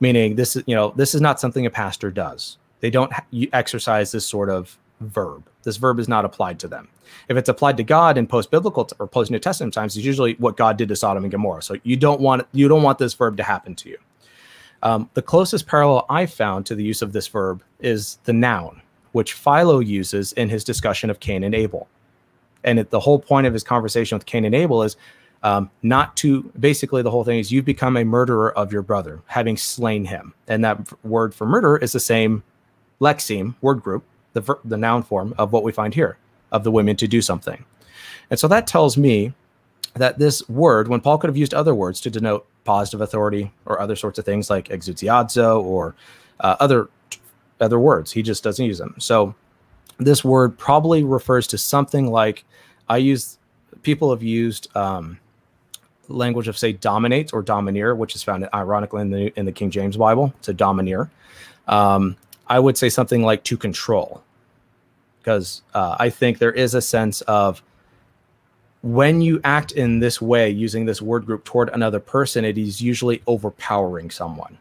Meaning 0.00 0.36
this 0.36 0.56
is, 0.56 0.64
you 0.66 0.74
know, 0.74 0.92
this 0.96 1.14
is 1.14 1.20
not 1.20 1.38
something 1.38 1.66
a 1.66 1.70
pastor 1.70 2.10
does. 2.10 2.58
They 2.80 2.90
don't 2.90 3.12
ha- 3.12 3.24
exercise 3.52 4.12
this 4.12 4.26
sort 4.26 4.48
of 4.50 4.78
verb. 5.00 5.44
This 5.64 5.76
verb 5.76 5.98
is 5.98 6.08
not 6.08 6.24
applied 6.24 6.58
to 6.60 6.68
them. 6.68 6.88
If 7.28 7.36
it's 7.36 7.48
applied 7.48 7.76
to 7.78 7.82
God 7.82 8.18
in 8.18 8.26
post-biblical 8.26 8.90
or 8.98 9.06
post-New 9.06 9.38
Testament 9.38 9.74
times, 9.74 9.96
it's 9.96 10.06
usually 10.06 10.34
what 10.34 10.56
God 10.56 10.76
did 10.76 10.88
to 10.88 10.96
Sodom 10.96 11.24
and 11.24 11.30
Gomorrah. 11.30 11.62
So 11.62 11.76
you 11.82 11.96
don't 11.96 12.20
want 12.20 12.46
you 12.52 12.68
don't 12.68 12.82
want 12.82 12.98
this 12.98 13.14
verb 13.14 13.36
to 13.38 13.42
happen 13.42 13.74
to 13.76 13.88
you. 13.88 13.98
Um, 14.82 15.08
the 15.14 15.22
closest 15.22 15.66
parallel 15.66 16.04
I 16.10 16.26
found 16.26 16.66
to 16.66 16.74
the 16.74 16.84
use 16.84 17.00
of 17.00 17.12
this 17.12 17.26
verb 17.26 17.62
is 17.80 18.18
the 18.24 18.34
noun, 18.34 18.82
which 19.12 19.32
Philo 19.32 19.78
uses 19.78 20.32
in 20.34 20.50
his 20.50 20.62
discussion 20.62 21.08
of 21.08 21.20
Cain 21.20 21.42
and 21.42 21.54
Abel. 21.54 21.88
And 22.64 22.78
it, 22.78 22.90
the 22.90 23.00
whole 23.00 23.18
point 23.18 23.46
of 23.46 23.52
his 23.52 23.64
conversation 23.64 24.16
with 24.16 24.26
Cain 24.26 24.44
and 24.44 24.54
Abel 24.54 24.82
is 24.82 24.96
um, 25.42 25.70
not 25.82 26.16
to 26.18 26.42
basically 26.58 27.02
the 27.02 27.10
whole 27.10 27.24
thing 27.24 27.38
is 27.38 27.52
you've 27.52 27.64
become 27.64 27.96
a 27.96 28.04
murderer 28.04 28.56
of 28.58 28.72
your 28.72 28.82
brother, 28.82 29.22
having 29.26 29.56
slain 29.56 30.04
him. 30.04 30.34
And 30.48 30.64
that 30.64 30.78
word 31.04 31.34
for 31.34 31.46
murder 31.46 31.76
is 31.76 31.92
the 31.92 32.00
same 32.00 32.42
lexeme 33.00 33.54
word 33.60 33.82
group, 33.82 34.04
the, 34.34 34.40
ver- 34.42 34.60
the 34.64 34.76
noun 34.76 35.02
form 35.02 35.34
of 35.38 35.52
what 35.52 35.62
we 35.62 35.72
find 35.72 35.94
here, 35.94 36.18
of 36.52 36.62
the 36.62 36.70
women 36.70 36.96
to 36.96 37.08
do 37.08 37.22
something. 37.22 37.64
And 38.30 38.38
so 38.38 38.46
that 38.48 38.66
tells 38.66 38.96
me 38.96 39.32
that 39.94 40.18
this 40.18 40.46
word, 40.48 40.88
when 40.88 41.00
Paul 41.00 41.18
could 41.18 41.28
have 41.28 41.36
used 41.36 41.54
other 41.54 41.74
words 41.74 42.00
to 42.02 42.10
denote 42.10 42.46
positive 42.64 43.00
authority 43.00 43.52
or 43.66 43.80
other 43.80 43.96
sorts 43.96 44.18
of 44.18 44.24
things 44.24 44.50
like 44.50 44.68
exousiazo 44.68 45.62
or 45.62 45.94
uh, 46.40 46.56
other 46.60 46.88
other 47.60 47.78
words, 47.78 48.10
he 48.10 48.22
just 48.22 48.42
doesn't 48.42 48.66
use 48.66 48.78
them. 48.78 48.96
So 48.98 49.34
this 49.98 50.24
word 50.24 50.58
probably 50.58 51.04
refers 51.04 51.46
to 51.48 51.58
something 51.58 52.10
like 52.10 52.44
I 52.88 52.96
use. 52.96 53.38
People 53.82 54.10
have 54.10 54.22
used 54.22 54.74
um, 54.76 55.20
language 56.08 56.48
of 56.48 56.58
say 56.58 56.72
dominate 56.72 57.32
or 57.32 57.42
domineer, 57.42 57.94
which 57.94 58.16
is 58.16 58.22
found 58.24 58.48
ironically 58.52 59.02
in 59.02 59.10
the 59.10 59.38
in 59.38 59.46
the 59.46 59.52
King 59.52 59.70
James 59.70 59.96
Bible 59.96 60.34
to 60.42 60.52
domineer. 60.52 61.10
Um, 61.68 62.16
I 62.48 62.58
would 62.58 62.76
say 62.76 62.88
something 62.88 63.22
like 63.22 63.44
to 63.44 63.56
control, 63.56 64.22
because 65.24 65.62
uh, 65.72 65.96
I 65.98 66.10
think 66.10 66.38
there 66.38 66.52
is 66.52 66.74
a 66.74 66.82
sense 66.82 67.22
of 67.22 67.62
when 68.82 69.22
you 69.22 69.40
act 69.42 69.72
in 69.72 70.00
this 70.00 70.20
way 70.20 70.50
using 70.50 70.84
this 70.84 71.00
word 71.00 71.24
group 71.24 71.44
toward 71.44 71.70
another 71.70 71.98
person, 71.98 72.44
it 72.44 72.58
is 72.58 72.82
usually 72.82 73.22
overpowering 73.26 74.10
someone. 74.10 74.58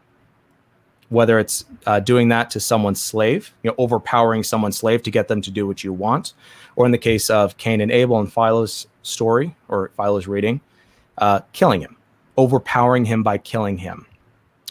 Whether 1.10 1.38
it's 1.38 1.66
uh, 1.84 2.00
doing 2.00 2.30
that 2.30 2.48
to 2.52 2.60
someone's 2.60 3.02
slave, 3.02 3.52
you 3.62 3.70
know, 3.70 3.74
overpowering 3.76 4.42
someone's 4.42 4.78
slave 4.78 5.02
to 5.02 5.10
get 5.10 5.28
them 5.28 5.42
to 5.42 5.50
do 5.50 5.66
what 5.66 5.84
you 5.84 5.92
want, 5.92 6.32
or 6.76 6.86
in 6.86 6.92
the 6.92 6.98
case 6.98 7.28
of 7.28 7.58
Cain 7.58 7.82
and 7.82 7.92
Abel 7.92 8.18
and 8.18 8.32
Philo's 8.32 8.86
story 9.02 9.54
or 9.68 9.90
Philo's 9.96 10.26
reading, 10.26 10.62
uh, 11.18 11.40
killing 11.52 11.82
him, 11.82 11.96
overpowering 12.38 13.04
him 13.04 13.22
by 13.22 13.36
killing 13.36 13.76
him. 13.76 14.06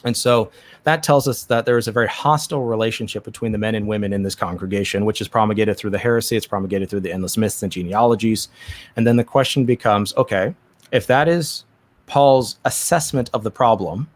And 0.04 0.16
so 0.18 0.52
that 0.84 1.02
tells 1.02 1.28
us 1.28 1.46
that 1.46 1.66
there 1.66 1.78
is 1.78 1.88
a 1.88 1.92
very 1.92 2.08
hostile 2.08 2.64
relationship 2.64 3.24
between 3.24 3.52
the 3.52 3.58
men 3.58 3.76
and 3.76 3.88
women 3.88 4.12
in 4.12 4.24
this 4.24 4.36
congregation, 4.36 5.06
which 5.06 5.22
is 5.22 5.28
promulgated 5.28 5.78
through 5.78 5.92
the 5.92 5.98
heresy, 5.98 6.36
it's 6.36 6.48
promulgated 6.48 6.90
through 6.90 7.02
the 7.02 7.12
endless 7.12 7.38
myths 7.38 7.64
and 7.64 7.72
genealogies. 7.72 8.50
And 8.96 9.08
then 9.08 9.16
the 9.16 9.24
question 9.24 9.66
becomes 9.66 10.14
okay, 10.16 10.54
if 10.92 11.08
that 11.08 11.28
is 11.28 11.64
Paul's 12.06 12.58
assessment 12.66 13.30
of 13.34 13.44
the 13.44 13.52
problem, 13.52 14.10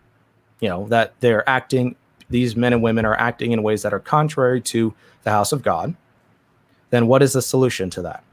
you 0.59 0.69
know, 0.69 0.87
that 0.89 1.13
they're 1.21 1.47
acting, 1.49 1.95
these 2.29 2.55
men 2.55 2.73
and 2.73 2.83
women 2.83 3.05
are 3.05 3.15
acting 3.15 3.51
in 3.51 3.63
ways 3.63 3.81
that 3.83 3.93
are 3.93 3.99
contrary 3.99 4.61
to 4.61 4.93
the 5.23 5.31
house 5.31 5.51
of 5.51 5.61
God, 5.61 5.95
then 6.89 7.07
what 7.07 7.21
is 7.21 7.33
the 7.33 7.41
solution 7.41 7.89
to 7.91 8.01
that? 8.01 8.23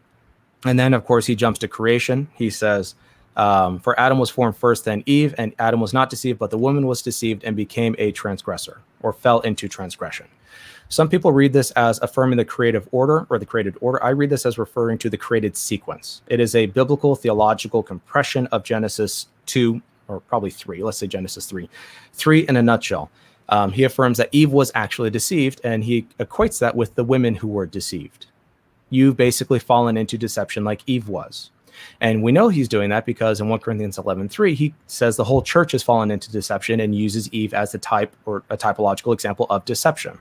And 0.64 0.78
then, 0.78 0.94
of 0.94 1.04
course, 1.04 1.26
he 1.26 1.34
jumps 1.34 1.58
to 1.60 1.68
creation. 1.68 2.28
He 2.34 2.50
says, 2.50 2.94
um, 3.36 3.78
for 3.78 3.98
Adam 3.98 4.18
was 4.18 4.30
formed 4.30 4.56
first, 4.56 4.84
then 4.84 5.02
Eve, 5.06 5.34
and 5.38 5.54
Adam 5.58 5.80
was 5.80 5.92
not 5.92 6.10
deceived, 6.10 6.38
but 6.38 6.50
the 6.50 6.58
woman 6.58 6.86
was 6.86 7.02
deceived 7.02 7.44
and 7.44 7.56
became 7.56 7.94
a 7.98 8.12
transgressor 8.12 8.80
or 9.02 9.12
fell 9.12 9.40
into 9.40 9.68
transgression. 9.68 10.26
Some 10.88 11.08
people 11.08 11.32
read 11.32 11.52
this 11.52 11.70
as 11.72 11.98
affirming 12.02 12.36
the 12.36 12.44
creative 12.44 12.88
order 12.92 13.26
or 13.30 13.38
the 13.38 13.46
created 13.46 13.76
order. 13.80 14.02
I 14.04 14.10
read 14.10 14.30
this 14.30 14.46
as 14.46 14.58
referring 14.58 14.98
to 14.98 15.10
the 15.10 15.16
created 15.16 15.56
sequence. 15.56 16.22
It 16.28 16.40
is 16.40 16.54
a 16.54 16.66
biblical 16.66 17.16
theological 17.16 17.82
compression 17.82 18.46
of 18.48 18.62
Genesis 18.62 19.26
2, 19.46 19.80
or 20.08 20.20
probably 20.20 20.50
3, 20.50 20.82
let's 20.82 20.98
say 20.98 21.06
Genesis 21.06 21.46
3. 21.46 21.68
3 22.12 22.48
in 22.48 22.56
a 22.56 22.62
nutshell. 22.62 23.10
Um, 23.48 23.72
he 23.72 23.84
affirms 23.84 24.18
that 24.18 24.28
Eve 24.32 24.52
was 24.52 24.70
actually 24.74 25.10
deceived, 25.10 25.60
and 25.64 25.84
he 25.84 26.06
equates 26.18 26.60
that 26.60 26.76
with 26.76 26.94
the 26.94 27.04
women 27.04 27.34
who 27.34 27.48
were 27.48 27.66
deceived. 27.66 28.26
You've 28.90 29.16
basically 29.16 29.58
fallen 29.58 29.96
into 29.96 30.16
deception 30.16 30.64
like 30.64 30.82
Eve 30.86 31.08
was. 31.08 31.50
And 32.00 32.22
we 32.22 32.32
know 32.32 32.48
he's 32.48 32.68
doing 32.68 32.90
that 32.90 33.06
because 33.06 33.40
in 33.40 33.48
1 33.48 33.58
Corinthians 33.60 33.98
11 33.98 34.28
3, 34.28 34.54
he 34.54 34.74
says 34.86 35.16
the 35.16 35.24
whole 35.24 35.42
church 35.42 35.72
has 35.72 35.82
fallen 35.82 36.10
into 36.10 36.30
deception 36.30 36.80
and 36.80 36.94
uses 36.94 37.32
Eve 37.32 37.54
as 37.54 37.72
the 37.72 37.78
type 37.78 38.14
or 38.26 38.42
a 38.50 38.56
typological 38.56 39.12
example 39.12 39.46
of 39.50 39.64
deception. 39.64 40.18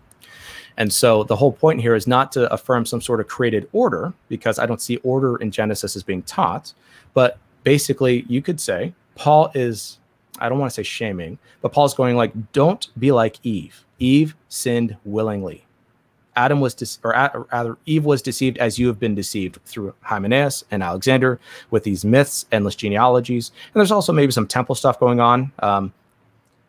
And 0.77 0.91
so 0.91 1.23
the 1.23 1.35
whole 1.35 1.51
point 1.51 1.81
here 1.81 1.95
is 1.95 2.07
not 2.07 2.31
to 2.33 2.51
affirm 2.51 2.85
some 2.85 3.01
sort 3.01 3.19
of 3.19 3.27
created 3.27 3.69
order, 3.73 4.13
because 4.27 4.59
I 4.59 4.65
don't 4.65 4.81
see 4.81 4.97
order 4.97 5.37
in 5.37 5.51
Genesis 5.51 5.95
as 5.95 6.03
being 6.03 6.23
taught. 6.23 6.73
But 7.13 7.37
basically, 7.63 8.25
you 8.27 8.41
could 8.41 8.59
say 8.59 8.93
Paul 9.15 9.51
is, 9.53 9.99
I 10.39 10.49
don't 10.49 10.59
want 10.59 10.71
to 10.71 10.75
say 10.75 10.83
shaming, 10.83 11.37
but 11.61 11.71
Paul's 11.71 11.93
going 11.93 12.15
like, 12.15 12.33
don't 12.53 12.87
be 12.97 13.11
like 13.11 13.37
Eve. 13.43 13.85
Eve 13.99 14.35
sinned 14.49 14.97
willingly. 15.05 15.65
Adam 16.35 16.59
was, 16.59 16.73
de- 16.73 16.87
or 17.03 17.47
rather, 17.51 17.77
Eve 17.85 18.05
was 18.05 18.21
deceived 18.21 18.57
as 18.57 18.79
you 18.79 18.87
have 18.87 18.99
been 18.99 19.15
deceived 19.15 19.59
through 19.65 19.93
Hymenaeus 20.01 20.63
and 20.71 20.81
Alexander 20.81 21.39
with 21.71 21.83
these 21.83 22.03
myths, 22.03 22.45
endless 22.51 22.75
genealogies, 22.75 23.51
and 23.73 23.79
there's 23.79 23.91
also 23.91 24.11
maybe 24.11 24.31
some 24.31 24.47
temple 24.47 24.75
stuff 24.75 24.99
going 24.99 25.19
on. 25.19 25.51
Um, 25.59 25.93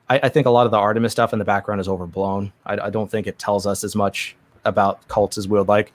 I, 0.08 0.20
I, 0.24 0.28
think 0.28 0.46
a 0.46 0.50
lot 0.50 0.66
of 0.66 0.70
the 0.70 0.78
Artemis 0.78 1.12
stuff 1.12 1.32
in 1.32 1.38
the 1.38 1.44
background 1.44 1.80
is 1.80 1.88
overblown. 1.88 2.52
I, 2.66 2.78
I, 2.78 2.90
don't 2.90 3.10
think 3.10 3.26
it 3.26 3.38
tells 3.38 3.66
us 3.66 3.84
as 3.84 3.96
much 3.96 4.36
about 4.64 5.06
cults 5.08 5.38
as 5.38 5.48
we 5.48 5.58
would 5.58 5.68
like. 5.68 5.92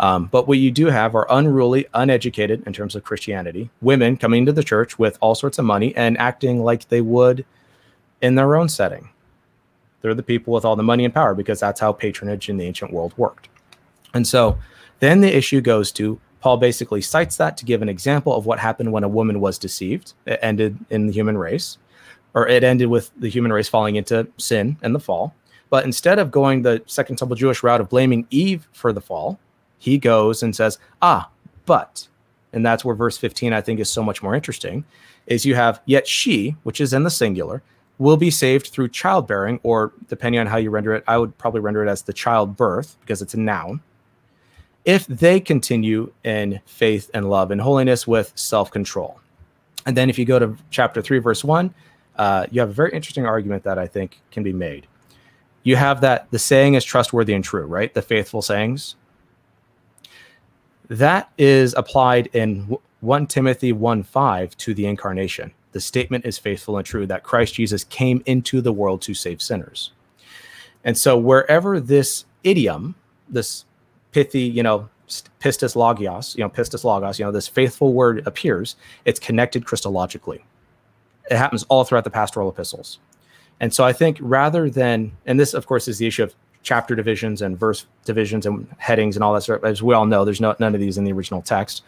Um, 0.00 0.26
but 0.26 0.46
what 0.46 0.58
you 0.58 0.70
do 0.70 0.86
have 0.86 1.16
are 1.16 1.26
unruly, 1.28 1.86
uneducated 1.92 2.62
in 2.66 2.72
terms 2.72 2.94
of 2.94 3.02
Christianity, 3.02 3.70
women 3.80 4.16
coming 4.16 4.40
into 4.40 4.52
the 4.52 4.62
church 4.62 4.98
with 4.98 5.18
all 5.20 5.34
sorts 5.34 5.58
of 5.58 5.64
money 5.64 5.94
and 5.96 6.16
acting 6.18 6.62
like 6.62 6.88
they 6.88 7.00
would 7.00 7.44
in 8.22 8.36
their 8.36 8.54
own 8.54 8.68
setting. 8.68 9.10
They're 10.00 10.14
the 10.14 10.22
people 10.22 10.52
with 10.52 10.64
all 10.64 10.76
the 10.76 10.82
money 10.82 11.04
and 11.04 11.12
power 11.12 11.34
because 11.34 11.60
that's 11.60 11.80
how 11.80 11.92
patronage 11.92 12.48
in 12.48 12.56
the 12.56 12.66
ancient 12.66 12.92
world 12.92 13.14
worked. 13.16 13.48
And 14.14 14.26
so 14.26 14.58
then 15.00 15.20
the 15.20 15.36
issue 15.36 15.60
goes 15.60 15.92
to 15.92 16.20
Paul 16.40 16.56
basically 16.56 17.00
cites 17.00 17.36
that 17.36 17.56
to 17.56 17.64
give 17.64 17.82
an 17.82 17.88
example 17.88 18.34
of 18.34 18.46
what 18.46 18.58
happened 18.58 18.92
when 18.92 19.04
a 19.04 19.08
woman 19.08 19.40
was 19.40 19.58
deceived. 19.58 20.12
It 20.26 20.38
ended 20.40 20.78
in 20.90 21.06
the 21.06 21.12
human 21.12 21.36
race, 21.36 21.78
or 22.34 22.46
it 22.46 22.62
ended 22.62 22.88
with 22.88 23.10
the 23.18 23.28
human 23.28 23.52
race 23.52 23.68
falling 23.68 23.96
into 23.96 24.28
sin 24.36 24.76
and 24.82 24.94
the 24.94 25.00
fall. 25.00 25.34
But 25.70 25.84
instead 25.84 26.18
of 26.18 26.30
going 26.30 26.62
the 26.62 26.82
Second 26.86 27.16
Temple 27.16 27.36
Jewish 27.36 27.62
route 27.62 27.80
of 27.80 27.88
blaming 27.88 28.26
Eve 28.30 28.68
for 28.72 28.92
the 28.92 29.00
fall, 29.00 29.38
he 29.78 29.98
goes 29.98 30.42
and 30.42 30.54
says, 30.54 30.78
Ah, 31.02 31.28
but, 31.66 32.08
and 32.52 32.64
that's 32.64 32.84
where 32.84 32.94
verse 32.94 33.18
15 33.18 33.52
I 33.52 33.60
think 33.60 33.80
is 33.80 33.90
so 33.90 34.02
much 34.02 34.22
more 34.22 34.34
interesting, 34.34 34.84
is 35.26 35.44
you 35.44 35.54
have, 35.56 35.80
yet 35.84 36.06
she, 36.06 36.56
which 36.62 36.80
is 36.80 36.92
in 36.92 37.02
the 37.02 37.10
singular, 37.10 37.62
will 37.98 38.16
be 38.16 38.30
saved 38.30 38.68
through 38.68 38.88
childbearing, 38.88 39.60
or 39.62 39.92
depending 40.08 40.40
on 40.40 40.46
how 40.46 40.56
you 40.56 40.70
render 40.70 40.94
it, 40.94 41.04
I 41.06 41.18
would 41.18 41.36
probably 41.36 41.60
render 41.60 41.84
it 41.84 41.90
as 41.90 42.02
the 42.02 42.12
childbirth 42.12 42.96
because 43.00 43.20
it's 43.20 43.34
a 43.34 43.40
noun. 43.40 43.80
If 44.84 45.06
they 45.06 45.40
continue 45.40 46.12
in 46.24 46.60
faith 46.64 47.10
and 47.12 47.28
love 47.28 47.50
and 47.50 47.60
holiness 47.60 48.06
with 48.06 48.32
self 48.36 48.70
control. 48.70 49.20
And 49.84 49.96
then 49.96 50.08
if 50.08 50.18
you 50.18 50.24
go 50.24 50.38
to 50.38 50.56
chapter 50.70 51.02
3, 51.02 51.18
verse 51.18 51.42
1, 51.42 51.74
uh, 52.16 52.46
you 52.50 52.60
have 52.60 52.70
a 52.70 52.72
very 52.72 52.92
interesting 52.92 53.26
argument 53.26 53.64
that 53.64 53.78
I 53.78 53.86
think 53.86 54.20
can 54.30 54.42
be 54.42 54.52
made. 54.52 54.86
You 55.62 55.76
have 55.76 56.00
that 56.02 56.30
the 56.30 56.38
saying 56.38 56.74
is 56.74 56.84
trustworthy 56.84 57.34
and 57.34 57.44
true, 57.44 57.66
right? 57.66 57.92
The 57.92 58.02
faithful 58.02 58.42
sayings. 58.42 58.96
That 60.88 61.30
is 61.36 61.74
applied 61.76 62.28
in 62.32 62.76
1 63.00 63.26
Timothy 63.26 63.72
1 63.72 64.02
5 64.02 64.56
to 64.56 64.74
the 64.74 64.86
incarnation 64.86 65.52
the 65.72 65.80
statement 65.80 66.24
is 66.24 66.38
faithful 66.38 66.76
and 66.76 66.86
true 66.86 67.06
that 67.06 67.22
Christ 67.22 67.54
Jesus 67.54 67.84
came 67.84 68.22
into 68.26 68.60
the 68.60 68.72
world 68.72 69.02
to 69.02 69.14
save 69.14 69.42
sinners. 69.42 69.92
And 70.84 70.96
so 70.96 71.18
wherever 71.18 71.80
this 71.80 72.24
idiom, 72.44 72.94
this 73.28 73.64
pithy, 74.12 74.42
you 74.42 74.62
know, 74.62 74.88
pistis 75.40 75.74
logios, 75.74 76.36
you 76.36 76.44
know, 76.44 76.50
pistis 76.50 76.84
logos, 76.84 77.18
you 77.18 77.24
know, 77.24 77.32
this 77.32 77.48
faithful 77.48 77.92
word 77.92 78.26
appears, 78.26 78.76
it's 79.04 79.20
connected 79.20 79.64
Christologically. 79.64 80.40
It 81.30 81.36
happens 81.36 81.64
all 81.64 81.84
throughout 81.84 82.04
the 82.04 82.10
pastoral 82.10 82.48
epistles. 82.48 82.98
And 83.60 83.74
so 83.74 83.84
I 83.84 83.92
think 83.92 84.18
rather 84.20 84.70
than, 84.70 85.12
and 85.26 85.38
this 85.38 85.52
of 85.52 85.66
course 85.66 85.88
is 85.88 85.98
the 85.98 86.06
issue 86.06 86.22
of 86.22 86.34
chapter 86.62 86.94
divisions 86.94 87.42
and 87.42 87.58
verse 87.58 87.86
divisions 88.04 88.46
and 88.46 88.66
headings 88.78 89.16
and 89.16 89.24
all 89.24 89.34
that 89.34 89.42
sort. 89.42 89.62
of, 89.62 89.64
As 89.64 89.82
we 89.82 89.94
all 89.94 90.06
know, 90.06 90.24
there's 90.24 90.40
no, 90.40 90.54
none 90.58 90.74
of 90.74 90.80
these 90.80 90.98
in 90.98 91.04
the 91.04 91.12
original 91.12 91.42
text. 91.42 91.82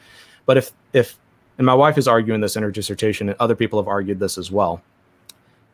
But 0.46 0.56
if 0.56 0.72
if 0.92 1.18
and 1.60 1.66
my 1.66 1.74
wife 1.74 1.98
is 1.98 2.08
arguing 2.08 2.40
this 2.40 2.56
in 2.56 2.62
her 2.62 2.70
dissertation, 2.70 3.28
and 3.28 3.36
other 3.38 3.54
people 3.54 3.78
have 3.78 3.86
argued 3.86 4.18
this 4.18 4.38
as 4.38 4.50
well. 4.50 4.80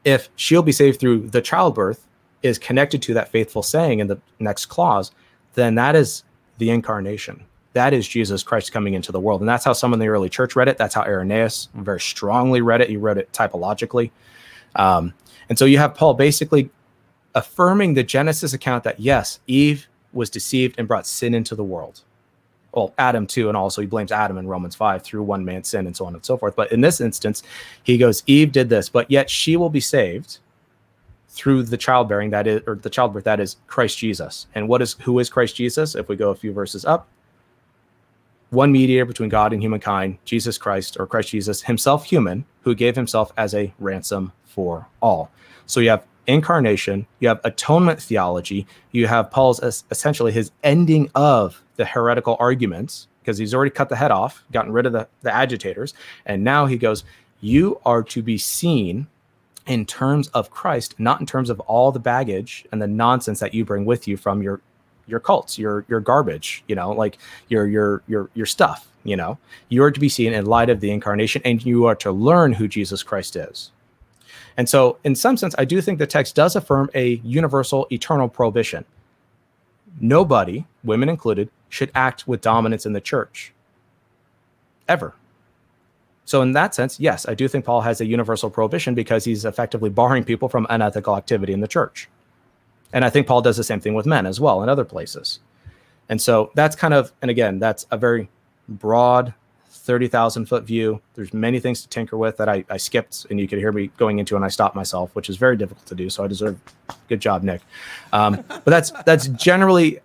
If 0.04 0.28
she'll 0.34 0.64
be 0.64 0.72
saved 0.72 0.98
through 0.98 1.28
the 1.28 1.40
childbirth 1.40 2.08
is 2.42 2.58
connected 2.58 3.00
to 3.02 3.14
that 3.14 3.28
faithful 3.28 3.62
saying 3.62 4.00
in 4.00 4.08
the 4.08 4.18
next 4.40 4.66
clause, 4.66 5.12
then 5.54 5.76
that 5.76 5.94
is 5.94 6.24
the 6.58 6.70
incarnation. 6.70 7.44
That 7.74 7.92
is 7.92 8.08
Jesus 8.08 8.42
Christ 8.42 8.72
coming 8.72 8.94
into 8.94 9.12
the 9.12 9.20
world. 9.20 9.42
And 9.42 9.48
that's 9.48 9.64
how 9.64 9.74
some 9.74 9.92
in 9.92 10.00
the 10.00 10.08
early 10.08 10.28
church 10.28 10.56
read 10.56 10.66
it. 10.66 10.76
That's 10.76 10.92
how 10.96 11.02
Irenaeus 11.02 11.68
very 11.76 12.00
strongly 12.00 12.62
read 12.62 12.80
it. 12.80 12.90
He 12.90 12.96
wrote 12.96 13.16
it 13.16 13.30
typologically. 13.30 14.10
Um, 14.74 15.14
and 15.48 15.56
so 15.56 15.66
you 15.66 15.78
have 15.78 15.94
Paul 15.94 16.14
basically 16.14 16.68
affirming 17.36 17.94
the 17.94 18.02
Genesis 18.02 18.52
account 18.52 18.82
that 18.82 18.98
yes, 18.98 19.38
Eve 19.46 19.86
was 20.12 20.30
deceived 20.30 20.74
and 20.78 20.88
brought 20.88 21.06
sin 21.06 21.32
into 21.32 21.54
the 21.54 21.62
world 21.62 22.02
well, 22.76 22.92
Adam 22.98 23.26
too, 23.26 23.48
and 23.48 23.56
also 23.56 23.80
he 23.80 23.86
blames 23.86 24.12
Adam 24.12 24.36
in 24.36 24.46
Romans 24.46 24.74
5 24.74 25.02
through 25.02 25.22
one 25.22 25.44
man's 25.44 25.66
sin 25.66 25.86
and 25.86 25.96
so 25.96 26.04
on 26.04 26.14
and 26.14 26.24
so 26.24 26.36
forth. 26.36 26.54
But 26.54 26.70
in 26.70 26.82
this 26.82 27.00
instance, 27.00 27.42
he 27.82 27.96
goes, 27.96 28.22
Eve 28.26 28.52
did 28.52 28.68
this, 28.68 28.90
but 28.90 29.10
yet 29.10 29.30
she 29.30 29.56
will 29.56 29.70
be 29.70 29.80
saved 29.80 30.38
through 31.30 31.62
the 31.62 31.78
childbearing 31.78 32.30
that 32.30 32.46
is, 32.46 32.60
or 32.66 32.74
the 32.74 32.90
childbirth 32.90 33.24
that 33.24 33.40
is 33.40 33.56
Christ 33.66 33.96
Jesus. 33.96 34.46
And 34.54 34.68
what 34.68 34.82
is 34.82 34.92
who 35.00 35.18
is 35.18 35.30
Christ 35.30 35.56
Jesus? 35.56 35.94
If 35.94 36.08
we 36.10 36.16
go 36.16 36.30
a 36.30 36.34
few 36.34 36.52
verses 36.52 36.84
up, 36.84 37.08
one 38.50 38.70
mediator 38.70 39.06
between 39.06 39.30
God 39.30 39.54
and 39.54 39.62
humankind, 39.62 40.18
Jesus 40.26 40.58
Christ 40.58 40.98
or 41.00 41.06
Christ 41.06 41.30
Jesus, 41.30 41.62
himself 41.62 42.04
human, 42.04 42.44
who 42.60 42.74
gave 42.74 42.94
himself 42.94 43.32
as 43.38 43.54
a 43.54 43.72
ransom 43.78 44.32
for 44.44 44.86
all. 45.00 45.30
So 45.64 45.80
you 45.80 45.88
have 45.88 46.04
incarnation, 46.26 47.06
you 47.20 47.28
have 47.28 47.40
atonement 47.44 48.00
theology, 48.00 48.66
you 48.92 49.06
have 49.06 49.30
Paul's 49.30 49.60
essentially 49.90 50.32
his 50.32 50.50
ending 50.62 51.10
of 51.14 51.62
the 51.76 51.84
heretical 51.84 52.36
arguments 52.40 53.08
because 53.20 53.38
he's 53.38 53.54
already 53.54 53.70
cut 53.70 53.88
the 53.88 53.96
head 53.96 54.10
off, 54.12 54.44
gotten 54.52 54.72
rid 54.72 54.86
of 54.86 54.92
the, 54.92 55.08
the 55.22 55.34
agitators. 55.34 55.94
And 56.26 56.44
now 56.44 56.66
he 56.66 56.78
goes, 56.78 57.04
You 57.40 57.80
are 57.84 58.02
to 58.04 58.22
be 58.22 58.38
seen 58.38 59.08
in 59.66 59.84
terms 59.84 60.28
of 60.28 60.50
Christ, 60.50 60.94
not 60.98 61.20
in 61.20 61.26
terms 61.26 61.50
of 61.50 61.58
all 61.60 61.90
the 61.90 61.98
baggage 61.98 62.64
and 62.70 62.80
the 62.80 62.86
nonsense 62.86 63.40
that 63.40 63.52
you 63.52 63.64
bring 63.64 63.84
with 63.84 64.06
you 64.06 64.16
from 64.16 64.42
your 64.42 64.60
your 65.08 65.20
cults, 65.20 65.58
your 65.58 65.84
your 65.88 66.00
garbage, 66.00 66.64
you 66.68 66.74
know, 66.74 66.92
like 66.92 67.18
your 67.48 67.66
your 67.66 68.02
your 68.06 68.30
your 68.34 68.46
stuff, 68.46 68.88
you 69.04 69.16
know. 69.16 69.38
You 69.68 69.82
are 69.82 69.90
to 69.90 70.00
be 70.00 70.08
seen 70.08 70.32
in 70.32 70.46
light 70.46 70.70
of 70.70 70.80
the 70.80 70.90
incarnation 70.90 71.42
and 71.44 71.64
you 71.64 71.86
are 71.86 71.96
to 71.96 72.12
learn 72.12 72.52
who 72.52 72.68
Jesus 72.68 73.02
Christ 73.02 73.36
is. 73.36 73.70
And 74.56 74.68
so 74.68 74.98
in 75.04 75.14
some 75.14 75.36
sense 75.36 75.54
I 75.58 75.64
do 75.64 75.80
think 75.80 75.98
the 75.98 76.06
text 76.06 76.34
does 76.34 76.56
affirm 76.56 76.90
a 76.94 77.16
universal 77.24 77.86
eternal 77.90 78.28
prohibition. 78.28 78.84
Nobody, 80.00 80.66
women 80.84 81.08
included, 81.08 81.50
should 81.68 81.90
act 81.94 82.28
with 82.28 82.40
dominance 82.40 82.86
in 82.86 82.92
the 82.92 83.00
church. 83.00 83.52
Ever. 84.88 85.14
So 86.24 86.42
in 86.42 86.52
that 86.52 86.74
sense, 86.74 86.98
yes, 86.98 87.26
I 87.28 87.34
do 87.34 87.48
think 87.48 87.64
Paul 87.64 87.82
has 87.82 88.00
a 88.00 88.06
universal 88.06 88.50
prohibition 88.50 88.94
because 88.94 89.24
he's 89.24 89.44
effectively 89.44 89.90
barring 89.90 90.24
people 90.24 90.48
from 90.48 90.66
unethical 90.68 91.16
activity 91.16 91.52
in 91.52 91.60
the 91.60 91.68
church. 91.68 92.08
And 92.92 93.04
I 93.04 93.10
think 93.10 93.26
Paul 93.26 93.42
does 93.42 93.56
the 93.56 93.64
same 93.64 93.80
thing 93.80 93.94
with 93.94 94.06
men 94.06 94.26
as 94.26 94.40
well 94.40 94.62
in 94.62 94.68
other 94.68 94.84
places. 94.84 95.40
And 96.08 96.20
so 96.20 96.50
that's 96.54 96.76
kind 96.76 96.94
of, 96.94 97.12
and 97.22 97.30
again, 97.30 97.58
that's 97.58 97.86
a 97.90 97.96
very 97.96 98.28
broad 98.68 99.34
30,000 99.86 100.46
foot 100.46 100.64
view. 100.64 101.00
There's 101.14 101.32
many 101.32 101.60
things 101.60 101.80
to 101.82 101.88
tinker 101.88 102.18
with 102.18 102.36
that 102.38 102.48
I, 102.48 102.64
I 102.68 102.76
skipped 102.76 103.26
and 103.30 103.38
you 103.38 103.46
could 103.46 103.58
hear 103.58 103.70
me 103.72 103.86
going 103.96 104.18
into 104.18 104.34
and 104.34 104.44
I 104.44 104.48
stopped 104.48 104.74
myself, 104.74 105.14
which 105.14 105.30
is 105.30 105.36
very 105.36 105.56
difficult 105.56 105.86
to 105.86 105.94
do. 105.94 106.10
So 106.10 106.24
I 106.24 106.26
deserve 106.26 106.58
good 107.08 107.20
job, 107.20 107.44
Nick. 107.44 107.62
Um, 108.12 108.44
but 108.48 108.66
that's, 108.66 108.90
that's 109.06 109.28
generally 109.28 110.00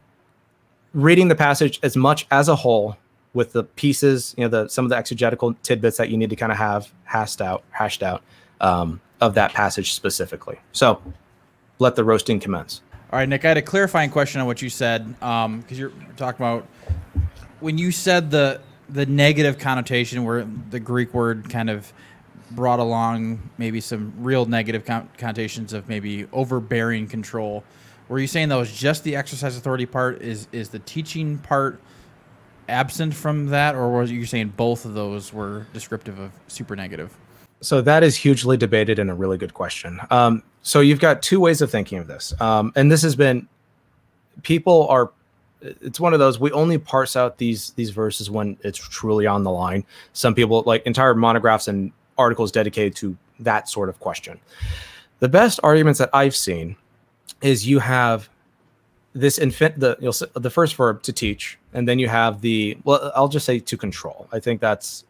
reading 0.94 1.28
the 1.28 1.36
passage 1.36 1.80
as 1.82 1.98
much 1.98 2.28
as 2.30 2.48
a 2.48 2.56
whole 2.56 2.96
with 3.34 3.54
the 3.54 3.64
pieces, 3.64 4.36
you 4.38 4.44
know, 4.44 4.50
the, 4.50 4.70
some 4.70 4.86
of 4.86 4.90
the 4.90 4.98
exegetical 4.98 5.54
tidbits 5.64 5.98
that 5.98 6.10
you 6.10 6.18
need 6.18 6.30
to 6.30 6.36
kind 6.36 6.52
of 6.52 6.58
have 6.58 6.92
hashed 7.06 7.42
out, 7.42 7.64
hashed 7.72 8.04
out 8.04 8.22
um, 8.60 9.02
of 9.20 9.34
that 9.34 9.52
passage 9.54 9.94
specifically. 9.94 10.60
So 10.74 11.02
let 11.80 11.96
the 11.96 12.04
roasting 12.04 12.40
commence. 12.40 12.82
All 13.12 13.20
right, 13.20 13.28
Nick, 13.28 13.44
I 13.46 13.50
had 13.50 13.58
a 13.58 13.62
clarifying 13.62 14.12
question 14.12 14.42
on 14.42 14.48
what 14.48 14.62
you 14.62 14.70
said 14.70 15.08
because 15.20 15.46
um, 15.46 15.66
you're 15.70 15.92
talking 16.18 16.46
about 16.46 16.68
when 17.60 17.78
you 17.78 17.92
said 17.92 18.32
the 18.32 18.62
the 18.92 19.06
negative 19.06 19.58
connotation 19.58 20.24
where 20.24 20.48
the 20.70 20.80
Greek 20.80 21.14
word 21.14 21.50
kind 21.50 21.70
of 21.70 21.92
brought 22.52 22.80
along 22.80 23.50
maybe 23.58 23.80
some 23.80 24.14
real 24.18 24.46
negative 24.46 24.86
con- 24.86 25.10
connotations 25.18 25.74
of 25.74 25.88
maybe 25.88 26.28
overbearing 26.34 27.08
control. 27.08 27.64
Were 28.10 28.20
you 28.20 28.28
saying 28.28 28.50
that 28.50 28.58
was 28.58 28.72
just 28.72 29.04
the 29.04 29.16
exercise 29.16 29.56
authority 29.56 29.86
part? 29.86 30.22
Is 30.22 30.48
is 30.52 30.70
the 30.70 30.80
teaching 30.80 31.38
part 31.38 31.80
absent 32.68 33.14
from 33.14 33.48
that, 33.48 33.76
or 33.76 33.90
were 33.90 34.04
you 34.04 34.26
saying 34.26 34.54
both 34.58 34.86
of 34.86 34.94
those 34.94 35.32
were 35.32 35.66
descriptive 35.74 36.20
of 36.20 36.32
super 36.48 36.76
negative? 36.76 37.16
So 37.62 37.82
that 37.82 38.04
is 38.04 38.18
hugely 38.18 38.58
debated 38.58 39.00
and 39.00 39.10
a 39.10 39.14
really 39.14 39.38
good 39.38 39.54
question. 39.54 40.00
Um, 40.10 40.44
so 40.62 40.80
you've 40.80 41.00
got 41.00 41.22
two 41.22 41.40
ways 41.40 41.62
of 41.62 41.72
thinking 41.72 42.00
of 42.00 42.08
this, 42.08 42.34
um, 42.42 42.74
and 42.76 42.92
this 42.92 43.02
has 43.04 43.16
been 43.16 43.48
people 44.44 44.88
are. 44.90 45.12
It's 45.62 46.00
one 46.00 46.14
of 46.14 46.20
those 46.20 46.40
we 46.40 46.52
only 46.52 46.78
parse 46.78 47.16
out 47.16 47.38
these 47.38 47.72
these 47.72 47.92
verses 47.92 48.30
when 48.30 48.58
it's 48.62 48.78
truly 48.78 49.28
on 49.28 49.44
the 49.44 49.52
line. 49.52 49.84
Some 50.14 50.34
people 50.34 50.64
like 50.66 50.86
entire 50.86 51.14
monographs 51.14 51.68
and 51.68 51.92
articles 52.18 52.52
dedicated 52.52 52.96
to 52.98 53.18
that 53.40 53.70
sort 53.70 53.90
of 53.90 54.00
question. 54.00 54.40
The 55.20 55.30
best 55.30 55.60
arguments 55.64 56.00
that 56.00 56.10
I've 56.14 56.36
seen 56.36 56.76
is 57.42 57.68
you 57.68 57.80
have 57.80 58.30
this 59.14 59.38
infant 59.38 59.80
the 59.80 59.98
you'll 60.00 60.14
the 60.34 60.50
first 60.50 60.76
verb 60.76 61.02
to 61.04 61.12
teach 61.12 61.58
and 61.74 61.88
then 61.88 62.00
you 62.00 62.08
have 62.08 62.42
the 62.42 62.78
well 62.86 63.12
i'll 63.16 63.28
just 63.28 63.46
say 63.46 63.60
to 63.60 63.76
control 63.76 64.28
i 64.32 64.40
think 64.40 64.62
that's 64.62 65.04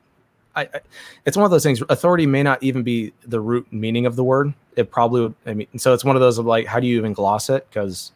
I, 0.56 0.64
I, 0.64 0.80
it's 1.26 1.38
one 1.38 1.46
of 1.46 1.52
those 1.52 1.64
things 1.64 1.82
authority 1.88 2.26
may 2.26 2.42
not 2.42 2.62
even 2.64 2.84
be 2.84 3.14
the 3.24 3.40
root 3.40 3.72
meaning 3.72 4.06
of 4.08 4.16
the 4.16 4.24
word 4.24 4.54
it 4.76 4.90
probably 4.90 5.22
would 5.22 5.36
i 5.46 5.54
mean 5.54 5.68
so 5.78 5.94
it's 5.94 6.04
one 6.04 6.16
of 6.16 6.20
those 6.20 6.40
of 6.40 6.46
like 6.46 6.66
how 6.66 6.80
do 6.80 6.88
you 6.88 6.98
even 6.98 7.14
gloss 7.14 7.50
it 7.50 7.68
because 7.70 8.12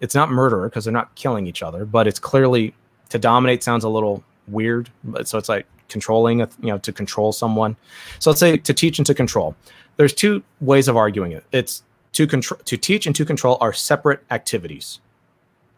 it's 0.00 0.14
not 0.14 0.30
murderer 0.30 0.68
because 0.68 0.84
they're 0.84 0.92
not 0.92 1.14
killing 1.14 1.46
each 1.46 1.62
other 1.62 1.84
but 1.84 2.06
it's 2.06 2.18
clearly 2.18 2.74
to 3.08 3.18
dominate 3.18 3.62
sounds 3.62 3.84
a 3.84 3.88
little 3.88 4.22
weird 4.48 4.90
but 5.04 5.28
so 5.28 5.38
it's 5.38 5.48
like 5.48 5.66
controlling 5.90 6.38
you 6.38 6.46
know 6.62 6.78
to 6.78 6.92
control 6.92 7.32
someone. 7.32 7.76
So 8.18 8.30
let's 8.30 8.40
say 8.40 8.56
to 8.56 8.72
teach 8.72 8.98
and 8.98 9.06
to 9.06 9.14
control. 9.14 9.54
There's 9.96 10.14
two 10.14 10.42
ways 10.60 10.88
of 10.88 10.96
arguing 10.96 11.32
it. 11.32 11.44
It's 11.52 11.82
to 12.12 12.26
control 12.26 12.58
to 12.64 12.76
teach 12.78 13.06
and 13.06 13.14
to 13.16 13.24
control 13.26 13.58
are 13.60 13.74
separate 13.74 14.20
activities. 14.30 15.00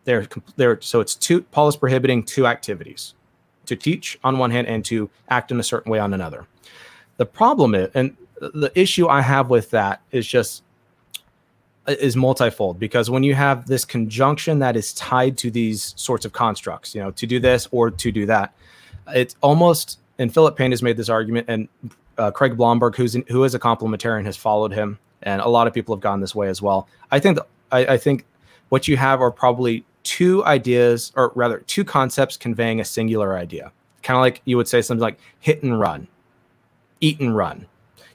They're 0.05 0.29
they're 0.57 0.81
so 0.81 1.01
it's 1.01 1.17
two 1.17 1.43
Paul 1.43 1.69
is 1.69 1.77
prohibiting 1.77 2.23
two 2.23 2.47
activities 2.47 3.15
to 3.67 3.75
teach 3.75 4.19
on 4.23 4.39
one 4.39 4.51
hand 4.51 4.69
and 4.69 4.85
to 4.85 5.11
act 5.29 5.51
in 5.51 5.59
a 5.59 5.63
certain 5.63 5.91
way 5.91 5.99
on 5.99 6.15
another. 6.15 6.47
The 7.17 7.27
problem 7.27 7.75
is, 7.75 7.91
and 7.95 8.17
the 8.41 8.73
issue 8.75 9.09
I 9.09 9.21
have 9.23 9.51
with 9.51 9.71
that 9.71 10.01
is 10.11 10.27
just 10.27 10.63
is 11.87 12.17
multifold 12.17 12.79
because 12.79 13.11
when 13.11 13.23
you 13.23 13.35
have 13.35 13.67
this 13.67 13.85
conjunction 13.85 14.61
that 14.61 14.77
is 14.77 14.93
tied 14.93 15.37
to 15.39 15.51
these 15.51 15.95
sorts 15.97 16.25
of 16.25 16.33
constructs, 16.33 16.95
you 16.95 17.03
know, 17.03 17.11
to 17.13 17.27
do 17.27 17.41
this 17.41 17.69
or 17.71 17.91
to 17.91 18.13
do 18.13 18.27
that, 18.27 18.55
it's 19.09 19.37
almost. 19.41 19.99
And 20.19 20.33
Philip 20.33 20.57
Payne 20.57 20.71
has 20.71 20.83
made 20.83 20.97
this 20.97 21.09
argument, 21.09 21.47
and 21.49 21.69
uh, 22.19 22.31
Craig 22.31 22.57
Blomberg, 22.57 22.95
who's 22.95 23.15
in, 23.15 23.25
who 23.29 23.43
is 23.45 23.55
a 23.55 23.59
complementarian, 23.59 24.25
has 24.25 24.37
followed 24.37 24.73
him, 24.73 24.99
and 25.23 25.41
a 25.41 25.49
lot 25.49 25.67
of 25.67 25.73
people 25.73 25.95
have 25.97 26.03
gone 26.03 26.21
this 26.21 26.35
way 26.35 26.49
as 26.49 26.63
well. 26.63 26.87
I 27.11 27.19
think 27.19 27.39
I, 27.73 27.87
I 27.87 27.99
think 27.99 28.25
what 28.69 28.87
you 28.87 28.97
have 28.97 29.21
are 29.21 29.31
probably 29.31 29.85
two 30.03 30.45
ideas, 30.45 31.13
or 31.17 31.33
rather, 31.35 31.61
two 31.61 31.85
concepts 31.85 32.37
conveying 32.37 32.81
a 32.81 32.85
singular 32.85 33.37
idea. 33.37 33.73
Kind 34.03 34.17
of 34.17 34.21
like 34.21 34.43
you 34.45 34.57
would 34.57 34.69
say 34.69 34.83
something 34.83 35.03
like 35.03 35.19
hit 35.41 35.63
and 35.63 35.79
run, 35.81 36.07
eat 37.01 37.19
and 37.19 37.35
run. 37.35 37.67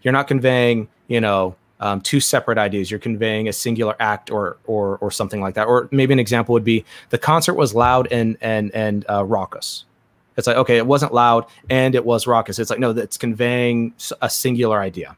You're 0.02 0.14
not 0.14 0.28
conveying, 0.28 0.88
you 1.08 1.20
know, 1.20 1.56
um, 1.80 2.02
two 2.02 2.20
separate 2.20 2.58
ideas. 2.58 2.90
You're 2.90 3.00
conveying 3.00 3.48
a 3.48 3.54
singular 3.54 3.96
act 4.00 4.32
or 4.32 4.58
or 4.66 4.98
or 4.98 5.12
something 5.12 5.42
like 5.42 5.56
that. 5.56 5.68
Or 5.68 5.88
maybe 5.92 6.14
an 6.14 6.20
example 6.20 6.54
would 6.54 6.64
be 6.64 6.86
the 7.10 7.18
concert 7.18 7.56
was 7.56 7.74
loud 7.74 8.08
and 8.12 8.38
and 8.42 8.74
and 8.74 9.06
uh, 9.10 9.26
raucous. 9.26 9.86
It's 10.38 10.48
like 10.48 10.58
okay, 10.58 10.78
it 10.78 10.88
wasn't 10.88 11.14
loud 11.14 11.46
and 11.70 11.96
it 11.96 12.06
was 12.06 12.28
raucous. 12.28 12.60
It's 12.60 12.70
like 12.70 12.80
no, 12.80 12.94
that's 12.94 13.18
conveying 13.18 13.94
a 14.22 14.30
singular 14.30 14.80
idea. 14.80 15.16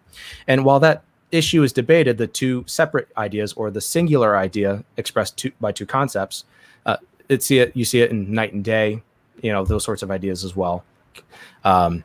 And 0.47 0.66
while 0.66 0.80
that 0.80 1.03
issue 1.32 1.64
is 1.64 1.72
debated, 1.74 2.18
the 2.18 2.28
two 2.28 2.64
separate 2.68 3.07
ideas 3.18 3.53
or 3.53 3.70
the 3.70 3.82
singular 3.82 4.36
idea 4.36 4.84
expressed 4.97 5.38
two, 5.38 5.51
by 5.60 5.72
two 5.72 5.86
concepts 5.86 6.45
uh, 6.86 6.97
it 7.28 7.43
see 7.43 7.60
it 7.60 7.76
you 7.76 7.86
see 7.86 8.01
it 8.01 8.12
in 8.12 8.34
night 8.34 8.53
and 8.53 8.64
day 8.64 9.01
you 9.41 9.51
know 9.51 9.64
those 9.64 9.84
sorts 9.84 10.01
of 10.01 10.12
ideas 10.12 10.43
as 10.43 10.55
well 10.55 10.84
um, 11.64 12.03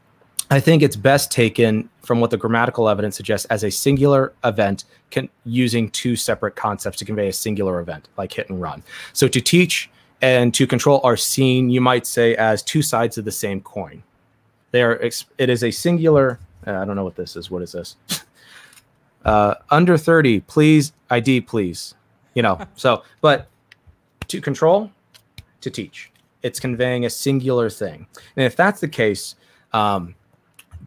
i 0.54 0.60
think 0.60 0.82
it's 0.82 0.96
best 0.96 1.30
taken 1.30 1.88
from 2.02 2.20
what 2.20 2.30
the 2.30 2.36
grammatical 2.36 2.88
evidence 2.88 3.16
suggests 3.16 3.46
as 3.46 3.64
a 3.64 3.70
singular 3.70 4.32
event 4.44 4.84
can, 5.10 5.28
using 5.44 5.90
two 5.90 6.16
separate 6.16 6.56
concepts 6.56 6.98
to 6.98 7.04
convey 7.04 7.28
a 7.28 7.32
singular 7.32 7.80
event 7.80 8.08
like 8.16 8.32
hit 8.32 8.48
and 8.48 8.60
run 8.60 8.82
so 9.12 9.28
to 9.28 9.40
teach 9.40 9.90
and 10.22 10.54
to 10.54 10.66
control 10.66 11.00
are 11.04 11.16
seen 11.16 11.70
you 11.70 11.80
might 11.80 12.06
say 12.06 12.34
as 12.36 12.62
two 12.62 12.82
sides 12.82 13.18
of 13.18 13.24
the 13.24 13.32
same 13.32 13.60
coin 13.60 14.02
they 14.70 14.82
are 14.82 14.94
it 15.38 15.50
is 15.50 15.62
a 15.64 15.70
singular 15.70 16.38
uh, 16.66 16.72
i 16.72 16.84
don't 16.84 16.96
know 16.96 17.04
what 17.04 17.16
this 17.16 17.36
is 17.36 17.50
what 17.50 17.62
is 17.62 17.72
this 17.72 17.96
uh, 19.24 19.54
under 19.70 19.96
30 19.96 20.40
please 20.40 20.92
id 21.10 21.40
please 21.42 21.94
you 22.34 22.42
know 22.42 22.58
so 22.74 23.02
but 23.20 23.48
to 24.28 24.40
control, 24.40 24.90
to 25.60 25.70
teach. 25.70 26.10
It's 26.42 26.60
conveying 26.60 27.04
a 27.04 27.10
singular 27.10 27.70
thing. 27.70 28.06
And 28.36 28.44
if 28.44 28.56
that's 28.56 28.80
the 28.80 28.88
case, 28.88 29.36
um, 29.72 30.14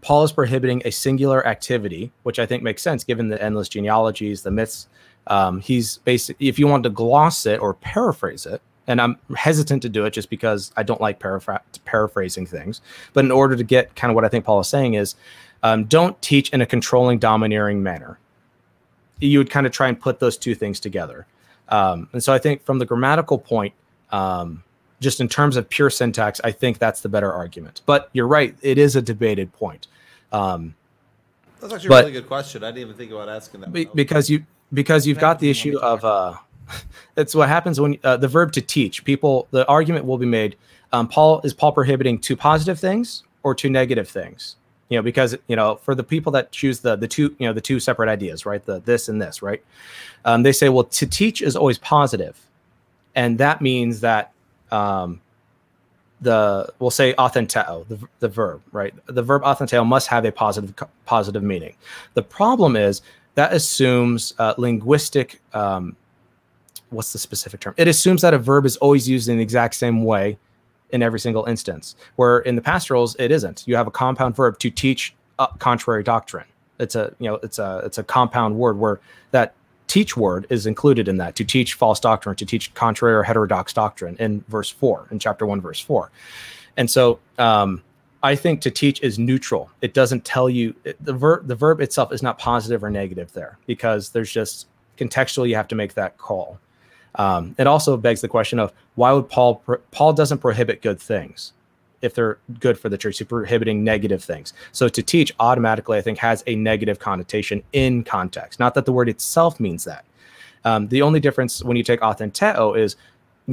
Paul 0.01 0.23
is 0.23 0.31
prohibiting 0.31 0.81
a 0.85 0.91
singular 0.91 1.45
activity, 1.45 2.11
which 2.23 2.39
I 2.39 2.45
think 2.45 2.63
makes 2.63 2.81
sense 2.81 3.03
given 3.03 3.29
the 3.29 3.41
endless 3.41 3.69
genealogies, 3.69 4.43
the 4.43 4.51
myths. 4.51 4.87
Um, 5.27 5.59
he's 5.59 5.97
basically, 5.99 6.47
if 6.47 6.57
you 6.57 6.67
want 6.67 6.83
to 6.83 6.89
gloss 6.89 7.45
it 7.45 7.59
or 7.59 7.73
paraphrase 7.73 8.45
it, 8.45 8.61
and 8.87 9.01
I'm 9.01 9.17
hesitant 9.35 9.81
to 9.81 9.89
do 9.89 10.05
it 10.05 10.11
just 10.11 10.29
because 10.29 10.71
I 10.77 10.83
don't 10.83 11.01
like 11.01 11.19
paraphr- 11.19 11.59
paraphrasing 11.83 12.45
things. 12.45 12.81
But 13.13 13.25
in 13.25 13.31
order 13.31 13.55
to 13.55 13.63
get 13.63 13.95
kind 13.95 14.09
of 14.09 14.15
what 14.15 14.23
I 14.23 14.29
think 14.29 14.45
Paul 14.45 14.61
is 14.61 14.67
saying 14.67 14.93
is, 14.93 15.15
um, 15.63 15.85
don't 15.85 16.19
teach 16.21 16.49
in 16.51 16.61
a 16.61 16.65
controlling, 16.65 17.19
domineering 17.19 17.83
manner. 17.83 18.17
You 19.19 19.39
would 19.39 19.49
kind 19.49 19.65
of 19.65 19.73
try 19.73 19.89
and 19.89 19.99
put 19.99 20.19
those 20.19 20.37
two 20.37 20.55
things 20.55 20.79
together. 20.79 21.27
Um, 21.69 22.07
and 22.13 22.23
so 22.23 22.31
I 22.31 22.37
think 22.37 22.63
from 22.63 22.79
the 22.79 22.85
grammatical 22.85 23.37
point, 23.37 23.73
um, 24.11 24.63
just 24.99 25.19
in 25.19 25.27
terms 25.27 25.55
of 25.55 25.69
pure 25.69 25.89
syntax, 25.89 26.41
I 26.43 26.51
think 26.51 26.79
that's 26.79 27.01
the 27.01 27.09
better 27.09 27.31
argument. 27.31 27.81
But 27.85 28.09
you're 28.13 28.27
right; 28.27 28.55
it 28.61 28.77
is 28.77 28.95
a 28.95 29.01
debated 29.01 29.51
point. 29.53 29.87
Um, 30.31 30.75
that's 31.59 31.73
actually 31.73 31.89
but, 31.89 32.03
a 32.03 32.07
really 32.07 32.19
good 32.19 32.27
question. 32.27 32.63
I 32.63 32.67
didn't 32.67 32.81
even 32.81 32.95
think 32.95 33.11
about 33.11 33.29
asking 33.29 33.61
that. 33.61 33.71
Be, 33.71 33.85
because 33.93 34.29
you 34.29 34.45
because 34.73 35.07
you've 35.07 35.19
got 35.19 35.39
the 35.39 35.49
issue 35.49 35.77
of 35.79 36.03
uh, 36.03 36.35
it's 37.17 37.35
what 37.35 37.49
happens 37.49 37.79
when 37.79 37.97
uh, 38.03 38.17
the 38.17 38.27
verb 38.27 38.51
to 38.53 38.61
teach. 38.61 39.03
People, 39.03 39.47
the 39.51 39.67
argument 39.67 40.05
will 40.05 40.17
be 40.17 40.25
made. 40.25 40.55
Um, 40.93 41.07
Paul 41.07 41.41
is 41.43 41.53
Paul 41.53 41.71
prohibiting 41.71 42.19
two 42.19 42.35
positive 42.35 42.79
things 42.79 43.23
or 43.43 43.53
two 43.53 43.69
negative 43.69 44.09
things? 44.09 44.55
you 44.89 44.97
know 44.97 45.01
because 45.01 45.35
you 45.47 45.55
know 45.55 45.75
for 45.75 45.95
the 45.95 46.03
people 46.03 46.31
that 46.31 46.51
choose 46.51 46.79
the 46.79 46.95
the 46.95 47.07
two 47.07 47.35
you 47.39 47.47
know 47.47 47.53
the 47.53 47.61
two 47.61 47.79
separate 47.79 48.09
ideas 48.09 48.45
right 48.45 48.65
the 48.65 48.79
this 48.81 49.09
and 49.09 49.21
this 49.21 49.41
right 49.41 49.63
um, 50.25 50.43
they 50.43 50.51
say 50.51 50.69
well 50.69 50.83
to 50.83 51.05
teach 51.05 51.41
is 51.41 51.55
always 51.55 51.77
positive 51.77 52.39
and 53.15 53.37
that 53.37 53.61
means 53.61 53.99
that 54.01 54.31
um, 54.71 55.21
the 56.21 56.71
we'll 56.79 56.89
say 56.89 57.13
authenteo, 57.13 57.87
the, 57.87 57.99
the 58.19 58.27
verb, 58.27 58.61
right? 58.71 58.93
The 59.07 59.21
verb 59.21 59.43
authenteo 59.43 59.85
must 59.85 60.07
have 60.07 60.25
a 60.25 60.31
positive 60.31 60.73
positive 61.05 61.43
meaning. 61.43 61.75
The 62.15 62.23
problem 62.23 62.75
is 62.75 63.01
that 63.35 63.53
assumes 63.53 64.33
uh, 64.39 64.55
linguistic. 64.57 65.41
Um, 65.53 65.95
what's 66.89 67.13
the 67.13 67.19
specific 67.19 67.59
term? 67.59 67.75
It 67.77 67.87
assumes 67.87 68.21
that 68.23 68.33
a 68.33 68.39
verb 68.39 68.65
is 68.65 68.77
always 68.77 69.07
used 69.07 69.29
in 69.29 69.37
the 69.37 69.43
exact 69.43 69.75
same 69.75 70.03
way 70.03 70.37
in 70.91 71.03
every 71.03 71.19
single 71.19 71.45
instance. 71.45 71.95
Where 72.15 72.39
in 72.39 72.55
the 72.55 72.61
pastorals, 72.61 73.15
it 73.19 73.31
isn't. 73.31 73.67
You 73.67 73.75
have 73.75 73.87
a 73.87 73.91
compound 73.91 74.35
verb 74.35 74.57
to 74.59 74.69
teach 74.69 75.13
contrary 75.59 76.03
doctrine. 76.03 76.47
It's 76.79 76.95
a 76.95 77.13
you 77.19 77.29
know 77.29 77.39
it's 77.43 77.59
a 77.59 77.81
it's 77.85 77.97
a 77.97 78.03
compound 78.03 78.55
word 78.55 78.79
where 78.79 78.99
that 79.31 79.53
teach 79.97 80.15
word 80.15 80.45
is 80.51 80.67
included 80.67 81.07
in 81.07 81.17
that 81.17 81.35
to 81.35 81.43
teach 81.43 81.73
false 81.73 81.99
doctrine, 81.99 82.35
to 82.35 82.45
teach 82.45 82.71
contrary 82.75 83.15
or 83.15 83.23
heterodox 83.23 83.73
doctrine 83.73 84.15
in 84.19 84.43
verse 84.47 84.69
four, 84.69 85.07
in 85.09 85.17
chapter 85.17 85.43
one, 85.43 85.59
verse 85.59 85.79
four. 85.79 86.11
And 86.79 86.87
so 86.87 87.17
um, 87.39 87.81
I 88.21 88.35
think 88.35 88.61
to 88.61 88.69
teach 88.69 89.01
is 89.01 89.17
neutral. 89.17 89.71
It 89.81 89.95
doesn't 89.95 90.23
tell 90.23 90.51
you 90.51 90.75
the 91.01 91.13
verb. 91.13 91.47
The 91.47 91.55
verb 91.55 91.81
itself 91.81 92.13
is 92.13 92.21
not 92.21 92.37
positive 92.37 92.83
or 92.83 92.91
negative 92.91 93.33
there 93.33 93.57
because 93.65 94.11
there's 94.11 94.31
just 94.31 94.67
contextually 94.99 95.49
you 95.49 95.55
have 95.55 95.67
to 95.69 95.75
make 95.75 95.95
that 95.95 96.19
call. 96.19 96.59
Um, 97.15 97.55
it 97.57 97.65
also 97.65 97.97
begs 97.97 98.21
the 98.21 98.27
question 98.27 98.59
of 98.59 98.71
why 98.93 99.11
would 99.13 99.27
Paul 99.27 99.63
Paul 99.89 100.13
doesn't 100.13 100.37
prohibit 100.37 100.83
good 100.83 100.99
things 100.99 101.53
if 102.01 102.13
they're 102.13 102.37
good 102.59 102.79
for 102.79 102.89
the 102.89 102.97
church, 102.97 103.17
he's 103.17 103.27
prohibiting 103.27 103.83
negative 103.83 104.23
things. 104.23 104.53
So 104.71 104.87
to 104.89 105.01
teach 105.01 105.33
automatically, 105.39 105.97
I 105.97 106.01
think, 106.01 106.17
has 106.19 106.43
a 106.47 106.55
negative 106.55 106.99
connotation 106.99 107.63
in 107.73 108.03
context. 108.03 108.59
Not 108.59 108.73
that 108.75 108.85
the 108.85 108.93
word 108.93 109.09
itself 109.09 109.59
means 109.59 109.83
that. 109.85 110.05
Um, 110.63 110.87
the 110.89 111.01
only 111.01 111.19
difference 111.19 111.63
when 111.63 111.77
you 111.77 111.83
take 111.83 112.01
authenteo 112.01 112.77
is 112.77 112.95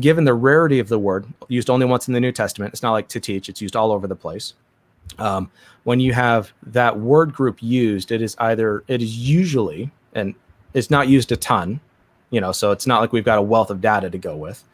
given 0.00 0.24
the 0.24 0.34
rarity 0.34 0.80
of 0.80 0.88
the 0.88 0.98
word, 0.98 1.26
used 1.48 1.70
only 1.70 1.86
once 1.86 2.08
in 2.08 2.14
the 2.14 2.20
New 2.20 2.32
Testament, 2.32 2.72
it's 2.72 2.82
not 2.82 2.92
like 2.92 3.08
to 3.08 3.20
teach, 3.20 3.48
it's 3.48 3.62
used 3.62 3.76
all 3.76 3.92
over 3.92 4.06
the 4.06 4.16
place. 4.16 4.54
Um, 5.18 5.50
when 5.84 6.00
you 6.00 6.12
have 6.12 6.52
that 6.64 6.98
word 6.98 7.32
group 7.32 7.62
used, 7.62 8.10
it 8.10 8.20
is 8.20 8.34
either, 8.38 8.82
it 8.88 9.02
is 9.02 9.16
usually, 9.16 9.90
and 10.14 10.34
it's 10.72 10.90
not 10.90 11.08
used 11.08 11.30
a 11.30 11.36
ton, 11.36 11.80
you 12.30 12.40
know, 12.40 12.52
so 12.52 12.72
it's 12.72 12.86
not 12.86 13.00
like 13.00 13.12
we've 13.12 13.24
got 13.24 13.38
a 13.38 13.42
wealth 13.42 13.70
of 13.70 13.80
data 13.80 14.10
to 14.10 14.18
go 14.18 14.36
with. 14.36 14.64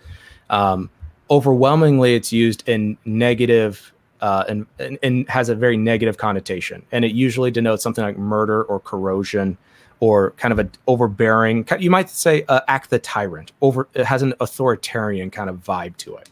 Um, 0.48 0.88
overwhelmingly, 1.30 2.14
it's 2.14 2.32
used 2.32 2.68
in 2.68 2.98
negative 3.04 3.92
uh, 4.20 4.44
and, 4.48 4.66
and, 4.78 4.98
and 5.02 5.28
has 5.28 5.48
a 5.48 5.54
very 5.54 5.76
negative 5.76 6.18
connotation, 6.18 6.82
and 6.92 7.04
it 7.04 7.12
usually 7.12 7.50
denotes 7.50 7.82
something 7.82 8.04
like 8.04 8.18
murder 8.18 8.62
or 8.64 8.80
corrosion 8.80 9.56
or 10.00 10.32
kind 10.32 10.52
of 10.52 10.58
an 10.58 10.70
overbearing. 10.86 11.66
You 11.78 11.90
might 11.90 12.08
say 12.10 12.44
uh, 12.48 12.60
act 12.68 12.90
the 12.90 12.98
tyrant. 12.98 13.52
Over, 13.60 13.86
it 13.94 14.06
has 14.06 14.22
an 14.22 14.34
authoritarian 14.40 15.30
kind 15.30 15.50
of 15.50 15.62
vibe 15.62 15.96
to 15.98 16.16
it. 16.16 16.28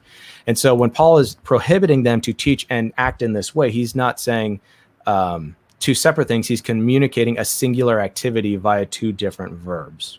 And 0.47 0.59
so 0.59 0.75
when 0.75 0.91
Paul 0.91 1.19
is 1.19 1.35
prohibiting 1.37 2.03
them 2.03 2.23
to 2.23 2.33
teach 2.33 2.67
and 2.71 2.93
act 2.97 3.21
in 3.21 3.35
this 3.35 3.55
way, 3.55 3.71
he's 3.71 3.95
not 3.95 4.19
saying 4.19 4.61
um, 5.07 5.55
two 5.81 5.95
separate 5.95 6.29
things. 6.29 6.49
He's 6.49 6.63
communicating 6.63 7.39
a 7.39 7.45
singular 7.45 8.01
activity 8.01 8.57
via 8.57 8.87
two 8.87 9.13
different 9.13 9.55
verbs. 9.55 10.19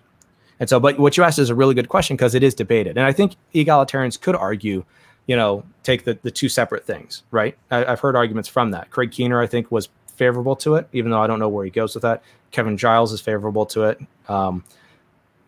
And 0.59 0.69
so, 0.69 0.79
but 0.79 0.99
what 0.99 1.15
you 1.17 1.23
asked 1.23 1.39
is 1.39 1.49
a 1.49 1.55
really 1.55 1.73
good 1.73 1.89
question 1.89 2.15
because 2.15 2.35
it 2.35 2.43
is 2.43 2.53
debated. 2.53 2.97
And 2.97 3.05
I 3.05 3.13
think 3.13 3.35
egalitarians 3.55 4.19
could 4.19 4.35
argue, 4.35 4.83
you 5.25 5.35
know, 5.35 5.63
take 5.83 6.03
the, 6.03 6.19
the 6.21 6.31
two 6.31 6.49
separate 6.49 6.85
things, 6.85 7.23
right? 7.31 7.57
I, 7.71 7.85
have 7.85 7.99
heard 7.99 8.15
arguments 8.15 8.49
from 8.49 8.71
that. 8.71 8.89
Craig 8.89 9.11
Keener, 9.11 9.41
I 9.41 9.47
think, 9.47 9.71
was 9.71 9.89
favorable 10.15 10.55
to 10.57 10.75
it, 10.75 10.87
even 10.91 11.11
though 11.11 11.21
I 11.21 11.27
don't 11.27 11.39
know 11.39 11.47
where 11.47 11.63
he 11.63 11.71
goes 11.71 11.95
with 11.95 12.01
that. 12.01 12.21
Kevin 12.51 12.77
Giles 12.77 13.13
is 13.13 13.21
favorable 13.21 13.65
to 13.67 13.83
it. 13.83 14.01
Um, 14.27 14.63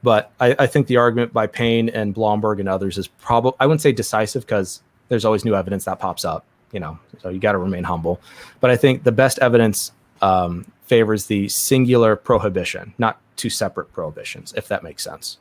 but 0.01 0.31
I, 0.39 0.55
I, 0.57 0.67
think 0.67 0.87
the 0.87 0.97
argument 0.97 1.31
by 1.33 1.45
Payne 1.45 1.89
and 1.89 2.13
Blomberg 2.13 2.59
and 2.59 2.67
others 2.67 2.97
is 2.97 3.07
probably, 3.07 3.53
I 3.59 3.67
wouldn't 3.67 3.81
say 3.81 3.91
decisive 3.91 4.43
because 4.43 4.81
there's 5.09 5.25
always 5.25 5.45
new 5.45 5.53
evidence 5.53 5.85
that 5.85 5.99
pops 5.99 6.25
up, 6.25 6.45
you 6.71 6.79
know, 6.79 6.97
so 7.19 7.29
you 7.29 7.39
got 7.39 7.51
to 7.51 7.59
remain 7.59 7.83
humble. 7.83 8.19
But 8.61 8.71
I 8.71 8.77
think 8.77 9.03
the 9.03 9.11
best 9.11 9.37
evidence 9.39 9.91
um, 10.21 10.65
favors 10.91 11.27
the 11.27 11.47
singular 11.47 12.17
prohibition, 12.17 12.93
not 12.97 13.21
two 13.37 13.49
separate 13.49 13.93
prohibitions, 13.93 14.53
if 14.57 14.67
that 14.67 14.83
makes 14.83 15.01
sense. 15.01 15.37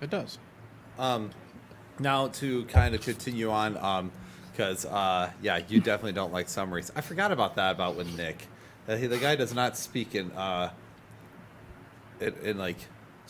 It 0.00 0.08
does. 0.08 0.38
Um, 1.00 1.30
now 1.98 2.28
to 2.28 2.64
kind 2.66 2.94
of 2.94 3.00
continue 3.00 3.50
on, 3.50 4.12
because 4.52 4.86
um, 4.86 4.92
uh, 4.94 5.30
yeah, 5.42 5.62
you 5.68 5.80
definitely 5.80 6.12
don't 6.12 6.32
like 6.32 6.48
summaries. 6.48 6.92
I 6.94 7.00
forgot 7.00 7.32
about 7.32 7.56
that 7.56 7.72
about 7.72 7.96
with 7.96 8.16
Nick. 8.16 8.46
That 8.86 9.00
he, 9.00 9.08
the 9.08 9.18
guy 9.18 9.34
does 9.34 9.52
not 9.52 9.76
speak 9.76 10.14
in, 10.14 10.30
uh, 10.30 10.70
in, 12.20 12.32
in 12.44 12.56
like 12.56 12.78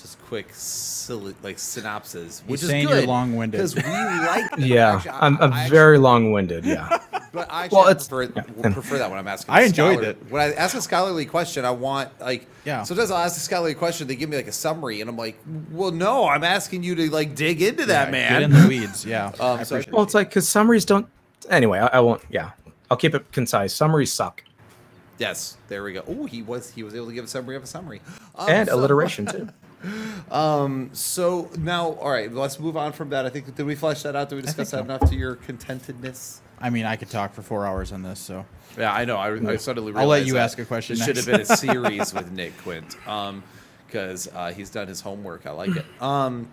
just 0.02 0.18
quick, 0.26 0.48
silly, 0.52 1.34
like 1.42 1.58
synopses, 1.58 2.42
which 2.46 2.60
He's 2.60 2.64
is 2.64 2.70
saying 2.70 2.86
good 2.86 2.98
you're 2.98 3.06
long-winded. 3.06 3.58
because 3.58 3.74
we 3.74 3.82
like. 3.82 4.50
That. 4.50 4.58
Yeah, 4.60 4.96
Actually, 4.96 5.10
I- 5.10 5.26
I'm, 5.26 5.38
I'm 5.42 5.52
I 5.52 5.68
very 5.68 5.98
long-winded. 5.98 6.64
Yeah, 6.64 6.98
but 7.32 7.50
I 7.50 7.64
actually 7.64 7.76
Well, 7.78 7.88
it's- 7.88 8.08
prefer, 8.08 8.32
yeah. 8.34 8.72
prefer 8.72 8.98
that 8.98 9.10
when 9.10 9.18
I'm 9.18 9.28
asking. 9.28 9.54
I 9.54 9.62
enjoyed 9.62 9.94
scholar- 9.98 10.10
it. 10.10 10.30
When 10.30 10.42
I 10.42 10.52
ask 10.54 10.76
a 10.76 10.80
scholarly 10.80 11.26
question, 11.26 11.64
I 11.64 11.70
want 11.70 12.08
like. 12.20 12.46
Yeah. 12.64 12.82
Sometimes 12.82 13.10
I'll 13.10 13.18
ask 13.24 13.36
a 13.36 13.40
scholarly 13.40 13.74
question, 13.74 14.06
they 14.06 14.16
give 14.16 14.28
me 14.28 14.36
like 14.36 14.46
a 14.48 14.52
summary, 14.52 15.00
and 15.00 15.08
I'm 15.10 15.16
like, 15.16 15.38
"Well, 15.72 15.90
no, 15.92 16.28
I'm 16.28 16.44
asking 16.44 16.82
you 16.82 16.94
to 16.94 17.10
like 17.10 17.34
dig 17.34 17.62
into 17.62 17.86
that, 17.86 18.08
Yeah, 18.08 18.12
man." 18.12 18.32
Get 18.32 18.42
in 18.42 18.50
the 18.52 18.68
weeds. 18.68 19.04
Yeah. 19.04 19.32
Um, 19.40 19.64
so- 19.64 19.82
well, 19.90 20.02
it's 20.02 20.14
like 20.14 20.28
because 20.28 20.48
summaries 20.48 20.84
don't. 20.84 21.06
Anyway, 21.48 21.78
I, 21.78 21.86
I 21.86 22.00
won't. 22.00 22.22
Yeah, 22.30 22.50
I'll 22.90 22.96
keep 22.96 23.14
it 23.14 23.30
concise. 23.32 23.74
Summaries 23.74 24.12
suck, 24.12 24.44
Yes, 25.18 25.56
there 25.68 25.82
we 25.82 25.92
go. 25.92 26.02
Oh, 26.08 26.24
he 26.26 26.42
was 26.42 26.70
he 26.70 26.82
was 26.82 26.94
able 26.94 27.06
to 27.08 27.12
give 27.12 27.24
a 27.24 27.28
summary 27.28 27.56
of 27.56 27.62
a 27.62 27.66
summary, 27.66 28.00
Um, 28.36 28.48
and 28.48 28.68
so- 28.68 28.74
alliteration 28.76 29.26
too. 29.26 29.48
Um. 30.30 30.90
So 30.92 31.50
now, 31.58 31.92
all 31.92 32.10
right, 32.10 32.32
let's 32.32 32.60
move 32.60 32.76
on 32.76 32.92
from 32.92 33.10
that. 33.10 33.26
I 33.26 33.30
think 33.30 33.54
did 33.54 33.66
we 33.66 33.74
flesh 33.74 34.02
that 34.02 34.14
out? 34.14 34.28
Did 34.28 34.36
we 34.36 34.42
discuss 34.42 34.70
that 34.70 34.78
so. 34.78 34.84
enough 34.84 35.08
to 35.10 35.16
your 35.16 35.36
contentedness? 35.36 36.40
I 36.60 36.70
mean, 36.70 36.84
I 36.84 36.96
could 36.96 37.08
talk 37.08 37.32
for 37.32 37.42
four 37.42 37.66
hours 37.66 37.90
on 37.90 38.02
this, 38.02 38.20
so 38.20 38.44
Yeah, 38.76 38.92
I 38.92 39.04
know. 39.04 39.16
I, 39.16 39.52
I 39.52 39.56
suddenly 39.56 39.94
I'll 39.94 40.06
let 40.06 40.26
you 40.26 40.34
that 40.34 40.40
ask 40.40 40.58
a 40.58 40.64
question 40.64 40.96
It 40.96 41.04
should 41.04 41.16
have 41.16 41.26
been 41.26 41.40
a 41.40 41.56
series 41.56 42.12
with 42.14 42.30
Nick 42.32 42.56
Quient, 42.58 43.08
um, 43.08 43.42
because 43.86 44.28
uh, 44.28 44.52
he's 44.52 44.70
done 44.70 44.86
his 44.86 45.00
homework. 45.00 45.46
I 45.46 45.52
like 45.52 45.76
it. 45.76 45.86
Um, 46.02 46.48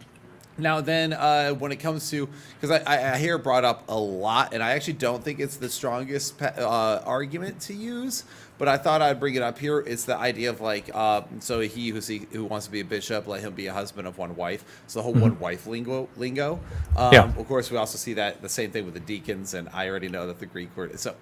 now 0.59 0.81
then, 0.81 1.13
uh, 1.13 1.51
when 1.51 1.71
it 1.71 1.75
comes 1.75 2.09
to 2.09 2.27
because 2.59 2.81
I, 2.81 2.95
I, 2.95 3.13
I 3.13 3.17
hear 3.17 3.35
it 3.35 3.43
brought 3.43 3.63
up 3.63 3.83
a 3.89 3.99
lot, 3.99 4.53
and 4.53 4.63
I 4.63 4.71
actually 4.71 4.93
don't 4.93 5.23
think 5.23 5.39
it's 5.39 5.57
the 5.57 5.69
strongest 5.69 6.39
pa- 6.39 6.53
uh, 6.57 7.03
argument 7.05 7.59
to 7.61 7.73
use, 7.73 8.23
but 8.57 8.67
I 8.67 8.77
thought 8.77 9.01
I'd 9.01 9.19
bring 9.19 9.35
it 9.35 9.41
up 9.41 9.59
here. 9.59 9.79
It's 9.79 10.05
the 10.05 10.17
idea 10.17 10.49
of 10.49 10.61
like, 10.61 10.89
uh, 10.93 11.21
so 11.39 11.59
he 11.59 11.89
who 11.89 12.01
see, 12.01 12.27
who 12.31 12.45
wants 12.45 12.65
to 12.65 12.71
be 12.71 12.79
a 12.79 12.85
bishop, 12.85 13.27
let 13.27 13.41
him 13.41 13.53
be 13.53 13.67
a 13.67 13.73
husband 13.73 14.07
of 14.07 14.17
one 14.17 14.35
wife. 14.35 14.63
So 14.87 14.99
the 14.99 15.03
whole 15.03 15.13
one 15.13 15.39
wife 15.39 15.67
lingo 15.67 16.09
lingo. 16.17 16.59
Um, 16.95 17.13
Yeah. 17.13 17.33
Of 17.37 17.47
course, 17.47 17.69
we 17.71 17.77
also 17.77 17.97
see 17.97 18.13
that 18.13 18.41
the 18.41 18.49
same 18.49 18.71
thing 18.71 18.85
with 18.85 18.93
the 18.93 18.99
deacons, 18.99 19.53
and 19.53 19.69
I 19.73 19.89
already 19.89 20.09
know 20.09 20.27
that 20.27 20.39
the 20.39 20.45
Greek 20.45 20.75
word. 20.75 20.99
So 20.99 21.15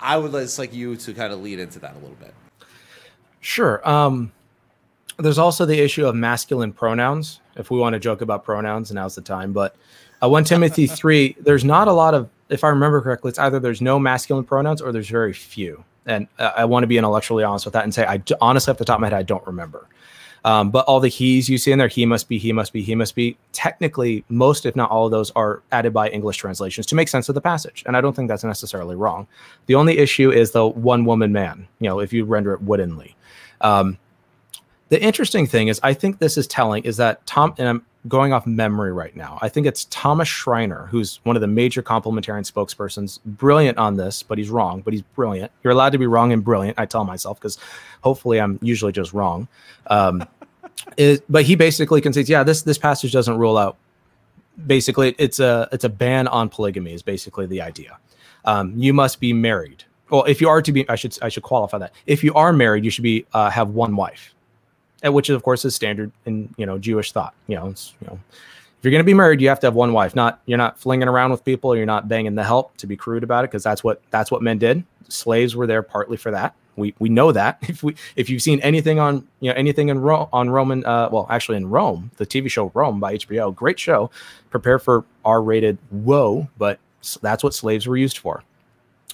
I 0.00 0.16
would 0.18 0.32
just 0.32 0.58
like 0.58 0.74
you 0.74 0.96
to 0.96 1.14
kind 1.14 1.32
of 1.32 1.40
lead 1.40 1.58
into 1.58 1.78
that 1.78 1.92
a 1.92 1.98
little 1.98 2.16
bit. 2.20 2.34
Sure. 3.40 3.86
Um, 3.88 4.32
there's 5.18 5.38
also 5.38 5.66
the 5.66 5.78
issue 5.78 6.06
of 6.06 6.14
masculine 6.14 6.72
pronouns. 6.72 7.40
If 7.56 7.70
we 7.70 7.78
want 7.78 7.94
to 7.94 8.00
joke 8.00 8.20
about 8.20 8.44
pronouns, 8.44 8.90
now's 8.92 9.14
the 9.14 9.22
time. 9.22 9.52
But 9.52 9.76
uh, 10.22 10.28
1 10.28 10.44
Timothy 10.44 10.86
3, 10.88 11.36
there's 11.40 11.64
not 11.64 11.88
a 11.88 11.92
lot 11.92 12.14
of, 12.14 12.28
if 12.48 12.64
I 12.64 12.68
remember 12.68 13.00
correctly, 13.00 13.28
it's 13.30 13.38
either 13.38 13.60
there's 13.60 13.80
no 13.82 13.98
masculine 13.98 14.44
pronouns 14.44 14.80
or 14.80 14.92
there's 14.92 15.08
very 15.08 15.32
few. 15.32 15.84
And 16.06 16.26
I 16.38 16.64
want 16.64 16.82
to 16.82 16.86
be 16.86 16.98
intellectually 16.98 17.44
honest 17.44 17.64
with 17.64 17.74
that 17.74 17.84
and 17.84 17.94
say, 17.94 18.04
I 18.04 18.22
honestly, 18.40 18.70
off 18.70 18.78
the 18.78 18.84
top 18.84 18.96
of 18.96 19.00
my 19.00 19.06
head, 19.06 19.14
I 19.14 19.22
don't 19.22 19.46
remember. 19.46 19.86
Um, 20.44 20.70
but 20.70 20.84
all 20.86 20.98
the 20.98 21.08
he's 21.08 21.48
you 21.48 21.56
see 21.56 21.70
in 21.70 21.78
there, 21.78 21.88
he 21.88 22.04
must 22.04 22.28
be, 22.28 22.36
he 22.38 22.52
must 22.52 22.72
be, 22.72 22.82
he 22.82 22.94
must 22.94 23.14
be. 23.14 23.36
Technically, 23.52 24.24
most, 24.28 24.66
if 24.66 24.74
not 24.74 24.90
all 24.90 25.04
of 25.06 25.12
those, 25.12 25.30
are 25.32 25.62
added 25.70 25.92
by 25.92 26.08
English 26.08 26.36
translations 26.36 26.86
to 26.86 26.96
make 26.96 27.08
sense 27.08 27.28
of 27.28 27.36
the 27.36 27.40
passage. 27.40 27.84
And 27.86 27.96
I 27.96 28.00
don't 28.00 28.14
think 28.14 28.28
that's 28.28 28.42
necessarily 28.42 28.96
wrong. 28.96 29.28
The 29.66 29.76
only 29.76 29.98
issue 29.98 30.32
is 30.32 30.50
the 30.50 30.66
one 30.66 31.04
woman 31.04 31.32
man, 31.32 31.68
you 31.78 31.88
know, 31.88 32.00
if 32.00 32.12
you 32.12 32.24
render 32.24 32.52
it 32.52 32.62
woodenly. 32.62 33.14
Um, 33.60 33.98
the 34.88 35.00
interesting 35.00 35.46
thing 35.46 35.68
is, 35.68 35.78
I 35.82 35.94
think 35.94 36.18
this 36.18 36.36
is 36.36 36.46
telling 36.48 36.82
is 36.84 36.96
that 36.96 37.24
Tom, 37.24 37.54
and 37.56 37.68
I'm 37.68 37.86
going 38.08 38.32
off 38.32 38.46
memory 38.46 38.92
right 38.92 39.14
now. 39.14 39.38
I 39.42 39.48
think 39.48 39.66
it's 39.66 39.84
Thomas 39.86 40.28
Schreiner, 40.28 40.86
who's 40.86 41.20
one 41.22 41.36
of 41.36 41.40
the 41.40 41.46
major 41.46 41.82
complementarian 41.82 42.50
spokespersons, 42.50 43.20
brilliant 43.24 43.78
on 43.78 43.96
this, 43.96 44.22
but 44.22 44.38
he's 44.38 44.50
wrong, 44.50 44.80
but 44.80 44.92
he's 44.92 45.02
brilliant. 45.02 45.52
You're 45.62 45.72
allowed 45.72 45.90
to 45.90 45.98
be 45.98 46.06
wrong 46.06 46.32
and 46.32 46.44
brilliant, 46.44 46.78
I 46.78 46.86
tell 46.86 47.04
myself, 47.04 47.38
because 47.38 47.58
hopefully 48.02 48.40
I'm 48.40 48.58
usually 48.60 48.92
just 48.92 49.12
wrong. 49.12 49.46
Um, 49.86 50.26
is, 50.96 51.22
but 51.28 51.44
he 51.44 51.54
basically 51.54 52.00
concedes, 52.00 52.28
yeah, 52.28 52.42
this 52.42 52.62
this 52.62 52.78
passage 52.78 53.12
doesn't 53.12 53.38
rule 53.38 53.56
out. 53.56 53.76
Basically, 54.66 55.14
it's 55.18 55.38
a 55.38 55.68
it's 55.72 55.84
a 55.84 55.88
ban 55.88 56.28
on 56.28 56.48
polygamy 56.48 56.92
is 56.92 57.02
basically 57.02 57.46
the 57.46 57.62
idea. 57.62 57.98
Um, 58.44 58.74
you 58.76 58.92
must 58.92 59.20
be 59.20 59.32
married. 59.32 59.84
Well, 60.10 60.24
if 60.24 60.40
you 60.40 60.48
are 60.48 60.60
to 60.60 60.72
be, 60.72 60.86
I 60.88 60.96
should 60.96 61.16
I 61.22 61.28
should 61.28 61.42
qualify 61.42 61.78
that. 61.78 61.92
If 62.06 62.22
you 62.22 62.34
are 62.34 62.52
married, 62.52 62.84
you 62.84 62.90
should 62.90 63.04
be 63.04 63.24
uh, 63.32 63.48
have 63.48 63.70
one 63.70 63.96
wife, 63.96 64.34
which 65.10 65.28
of 65.30 65.42
course 65.42 65.64
is 65.64 65.74
standard 65.74 66.12
in 66.26 66.54
you 66.56 66.66
know 66.66 66.78
Jewish 66.78 67.12
thought. 67.12 67.34
You 67.46 67.56
know, 67.56 67.66
you 67.68 68.06
know, 68.06 68.18
if 68.32 68.84
you're 68.84 68.90
going 68.90 69.00
to 69.00 69.04
be 69.04 69.14
married, 69.14 69.40
you 69.40 69.48
have 69.48 69.60
to 69.60 69.66
have 69.66 69.74
one 69.74 69.92
wife. 69.92 70.14
Not 70.14 70.40
you're 70.46 70.58
not 70.58 70.78
flinging 70.78 71.08
around 71.08 71.30
with 71.30 71.44
people. 71.44 71.76
You're 71.76 71.86
not 71.86 72.08
banging 72.08 72.34
the 72.34 72.44
help. 72.44 72.76
To 72.78 72.86
be 72.86 72.96
crude 72.96 73.22
about 73.22 73.44
it, 73.44 73.50
because 73.50 73.62
that's 73.62 73.82
what 73.82 74.02
that's 74.10 74.30
what 74.30 74.42
men 74.42 74.58
did. 74.58 74.84
Slaves 75.08 75.54
were 75.56 75.66
there 75.66 75.82
partly 75.82 76.16
for 76.16 76.30
that. 76.30 76.54
We 76.76 76.94
we 76.98 77.08
know 77.08 77.32
that. 77.32 77.58
If 77.68 77.82
we 77.82 77.94
if 78.16 78.30
you've 78.30 78.42
seen 78.42 78.60
anything 78.60 78.98
on 78.98 79.26
you 79.40 79.50
know 79.50 79.56
anything 79.56 79.88
in 79.88 79.98
Rome 80.00 80.28
on 80.32 80.50
Roman, 80.50 80.84
uh, 80.84 81.08
well 81.12 81.26
actually 81.30 81.58
in 81.58 81.68
Rome, 81.68 82.10
the 82.16 82.26
TV 82.26 82.50
show 82.50 82.70
Rome 82.74 83.00
by 83.00 83.16
HBO, 83.16 83.54
great 83.54 83.78
show. 83.78 84.10
Prepare 84.50 84.78
for 84.78 85.04
R-rated 85.24 85.78
whoa, 85.90 86.48
but 86.58 86.78
That's 87.20 87.42
what 87.42 87.54
slaves 87.54 87.86
were 87.86 87.96
used 87.96 88.18
for. 88.18 88.42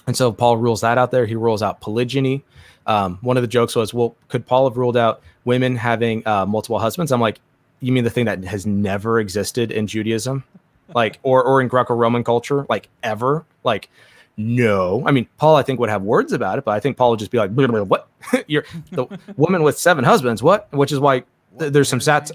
And 0.07 0.17
so 0.17 0.31
Paul 0.31 0.57
rules 0.57 0.81
that 0.81 0.97
out 0.97 1.11
there. 1.11 1.25
He 1.25 1.35
rules 1.35 1.61
out 1.61 1.81
polygyny. 1.81 2.43
Um, 2.87 3.19
one 3.21 3.37
of 3.37 3.43
the 3.43 3.47
jokes 3.47 3.75
was, 3.75 3.93
well, 3.93 4.15
could 4.27 4.45
Paul 4.45 4.67
have 4.67 4.77
ruled 4.77 4.97
out 4.97 5.21
women 5.49 5.75
having 5.75 6.25
uh, 6.27 6.45
multiple 6.45 6.77
husbands? 6.79 7.11
I'm 7.11 7.19
like, 7.19 7.39
you 7.79 7.91
mean 7.91 8.03
the 8.03 8.09
thing 8.09 8.25
that 8.25 8.43
has 8.45 8.65
never 8.65 9.19
existed 9.19 9.71
in 9.71 9.87
Judaism, 9.87 10.43
like, 10.95 11.19
or 11.23 11.43
or 11.43 11.59
in 11.61 11.67
Greco-Roman 11.67 12.23
culture, 12.23 12.65
like 12.69 12.87
ever? 13.01 13.45
Like, 13.63 13.89
no. 14.37 15.03
I 15.05 15.11
mean, 15.11 15.27
Paul, 15.37 15.55
I 15.55 15.63
think 15.63 15.79
would 15.79 15.89
have 15.89 16.03
words 16.03 16.31
about 16.31 16.59
it, 16.59 16.65
but 16.65 16.71
I 16.71 16.79
think 16.79 16.97
Paul 16.97 17.09
would 17.11 17.19
just 17.19 17.31
be 17.31 17.39
like, 17.39 17.55
"Blah, 17.55 17.67
blah, 17.67 17.81
what? 17.81 18.07
You're 18.47 18.65
the 18.91 19.07
woman 19.37 19.63
with 19.63 19.77
seven 19.77 20.03
husbands? 20.03 20.43
What? 20.43 20.71
Which 20.71 20.91
is 20.91 20.99
why 20.99 21.23
th- 21.57 21.73
there's 21.73 21.89
some 21.89 21.99
sats. 21.99 22.31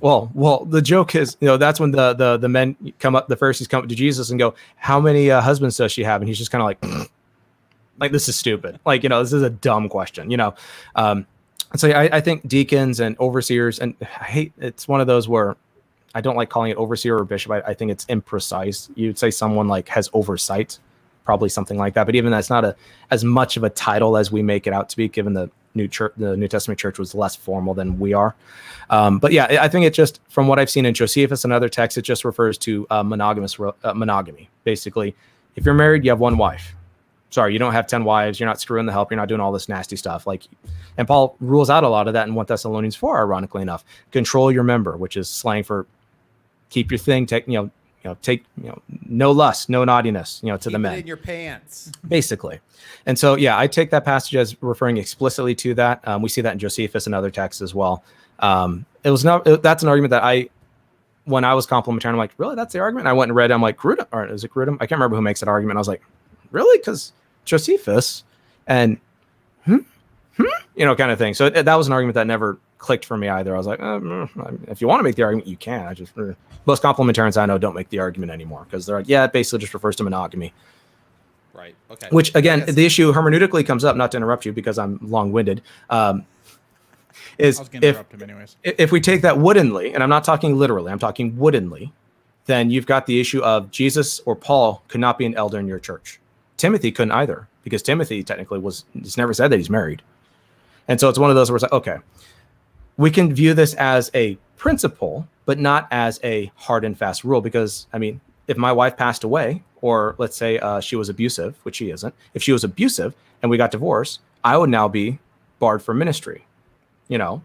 Well, 0.00 0.30
well, 0.34 0.64
the 0.64 0.80
joke 0.80 1.16
is, 1.16 1.36
you 1.40 1.48
know, 1.48 1.56
that's 1.56 1.80
when 1.80 1.90
the 1.90 2.14
the 2.14 2.36
the 2.36 2.48
men 2.48 2.76
come 3.00 3.16
up, 3.16 3.26
the 3.28 3.36
Pharisees 3.36 3.66
come 3.66 3.82
up 3.82 3.88
to 3.88 3.96
Jesus 3.96 4.30
and 4.30 4.38
go, 4.38 4.54
"How 4.76 5.00
many 5.00 5.30
uh, 5.30 5.40
husbands 5.40 5.76
does 5.76 5.90
she 5.90 6.04
have?" 6.04 6.20
And 6.20 6.28
he's 6.28 6.38
just 6.38 6.52
kind 6.52 6.62
of 6.62 6.66
like, 6.66 7.10
like 7.98 8.12
this 8.12 8.28
is 8.28 8.36
stupid. 8.36 8.78
Like, 8.86 9.02
you 9.02 9.08
know, 9.08 9.22
this 9.22 9.32
is 9.32 9.42
a 9.42 9.50
dumb 9.50 9.88
question. 9.88 10.30
You 10.30 10.36
know, 10.36 10.54
um, 10.94 11.26
so 11.76 11.90
I, 11.90 12.16
I 12.16 12.20
think 12.20 12.46
deacons 12.48 13.00
and 13.00 13.18
overseers, 13.20 13.78
and 13.78 13.94
I 14.00 14.24
hate 14.24 14.52
it's 14.58 14.88
one 14.88 15.00
of 15.00 15.06
those 15.06 15.28
where 15.28 15.56
I 16.14 16.20
don't 16.20 16.36
like 16.36 16.48
calling 16.48 16.70
it 16.70 16.76
overseer 16.76 17.18
or 17.18 17.24
bishop. 17.24 17.52
I, 17.52 17.60
I 17.60 17.74
think 17.74 17.90
it's 17.90 18.04
imprecise. 18.06 18.90
You'd 18.94 19.18
say 19.18 19.30
someone 19.30 19.68
like 19.68 19.88
has 19.88 20.08
oversight, 20.12 20.78
probably 21.24 21.48
something 21.48 21.76
like 21.76 21.94
that. 21.94 22.04
But 22.06 22.14
even 22.14 22.30
that's 22.30 22.50
not 22.50 22.64
a 22.64 22.74
as 23.10 23.24
much 23.24 23.56
of 23.56 23.64
a 23.64 23.70
title 23.70 24.16
as 24.16 24.32
we 24.32 24.42
make 24.42 24.66
it 24.66 24.72
out 24.72 24.88
to 24.90 24.96
be, 24.96 25.08
given 25.08 25.34
the 25.34 25.50
new 25.74 25.88
church, 25.88 26.12
the 26.16 26.36
New 26.36 26.48
Testament 26.48 26.80
church 26.80 26.98
was 26.98 27.14
less 27.14 27.36
formal 27.36 27.74
than 27.74 27.98
we 27.98 28.14
are. 28.14 28.34
Um, 28.88 29.18
but 29.18 29.32
yeah, 29.32 29.46
I 29.50 29.64
I 29.64 29.68
think 29.68 29.84
it 29.84 29.92
just 29.92 30.20
from 30.28 30.48
what 30.48 30.58
I've 30.58 30.70
seen 30.70 30.86
in 30.86 30.94
Josephus 30.94 31.44
and 31.44 31.52
other 31.52 31.68
texts, 31.68 31.98
it 31.98 32.02
just 32.02 32.24
refers 32.24 32.56
to 32.58 32.86
uh, 32.88 33.02
monogamous 33.02 33.58
uh, 33.60 33.92
monogamy. 33.94 34.48
Basically, 34.64 35.14
if 35.56 35.66
you're 35.66 35.74
married, 35.74 36.04
you 36.04 36.10
have 36.10 36.20
one 36.20 36.38
wife. 36.38 36.74
Sorry, 37.30 37.52
you 37.52 37.58
don't 37.58 37.72
have 37.72 37.86
ten 37.86 38.04
wives. 38.04 38.40
You're 38.40 38.48
not 38.48 38.60
screwing 38.60 38.86
the 38.86 38.92
help. 38.92 39.10
You're 39.10 39.16
not 39.20 39.28
doing 39.28 39.40
all 39.40 39.52
this 39.52 39.68
nasty 39.68 39.96
stuff. 39.96 40.26
Like, 40.26 40.44
and 40.96 41.06
Paul 41.06 41.36
rules 41.40 41.68
out 41.70 41.84
a 41.84 41.88
lot 41.88 42.06
of 42.08 42.14
that 42.14 42.26
in 42.26 42.34
1 42.34 42.46
Thessalonians 42.46 42.96
four. 42.96 43.18
Ironically 43.18 43.62
enough, 43.62 43.84
control 44.12 44.50
your 44.50 44.62
member, 44.64 44.96
which 44.96 45.16
is 45.16 45.28
slang 45.28 45.62
for 45.62 45.86
keep 46.70 46.90
your 46.90 46.98
thing. 46.98 47.26
Take 47.26 47.46
you 47.46 47.54
know, 47.54 47.64
you 47.64 48.10
know, 48.10 48.16
take 48.22 48.44
you 48.62 48.68
know, 48.68 48.82
no 49.06 49.30
lust, 49.32 49.68
no 49.68 49.84
naughtiness. 49.84 50.40
You 50.42 50.50
know, 50.52 50.56
to 50.56 50.64
Keep 50.64 50.72
the 50.72 50.76
it 50.76 50.78
men 50.78 50.98
in 51.00 51.06
your 51.06 51.16
pants. 51.18 51.92
basically. 52.06 52.60
And 53.04 53.18
so, 53.18 53.36
yeah, 53.36 53.58
I 53.58 53.66
take 53.66 53.90
that 53.90 54.04
passage 54.04 54.36
as 54.36 54.56
referring 54.62 54.96
explicitly 54.96 55.54
to 55.56 55.74
that. 55.74 56.06
Um, 56.08 56.22
we 56.22 56.28
see 56.28 56.40
that 56.40 56.52
in 56.52 56.58
Josephus 56.58 57.06
and 57.06 57.14
other 57.14 57.30
texts 57.30 57.60
as 57.60 57.74
well. 57.74 58.02
Um, 58.38 58.86
it 59.04 59.10
was 59.10 59.24
not. 59.24 59.46
It, 59.46 59.62
that's 59.62 59.82
an 59.82 59.88
argument 59.88 60.10
that 60.12 60.22
I, 60.22 60.48
when 61.24 61.44
I 61.44 61.54
was 61.54 61.66
complementary, 61.66 62.10
I'm 62.10 62.16
like, 62.16 62.32
really, 62.38 62.54
that's 62.56 62.72
the 62.72 62.78
argument. 62.80 63.02
And 63.02 63.08
I 63.10 63.12
went 63.12 63.30
and 63.30 63.36
read. 63.36 63.50
it. 63.50 63.54
I'm 63.54 63.60
like, 63.62 63.76
Grudem, 63.76 64.06
or 64.12 64.26
is 64.26 64.44
it 64.44 64.50
Grudem? 64.52 64.74
I 64.76 64.86
can't 64.86 64.92
remember 64.92 65.16
who 65.16 65.22
makes 65.22 65.40
that 65.40 65.48
argument. 65.48 65.76
I 65.76 65.80
was 65.80 65.88
like, 65.88 66.02
really, 66.50 66.78
because 66.78 67.12
Josephus 67.48 68.24
and 68.66 68.98
hmm, 69.64 69.78
hmm, 70.36 70.44
you 70.76 70.84
know, 70.84 70.94
kind 70.94 71.10
of 71.10 71.18
thing. 71.18 71.34
So 71.34 71.50
that 71.50 71.74
was 71.74 71.86
an 71.86 71.92
argument 71.92 72.14
that 72.14 72.26
never 72.26 72.58
clicked 72.78 73.04
for 73.04 73.16
me 73.16 73.28
either. 73.28 73.54
I 73.54 73.58
was 73.58 73.66
like, 73.66 73.80
uh, 73.80 73.98
mm, 73.98 74.68
if 74.68 74.80
you 74.80 74.86
want 74.86 75.00
to 75.00 75.04
make 75.04 75.16
the 75.16 75.22
argument, 75.22 75.48
you 75.48 75.56
can. 75.56 75.86
I 75.86 75.94
just 75.94 76.16
uh, 76.16 76.32
most 76.66 76.82
complementarians 76.82 77.40
I 77.40 77.46
know 77.46 77.58
don't 77.58 77.74
make 77.74 77.88
the 77.88 77.98
argument 77.98 78.30
anymore 78.30 78.64
because 78.64 78.86
they're 78.86 78.98
like, 78.98 79.08
yeah, 79.08 79.24
it 79.24 79.32
basically 79.32 79.60
just 79.60 79.74
refers 79.74 79.96
to 79.96 80.04
monogamy. 80.04 80.52
Right. 81.54 81.74
Okay. 81.90 82.08
Which 82.10 82.34
again, 82.36 82.64
the 82.66 82.86
issue 82.86 83.12
hermeneutically 83.12 83.66
comes 83.66 83.84
up. 83.84 83.96
Not 83.96 84.12
to 84.12 84.16
interrupt 84.16 84.46
you 84.46 84.52
because 84.52 84.78
I'm 84.78 84.98
long-winded. 85.02 85.62
Um, 85.90 86.24
is 87.36 87.58
I 87.58 87.62
was 87.62 87.68
going 87.68 87.82
to 87.82 87.88
if 87.88 87.96
him 87.96 88.22
anyways. 88.22 88.56
if 88.62 88.92
we 88.92 89.00
take 89.00 89.22
that 89.22 89.38
woodenly, 89.38 89.92
and 89.92 90.02
I'm 90.02 90.08
not 90.08 90.22
talking 90.22 90.56
literally, 90.56 90.92
I'm 90.92 90.98
talking 91.00 91.36
woodenly, 91.36 91.92
then 92.46 92.70
you've 92.70 92.86
got 92.86 93.06
the 93.06 93.20
issue 93.20 93.40
of 93.42 93.70
Jesus 93.70 94.20
or 94.20 94.36
Paul 94.36 94.82
could 94.88 95.00
not 95.00 95.18
be 95.18 95.26
an 95.26 95.34
elder 95.34 95.58
in 95.58 95.66
your 95.66 95.78
church. 95.78 96.20
Timothy 96.58 96.92
couldn't 96.92 97.12
either 97.12 97.48
because 97.64 97.82
Timothy 97.82 98.22
technically 98.22 98.58
was. 98.58 98.84
It's 98.94 99.16
never 99.16 99.32
said 99.32 99.48
that 99.48 99.56
he's 99.56 99.70
married, 99.70 100.02
and 100.86 101.00
so 101.00 101.08
it's 101.08 101.18
one 101.18 101.30
of 101.30 101.36
those 101.36 101.50
where 101.50 101.56
it's 101.56 101.62
like, 101.62 101.72
okay, 101.72 101.96
we 102.98 103.10
can 103.10 103.32
view 103.32 103.54
this 103.54 103.72
as 103.74 104.10
a 104.14 104.36
principle, 104.56 105.26
but 105.46 105.58
not 105.58 105.88
as 105.90 106.20
a 106.22 106.52
hard 106.56 106.84
and 106.84 106.98
fast 106.98 107.24
rule. 107.24 107.40
Because 107.40 107.86
I 107.92 107.98
mean, 107.98 108.20
if 108.48 108.58
my 108.58 108.72
wife 108.72 108.96
passed 108.96 109.24
away, 109.24 109.62
or 109.80 110.14
let's 110.18 110.36
say 110.36 110.58
uh, 110.58 110.80
she 110.80 110.96
was 110.96 111.08
abusive, 111.08 111.56
which 111.62 111.76
she 111.76 111.90
isn't, 111.90 112.14
if 112.34 112.42
she 112.42 112.52
was 112.52 112.64
abusive 112.64 113.14
and 113.40 113.50
we 113.50 113.56
got 113.56 113.70
divorced, 113.70 114.20
I 114.44 114.58
would 114.58 114.70
now 114.70 114.88
be 114.88 115.18
barred 115.60 115.82
from 115.82 115.98
ministry. 115.98 116.44
You 117.06 117.18
know, 117.18 117.42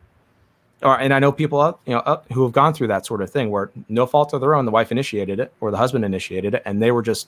or 0.82 1.00
and 1.00 1.14
I 1.14 1.20
know 1.20 1.32
people 1.32 1.62
out, 1.62 1.80
you 1.86 1.94
know, 1.94 2.00
up, 2.00 2.26
who 2.32 2.44
have 2.44 2.52
gone 2.52 2.74
through 2.74 2.88
that 2.88 3.06
sort 3.06 3.22
of 3.22 3.30
thing 3.30 3.52
where 3.52 3.70
no 3.90 4.06
fault 4.06 4.34
of 4.34 4.42
their 4.42 4.56
own, 4.56 4.66
the 4.66 4.72
wife 4.72 4.92
initiated 4.92 5.40
it 5.40 5.54
or 5.62 5.72
the 5.72 5.78
husband 5.78 6.04
initiated 6.04 6.56
it, 6.56 6.64
and 6.66 6.82
they 6.82 6.92
were 6.92 7.04
just 7.04 7.28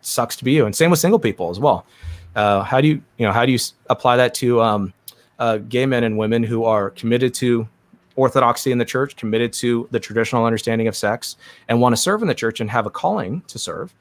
sucks 0.00 0.36
to 0.36 0.44
be 0.44 0.52
you. 0.52 0.66
And 0.66 0.74
same 0.74 0.90
with 0.90 1.00
single 1.00 1.18
people 1.18 1.50
as 1.50 1.58
well. 1.58 1.86
Uh, 2.34 2.62
how 2.62 2.80
do 2.80 2.88
you, 2.88 3.02
you 3.18 3.26
know, 3.26 3.32
how 3.32 3.44
do 3.44 3.52
you 3.52 3.58
apply 3.88 4.16
that 4.16 4.34
to 4.34 4.60
um, 4.60 4.92
uh, 5.38 5.58
gay 5.58 5.86
men 5.86 6.04
and 6.04 6.16
women 6.16 6.42
who 6.42 6.64
are 6.64 6.90
committed 6.90 7.34
to 7.34 7.68
orthodoxy 8.16 8.70
in 8.70 8.78
the 8.78 8.84
church, 8.84 9.16
committed 9.16 9.52
to 9.54 9.88
the 9.90 9.98
traditional 9.98 10.44
understanding 10.44 10.86
of 10.86 10.96
sex, 10.96 11.36
and 11.68 11.80
want 11.80 11.94
to 11.94 12.00
serve 12.00 12.22
in 12.22 12.28
the 12.28 12.34
church 12.34 12.60
and 12.60 12.70
have 12.70 12.86
a 12.86 12.90
calling 12.90 13.42
to 13.48 13.58
serve? 13.58 13.94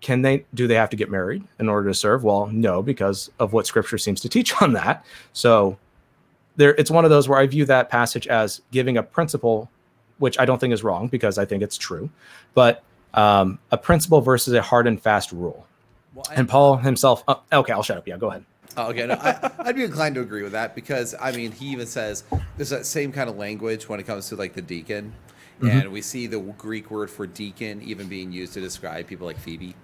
Can 0.00 0.22
they 0.22 0.44
do 0.54 0.66
they 0.66 0.74
have 0.74 0.90
to 0.90 0.96
get 0.96 1.10
married 1.10 1.42
in 1.58 1.68
order 1.68 1.88
to 1.88 1.94
serve? 1.94 2.22
Well, 2.22 2.46
no, 2.48 2.82
because 2.82 3.30
of 3.38 3.52
what 3.52 3.66
Scripture 3.66 3.98
seems 3.98 4.20
to 4.20 4.28
teach 4.36 4.60
on 4.62 4.72
that. 4.74 5.04
So 5.32 5.78
there, 6.56 6.74
it's 6.76 6.90
one 6.90 7.04
of 7.04 7.10
those 7.10 7.28
where 7.28 7.38
I 7.38 7.46
view 7.46 7.64
that 7.66 7.88
passage 7.88 8.26
as 8.26 8.60
giving 8.70 8.98
a 8.98 9.02
principle, 9.02 9.70
which 10.18 10.38
I 10.38 10.44
don't 10.44 10.58
think 10.58 10.72
is 10.72 10.84
wrong 10.84 11.08
because 11.08 11.38
I 11.38 11.44
think 11.44 11.62
it's 11.62 11.78
true, 11.78 12.10
but 12.54 12.82
um, 13.16 13.58
a 13.70 13.76
principle 13.78 14.20
versus 14.20 14.54
a 14.54 14.62
hard 14.62 14.86
and 14.86 15.00
fast 15.00 15.32
rule. 15.32 15.66
Well, 16.14 16.26
And 16.34 16.48
Paul 16.48 16.76
himself, 16.76 17.24
uh, 17.28 17.36
okay, 17.52 17.72
I'll 17.72 17.82
shut 17.82 17.98
up. 17.98 18.06
Yeah, 18.06 18.16
go 18.16 18.30
ahead. 18.30 18.44
Oh, 18.76 18.90
okay, 18.90 19.06
no, 19.06 19.14
I, 19.14 19.50
I'd 19.60 19.76
be 19.76 19.84
inclined 19.84 20.14
to 20.16 20.20
agree 20.20 20.42
with 20.42 20.52
that 20.52 20.74
because 20.74 21.14
I 21.18 21.32
mean, 21.32 21.50
he 21.50 21.66
even 21.68 21.86
says 21.86 22.24
there's 22.56 22.68
that 22.70 22.84
same 22.86 23.10
kind 23.10 23.30
of 23.30 23.36
language 23.36 23.88
when 23.88 24.00
it 24.00 24.06
comes 24.06 24.28
to 24.28 24.36
like 24.36 24.54
the 24.54 24.62
deacon, 24.62 25.12
Mm-hmm. 25.62 25.68
and 25.78 25.90
we 25.92 26.02
see 26.02 26.26
the 26.26 26.38
Greek 26.38 26.90
word 26.90 27.10
for 27.10 27.26
deacon 27.26 27.80
even 27.82 28.08
being 28.08 28.30
used 28.30 28.52
to 28.52 28.60
describe 28.60 29.06
people 29.06 29.26
like 29.26 29.38
Phoebe. 29.38 29.74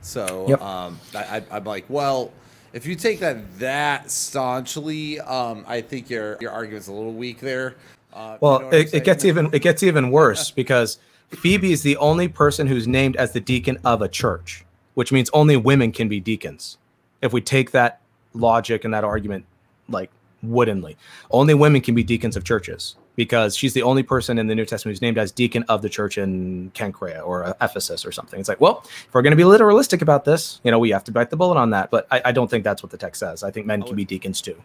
So 0.00 0.46
Yep. 0.48 0.62
um, 0.62 0.98
I, 1.14 1.42
I'm 1.50 1.64
like, 1.64 1.84
well, 1.90 2.32
if 2.72 2.86
you 2.86 2.94
take 2.94 3.20
that 3.20 3.58
that 3.58 4.10
staunchly, 4.10 5.20
um, 5.20 5.64
I 5.68 5.82
think 5.82 6.08
your 6.08 6.38
your 6.40 6.50
argument's 6.50 6.88
a 6.88 6.92
little 6.92 7.12
weak 7.12 7.40
there. 7.40 7.74
Uh, 8.14 8.32
you 8.32 8.38
Well, 8.40 8.60
know 8.60 8.70
it, 8.70 8.94
it 8.94 9.04
gets 9.04 9.26
even 9.26 9.50
it 9.52 9.60
gets 9.60 9.82
even 9.82 10.10
worse 10.10 10.50
because 10.50 10.98
Phoebe 11.30 11.72
is 11.72 11.82
the 11.82 11.96
only 11.98 12.28
person 12.28 12.66
who's 12.66 12.88
named 12.88 13.16
as 13.16 13.32
the 13.32 13.40
deacon 13.40 13.78
of 13.84 14.00
a 14.00 14.08
church, 14.08 14.64
which 14.94 15.12
means 15.12 15.28
only 15.32 15.56
women 15.56 15.92
can 15.92 16.08
be 16.08 16.20
deacons. 16.20 16.78
If 17.20 17.32
we 17.32 17.40
take 17.40 17.72
that 17.72 18.00
logic 18.32 18.84
and 18.84 18.94
that 18.94 19.04
argument 19.04 19.44
like 19.88 20.10
woodenly, 20.42 20.96
only 21.30 21.54
women 21.54 21.80
can 21.80 21.94
be 21.94 22.02
deacons 22.02 22.36
of 22.36 22.44
churches 22.44 22.96
because 23.14 23.56
she's 23.56 23.74
the 23.74 23.82
only 23.82 24.02
person 24.04 24.38
in 24.38 24.46
the 24.46 24.54
New 24.54 24.64
Testament 24.64 24.94
who's 24.94 25.02
named 25.02 25.18
as 25.18 25.32
deacon 25.32 25.64
of 25.64 25.82
the 25.82 25.88
church 25.88 26.16
in 26.16 26.70
Cenchrea 26.70 27.26
or 27.26 27.44
uh, 27.44 27.52
Ephesus 27.60 28.06
or 28.06 28.12
something. 28.12 28.38
It's 28.38 28.48
like, 28.48 28.60
well, 28.60 28.82
if 28.84 29.12
we're 29.12 29.22
going 29.22 29.32
to 29.32 29.36
be 29.36 29.42
literalistic 29.42 30.00
about 30.02 30.24
this, 30.24 30.60
you 30.62 30.70
know, 30.70 30.78
we 30.78 30.90
have 30.90 31.02
to 31.04 31.12
bite 31.12 31.30
the 31.30 31.36
bullet 31.36 31.58
on 31.58 31.70
that. 31.70 31.90
But 31.90 32.06
I, 32.12 32.22
I 32.26 32.32
don't 32.32 32.48
think 32.48 32.62
that's 32.62 32.82
what 32.82 32.92
the 32.92 32.96
text 32.96 33.18
says. 33.18 33.42
I 33.42 33.50
think 33.50 33.66
men 33.66 33.82
can 33.82 33.96
be 33.96 34.04
deacons 34.04 34.40
too. 34.40 34.62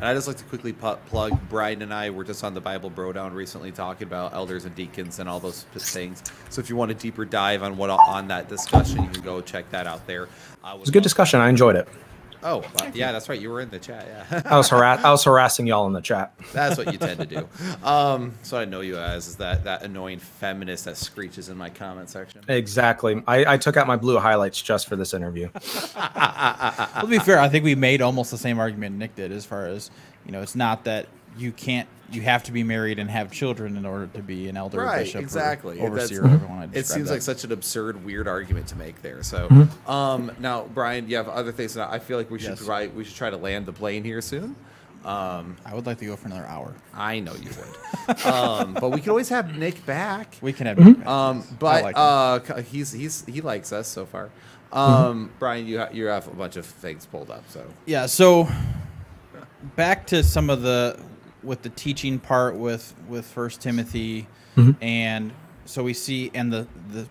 And 0.00 0.08
I 0.08 0.14
just 0.14 0.26
like 0.26 0.36
to 0.38 0.44
quickly 0.44 0.72
pu- 0.72 0.96
plug 1.06 1.38
Brian 1.48 1.80
and 1.80 1.94
I 1.94 2.10
were 2.10 2.24
just 2.24 2.42
on 2.42 2.52
the 2.52 2.60
Bible 2.60 2.90
Bro 2.90 3.12
Down 3.12 3.32
recently 3.32 3.70
talking 3.70 4.08
about 4.08 4.34
elders 4.34 4.64
and 4.64 4.74
deacons 4.74 5.20
and 5.20 5.28
all 5.28 5.38
those 5.38 5.64
things. 5.74 6.22
So 6.50 6.60
if 6.60 6.68
you 6.68 6.76
want 6.76 6.90
a 6.90 6.94
deeper 6.94 7.24
dive 7.24 7.62
on 7.62 7.76
what 7.76 7.90
on 7.90 8.28
that 8.28 8.48
discussion, 8.48 9.04
you 9.04 9.08
can 9.08 9.22
go 9.22 9.40
check 9.40 9.70
that 9.70 9.86
out 9.86 10.06
there. 10.06 10.28
I 10.64 10.74
It 10.74 10.80
was 10.80 10.88
a 10.88 10.92
good 10.92 11.04
discussion. 11.04 11.40
I 11.40 11.48
enjoyed 11.48 11.76
it. 11.76 11.88
Oh, 12.44 12.60
uh, 12.76 12.90
yeah, 12.92 13.10
that's 13.10 13.28
right. 13.28 13.40
You 13.40 13.50
were 13.50 13.62
in 13.62 13.70
the 13.70 13.78
chat. 13.78 14.06
Yeah, 14.06 14.42
I 14.46 14.58
was 14.58 14.68
harass- 14.68 15.02
I 15.02 15.10
was 15.10 15.24
harassing 15.24 15.66
y'all 15.66 15.86
in 15.86 15.94
the 15.94 16.02
chat. 16.02 16.34
that's 16.52 16.76
what 16.76 16.92
you 16.92 16.98
tend 16.98 17.20
to 17.20 17.26
do. 17.26 17.48
Um, 17.82 18.34
so 18.42 18.58
I 18.58 18.66
know 18.66 18.82
you 18.82 18.98
as 18.98 19.26
is 19.26 19.36
that 19.36 19.64
that 19.64 19.82
annoying 19.82 20.18
feminist 20.18 20.84
that 20.84 20.98
screeches 20.98 21.48
in 21.48 21.56
my 21.56 21.70
comment 21.70 22.10
section. 22.10 22.42
Exactly. 22.48 23.22
I, 23.26 23.54
I 23.54 23.56
took 23.56 23.78
out 23.78 23.86
my 23.86 23.96
blue 23.96 24.18
highlights 24.18 24.60
just 24.60 24.86
for 24.88 24.96
this 24.96 25.14
interview. 25.14 25.48
Well, 25.94 27.02
to 27.02 27.06
be 27.08 27.18
fair, 27.18 27.38
I 27.40 27.48
think 27.48 27.64
we 27.64 27.74
made 27.74 28.00
almost 28.00 28.30
the 28.30 28.38
same 28.38 28.58
argument 28.58 28.96
Nick 28.96 29.16
did, 29.16 29.32
as 29.32 29.44
far 29.44 29.66
as 29.66 29.90
you 30.24 30.32
know, 30.32 30.42
it's 30.42 30.54
not 30.54 30.84
that 30.84 31.06
you 31.36 31.52
can't, 31.52 31.88
you 32.12 32.22
have 32.22 32.42
to 32.44 32.52
be 32.52 32.62
married 32.62 32.98
and 32.98 33.10
have 33.10 33.32
children 33.32 33.76
in 33.76 33.84
order 33.86 34.06
to 34.08 34.22
be 34.22 34.48
an 34.48 34.56
elder, 34.56 34.80
or 34.80 34.84
Right, 34.86 35.04
bishop, 35.04 35.20
exactly. 35.22 35.78
or 35.80 35.88
That's- 35.90 36.10
overseer, 36.10 36.22
whatever 36.22 36.44
you 36.44 36.48
want 36.50 36.76
It 36.76 36.86
seems 36.86 37.08
that. 37.08 37.14
like 37.14 37.22
such 37.22 37.44
an 37.44 37.52
absurd, 37.52 38.04
weird 38.04 38.28
argument 38.28 38.66
to 38.68 38.76
make 38.76 39.00
there. 39.02 39.22
So, 39.22 39.48
Mm-hmm. 39.48 39.90
um, 39.90 40.30
now 40.38 40.64
Brian, 40.74 41.08
you 41.08 41.16
have 41.16 41.28
other 41.28 41.50
things. 41.52 41.74
That 41.74 41.90
I 41.90 41.98
feel 41.98 42.18
like 42.18 42.30
we 42.30 42.38
should 42.38 42.50
Yes. 42.50 42.58
provide. 42.58 42.94
We 42.94 43.04
should 43.04 43.16
try 43.16 43.30
to 43.30 43.36
land 43.36 43.66
the 43.66 43.72
plane 43.72 44.04
here 44.04 44.20
soon. 44.20 44.54
Um, 45.04 45.56
I 45.66 45.74
would 45.74 45.84
like 45.84 45.98
to 45.98 46.06
go 46.06 46.16
for 46.16 46.28
another 46.28 46.46
hour. 46.46 46.72
I 46.94 47.20
know 47.20 47.34
you 47.34 47.50
would, 48.08 48.26
um, 48.26 48.72
but 48.80 48.90
we 48.90 49.00
could 49.00 49.10
always 49.10 49.28
have 49.28 49.54
Nick 49.56 49.84
back. 49.84 50.36
We 50.40 50.52
can 50.54 50.66
have. 50.66 50.78
Mm-hmm. 50.78 51.06
Um, 51.06 51.44
but 51.58 51.82
like 51.84 51.94
uh, 51.96 52.38
he's 52.62 52.90
he's 52.92 53.22
he 53.26 53.40
likes 53.42 53.70
us 53.72 53.86
so 53.88 54.06
far. 54.06 54.30
Um, 54.72 55.30
Brian, 55.38 55.66
you 55.66 55.78
ha- 55.80 55.90
you 55.92 56.06
have 56.06 56.26
a 56.26 56.30
bunch 56.34 56.56
of 56.56 56.64
things 56.66 57.04
pulled 57.06 57.30
up. 57.30 57.44
So 57.50 57.64
Yeah. 57.86 58.06
So 58.06 58.48
back 59.76 60.06
to 60.08 60.22
some 60.22 60.50
of 60.50 60.62
the 60.62 60.98
with 61.44 61.62
the 61.62 61.68
teaching 61.70 62.18
part 62.18 62.56
with 62.56 62.94
with 63.08 63.24
First 63.26 63.60
Timothy, 63.60 64.26
Mm-hmm. 64.56 64.82
and 64.84 65.32
so 65.64 65.82
we 65.82 65.94
see 65.94 66.30
and 66.34 66.52
the 66.52 66.66
the 66.92 67.06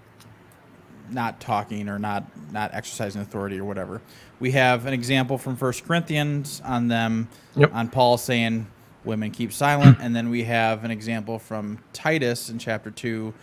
not 1.10 1.39
talking 1.41 1.89
or 1.89 1.99
not 1.99 2.23
not 2.51 2.73
exercising 2.73 3.22
authority 3.22 3.60
or 3.60 3.65
whatever. 3.65 4.01
We 4.39 4.51
have 4.51 4.85
an 4.85 4.93
example 4.93 5.38
from 5.38 5.55
First 5.57 5.85
Corinthians 5.85 6.61
on 6.65 6.88
them 6.88 7.27
Yep. 7.55 7.73
on 7.73 7.89
Paul 7.89 8.18
saying 8.18 8.68
women 9.03 9.31
keep 9.31 9.51
silent, 9.51 9.97
and 9.99 10.15
then 10.15 10.30
we 10.30 10.43
have 10.45 10.85
an 10.85 10.91
example 10.91 11.38
from 11.38 11.80
Titus 11.91 12.49
in 12.49 12.57
chapter 12.60 12.89
two, 12.89 13.34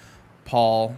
Paul 0.46 0.96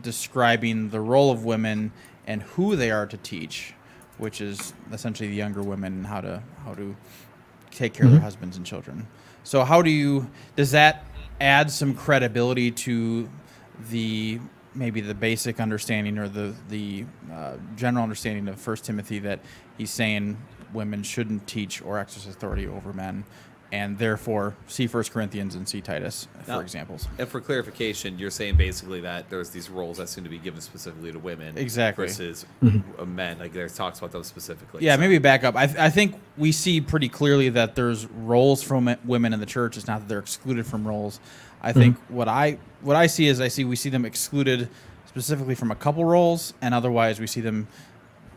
describing 0.00 0.90
the 0.90 1.00
role 1.00 1.30
of 1.32 1.44
women 1.44 1.90
and 2.26 2.42
who 2.42 2.74
they 2.76 2.90
are 2.90 3.06
to 3.06 3.16
teach, 3.16 3.74
which 4.18 4.40
is 4.40 4.72
essentially 4.92 5.28
the 5.28 5.34
younger 5.34 5.62
women 5.62 5.92
and 5.94 6.06
how 6.06 6.20
to 6.20 6.42
how 6.64 6.74
to 6.74 6.94
take 7.72 7.92
care 7.92 8.06
of 8.06 8.12
their 8.12 8.20
husbands 8.20 8.56
and 8.56 8.64
children. 8.64 9.08
So 9.44 9.62
how 9.64 9.82
do 9.82 9.90
you 9.90 10.30
does 10.56 10.70
that 10.72 11.06
add 11.40 11.70
some 11.70 11.94
credibility 11.94 12.70
to 12.70 13.28
the 13.90 14.40
maybe 14.74 15.00
the 15.00 15.14
basic 15.14 15.60
understanding 15.60 16.18
or 16.18 16.28
the 16.28 16.54
the 16.68 17.04
uh, 17.32 17.56
general 17.76 18.02
understanding 18.02 18.48
of 18.48 18.58
First 18.58 18.84
Timothy 18.84 19.18
that 19.20 19.40
he's 19.76 19.90
saying 19.90 20.38
women 20.72 21.02
shouldn't 21.02 21.46
teach 21.46 21.82
or 21.82 21.98
exercise 21.98 22.34
authority 22.34 22.66
over 22.66 22.92
men, 22.92 23.24
and 23.74 23.98
therefore 23.98 24.54
see 24.68 24.86
First 24.86 25.10
Corinthians 25.10 25.56
and 25.56 25.68
see 25.68 25.80
Titus 25.80 26.28
for 26.44 26.52
Now- 26.52 26.58
examples. 26.60 27.08
And 27.18 27.28
for 27.28 27.40
clarification, 27.40 28.20
you're 28.20 28.30
saying 28.30 28.54
basically 28.56 29.00
that 29.00 29.28
there's 29.30 29.50
these 29.50 29.68
roles 29.68 29.96
that 29.98 30.08
seem 30.08 30.22
to 30.22 30.30
be 30.30 30.38
given 30.38 30.60
specifically 30.60 31.10
to 31.10 31.18
women, 31.18 31.58
Exactly. 31.58 32.06
versus 32.06 32.46
uh, 32.62 33.04
men. 33.04 33.40
Like 33.40 33.52
there's 33.52 33.74
talks 33.74 33.98
about 33.98 34.12
those 34.12 34.28
specifically. 34.28 34.84
Yeah, 34.84 34.94
So- 34.94 35.00
maybe 35.00 35.18
back 35.18 35.42
up. 35.42 35.56
I, 35.56 35.66
th- 35.66 35.76
I 35.78 35.90
think 35.90 36.14
we 36.38 36.52
see 36.52 36.80
pretty 36.80 37.08
clearly 37.08 37.48
that 37.48 37.74
there's 37.74 38.06
roles 38.06 38.62
from 38.62 38.94
women 39.04 39.32
in 39.34 39.40
the 39.40 39.46
church. 39.46 39.76
It's 39.76 39.88
not 39.88 39.98
that 40.00 40.08
they're 40.08 40.20
excluded 40.20 40.66
from 40.66 40.86
roles. 40.86 41.18
I 41.60 41.72
think 41.72 41.96
what 42.08 42.28
I 42.28 42.58
what 42.82 42.94
I 42.94 43.08
see 43.08 43.26
is 43.26 43.40
I 43.40 43.48
see 43.48 43.64
we 43.64 43.74
see 43.74 43.88
them 43.90 44.04
excluded 44.04 44.68
specifically 45.06 45.56
from 45.56 45.72
a 45.72 45.74
couple 45.74 46.04
roles, 46.04 46.54
and 46.62 46.74
otherwise 46.74 47.18
we 47.18 47.26
see 47.26 47.40
them. 47.40 47.66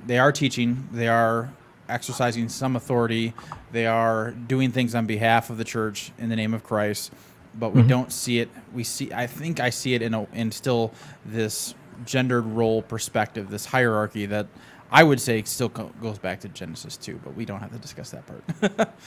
They 0.08 0.18
are 0.18 0.32
teaching. 0.32 0.88
They 0.92 1.08
are 1.10 1.52
exercising 1.90 2.50
some 2.50 2.76
authority. 2.76 3.34
They 3.72 3.86
are 3.86 4.32
doing 4.32 4.72
things 4.72 4.96
on 4.96 5.06
behalf 5.06 5.50
of 5.50 5.58
the 5.58 5.64
church 5.64 6.12
in 6.18 6.30
the 6.30 6.36
name 6.36 6.54
of 6.54 6.64
Christ. 6.64 7.12
But 7.60 7.74
we 7.74 7.82
mm-hmm. 7.82 7.90
don't 7.90 8.12
see 8.12 8.40
it. 8.40 8.50
We 8.74 8.84
see. 8.84 9.12
I 9.12 9.26
think 9.26 9.60
I 9.60 9.72
see 9.72 9.96
it 9.96 10.02
in 10.02 10.14
a 10.14 10.28
in 10.34 10.52
still 10.52 10.94
this 11.26 11.74
gendered 12.06 12.46
role 12.46 12.84
perspective, 12.84 13.50
this 13.50 13.66
hierarchy 13.66 14.28
that 14.28 14.48
I 14.92 15.04
would 15.04 15.20
say 15.20 15.42
still 15.44 15.70
co- 15.70 15.92
goes 16.02 16.20
back 16.20 16.40
to 16.42 16.50
Genesis 16.50 16.98
2, 16.98 17.20
but 17.24 17.36
we 17.36 17.46
don't 17.46 17.60
have 17.60 17.72
to 17.72 17.80
discuss 17.80 18.12
that 18.12 18.24
part. 18.28 18.90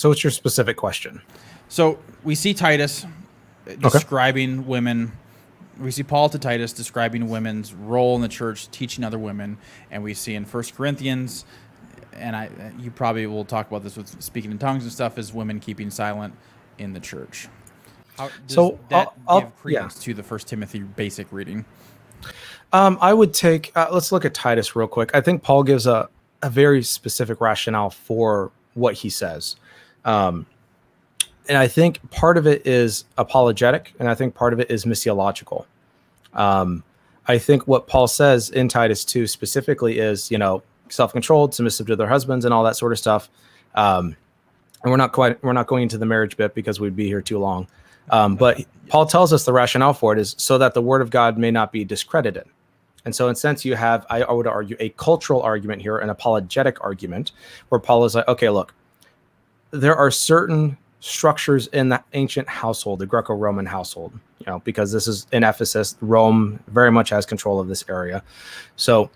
So, 0.00 0.08
what's 0.08 0.24
your 0.24 0.30
specific 0.30 0.78
question? 0.78 1.20
so 1.68 1.98
we 2.24 2.34
see 2.34 2.54
Titus 2.54 3.04
describing 3.80 4.66
women. 4.66 5.12
We 5.80 5.90
see 5.90 6.02
Paul 6.02 6.28
to 6.28 6.38
Titus 6.38 6.72
describing 6.72 7.28
women's 7.28 7.72
role 7.72 8.14
in 8.14 8.20
the 8.22 8.28
church, 8.28 8.70
teaching 8.70 9.02
other 9.02 9.18
women, 9.18 9.56
and 9.90 10.02
we 10.02 10.12
see 10.14 10.34
in 10.34 10.44
First 10.44 10.76
Corinthians, 10.76 11.46
and 12.12 12.36
I, 12.36 12.50
you 12.78 12.90
probably 12.90 13.26
will 13.26 13.46
talk 13.46 13.68
about 13.68 13.82
this 13.82 13.96
with 13.96 14.22
speaking 14.22 14.50
in 14.50 14.58
tongues 14.58 14.82
and 14.82 14.92
stuff, 14.92 15.16
is 15.18 15.32
women 15.32 15.58
keeping 15.58 15.90
silent 15.90 16.34
in 16.78 16.92
the 16.92 17.00
church. 17.00 17.48
How 18.18 18.28
does 18.46 18.54
So, 18.54 18.78
that 18.90 19.08
I'll- 19.08 19.14
I'll- 19.26 19.40
give 19.40 19.56
credence 19.56 19.98
to 20.00 20.12
the 20.12 20.22
First 20.22 20.48
Timothy 20.48 20.80
basic 20.80 21.32
reading? 21.32 21.64
Um, 22.72 22.98
I 23.00 23.14
would 23.14 23.32
take. 23.32 23.72
Uh, 23.74 23.88
let's 23.90 24.12
look 24.12 24.26
at 24.26 24.34
Titus 24.34 24.76
real 24.76 24.86
quick. 24.86 25.10
I 25.14 25.20
think 25.22 25.42
Paul 25.42 25.62
gives 25.62 25.86
a 25.86 26.08
a 26.42 26.48
very 26.48 26.82
specific 26.82 27.38
rationale 27.40 27.90
for 27.90 28.50
what 28.72 28.94
he 28.94 29.10
says, 29.10 29.56
um, 30.06 30.46
and 31.50 31.58
I 31.58 31.66
think 31.66 31.98
part 32.12 32.38
of 32.38 32.46
it 32.46 32.64
is 32.64 33.04
apologetic, 33.18 33.92
and 33.98 34.08
I 34.08 34.14
think 34.14 34.36
part 34.36 34.52
of 34.52 34.60
it 34.60 34.70
is 34.70 34.84
missiological. 34.84 35.66
Um, 36.32 36.84
I 37.26 37.38
think 37.38 37.66
what 37.66 37.88
Paul 37.88 38.06
says 38.06 38.50
in 38.50 38.68
Titus 38.68 39.04
two 39.04 39.26
specifically 39.26 39.98
is, 39.98 40.30
you 40.30 40.38
know, 40.38 40.62
self 40.90 41.12
controlled, 41.12 41.52
submissive 41.52 41.88
to 41.88 41.96
their 41.96 42.06
husbands, 42.06 42.44
and 42.44 42.54
all 42.54 42.62
that 42.62 42.76
sort 42.76 42.92
of 42.92 43.00
stuff. 43.00 43.28
Um, 43.74 44.16
and 44.84 44.92
we're 44.92 44.96
not 44.96 45.10
quite 45.10 45.42
we're 45.42 45.52
not 45.52 45.66
going 45.66 45.82
into 45.82 45.98
the 45.98 46.06
marriage 46.06 46.36
bit 46.36 46.54
because 46.54 46.78
we'd 46.78 46.94
be 46.94 47.08
here 47.08 47.20
too 47.20 47.40
long. 47.40 47.66
Um, 48.10 48.36
but 48.36 48.64
Paul 48.86 49.06
tells 49.06 49.32
us 49.32 49.44
the 49.44 49.52
rationale 49.52 49.92
for 49.92 50.12
it 50.12 50.20
is 50.20 50.36
so 50.38 50.56
that 50.58 50.74
the 50.74 50.82
word 50.82 51.02
of 51.02 51.10
God 51.10 51.36
may 51.36 51.50
not 51.50 51.72
be 51.72 51.84
discredited. 51.84 52.44
And 53.04 53.14
so, 53.14 53.28
in 53.28 53.34
sense, 53.34 53.64
you 53.64 53.74
have, 53.74 54.06
I 54.08 54.30
would 54.32 54.46
argue, 54.46 54.76
a 54.78 54.90
cultural 54.90 55.42
argument 55.42 55.82
here, 55.82 55.98
an 55.98 56.10
apologetic 56.10 56.82
argument, 56.84 57.32
where 57.70 57.80
Paul 57.80 58.04
is 58.04 58.14
like, 58.14 58.28
okay, 58.28 58.50
look, 58.50 58.72
there 59.72 59.96
are 59.96 60.12
certain 60.12 60.76
structures 61.00 61.66
in 61.68 61.88
the 61.88 62.02
ancient 62.12 62.48
household, 62.48 62.98
the 62.98 63.06
Greco 63.06 63.34
Roman 63.34 63.66
household, 63.66 64.12
you 64.38 64.46
know, 64.46 64.60
because 64.60 64.92
this 64.92 65.06
is 65.06 65.26
in 65.32 65.42
Ephesus, 65.42 65.96
Rome 66.00 66.62
very 66.68 66.92
much 66.92 67.10
has 67.10 67.26
control 67.26 67.58
of 67.58 67.68
this 67.68 67.84
area. 67.88 68.22
So, 68.76 69.10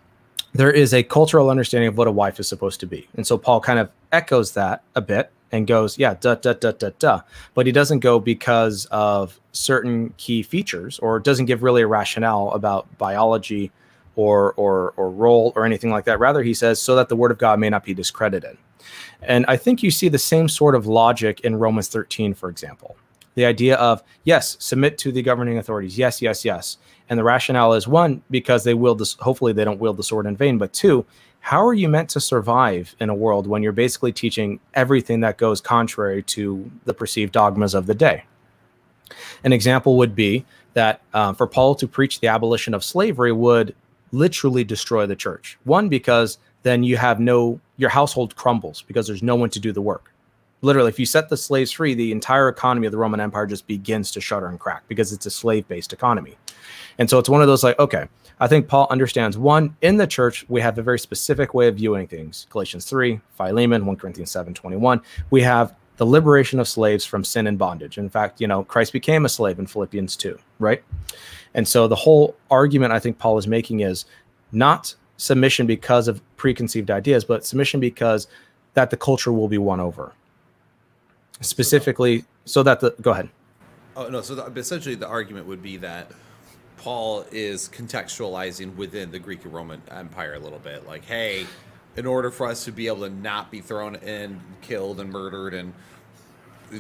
there 0.53 0.71
is 0.71 0.95
a 0.95 1.03
cultural 1.03 1.51
understanding 1.51 1.89
of 1.89 1.99
what 1.99 2.07
a 2.07 2.13
wife 2.13 2.39
is 2.39 2.47
supposed 2.47 2.79
to 2.81 2.87
be. 2.87 3.09
And 3.17 3.27
so, 3.27 3.37
Paul 3.37 3.61
kind 3.61 3.79
of 3.79 3.91
echoes 4.13 4.53
that 4.53 4.83
a 4.95 5.01
bit 5.01 5.31
and 5.53 5.67
goes, 5.67 5.99
yeah, 5.99 6.15
duh, 6.21 6.35
duh, 6.35 6.55
duh, 6.55 6.73
duh, 6.73 6.91
duh. 6.99 7.21
But 7.55 7.67
he 7.67 7.73
doesn't 7.73 8.01
go 8.01 8.19
because 8.19 8.87
of 8.87 9.39
certain 9.53 10.13
key 10.17 10.43
features 10.43 10.99
or 10.99 11.21
doesn't 11.21 11.47
give 11.47 11.63
really 11.63 11.83
a 11.83 11.87
rationale 11.87 12.51
about 12.51 12.99
biology 12.99 13.71
or, 14.17 14.53
or, 14.55 14.93
or 14.97 15.11
role 15.11 15.53
or 15.57 15.65
anything 15.65 15.91
like 15.91 16.05
that. 16.05 16.19
Rather, 16.19 16.43
he 16.43 16.55
says, 16.55 16.81
so 16.81 16.95
that 16.97 17.09
the 17.09 17.17
word 17.17 17.31
of 17.31 17.39
God 17.39 17.59
may 17.59 17.71
not 17.71 17.85
be 17.85 17.95
discredited. 17.95 18.57
And 19.23 19.45
I 19.47 19.57
think 19.57 19.83
you 19.83 19.91
see 19.91 20.09
the 20.09 20.19
same 20.19 20.49
sort 20.49 20.75
of 20.75 20.87
logic 20.87 21.41
in 21.41 21.57
Romans 21.57 21.89
13, 21.89 22.35
for 22.35 22.49
example. 22.49 22.97
The 23.35 23.45
idea 23.45 23.77
of, 23.77 24.03
yes, 24.23 24.57
submit 24.61 24.99
to 24.99 25.11
the 25.11 25.23
governing 25.23 25.59
authorities. 25.59 25.99
Yes, 25.99 26.23
yes, 26.23 26.45
yes. 26.45 26.77
And 27.09 27.19
the 27.19 27.25
rationale 27.25 27.73
is 27.75 27.89
one, 27.89 28.23
because 28.31 28.65
they 28.65 28.75
wield 28.75 28.99
this, 28.99 29.15
hopefully 29.15 29.53
they 29.53 29.65
don't 29.65 29.81
wield 29.81 29.97
the 29.97 30.03
sword 30.03 30.27
in 30.27 30.37
vain. 30.37 30.59
But 30.59 30.73
two, 30.73 31.05
how 31.41 31.67
are 31.67 31.75
you 31.75 31.89
meant 31.89 32.09
to 32.11 32.21
survive 32.21 32.95
in 33.01 33.11
a 33.11 33.15
world 33.15 33.47
when 33.47 33.63
you're 33.63 33.73
basically 33.73 34.13
teaching 34.13 34.61
everything 34.73 35.21
that 35.21 35.37
goes 35.37 35.61
contrary 35.61 36.23
to 36.23 36.71
the 36.85 36.95
perceived 36.95 37.33
dogmas 37.33 37.75
of 37.75 37.87
the 37.87 37.95
day? 37.95 38.25
An 39.43 39.53
example 39.53 39.99
would 39.99 40.15
be 40.15 40.47
that 40.73 41.03
uh, 41.13 41.33
for 41.33 41.47
Paul 41.47 41.75
to 41.77 41.87
preach 41.87 42.21
the 42.21 42.29
abolition 42.29 42.73
of 42.73 42.83
slavery 42.85 43.33
would 43.33 43.75
literally 44.15 44.65
destroy 44.65 45.07
the 45.07 45.17
church. 45.17 45.59
One, 45.65 45.89
because 45.89 46.39
then 46.63 46.83
you 46.83 46.97
have 46.97 47.21
no, 47.21 47.61
your 47.77 47.91
household 47.91 48.37
crumbles 48.37 48.83
because 48.83 49.07
there's 49.07 49.23
no 49.23 49.35
one 49.35 49.51
to 49.51 49.61
do 49.61 49.73
the 49.73 49.83
work. 49.83 50.13
Literally, 50.63 50.89
if 50.89 50.99
you 50.99 51.05
set 51.05 51.29
the 51.29 51.37
slaves 51.37 51.73
free, 51.73 51.93
the 51.93 52.11
entire 52.11 52.49
economy 52.49 52.87
of 52.87 52.93
the 52.93 52.99
Roman 52.99 53.21
Empire 53.21 53.47
just 53.47 53.67
begins 53.67 54.11
to 54.13 54.21
shudder 54.21 54.47
and 54.47 54.59
crack 54.59 54.85
because 54.89 55.13
it's 55.13 55.27
a 55.27 55.31
slave 55.31 55.69
based 55.69 55.93
economy. 55.93 56.39
And 56.97 57.11
so 57.11 57.19
it's 57.19 57.29
one 57.29 57.43
of 57.43 57.49
those 57.49 57.63
like, 57.63 57.79
okay, 57.79 58.09
I 58.41 58.47
think 58.47 58.67
Paul 58.67 58.87
understands 58.91 59.37
one, 59.37 59.77
in 59.83 59.97
the 59.97 60.07
church, 60.07 60.45
we 60.49 60.61
have 60.61 60.79
a 60.79 60.83
very 60.83 60.99
specific 60.99 61.53
way 61.53 61.69
of 61.69 61.77
viewing 61.77 62.07
things. 62.07 62.47
Galatians 62.51 62.87
3, 62.87 63.21
Philemon, 63.37 63.85
1 63.85 63.97
Corinthians 63.97 64.31
7, 64.31 64.55
21. 64.55 65.03
We 65.31 65.43
have 65.43 65.75
the 65.97 66.07
liberation 66.07 66.59
of 66.59 66.69
slaves 66.69 67.05
from 67.05 67.25
sin 67.25 67.47
and 67.47 67.59
bondage. 67.59 67.99
In 67.99 68.09
fact, 68.09 68.41
you 68.41 68.47
know, 68.47 68.65
Christ 68.65 68.93
became 68.93 69.25
a 69.25 69.29
slave 69.29 69.59
in 69.59 69.67
Philippians 69.67 70.17
2, 70.17 70.39
right? 70.59 70.83
And 71.55 71.69
so 71.69 71.87
the 71.87 71.95
whole 71.95 72.37
argument 72.51 72.93
I 72.93 72.99
think 72.99 73.19
Paul 73.19 73.39
is 73.39 73.47
making 73.47 73.81
is 73.81 74.05
not 74.51 74.95
submission 75.17 75.67
because 75.67 76.09
of 76.09 76.21
preconceived 76.37 76.91
ideas, 76.91 77.25
but 77.25 77.47
submission 77.47 77.81
because 77.81 78.27
that 78.75 78.91
the 78.91 78.97
culture 78.97 79.33
will 79.33 79.49
be 79.49 79.59
won 79.59 79.81
over. 79.81 80.13
Specifically, 81.41 82.25
so 82.45 82.63
that 82.63 82.81
the 82.81 82.95
go 83.01 83.13
ahead. 83.13 83.29
Oh 83.97 84.09
no! 84.09 84.21
So 84.21 84.35
the, 84.35 84.45
essentially, 84.61 84.95
the 84.95 85.07
argument 85.07 85.47
would 85.47 85.63
be 85.63 85.77
that 85.79 86.11
Paul 86.77 87.25
is 87.33 87.69
contextualizing 87.69 88.75
within 88.77 89.11
the 89.11 89.19
Greek 89.19 89.45
and 89.45 89.53
Roman 89.53 89.83
Empire 89.91 90.35
a 90.35 90.39
little 90.39 90.59
bit. 90.59 90.87
Like, 90.87 91.05
hey, 91.05 91.47
in 91.97 92.07
order 92.07 92.31
for 92.31 92.47
us 92.47 92.65
to 92.65 92.73
be 92.73 92.87
able 92.87 93.01
to 93.03 93.11
not 93.11 93.51
be 93.51 93.61
thrown 93.61 93.97
in, 93.97 94.41
killed, 94.63 95.01
and 95.01 95.11
murdered, 95.11 95.55
and 95.55 95.73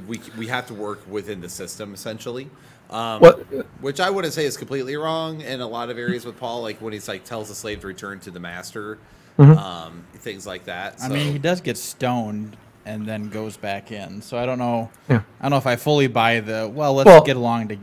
we 0.09 0.21
we 0.37 0.47
have 0.49 0.67
to 0.67 0.75
work 0.75 1.01
within 1.09 1.41
the 1.41 1.49
system 1.49 1.95
essentially. 1.95 2.49
Um, 2.91 3.21
What- 3.21 3.47
which 3.81 4.01
I 4.01 4.11
wouldn't 4.11 4.35
say 4.35 4.45
is 4.45 4.57
completely 4.57 4.97
wrong 4.97 5.41
in 5.41 5.61
a 5.61 5.67
lot 5.67 5.89
of 5.91 5.99
areas 5.99 6.25
with 6.25 6.39
Paul, 6.39 6.63
like 6.63 6.81
when 6.81 6.93
he's 6.93 7.09
like 7.09 7.25
tells 7.25 7.49
the 7.49 7.55
slave 7.55 7.81
to 7.81 7.87
return 7.87 8.21
to 8.21 8.31
the 8.31 8.41
master, 8.41 8.99
um, 9.39 10.05
things 10.17 10.47
like 10.47 10.65
that. 10.65 10.97
I 11.03 11.09
So, 11.09 11.15
mean, 11.15 11.33
he 11.33 11.39
does 11.39 11.61
get 11.61 11.77
stoned 11.79 12.57
and 12.87 13.07
then 13.07 13.31
goes 13.31 13.57
back 13.57 13.91
in. 13.91 14.21
So 14.21 14.37
I 14.37 14.45
don't 14.47 14.59
know. 14.59 14.91
Yeah. 15.09 15.23
I 15.41 15.45
don't 15.45 15.53
know 15.53 15.57
if 15.57 15.67
I 15.67 15.77
fully 15.77 16.07
buy 16.09 16.41
the 16.41 16.71
well. 16.73 16.95
Let's 16.95 17.07
Well- 17.07 17.23
get 17.23 17.37
along 17.37 17.69
to, 17.69 17.77
to 17.77 17.83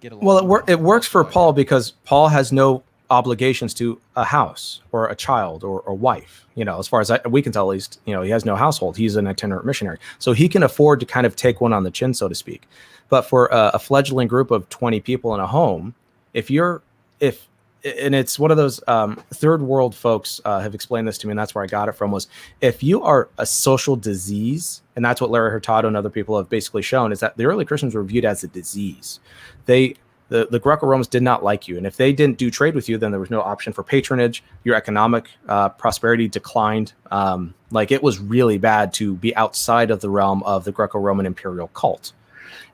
get 0.00 0.12
along. 0.12 0.24
Well, 0.24 0.38
it, 0.38 0.44
wor- 0.44 0.64
it 0.66 0.80
works 0.80 1.06
for 1.06 1.22
Paul 1.24 1.52
because 1.52 1.92
Paul 2.04 2.28
has 2.28 2.50
no 2.52 2.82
obligations 3.10 3.74
to 3.74 4.00
a 4.16 4.24
house 4.24 4.80
or 4.92 5.08
a 5.08 5.16
child 5.16 5.64
or 5.64 5.82
a 5.86 5.94
wife. 5.94 6.46
You 6.54 6.64
know, 6.64 6.78
as 6.78 6.88
far 6.88 7.00
as 7.00 7.10
I, 7.10 7.20
we 7.28 7.42
can 7.42 7.52
tell, 7.52 7.70
at 7.70 7.74
least, 7.74 8.00
you 8.06 8.14
know, 8.14 8.22
he 8.22 8.30
has 8.30 8.44
no 8.44 8.56
household. 8.56 8.96
He's 8.96 9.16
an 9.16 9.26
itinerant 9.26 9.66
missionary. 9.66 9.98
So 10.18 10.32
he 10.32 10.48
can 10.48 10.62
afford 10.62 11.00
to 11.00 11.06
kind 11.06 11.26
of 11.26 11.36
take 11.36 11.60
one 11.60 11.72
on 11.72 11.82
the 11.82 11.90
chin, 11.90 12.14
so 12.14 12.28
to 12.28 12.34
speak. 12.34 12.68
But 13.08 13.22
for 13.22 13.46
a, 13.46 13.72
a 13.74 13.78
fledgling 13.78 14.28
group 14.28 14.50
of 14.50 14.68
20 14.68 15.00
people 15.00 15.34
in 15.34 15.40
a 15.40 15.46
home, 15.46 15.94
if 16.32 16.50
you're, 16.50 16.82
if, 17.18 17.48
and 17.84 18.14
it's 18.14 18.38
one 18.38 18.50
of 18.50 18.56
those 18.56 18.80
um, 18.86 19.16
third 19.34 19.62
world 19.62 19.94
folks 19.94 20.40
uh, 20.44 20.60
have 20.60 20.74
explained 20.74 21.08
this 21.08 21.18
to 21.18 21.26
me, 21.26 21.32
and 21.32 21.38
that's 21.38 21.54
where 21.54 21.64
I 21.64 21.66
got 21.66 21.88
it 21.88 21.92
from. 21.92 22.10
Was 22.10 22.28
if 22.60 22.82
you 22.82 23.02
are 23.02 23.28
a 23.38 23.46
social 23.46 23.96
disease, 23.96 24.82
and 24.96 25.04
that's 25.04 25.20
what 25.20 25.30
Larry 25.30 25.50
Hurtado 25.50 25.88
and 25.88 25.96
other 25.96 26.10
people 26.10 26.36
have 26.36 26.50
basically 26.50 26.82
shown, 26.82 27.10
is 27.10 27.20
that 27.20 27.38
the 27.38 27.46
early 27.46 27.64
Christians 27.64 27.94
were 27.94 28.04
viewed 28.04 28.26
as 28.26 28.44
a 28.44 28.48
disease. 28.48 29.18
They 29.64 29.94
the, 30.30 30.48
the 30.50 30.58
Greco-Romans 30.58 31.08
did 31.08 31.22
not 31.22 31.44
like 31.44 31.68
you, 31.68 31.76
and 31.76 31.86
if 31.86 31.96
they 31.96 32.12
didn't 32.14 32.38
do 32.38 32.50
trade 32.50 32.74
with 32.74 32.88
you, 32.88 32.96
then 32.96 33.10
there 33.10 33.20
was 33.20 33.30
no 33.30 33.42
option 33.42 33.74
for 33.74 33.84
patronage. 33.84 34.42
Your 34.64 34.74
economic 34.74 35.28
uh, 35.46 35.68
prosperity 35.68 36.26
declined. 36.26 36.94
Um, 37.10 37.54
like 37.70 37.92
it 37.92 38.02
was 38.02 38.18
really 38.18 38.58
bad 38.58 38.94
to 38.94 39.14
be 39.16 39.36
outside 39.36 39.90
of 39.90 40.00
the 40.00 40.08
realm 40.08 40.42
of 40.44 40.64
the 40.64 40.72
Greco-Roman 40.72 41.26
imperial 41.26 41.68
cult, 41.68 42.14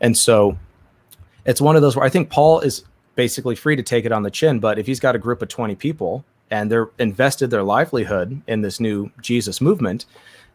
and 0.01 0.16
so 0.16 0.57
it's 1.45 1.61
one 1.61 1.77
of 1.77 1.83
those 1.83 1.97
where 1.97 2.05
I 2.05 2.11
think 2.11 2.31
Paul 2.31 2.61
is 2.61 2.85
basically 3.15 3.55
free 3.55 3.77
to 3.77 3.83
take 3.83 4.05
it 4.05 4.12
on 4.12 4.23
the 4.23 4.31
chin. 4.31 4.59
But 4.61 4.78
if 4.78 4.87
he's 4.87 5.01
got 5.01 5.16
a 5.16 5.19
group 5.19 5.43
of 5.43 5.49
twenty 5.49 5.74
people 5.74 6.24
and 6.51 6.70
they're 6.70 6.91
invested 6.99 7.51
their 7.51 7.62
livelihood 7.62 8.41
in 8.47 8.61
this 8.61 8.78
new 8.78 9.11
Jesus 9.20 9.61
movement, 9.61 10.07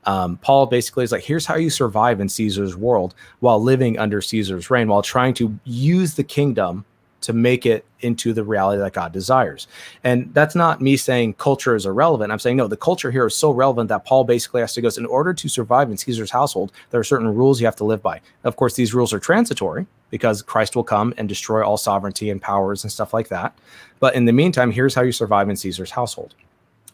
um, 0.05 0.37
Paul 0.37 0.67
basically 0.67 1.03
is 1.03 1.11
like, 1.11 1.23
here's 1.23 1.45
how 1.45 1.55
you 1.55 1.69
survive 1.69 2.21
in 2.21 2.29
Caesar's 2.29 2.77
world 2.77 3.13
while 3.39 3.61
living 3.61 3.99
under 3.99 4.21
Caesar's 4.21 4.69
reign, 4.69 4.87
while 4.87 5.01
trying 5.01 5.33
to 5.35 5.59
use 5.65 6.13
the 6.13 6.23
kingdom 6.23 6.85
to 7.21 7.33
make 7.33 7.65
it 7.65 7.85
into 8.01 8.33
the 8.33 8.43
reality 8.43 8.79
that 8.79 8.93
God 8.93 9.11
desires. 9.11 9.67
And 10.03 10.33
that's 10.33 10.55
not 10.55 10.81
me 10.81 10.97
saying 10.97 11.35
culture 11.35 11.75
is 11.75 11.85
irrelevant. 11.85 12.31
I'm 12.31 12.39
saying, 12.39 12.57
no, 12.57 12.67
the 12.67 12.77
culture 12.77 13.11
here 13.11 13.25
is 13.27 13.35
so 13.35 13.51
relevant 13.51 13.89
that 13.89 14.05
Paul 14.05 14.23
basically 14.23 14.61
has 14.61 14.73
to 14.73 14.81
go, 14.81 14.89
in 14.97 15.05
order 15.05 15.33
to 15.33 15.49
survive 15.49 15.89
in 15.89 15.97
Caesar's 15.97 16.31
household, 16.31 16.71
there 16.89 16.99
are 16.99 17.03
certain 17.03 17.33
rules 17.33 17.61
you 17.61 17.67
have 17.67 17.75
to 17.77 17.85
live 17.85 18.01
by. 18.01 18.21
Of 18.43 18.55
course, 18.55 18.73
these 18.73 18.93
rules 18.93 19.13
are 19.13 19.19
transitory 19.19 19.85
because 20.09 20.41
Christ 20.41 20.75
will 20.75 20.83
come 20.83 21.13
and 21.17 21.29
destroy 21.29 21.65
all 21.65 21.77
sovereignty 21.77 22.29
and 22.29 22.41
powers 22.41 22.83
and 22.83 22.91
stuff 22.91 23.13
like 23.13 23.29
that. 23.29 23.57
But 23.99 24.15
in 24.15 24.25
the 24.25 24.33
meantime, 24.33 24.71
here's 24.71 24.95
how 24.95 25.03
you 25.03 25.11
survive 25.11 25.49
in 25.49 25.55
Caesar's 25.55 25.91
household. 25.91 26.35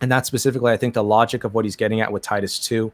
And 0.02 0.11
that's 0.11 0.28
specifically, 0.28 0.72
I 0.72 0.78
think, 0.78 0.94
the 0.94 1.03
logic 1.03 1.44
of 1.44 1.53
what 1.53 1.65
he's 1.65 1.76
getting 1.76 2.02
at 2.02 2.11
with 2.11 2.22
Titus 2.24 2.60
2. 2.60 2.91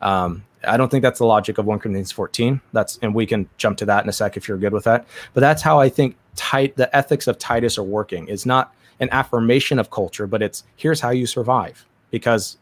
Um, 0.00 0.44
I 0.64 0.76
don't 0.76 0.90
think 0.90 1.02
that's 1.02 1.18
the 1.18 1.26
logic 1.26 1.58
of 1.58 1.66
1 1.66 1.78
Corinthians 1.78 2.12
14. 2.12 2.60
That's 2.72 2.98
and 3.02 3.14
we 3.14 3.26
can 3.26 3.48
jump 3.56 3.78
to 3.78 3.86
that 3.86 4.02
in 4.02 4.08
a 4.08 4.12
sec 4.12 4.36
if 4.36 4.48
you're 4.48 4.58
good 4.58 4.72
with 4.72 4.84
that. 4.84 5.06
But 5.34 5.40
that's 5.40 5.62
how 5.62 5.78
I 5.80 5.88
think 5.88 6.16
tight 6.34 6.76
the 6.76 6.94
ethics 6.96 7.26
of 7.26 7.38
Titus 7.38 7.78
are 7.78 7.82
working. 7.82 8.26
It's 8.28 8.46
not 8.46 8.74
an 9.00 9.08
affirmation 9.12 9.78
of 9.78 9.90
culture, 9.90 10.26
but 10.26 10.42
it's 10.42 10.64
here's 10.76 11.00
how 11.00 11.10
you 11.10 11.26
survive. 11.26 11.86
Because 12.10 12.56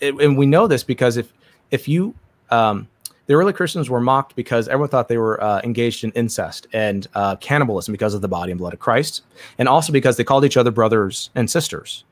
it, 0.00 0.14
and 0.14 0.36
we 0.36 0.46
know 0.46 0.66
this 0.66 0.82
because 0.82 1.16
if 1.16 1.32
if 1.70 1.88
you 1.88 2.14
um, 2.50 2.88
the 3.26 3.34
early 3.34 3.52
Christians 3.52 3.88
were 3.88 4.00
mocked 4.00 4.34
because 4.34 4.66
everyone 4.66 4.88
thought 4.88 5.08
they 5.08 5.18
were 5.18 5.42
uh, 5.42 5.60
engaged 5.62 6.02
in 6.02 6.10
incest 6.12 6.66
and 6.72 7.06
uh, 7.14 7.36
cannibalism 7.36 7.92
because 7.92 8.12
of 8.12 8.22
the 8.22 8.28
body 8.28 8.50
and 8.50 8.58
blood 8.58 8.72
of 8.72 8.80
Christ, 8.80 9.22
and 9.56 9.68
also 9.68 9.92
because 9.92 10.16
they 10.16 10.24
called 10.24 10.44
each 10.44 10.56
other 10.56 10.72
brothers 10.72 11.30
and 11.34 11.48
sisters. 11.48 12.04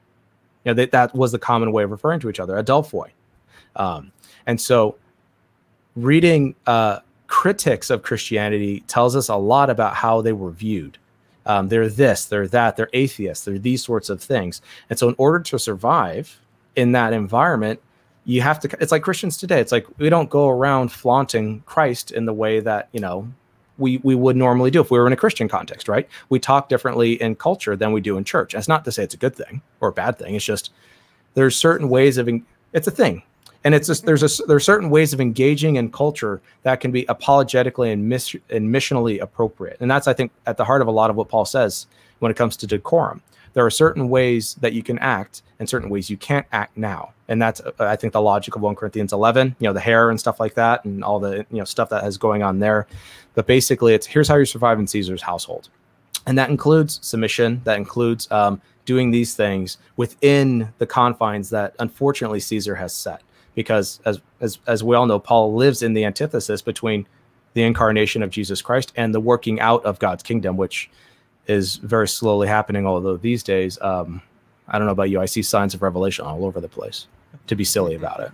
You 0.65 0.75
know, 0.75 0.87
that 0.87 1.15
was 1.15 1.33
the 1.33 1.39
common 1.39 1.73
way 1.73 1.85
of 1.85 1.91
referring 1.91 2.21
to 2.21 2.31
each 2.31 2.41
other, 2.41 2.63
adelphoi. 2.63 3.11
Um, 3.77 4.13
and 4.47 4.61
so, 4.61 4.97
reading 5.95 6.55
uh, 6.67 7.01
critics 7.27 7.91
of 7.91 8.03
Christianity 8.03 8.81
tells 8.87 9.15
us 9.15 9.29
a 9.29 9.37
lot 9.37 9.71
about 9.71 9.95
how 9.95 10.21
they 10.21 10.33
were 10.33 10.51
viewed. 10.51 10.99
Um, 11.47 11.69
they're 11.69 11.89
this, 11.89 12.27
they're 12.27 12.49
that, 12.49 12.77
they're 12.77 12.91
atheists, 12.93 13.45
they're 13.45 13.59
these 13.59 13.83
sorts 13.83 14.11
of 14.11 14.23
things. 14.23 14.61
And 14.91 14.99
so, 14.99 15.09
in 15.09 15.15
order 15.19 15.41
to 15.41 15.59
survive 15.59 16.41
in 16.77 16.93
that 16.93 17.13
environment, 17.13 17.81
you 18.25 18.43
have 18.43 18.61
to. 18.61 18.77
It's 18.81 18.93
like 18.93 19.03
Christians 19.03 19.39
today. 19.39 19.61
It's 19.61 19.73
like 19.73 19.87
we 19.99 20.11
don't 20.11 20.29
go 20.29 20.49
around 20.49 20.93
flaunting 20.93 21.63
Christ 21.65 22.11
in 22.11 22.27
the 22.27 22.35
way 22.35 22.61
that 22.61 22.89
you 22.93 23.01
know 23.01 23.33
we 23.79 23.99
we 23.99 24.15
would 24.15 24.37
normally 24.37 24.71
do 24.71 24.81
if 24.81 24.91
we 24.91 24.99
were 24.99 25.07
in 25.07 25.13
a 25.13 25.17
Christian 25.17 25.49
context, 25.49 25.89
right? 25.89 26.09
We 26.29 26.39
talk 26.39 26.69
differently 26.69 27.21
in 27.23 27.37
culture 27.37 27.77
than 27.77 27.93
we 27.93 28.01
do 28.01 28.19
in 28.19 28.25
church. 28.25 28.55
And 28.55 28.59
it's 28.59 28.69
not 28.69 28.85
to 28.85 28.93
say 28.93 29.05
it's 29.05 29.15
a 29.15 29.19
good 29.19 29.35
thing 29.35 29.63
or 29.81 29.89
a 29.89 29.93
bad 29.93 30.19
thing. 30.19 30.35
It's 30.35 30.45
just 30.45 30.73
there's 31.35 31.57
certain 31.57 31.89
ways 31.89 32.19
of 32.19 32.29
it's 32.73 32.87
a 32.87 32.91
thing 32.91 33.23
and 33.65 33.75
it's 33.75 33.87
just 33.87 34.07
there's 34.07 34.23
a 34.23 34.27
mm-hmm. 34.27 34.49
there's 34.49 34.65
certain 34.65 34.91
ways 34.91 35.13
of 35.13 35.21
engaging 35.21 35.77
in 35.77 35.91
culture 35.91 36.41
that 36.63 36.81
can 36.81 36.91
be 36.91 37.05
apologetically 37.07 37.91
and, 37.91 38.09
mis- 38.09 38.37
and 38.51 38.75
missionally 38.75 39.21
appropriate 39.21 39.77
and 39.81 39.91
that's 39.91 40.07
i 40.07 40.13
think 40.13 40.33
at 40.47 40.57
the 40.57 40.65
heart 40.65 40.83
of 40.83 40.89
a 40.89 40.91
lot 40.91 41.11
of 41.11 41.17
what 41.17 41.29
paul 41.29 41.45
says 41.45 41.87
when 42.21 42.31
it 42.31 42.37
comes 42.37 42.57
to 42.57 42.67
decorum 42.67 43.23
there 43.59 43.67
are 43.67 43.71
certain 43.71 44.09
ways 44.09 44.55
that 44.61 44.73
you 44.73 44.85
can 44.85 45.01
act 45.01 45.43
and 45.59 45.69
certain 45.69 45.91
ways 45.91 46.09
you 46.09 46.17
can't 46.17 46.47
act 46.53 46.77
now. 46.77 47.13
And 47.27 47.43
that's 47.43 47.61
uh, 47.61 47.73
i 47.81 47.97
think 47.97 48.13
the 48.13 48.23
logic 48.23 48.55
of 48.55 48.63
1 48.63 48.77
corinthians 48.77 49.13
11 49.13 49.57
you 49.59 49.67
know 49.67 49.73
the 49.73 49.81
hair 49.81 50.11
and 50.11 50.21
stuff 50.21 50.39
like 50.39 50.55
that 50.55 50.85
and 50.85 51.03
all 51.03 51.19
the 51.19 51.45
you 51.51 51.59
know 51.59 51.65
stuff 51.65 51.89
that 51.89 52.05
has 52.05 52.17
going 52.17 52.45
on 52.45 52.61
there. 52.61 52.87
But 53.35 53.49
basically 53.49 53.95
it's 53.95 54.07
here's 54.07 54.29
how 54.29 54.37
you 54.37 54.45
survive 54.45 54.79
in 54.79 54.87
caesar's 54.87 55.23
household. 55.23 55.71
And 56.25 56.39
that 56.39 56.51
includes 56.51 57.01
submission 57.03 57.61
that 57.65 57.79
includes 57.79 58.31
um, 58.31 58.63
doing 58.85 59.11
these 59.11 59.35
things 59.35 59.79
within 59.97 60.73
the 60.79 60.87
confines 60.87 61.51
that 61.51 61.75
unfortunately 61.81 62.39
caesar 62.39 62.77
has 62.77 62.95
set. 62.95 63.23
Because 63.57 63.99
as 64.05 64.21
as 64.41 64.61
as 64.69 64.85
we 64.85 64.95
all 64.95 65.07
know, 65.07 65.19
Paul 65.19 65.57
lives 65.57 65.83
in 65.83 65.95
the 65.95 66.05
antithesis 66.05 66.63
between 66.63 67.09
the 67.55 67.65
incarnation 67.65 68.23
of 68.23 68.31
Jesus 68.31 68.63
Christ 68.63 68.93
and 68.95 69.13
the 69.13 69.19
working 69.19 69.59
out 69.59 69.85
of 69.85 69.99
God's 69.99 70.23
kingdom, 70.23 70.57
which 70.57 70.89
is 71.49 71.77
very 71.77 72.07
slowly 72.07 72.47
happening. 72.47 72.87
Although 72.87 73.17
these 73.17 73.43
days, 73.43 73.81
um, 73.81 74.23
I 74.69 74.79
don't 74.79 74.87
know 74.87 74.93
about 74.93 75.11
you, 75.11 75.21
I 75.21 75.27
see 75.27 75.43
signs 75.43 75.75
of 75.75 75.83
revelation 75.83 76.25
all 76.25 76.45
over 76.45 76.61
the 76.61 76.69
place. 76.69 77.07
To 77.49 77.57
be 77.57 77.65
silly 77.65 77.95
about 77.95 78.21
it. 78.21 78.31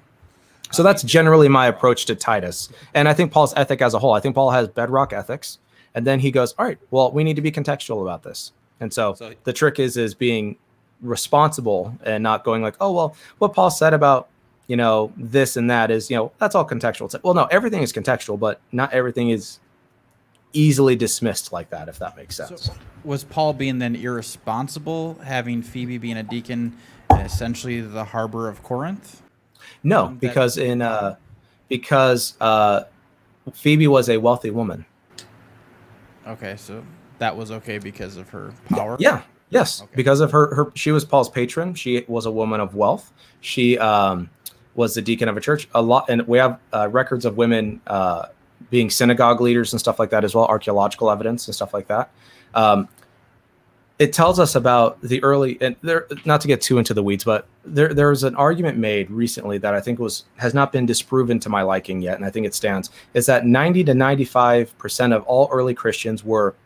So 0.71 0.83
that's 0.83 1.03
generally 1.03 1.49
my 1.49 1.67
approach 1.67 2.05
to 2.07 2.15
Titus, 2.15 2.69
and 2.95 3.09
I 3.09 3.15
think 3.15 3.33
Paul's 3.33 3.55
ethic 3.57 3.81
as 3.81 3.95
a 3.95 3.99
whole. 3.99 4.13
I 4.13 4.21
think 4.21 4.35
Paul 4.35 4.51
has 4.51 4.69
bedrock 4.69 5.13
ethics, 5.13 5.59
and 5.95 6.07
then 6.07 6.19
he 6.21 6.31
goes, 6.31 6.53
"All 6.59 6.65
right, 6.65 6.79
well, 6.91 7.13
we 7.13 7.23
need 7.23 7.37
to 7.37 7.43
be 7.43 7.53
contextual 7.53 8.03
about 8.03 8.23
this." 8.23 8.53
And 8.81 8.93
so, 8.93 9.15
so 9.15 9.33
the 9.45 9.53
trick 9.53 9.79
is 9.79 9.97
is 9.97 10.15
being 10.15 10.57
responsible 11.01 11.97
and 12.05 12.23
not 12.23 12.45
going 12.45 12.63
like, 12.63 12.77
"Oh 12.81 12.93
well, 12.93 13.17
what 13.39 13.53
Paul 13.53 13.71
said 13.71 13.95
about 13.95 14.29
you 14.67 14.77
know, 14.77 15.13
this 15.17 15.57
and 15.57 15.71
that 15.71 15.91
is, 15.91 16.11
you 16.11 16.17
know, 16.17 16.33
that's 16.39 16.55
all 16.55 16.67
contextual. 16.67 17.07
It's, 17.07 17.23
well, 17.23 17.35
no, 17.35 17.45
everything 17.51 17.83
is 17.83 17.93
contextual, 17.93 18.39
but 18.39 18.61
not 18.73 18.93
everything 18.93 19.31
is 19.31 19.59
easily 20.55 20.97
dismissed 20.97 21.53
like 21.53 21.69
that, 21.71 21.89
if 21.89 21.99
that 21.99 22.17
makes 22.17 22.37
sense. 22.37 22.63
So 22.63 22.73
was 23.05 23.25
Paul 23.25 23.53
being 23.53 23.79
then 23.79 23.95
irresponsible, 23.97 25.19
having 25.23 25.63
Phoebe 25.63 25.99
being 25.99 26.17
a 26.17 26.23
deacon, 26.23 26.77
essentially 27.11 27.81
the 27.81 28.05
harbor 28.05 28.49
of 28.49 28.63
Corinth? 28.63 29.23
No, 29.83 30.07
um, 30.07 30.17
because 30.17 30.57
in 30.57 30.81
uh, 30.81 31.17
because 31.69 32.35
uh, 32.41 32.85
Phoebe 33.53 33.87
was 33.89 34.09
a 34.09 34.17
wealthy 34.17 34.51
woman. 34.51 34.87
Okay, 36.27 36.57
so 36.57 36.83
that 37.19 37.37
was 37.37 37.51
okay 37.51 37.79
because 37.79 38.17
of 38.17 38.31
her 38.31 38.55
power. 38.71 38.97
Yeah, 38.99 39.23
yes, 39.51 39.83
okay. 39.83 39.93
because 39.95 40.21
of 40.21 40.31
her 40.33 40.55
her 40.55 40.73
she 40.75 40.93
was 40.93 41.05
Paul's 41.05 41.29
patron. 41.29 41.75
She 41.75 42.05
was 42.09 42.27
a 42.27 42.31
woman 42.31 42.61
of 42.61 42.75
wealth. 42.75 43.13
She 43.41 43.79
um, 43.79 44.31
was 44.75 44.95
the 44.95 45.03
deacon 45.03 45.29
of 45.29 45.37
a 45.37 45.41
church. 45.41 45.69
A 45.75 45.83
lot, 45.83 46.09
and 46.09 46.27
we 46.27 46.39
have 46.39 46.59
uh, 46.73 46.89
records 46.89 47.25
of 47.25 47.37
women 47.37 47.81
uh, 47.87 48.27
being 48.71 48.91
synagogue 48.91 49.41
leaders 49.41 49.73
and 49.73 49.81
stuff 49.81 49.99
like 49.99 50.11
that 50.11 50.25
as 50.25 50.35
well, 50.35 50.47
archaeological 50.47 51.11
evidence 51.11 51.47
and 51.47 51.55
stuff 51.55 51.75
like 51.75 51.87
that. 51.89 52.11
Um, 52.55 52.89
it 53.99 54.13
tells 54.13 54.41
us 54.41 54.57
about 54.57 55.01
the 55.03 55.23
early, 55.23 55.57
and 55.61 55.77
there, 55.83 56.09
not 56.25 56.41
to 56.41 56.49
get 56.49 56.61
too 56.61 56.79
into 56.79 56.95
the 56.95 57.03
weeds, 57.03 57.23
but 57.23 57.47
there 57.65 57.95
there 57.95 58.11
was 58.11 58.25
an 58.25 58.35
argument 58.35 58.77
made 58.77 59.09
recently 59.11 59.57
that 59.59 59.73
I 59.73 59.81
think 59.81 60.01
was 60.01 60.25
has 60.37 60.53
not 60.53 60.73
been 60.73 60.85
disproven 60.85 61.39
to 61.41 61.49
my 61.49 61.63
liking 61.63 62.01
yet, 62.03 62.17
and 62.17 62.25
I 62.25 62.31
think 62.31 62.45
it 62.45 62.55
stands. 62.55 62.91
Is 63.15 63.27
that 63.27 63.47
ninety 63.47 63.85
to 63.85 63.95
ninety 63.95 64.25
five 64.25 64.77
percent 64.79 65.13
of 65.13 65.23
all 65.25 65.49
early 65.53 65.75
Christians 65.75 66.25
were 66.25 66.57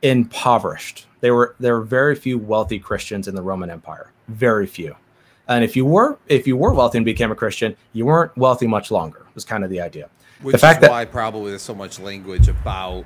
impoverished. 0.00 1.06
They 1.20 1.30
were 1.30 1.54
there 1.60 1.78
were 1.78 1.84
very 1.84 2.14
few 2.14 2.38
wealthy 2.38 2.78
Christians 2.78 3.28
in 3.28 3.34
the 3.34 3.42
Roman 3.42 3.68
Empire, 3.68 4.12
very 4.28 4.66
few. 4.66 4.96
And 5.48 5.62
if 5.62 5.76
you 5.76 5.84
were 5.84 6.18
if 6.28 6.46
you 6.46 6.56
were 6.56 6.72
wealthy 6.72 6.96
and 6.96 7.04
became 7.04 7.30
a 7.30 7.36
Christian, 7.36 7.76
you 7.92 8.06
weren't 8.06 8.34
wealthy 8.38 8.66
much 8.66 8.90
longer. 8.90 9.26
Was 9.34 9.44
kind 9.44 9.64
of 9.64 9.70
the 9.70 9.82
idea. 9.82 10.08
Which 10.42 10.52
the 10.52 10.58
fact 10.58 10.82
is 10.82 10.88
why 10.88 11.04
probably 11.04 11.50
there's 11.50 11.62
so 11.62 11.74
much 11.74 11.98
language 11.98 12.48
about 12.48 13.04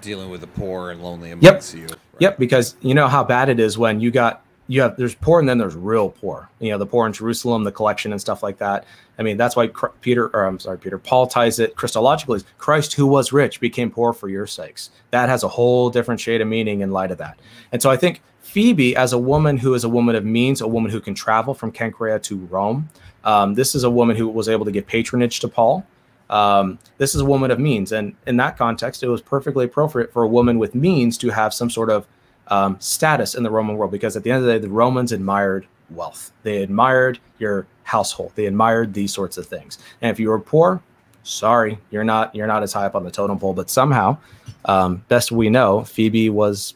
dealing 0.00 0.30
with 0.30 0.40
the 0.40 0.46
poor 0.46 0.90
and 0.90 1.02
lonely 1.02 1.30
amongst 1.30 1.74
yep, 1.74 1.82
you. 1.82 1.86
Right? 1.88 2.00
Yep, 2.20 2.38
because 2.38 2.76
you 2.80 2.94
know 2.94 3.08
how 3.08 3.24
bad 3.24 3.48
it 3.48 3.60
is 3.60 3.78
when 3.78 4.00
you 4.00 4.10
got 4.10 4.44
you 4.68 4.82
have 4.82 4.96
there's 4.96 5.14
poor 5.14 5.38
and 5.38 5.48
then 5.48 5.58
there's 5.58 5.76
real 5.76 6.10
poor. 6.10 6.48
You 6.58 6.70
know, 6.70 6.78
the 6.78 6.86
poor 6.86 7.06
in 7.06 7.12
Jerusalem, 7.12 7.64
the 7.64 7.72
collection 7.72 8.12
and 8.12 8.20
stuff 8.20 8.42
like 8.42 8.58
that. 8.58 8.84
I 9.18 9.22
mean, 9.22 9.36
that's 9.36 9.56
why 9.56 9.70
Peter, 10.00 10.28
or 10.34 10.44
I'm 10.44 10.58
sorry, 10.58 10.78
Peter, 10.78 10.98
Paul 10.98 11.26
ties 11.26 11.58
it 11.58 11.76
Christologically. 11.76 12.44
Christ, 12.58 12.94
who 12.94 13.06
was 13.06 13.32
rich, 13.32 13.60
became 13.60 13.90
poor 13.90 14.12
for 14.12 14.28
your 14.28 14.46
sakes. 14.46 14.90
That 15.10 15.28
has 15.28 15.42
a 15.42 15.48
whole 15.48 15.90
different 15.90 16.20
shade 16.20 16.40
of 16.40 16.48
meaning 16.48 16.80
in 16.80 16.90
light 16.90 17.10
of 17.10 17.18
that. 17.18 17.38
And 17.72 17.80
so 17.80 17.90
I 17.90 17.96
think 17.96 18.22
Phoebe, 18.40 18.96
as 18.96 19.12
a 19.12 19.18
woman 19.18 19.56
who 19.56 19.74
is 19.74 19.84
a 19.84 19.88
woman 19.88 20.16
of 20.16 20.24
means, 20.24 20.60
a 20.60 20.68
woman 20.68 20.90
who 20.90 21.00
can 21.00 21.14
travel 21.14 21.54
from 21.54 21.72
Cenchreae 21.72 22.22
to 22.24 22.36
Rome, 22.46 22.88
um, 23.24 23.54
this 23.54 23.74
is 23.74 23.84
a 23.84 23.90
woman 23.90 24.16
who 24.16 24.28
was 24.28 24.48
able 24.48 24.64
to 24.64 24.70
give 24.70 24.86
patronage 24.86 25.40
to 25.40 25.48
Paul. 25.48 25.86
Um, 26.28 26.78
this 26.98 27.14
is 27.14 27.20
a 27.20 27.24
woman 27.24 27.50
of 27.50 27.58
means. 27.58 27.92
And 27.92 28.14
in 28.26 28.36
that 28.38 28.56
context, 28.56 29.02
it 29.02 29.08
was 29.08 29.22
perfectly 29.22 29.64
appropriate 29.64 30.12
for 30.12 30.22
a 30.22 30.28
woman 30.28 30.58
with 30.58 30.74
means 30.74 31.16
to 31.18 31.30
have 31.30 31.54
some 31.54 31.70
sort 31.70 31.90
of 31.90 32.06
um, 32.48 32.76
status 32.80 33.34
in 33.34 33.42
the 33.42 33.50
Roman 33.50 33.76
world 33.76 33.90
because 33.90 34.16
at 34.16 34.22
the 34.22 34.30
end 34.30 34.40
of 34.40 34.46
the 34.46 34.52
day, 34.52 34.58
the 34.58 34.68
Romans 34.68 35.12
admired 35.12 35.66
wealth. 35.90 36.32
They 36.42 36.62
admired 36.62 37.18
your 37.38 37.66
household. 37.84 38.32
They 38.34 38.46
admired 38.46 38.94
these 38.94 39.12
sorts 39.12 39.38
of 39.38 39.46
things. 39.46 39.78
And 40.02 40.10
if 40.10 40.18
you 40.18 40.28
were 40.28 40.40
poor, 40.40 40.82
sorry, 41.22 41.78
you're 41.90 42.04
not 42.04 42.34
you're 42.34 42.46
not 42.46 42.62
as 42.62 42.72
high 42.72 42.86
up 42.86 42.94
on 42.94 43.04
the 43.04 43.10
totem 43.10 43.38
pole. 43.38 43.54
But 43.54 43.70
somehow, 43.70 44.18
um, 44.64 45.04
best 45.08 45.32
we 45.32 45.50
know, 45.50 45.84
Phoebe 45.84 46.30
was 46.30 46.74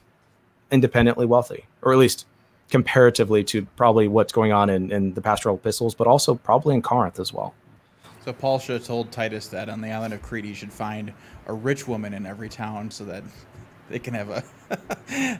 independently 0.70 1.26
wealthy, 1.26 1.66
or 1.82 1.92
at 1.92 1.98
least 1.98 2.26
comparatively 2.70 3.42
to 3.42 3.66
probably 3.76 4.06
what's 4.06 4.32
going 4.32 4.52
on 4.52 4.70
in, 4.70 4.92
in 4.92 5.12
the 5.14 5.20
pastoral 5.20 5.56
epistles, 5.56 5.94
but 5.94 6.06
also 6.06 6.36
probably 6.36 6.74
in 6.74 6.82
Corinth 6.82 7.18
as 7.18 7.32
well. 7.32 7.52
So 8.24 8.32
Paul 8.32 8.58
should 8.58 8.74
have 8.74 8.86
told 8.86 9.10
Titus 9.10 9.48
that 9.48 9.68
on 9.68 9.80
the 9.80 9.90
island 9.90 10.12
of 10.12 10.22
Crete 10.22 10.44
he 10.44 10.54
should 10.54 10.72
find 10.72 11.12
a 11.46 11.52
rich 11.52 11.88
woman 11.88 12.12
in 12.12 12.26
every 12.26 12.48
town 12.48 12.90
so 12.90 13.04
that 13.06 13.24
they 13.88 13.98
can 13.98 14.14
have 14.14 14.30
a 14.30 14.44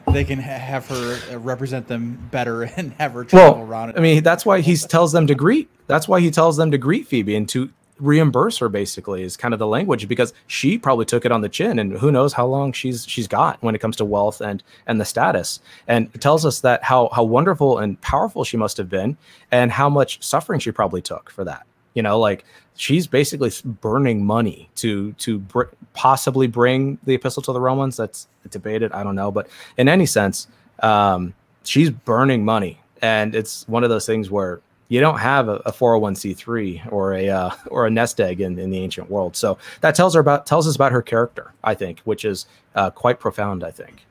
they 0.11 0.23
can 0.23 0.39
ha- 0.39 0.57
have 0.57 0.87
her 0.87 1.19
uh, 1.31 1.39
represent 1.39 1.87
them 1.87 2.27
better 2.31 2.63
and 2.75 2.93
have 2.93 3.13
her 3.13 3.23
travel 3.23 3.59
Well, 3.59 3.67
around. 3.67 3.93
I 3.97 4.01
mean, 4.01 4.23
that's 4.23 4.45
why 4.45 4.61
he 4.61 4.75
tells 4.75 5.11
them 5.11 5.27
to 5.27 5.35
greet. 5.35 5.69
That's 5.87 6.07
why 6.07 6.19
he 6.19 6.31
tells 6.31 6.57
them 6.57 6.71
to 6.71 6.77
greet 6.77 7.07
Phoebe 7.07 7.35
and 7.35 7.47
to 7.49 7.69
reimburse 7.99 8.57
her. 8.57 8.67
Basically, 8.67 9.23
is 9.23 9.37
kind 9.37 9.53
of 9.53 9.59
the 9.59 9.67
language 9.67 10.07
because 10.07 10.33
she 10.47 10.77
probably 10.77 11.05
took 11.05 11.23
it 11.23 11.31
on 11.31 11.41
the 11.41 11.49
chin, 11.49 11.79
and 11.79 11.93
who 11.99 12.11
knows 12.11 12.33
how 12.33 12.45
long 12.45 12.73
she's 12.73 13.05
she's 13.07 13.27
got 13.27 13.61
when 13.61 13.73
it 13.75 13.79
comes 13.79 13.95
to 13.97 14.05
wealth 14.05 14.41
and 14.41 14.63
and 14.85 14.99
the 14.99 15.05
status. 15.05 15.61
And 15.87 16.09
it 16.13 16.19
tells 16.19 16.45
us 16.45 16.59
that 16.61 16.83
how 16.83 17.09
how 17.13 17.23
wonderful 17.23 17.77
and 17.77 18.01
powerful 18.01 18.43
she 18.43 18.57
must 18.57 18.75
have 18.77 18.89
been, 18.89 19.17
and 19.51 19.71
how 19.71 19.89
much 19.89 20.21
suffering 20.21 20.59
she 20.59 20.71
probably 20.71 21.01
took 21.01 21.29
for 21.29 21.45
that. 21.45 21.65
You 21.93 22.03
know, 22.03 22.19
like 22.19 22.45
she's 22.75 23.07
basically 23.07 23.51
burning 23.81 24.25
money 24.25 24.69
to 24.75 25.13
to 25.13 25.39
br- 25.39 25.63
possibly 25.93 26.47
bring 26.47 26.97
the 27.03 27.13
epistle 27.15 27.43
to 27.43 27.53
the 27.53 27.59
Romans. 27.59 27.97
That's 27.97 28.27
debated. 28.49 28.91
I 28.91 29.03
don't 29.03 29.15
know, 29.15 29.31
but 29.31 29.47
in 29.77 29.87
any 29.89 30.05
sense, 30.05 30.47
um, 30.79 31.33
she's 31.63 31.89
burning 31.89 32.45
money, 32.45 32.79
and 33.01 33.35
it's 33.35 33.67
one 33.67 33.83
of 33.83 33.89
those 33.89 34.05
things 34.05 34.29
where 34.29 34.61
you 34.91 34.99
don't 34.99 35.19
have 35.19 35.47
a, 35.47 35.55
a 35.65 35.71
401c3 35.71 36.91
or 36.91 37.13
a 37.13 37.29
uh, 37.29 37.49
or 37.67 37.87
a 37.87 37.89
nest 37.89 38.19
egg 38.19 38.41
in, 38.41 38.59
in 38.59 38.69
the 38.69 38.79
ancient 38.79 39.09
world. 39.09 39.35
So 39.35 39.57
that 39.79 39.95
tells 39.95 40.13
her 40.15 40.19
about 40.19 40.45
tells 40.45 40.67
us 40.67 40.75
about 40.75 40.91
her 40.91 41.01
character, 41.01 41.53
I 41.63 41.75
think, 41.75 41.99
which 42.01 42.25
is 42.25 42.45
uh, 42.75 42.89
quite 42.89 43.19
profound. 43.19 43.63
I 43.63 43.71
think. 43.71 44.05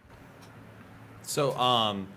So, 1.23 1.57
um, 1.59 2.09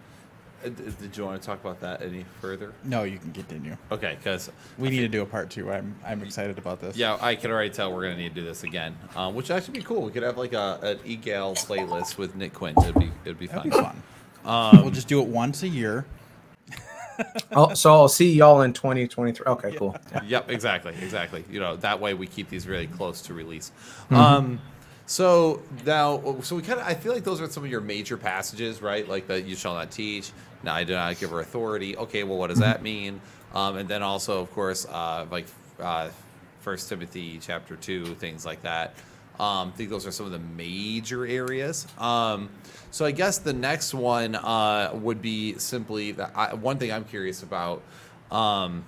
did 0.64 1.15
you 1.18 1.26
want 1.26 1.41
to 1.41 1.45
talk 1.45 1.60
about 1.61 1.80
that 1.81 2.02
any 2.02 2.26
further? 2.41 2.73
no, 2.84 3.03
you 3.03 3.18
can 3.19 3.31
continue. 3.34 3.76
Okay, 3.91 4.15
because 4.18 4.49
We 4.77 4.90
need 4.90 5.02
to 5.02 5.07
do 5.07 5.22
a 5.22 5.26
part 5.26 5.49
two. 5.49 5.72
I'm 5.72 5.95
I'm 6.06 6.22
excited 6.23 6.57
about 6.57 6.81
this. 6.81 6.95
yeah, 6.95 7.18
I 7.22 7.35
can 7.35 7.52
already 7.52 7.69
tell 7.69 7.94
we're 7.94 8.03
gonna 8.03 8.18
need 8.18 8.35
to 8.35 8.41
do 8.41 8.45
this 8.45 8.64
again, 8.64 8.98
um, 9.15 9.35
which 9.35 9.49
would 9.49 9.57
actually 9.57 9.80
be 9.80 9.84
cool. 9.85 10.02
We 10.02 10.11
could 10.11 10.23
have 10.23 10.38
like 10.38 10.53
a 10.53 10.80
an 10.81 10.99
egal 11.06 11.56
playlist 11.56 12.18
with 12.18 12.35
Nick 12.35 12.53
Quient. 12.53 12.77
It'd 12.84 12.95
be 12.95 13.11
it'd 13.26 13.40
be 13.40 13.48
that'd 13.48 13.72
fun. 13.73 14.02
be 14.44 14.44
fun. 14.44 14.81
we'll 14.81 14.91
just 14.91 15.07
do 15.07 15.22
it 15.22 15.27
once 15.27 15.64
a 15.64 15.68
year. 15.68 16.06
Oh, 17.52 17.76
so 17.76 17.94
I'll 17.94 18.07
see 18.07 18.34
y'all 18.34 18.61
in 18.64 18.73
2023. 18.73 19.45
Okay, 19.45 19.76
cool. 19.76 19.95
Yeah. 20.11 20.22
yep, 20.27 20.49
exactly, 20.49 20.95
exactly. 20.99 21.45
You 21.48 21.60
know, 21.60 21.76
that 21.77 21.99
way 21.99 22.15
we 22.15 22.26
keep 22.26 22.49
these 22.49 22.68
really 22.68 22.88
close 22.88 23.22
to 23.23 23.35
release. 23.35 23.72
Um, 24.10 24.60
so 25.06 25.61
now, 25.85 26.41
so 26.41 26.56
we 26.56 26.64
kind 26.64 26.80
of, 26.80 26.88
I 26.88 26.95
feel 26.95 27.14
like 27.14 27.23
those 27.23 27.40
are 27.40 27.48
some 27.49 27.64
of 27.64 27.69
your 27.69 27.81
major 27.81 28.18
passages, 28.18 28.81
right? 28.81 29.07
Like 29.07 29.27
that 29.27 29.45
you 29.45 29.56
shall 29.56 29.76
not 29.76 29.91
teach. 29.91 30.31
Now 30.64 30.76
I 30.76 30.84
do 30.84 30.94
not 30.94 31.19
give 31.19 31.30
her 31.31 31.40
authority. 31.40 31.95
Okay, 31.98 32.23
well, 32.23 32.38
what 32.38 32.48
does 32.48 32.60
that 32.60 32.81
mean? 32.81 33.22
Um, 33.53 33.77
and 33.77 33.88
then 33.88 34.02
also, 34.02 34.41
of 34.41 34.52
course, 34.52 34.85
uh, 34.85 35.26
like 35.30 35.45
uh, 35.80 36.10
First 36.61 36.90
Timothy 36.90 37.40
chapter 37.41 37.76
two, 37.76 38.06
things 38.15 38.45
like 38.45 38.61
that. 38.64 38.95
Um, 39.40 39.69
I 39.69 39.72
think 39.77 39.90
those 39.90 40.06
are 40.06 40.11
some 40.11 40.26
of 40.27 40.31
the 40.31 40.40
major 40.40 41.26
areas. 41.26 41.88
Um, 41.98 42.49
so 42.91 43.03
I 43.03 43.11
guess 43.11 43.40
the 43.40 43.53
next 43.53 43.94
one 43.94 44.35
uh, 44.35 44.91
would 44.94 45.22
be 45.22 45.57
simply 45.57 46.11
that 46.14 46.31
I, 46.35 46.53
one 46.53 46.77
thing 46.77 46.91
I'm 46.91 47.06
curious 47.06 47.44
about. 47.44 47.81
Um, 48.31 48.85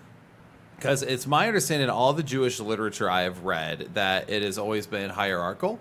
because 0.75 1.03
it's 1.03 1.25
my 1.25 1.47
understanding 1.47 1.85
in 1.85 1.89
all 1.89 2.13
the 2.13 2.21
Jewish 2.21 2.59
literature 2.59 3.09
I 3.09 3.21
have 3.21 3.45
read 3.45 3.91
that 3.93 4.29
it 4.29 4.43
has 4.43 4.57
always 4.57 4.85
been 4.85 5.09
hierarchical, 5.09 5.79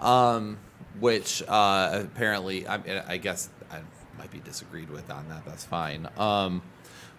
um, 0.00 0.58
which 0.98 1.42
uh, 1.46 2.02
apparently 2.02 2.66
I, 2.66 3.12
I 3.12 3.16
guess 3.18 3.48
might 4.18 4.30
be 4.30 4.40
disagreed 4.40 4.90
with 4.90 5.10
on 5.10 5.28
that. 5.28 5.44
That's 5.44 5.64
fine. 5.64 6.08
Um, 6.16 6.62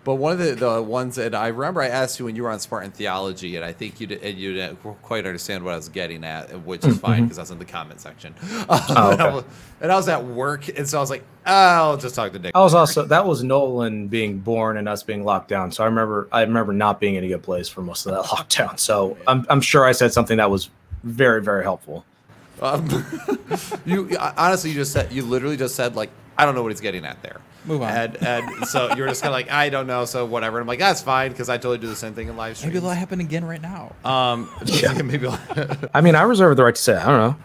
but 0.07 0.15
one 0.15 0.31
of 0.31 0.39
the, 0.39 0.55
the 0.55 0.81
ones 0.81 1.15
that 1.15 1.35
I 1.35 1.47
remember 1.47 1.81
I 1.81 1.89
asked 1.89 2.17
you 2.17 2.23
when 2.23 2.33
you 2.37 2.43
were 2.43 2.49
on 2.49 2.61
Spartan 2.61 2.91
Theology, 2.91 3.57
and 3.57 3.65
I 3.65 3.73
think 3.73 3.99
you, 3.99 4.07
did, 4.07 4.23
and 4.23 4.37
you 4.37 4.53
didn't 4.53 4.77
quite 5.01 5.25
understand 5.25 5.65
what 5.65 5.73
I 5.73 5.75
was 5.75 5.89
getting 5.89 6.23
at, 6.23 6.63
which 6.63 6.85
is 6.85 6.97
fine 6.97 7.23
because 7.23 7.37
I 7.37 7.41
was 7.41 7.51
in 7.51 7.59
the 7.59 7.65
comment 7.65 7.99
section. 7.99 8.33
and, 8.41 8.71
I 8.71 9.33
was, 9.33 9.43
and 9.81 9.91
I 9.91 9.95
was 9.97 10.07
at 10.07 10.23
work, 10.23 10.69
and 10.69 10.87
so 10.87 10.97
I 10.97 11.01
was 11.01 11.09
like, 11.09 11.25
I'll 11.45 11.97
just 11.97 12.15
talk 12.15 12.31
to 12.31 12.39
Nick. 12.39 12.55
I 12.55 12.61
was 12.61 12.73
also 12.73 13.03
that 13.03 13.25
was 13.25 13.43
Nolan 13.43 14.07
being 14.07 14.39
born 14.39 14.77
and 14.77 14.87
us 14.87 15.03
being 15.03 15.25
locked 15.25 15.49
down. 15.49 15.73
So 15.73 15.83
I 15.83 15.87
remember 15.87 16.29
I 16.31 16.39
remember 16.43 16.71
not 16.71 17.01
being 17.01 17.15
in 17.15 17.25
a 17.25 17.27
good 17.27 17.43
place 17.43 17.67
for 17.67 17.81
most 17.81 18.05
of 18.05 18.13
that 18.13 18.23
lockdown. 18.31 18.79
So 18.79 19.17
I'm 19.27 19.45
I'm 19.49 19.59
sure 19.59 19.85
I 19.85 19.91
said 19.91 20.13
something 20.13 20.37
that 20.37 20.49
was 20.49 20.69
very 21.03 21.41
very 21.41 21.63
helpful. 21.63 22.05
Um, 22.61 23.05
you 23.85 24.17
honestly, 24.19 24.71
you 24.71 24.75
just 24.75 24.91
said 24.91 25.11
you 25.11 25.23
literally 25.23 25.57
just 25.57 25.75
said 25.75 25.95
like 25.95 26.09
I 26.37 26.45
don't 26.45 26.55
know 26.55 26.63
what 26.63 26.71
he's 26.71 26.81
getting 26.81 27.05
at 27.05 27.21
there. 27.21 27.41
Move 27.65 27.81
on. 27.81 27.89
And 27.89 28.23
and 28.23 28.67
so 28.67 28.93
you 28.95 29.01
were 29.01 29.09
just 29.09 29.21
kind 29.21 29.31
of 29.31 29.33
like 29.33 29.51
I 29.51 29.69
don't 29.69 29.87
know, 29.87 30.05
so 30.05 30.25
whatever. 30.25 30.57
And 30.57 30.63
I'm 30.63 30.67
like 30.67 30.79
that's 30.79 31.01
fine 31.01 31.31
because 31.31 31.49
I 31.49 31.57
totally 31.57 31.77
do 31.79 31.87
the 31.87 31.95
same 31.95 32.13
thing 32.13 32.29
in 32.29 32.37
live 32.37 32.57
streams. 32.57 32.73
Maybe 32.73 32.79
that'll 32.81 32.95
happen 32.95 33.19
again 33.19 33.45
right 33.45 33.61
now. 33.61 33.93
Um, 34.05 34.49
maybe. 35.03 35.27
I 35.93 36.01
mean, 36.01 36.15
I 36.15 36.21
reserve 36.23 36.55
the 36.57 36.63
right 36.63 36.75
to 36.75 36.81
say. 36.81 36.95
I 36.95 37.05
don't 37.05 37.37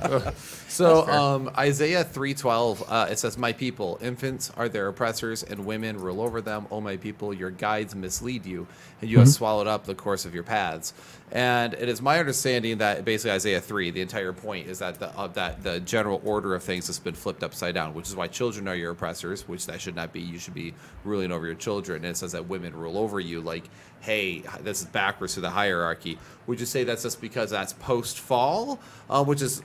know. 0.00 0.32
So 0.78 1.08
um, 1.08 1.50
Isaiah 1.58 2.04
three 2.04 2.34
twelve 2.34 2.84
uh, 2.88 3.08
it 3.10 3.18
says, 3.18 3.36
"My 3.36 3.52
people, 3.52 3.98
infants 4.00 4.52
are 4.56 4.68
their 4.68 4.86
oppressors, 4.86 5.42
and 5.42 5.66
women 5.66 5.98
rule 5.98 6.20
over 6.20 6.40
them. 6.40 6.68
O 6.70 6.80
my 6.80 6.96
people, 6.96 7.34
your 7.34 7.50
guides 7.50 7.96
mislead 7.96 8.46
you, 8.46 8.68
and 9.00 9.10
you 9.10 9.18
have 9.18 9.28
swallowed 9.28 9.66
up 9.66 9.86
the 9.86 9.96
course 9.96 10.24
of 10.24 10.34
your 10.34 10.44
paths." 10.44 10.94
And 11.32 11.74
it 11.74 11.88
is 11.88 12.00
my 12.00 12.20
understanding 12.20 12.78
that 12.78 13.04
basically 13.04 13.32
Isaiah 13.32 13.60
three, 13.60 13.90
the 13.90 14.00
entire 14.00 14.32
point 14.32 14.68
is 14.68 14.78
that 14.78 15.00
the 15.00 15.08
of 15.16 15.34
that 15.34 15.64
the 15.64 15.80
general 15.80 16.22
order 16.24 16.54
of 16.54 16.62
things 16.62 16.86
has 16.86 17.00
been 17.00 17.14
flipped 17.14 17.42
upside 17.42 17.74
down, 17.74 17.92
which 17.92 18.06
is 18.06 18.14
why 18.14 18.28
children 18.28 18.68
are 18.68 18.76
your 18.76 18.92
oppressors, 18.92 19.48
which 19.48 19.66
that 19.66 19.80
should 19.80 19.96
not 19.96 20.12
be. 20.12 20.20
You 20.20 20.38
should 20.38 20.54
be 20.54 20.74
ruling 21.02 21.32
over 21.32 21.44
your 21.44 21.56
children. 21.56 22.04
And 22.04 22.12
it 22.12 22.16
says 22.16 22.30
that 22.32 22.46
women 22.46 22.72
rule 22.72 22.98
over 22.98 23.18
you, 23.18 23.40
like, 23.40 23.64
hey, 23.98 24.44
this 24.60 24.82
is 24.82 24.86
backwards 24.86 25.34
to 25.34 25.40
the 25.40 25.50
hierarchy. 25.50 26.20
Would 26.46 26.60
you 26.60 26.66
say 26.66 26.84
that's 26.84 27.02
just 27.02 27.20
because 27.20 27.50
that's 27.50 27.72
post 27.72 28.20
fall, 28.20 28.78
uh, 29.10 29.24
which 29.24 29.42
is 29.42 29.60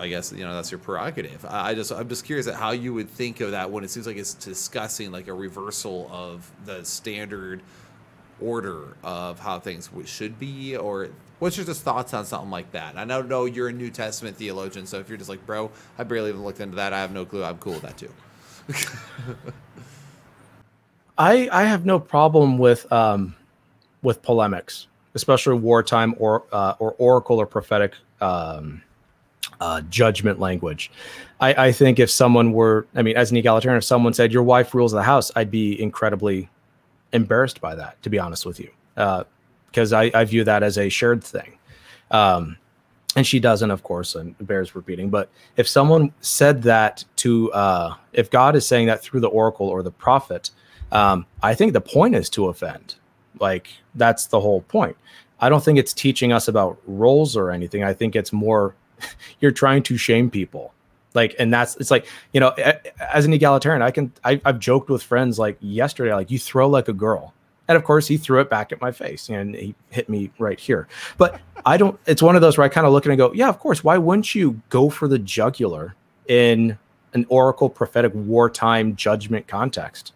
I 0.00 0.08
guess 0.08 0.32
you 0.32 0.44
know 0.44 0.54
that's 0.54 0.70
your 0.70 0.78
prerogative. 0.78 1.44
I 1.48 1.74
just 1.74 1.90
I'm 1.90 2.08
just 2.08 2.24
curious 2.24 2.46
at 2.46 2.54
how 2.54 2.70
you 2.70 2.94
would 2.94 3.10
think 3.10 3.40
of 3.40 3.50
that 3.50 3.70
when 3.70 3.82
it 3.82 3.90
seems 3.90 4.06
like 4.06 4.16
it's 4.16 4.34
discussing 4.34 5.10
like 5.10 5.28
a 5.28 5.32
reversal 5.32 6.08
of 6.12 6.50
the 6.64 6.84
standard 6.84 7.60
order 8.40 8.96
of 9.02 9.40
how 9.40 9.58
things 9.58 9.90
should 10.06 10.38
be, 10.38 10.76
or 10.76 11.08
what's 11.40 11.56
your 11.56 11.66
just 11.66 11.82
thoughts 11.82 12.14
on 12.14 12.24
something 12.24 12.50
like 12.50 12.70
that? 12.72 12.96
I 12.96 13.04
don't 13.04 13.28
know 13.28 13.44
you're 13.44 13.68
a 13.68 13.72
New 13.72 13.90
Testament 13.90 14.36
theologian, 14.36 14.86
so 14.86 15.00
if 15.00 15.08
you're 15.08 15.18
just 15.18 15.30
like, 15.30 15.44
bro, 15.46 15.70
I 15.98 16.04
barely 16.04 16.28
even 16.30 16.44
looked 16.44 16.60
into 16.60 16.76
that, 16.76 16.92
I 16.92 17.00
have 17.00 17.12
no 17.12 17.24
clue. 17.24 17.42
I'm 17.42 17.58
cool 17.58 17.74
with 17.74 17.82
that 17.82 17.98
too. 17.98 18.12
I 21.18 21.48
I 21.50 21.64
have 21.64 21.84
no 21.84 21.98
problem 21.98 22.58
with 22.58 22.90
um 22.92 23.34
with 24.02 24.22
polemics, 24.22 24.86
especially 25.14 25.56
wartime 25.56 26.14
or 26.18 26.44
uh, 26.52 26.74
or 26.78 26.94
oracle 26.98 27.40
or 27.40 27.46
prophetic 27.46 27.94
um 28.20 28.82
uh, 29.60 29.80
judgment 29.82 30.38
language. 30.38 30.90
I, 31.40 31.66
I 31.66 31.72
think 31.72 31.98
if 31.98 32.10
someone 32.10 32.52
were, 32.52 32.86
I 32.94 33.02
mean, 33.02 33.16
as 33.16 33.30
an 33.30 33.36
egalitarian, 33.36 33.78
if 33.78 33.84
someone 33.84 34.12
said 34.12 34.32
your 34.32 34.42
wife 34.42 34.74
rules 34.74 34.92
the 34.92 35.02
house, 35.02 35.30
I'd 35.36 35.50
be 35.50 35.80
incredibly 35.80 36.48
embarrassed 37.12 37.60
by 37.60 37.74
that, 37.74 38.00
to 38.02 38.10
be 38.10 38.18
honest 38.18 38.44
with 38.44 38.60
you, 38.60 38.70
because 38.94 39.92
I, 39.92 40.10
I 40.14 40.24
view 40.24 40.44
that 40.44 40.62
as 40.62 40.78
a 40.78 40.88
shared 40.88 41.22
thing. 41.22 41.58
Um, 42.10 42.56
and 43.16 43.26
she 43.26 43.40
doesn't, 43.40 43.70
of 43.70 43.82
course, 43.82 44.14
and 44.14 44.36
bears 44.46 44.74
repeating. 44.74 45.10
But 45.10 45.30
if 45.56 45.66
someone 45.66 46.12
said 46.20 46.62
that 46.64 47.04
to, 47.16 47.50
uh, 47.52 47.94
if 48.12 48.30
God 48.30 48.54
is 48.54 48.66
saying 48.66 48.86
that 48.88 49.02
through 49.02 49.20
the 49.20 49.28
oracle 49.28 49.66
or 49.66 49.82
the 49.82 49.90
prophet, 49.90 50.50
um, 50.92 51.26
I 51.42 51.54
think 51.54 51.72
the 51.72 51.80
point 51.80 52.14
is 52.14 52.28
to 52.30 52.48
offend. 52.48 52.96
Like 53.40 53.68
that's 53.94 54.26
the 54.26 54.40
whole 54.40 54.62
point. 54.62 54.96
I 55.40 55.48
don't 55.48 55.62
think 55.62 55.78
it's 55.78 55.92
teaching 55.92 56.32
us 56.32 56.48
about 56.48 56.78
roles 56.86 57.36
or 57.36 57.50
anything. 57.50 57.84
I 57.84 57.94
think 57.94 58.16
it's 58.16 58.32
more 58.32 58.74
you're 59.40 59.52
trying 59.52 59.82
to 59.84 59.96
shame 59.96 60.30
people. 60.30 60.72
Like, 61.14 61.34
and 61.38 61.52
that's 61.52 61.76
it's 61.76 61.90
like 61.90 62.06
you 62.32 62.40
know, 62.40 62.50
as 63.12 63.24
an 63.24 63.32
egalitarian, 63.32 63.82
I 63.82 63.90
can 63.90 64.12
I, 64.24 64.40
I've 64.44 64.58
joked 64.58 64.90
with 64.90 65.02
friends 65.02 65.38
like 65.38 65.56
yesterday, 65.60 66.14
like 66.14 66.30
you 66.30 66.38
throw 66.38 66.68
like 66.68 66.88
a 66.88 66.92
girl, 66.92 67.34
and 67.66 67.76
of 67.76 67.84
course 67.84 68.06
he 68.06 68.16
threw 68.16 68.40
it 68.40 68.50
back 68.50 68.72
at 68.72 68.80
my 68.80 68.92
face 68.92 69.28
and 69.28 69.54
he 69.54 69.74
hit 69.90 70.08
me 70.08 70.30
right 70.38 70.60
here. 70.60 70.86
But 71.16 71.40
I 71.64 71.76
don't. 71.76 71.98
It's 72.06 72.22
one 72.22 72.36
of 72.36 72.42
those 72.42 72.58
where 72.58 72.64
I 72.64 72.68
kind 72.68 72.86
of 72.86 72.92
look 72.92 73.06
and 73.06 73.16
go, 73.16 73.32
yeah, 73.32 73.48
of 73.48 73.58
course. 73.58 73.82
Why 73.82 73.98
wouldn't 73.98 74.34
you 74.34 74.60
go 74.68 74.90
for 74.90 75.08
the 75.08 75.18
jugular 75.18 75.94
in 76.28 76.78
an 77.14 77.24
oracle 77.30 77.70
prophetic 77.70 78.12
wartime 78.14 78.94
judgment 78.94 79.46
context? 79.48 80.12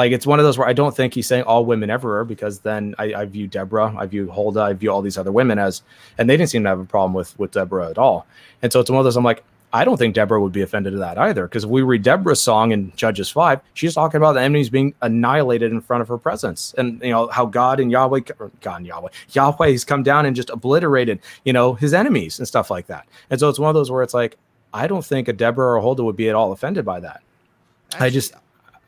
Like 0.00 0.12
it's 0.12 0.26
one 0.26 0.38
of 0.38 0.46
those 0.46 0.56
where 0.56 0.66
I 0.66 0.72
don't 0.72 0.96
think 0.96 1.12
he's 1.12 1.26
saying 1.26 1.42
all 1.42 1.66
women 1.66 1.90
everywhere 1.90 2.24
because 2.24 2.60
then 2.60 2.94
I, 2.98 3.12
I 3.12 3.24
view 3.26 3.46
Deborah, 3.46 3.94
I 3.98 4.06
view 4.06 4.30
Huldah, 4.30 4.62
I 4.62 4.72
view 4.72 4.90
all 4.90 5.02
these 5.02 5.18
other 5.18 5.30
women 5.30 5.58
as, 5.58 5.82
and 6.16 6.30
they 6.30 6.38
didn't 6.38 6.48
seem 6.48 6.62
to 6.62 6.70
have 6.70 6.80
a 6.80 6.86
problem 6.86 7.12
with 7.12 7.38
with 7.38 7.50
Deborah 7.50 7.90
at 7.90 7.98
all. 7.98 8.26
And 8.62 8.72
so 8.72 8.80
it's 8.80 8.88
one 8.88 8.98
of 8.98 9.04
those 9.04 9.18
I'm 9.18 9.24
like, 9.24 9.44
I 9.74 9.84
don't 9.84 9.98
think 9.98 10.14
Deborah 10.14 10.40
would 10.40 10.54
be 10.54 10.62
offended 10.62 10.94
to 10.94 10.98
that 11.00 11.18
either 11.18 11.46
because 11.46 11.64
if 11.64 11.70
we 11.70 11.82
read 11.82 12.02
Deborah's 12.02 12.40
song 12.40 12.72
in 12.72 12.94
Judges 12.96 13.28
five, 13.28 13.60
she's 13.74 13.92
talking 13.92 14.16
about 14.16 14.32
the 14.32 14.40
enemies 14.40 14.70
being 14.70 14.94
annihilated 15.02 15.70
in 15.70 15.82
front 15.82 16.00
of 16.00 16.08
her 16.08 16.16
presence, 16.16 16.74
and 16.78 16.98
you 17.02 17.10
know 17.10 17.26
how 17.26 17.44
God 17.44 17.78
and 17.78 17.92
Yahweh, 17.92 18.20
God 18.62 18.76
and 18.76 18.86
Yahweh, 18.86 19.10
Yahweh 19.32 19.70
has 19.70 19.84
come 19.84 20.02
down 20.02 20.24
and 20.24 20.34
just 20.34 20.48
obliterated 20.48 21.20
you 21.44 21.52
know 21.52 21.74
his 21.74 21.92
enemies 21.92 22.38
and 22.38 22.48
stuff 22.48 22.70
like 22.70 22.86
that. 22.86 23.06
And 23.28 23.38
so 23.38 23.50
it's 23.50 23.58
one 23.58 23.68
of 23.68 23.74
those 23.74 23.90
where 23.90 24.02
it's 24.02 24.14
like, 24.14 24.38
I 24.72 24.86
don't 24.86 25.04
think 25.04 25.28
a 25.28 25.34
Deborah 25.34 25.76
or 25.76 25.80
Huldah 25.82 26.04
would 26.04 26.16
be 26.16 26.30
at 26.30 26.34
all 26.34 26.52
offended 26.52 26.86
by 26.86 27.00
that. 27.00 27.20
I 27.98 28.08
just 28.08 28.32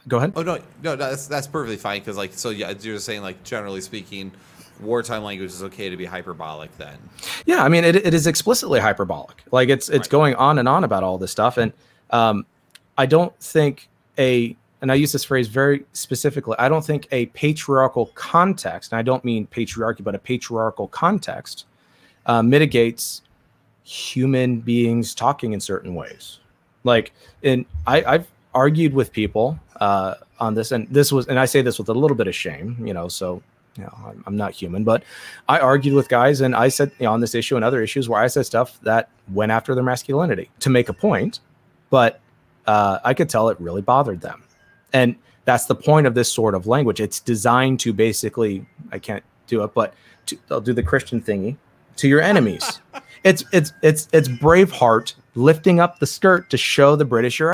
go 0.08 0.18
ahead. 0.18 0.32
Oh 0.36 0.42
no, 0.42 0.58
no, 0.82 0.96
that's 0.96 1.26
that's 1.26 1.46
perfectly 1.46 1.76
fine 1.76 2.00
because 2.00 2.16
like 2.16 2.32
so 2.34 2.50
yeah, 2.50 2.72
you're 2.80 2.98
saying 2.98 3.22
like 3.22 3.42
generally 3.44 3.80
speaking, 3.80 4.32
wartime 4.80 5.22
language 5.22 5.50
is 5.50 5.62
okay 5.62 5.88
to 5.90 5.96
be 5.96 6.04
hyperbolic 6.04 6.76
then. 6.78 6.96
Yeah, 7.46 7.64
I 7.64 7.68
mean, 7.68 7.84
it, 7.84 7.96
it 7.96 8.14
is 8.14 8.26
explicitly 8.26 8.80
hyperbolic. 8.80 9.42
Like 9.50 9.68
it's 9.68 9.88
it's 9.88 9.98
Right. 10.06 10.10
going 10.10 10.34
on 10.36 10.58
and 10.58 10.68
on 10.68 10.84
about 10.84 11.02
all 11.02 11.18
this 11.18 11.30
stuff, 11.30 11.56
and 11.56 11.72
um, 12.10 12.46
I 12.98 13.06
don't 13.06 13.36
think 13.40 13.88
a 14.18 14.56
and 14.80 14.90
I 14.90 14.96
use 14.96 15.12
this 15.12 15.24
phrase 15.24 15.46
very 15.46 15.84
specifically. 15.92 16.56
I 16.58 16.68
don't 16.68 16.84
think 16.84 17.06
a 17.12 17.26
patriarchal 17.26 18.06
context, 18.14 18.92
and 18.92 18.98
I 18.98 19.02
don't 19.02 19.24
mean 19.24 19.46
patriarchy, 19.46 20.02
but 20.02 20.14
a 20.14 20.18
patriarchal 20.18 20.88
context 20.88 21.66
uh, 22.26 22.42
mitigates 22.42 23.22
human 23.84 24.60
beings 24.60 25.14
talking 25.14 25.52
in 25.52 25.60
certain 25.60 25.94
ways. 25.94 26.40
Like, 26.84 27.12
in 27.42 27.64
I, 27.86 28.02
I've 28.04 28.26
argued 28.54 28.94
with 28.94 29.12
people 29.12 29.58
uh, 29.80 30.14
on 30.38 30.54
this, 30.54 30.72
and 30.72 30.88
this 30.88 31.12
was, 31.12 31.26
and 31.26 31.38
I 31.38 31.44
say 31.44 31.62
this 31.62 31.78
with 31.78 31.88
a 31.88 31.94
little 31.94 32.16
bit 32.16 32.26
of 32.26 32.34
shame, 32.34 32.76
you 32.84 32.92
know. 32.92 33.08
So, 33.08 33.42
you 33.76 33.84
know, 33.84 33.94
I'm, 34.06 34.24
I'm 34.26 34.36
not 34.36 34.52
human, 34.52 34.84
but 34.84 35.02
I 35.48 35.58
argued 35.58 35.94
with 35.94 36.08
guys, 36.08 36.40
and 36.40 36.54
I 36.54 36.68
said 36.68 36.92
you 36.98 37.04
know, 37.04 37.12
on 37.12 37.20
this 37.20 37.34
issue 37.34 37.56
and 37.56 37.64
other 37.64 37.82
issues 37.82 38.08
where 38.08 38.20
I 38.20 38.26
said 38.26 38.46
stuff 38.46 38.78
that 38.82 39.08
went 39.32 39.52
after 39.52 39.74
their 39.74 39.84
masculinity 39.84 40.50
to 40.60 40.70
make 40.70 40.88
a 40.88 40.92
point, 40.92 41.40
but 41.90 42.20
uh, 42.66 42.98
I 43.04 43.14
could 43.14 43.28
tell 43.28 43.48
it 43.48 43.60
really 43.60 43.82
bothered 43.82 44.20
them, 44.20 44.42
and 44.92 45.16
that's 45.44 45.66
the 45.66 45.74
point 45.74 46.06
of 46.06 46.14
this 46.14 46.32
sort 46.32 46.54
of 46.54 46.66
language. 46.66 47.00
It's 47.00 47.18
designed 47.18 47.80
to 47.80 47.92
basically, 47.92 48.64
I 48.92 48.98
can't 48.98 49.24
do 49.46 49.64
it, 49.64 49.74
but 49.74 49.94
to, 50.26 50.38
I'll 50.50 50.60
do 50.60 50.72
the 50.72 50.82
Christian 50.82 51.20
thingy 51.20 51.56
to 51.96 52.08
your 52.08 52.20
enemies. 52.20 52.80
it's 53.24 53.44
it's 53.52 53.72
it's 53.82 54.08
it's 54.12 54.28
Braveheart 54.28 55.14
lifting 55.34 55.80
up 55.80 55.98
the 55.98 56.06
skirt 56.06 56.50
to 56.50 56.56
show 56.56 56.94
the 56.94 57.04
British 57.04 57.38
your 57.38 57.52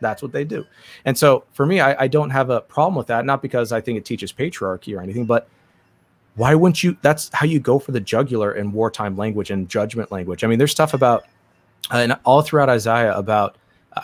that's 0.00 0.22
what 0.22 0.32
they 0.32 0.44
do. 0.44 0.66
And 1.04 1.16
so 1.16 1.44
for 1.52 1.66
me, 1.66 1.80
I, 1.80 2.04
I 2.04 2.08
don't 2.08 2.30
have 2.30 2.50
a 2.50 2.60
problem 2.60 2.94
with 2.94 3.06
that, 3.08 3.24
not 3.24 3.42
because 3.42 3.72
I 3.72 3.80
think 3.80 3.98
it 3.98 4.04
teaches 4.04 4.32
patriarchy 4.32 4.96
or 4.96 5.00
anything, 5.00 5.26
but 5.26 5.48
why 6.36 6.54
wouldn't 6.54 6.82
you? 6.82 6.96
That's 7.02 7.30
how 7.32 7.46
you 7.46 7.60
go 7.60 7.78
for 7.78 7.92
the 7.92 8.00
jugular 8.00 8.52
in 8.52 8.72
wartime 8.72 9.16
language 9.16 9.50
and 9.50 9.68
judgment 9.68 10.10
language. 10.10 10.44
I 10.44 10.46
mean, 10.46 10.58
there's 10.58 10.70
stuff 10.70 10.94
about, 10.94 11.24
uh, 11.92 11.96
and 11.98 12.16
all 12.24 12.42
throughout 12.42 12.68
Isaiah 12.68 13.14
about 13.14 13.56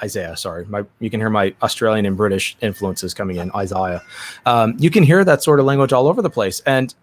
Isaiah. 0.02 0.36
Sorry, 0.36 0.66
my 0.66 0.84
you 0.98 1.08
can 1.08 1.20
hear 1.20 1.30
my 1.30 1.54
Australian 1.62 2.04
and 2.04 2.16
British 2.16 2.56
influences 2.60 3.14
coming 3.14 3.36
in. 3.36 3.50
Isaiah, 3.54 4.02
um, 4.44 4.74
you 4.78 4.90
can 4.90 5.02
hear 5.02 5.24
that 5.24 5.42
sort 5.42 5.60
of 5.60 5.66
language 5.66 5.92
all 5.92 6.08
over 6.08 6.20
the 6.20 6.30
place, 6.30 6.60
and 6.66 6.94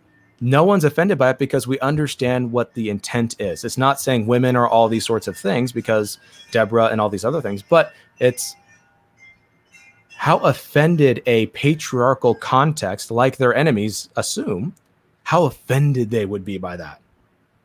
no 0.41 0.63
one's 0.65 0.83
offended 0.83 1.17
by 1.17 1.29
it 1.29 1.39
because 1.39 1.67
we 1.67 1.79
understand 1.79 2.51
what 2.51 2.73
the 2.73 2.89
intent 2.89 3.35
is. 3.39 3.63
It's 3.63 3.77
not 3.77 4.01
saying 4.01 4.27
women 4.27 4.57
are 4.57 4.67
all 4.67 4.89
these 4.89 5.05
sorts 5.05 5.27
of 5.27 5.37
things 5.37 5.71
because 5.71 6.17
Deborah 6.51 6.87
and 6.87 6.99
all 6.99 7.09
these 7.09 7.23
other 7.23 7.41
things, 7.41 7.63
but 7.63 7.93
it's 8.19 8.55
how 10.23 10.37
offended 10.37 11.21
a 11.25 11.47
patriarchal 11.47 12.33
context 12.33 13.11
like 13.11 13.35
their 13.35 13.53
enemies 13.53 14.07
assume 14.15 14.73
how 15.23 15.43
offended 15.43 16.09
they 16.11 16.25
would 16.25 16.45
be 16.45 16.57
by 16.57 16.77
that. 16.77 17.01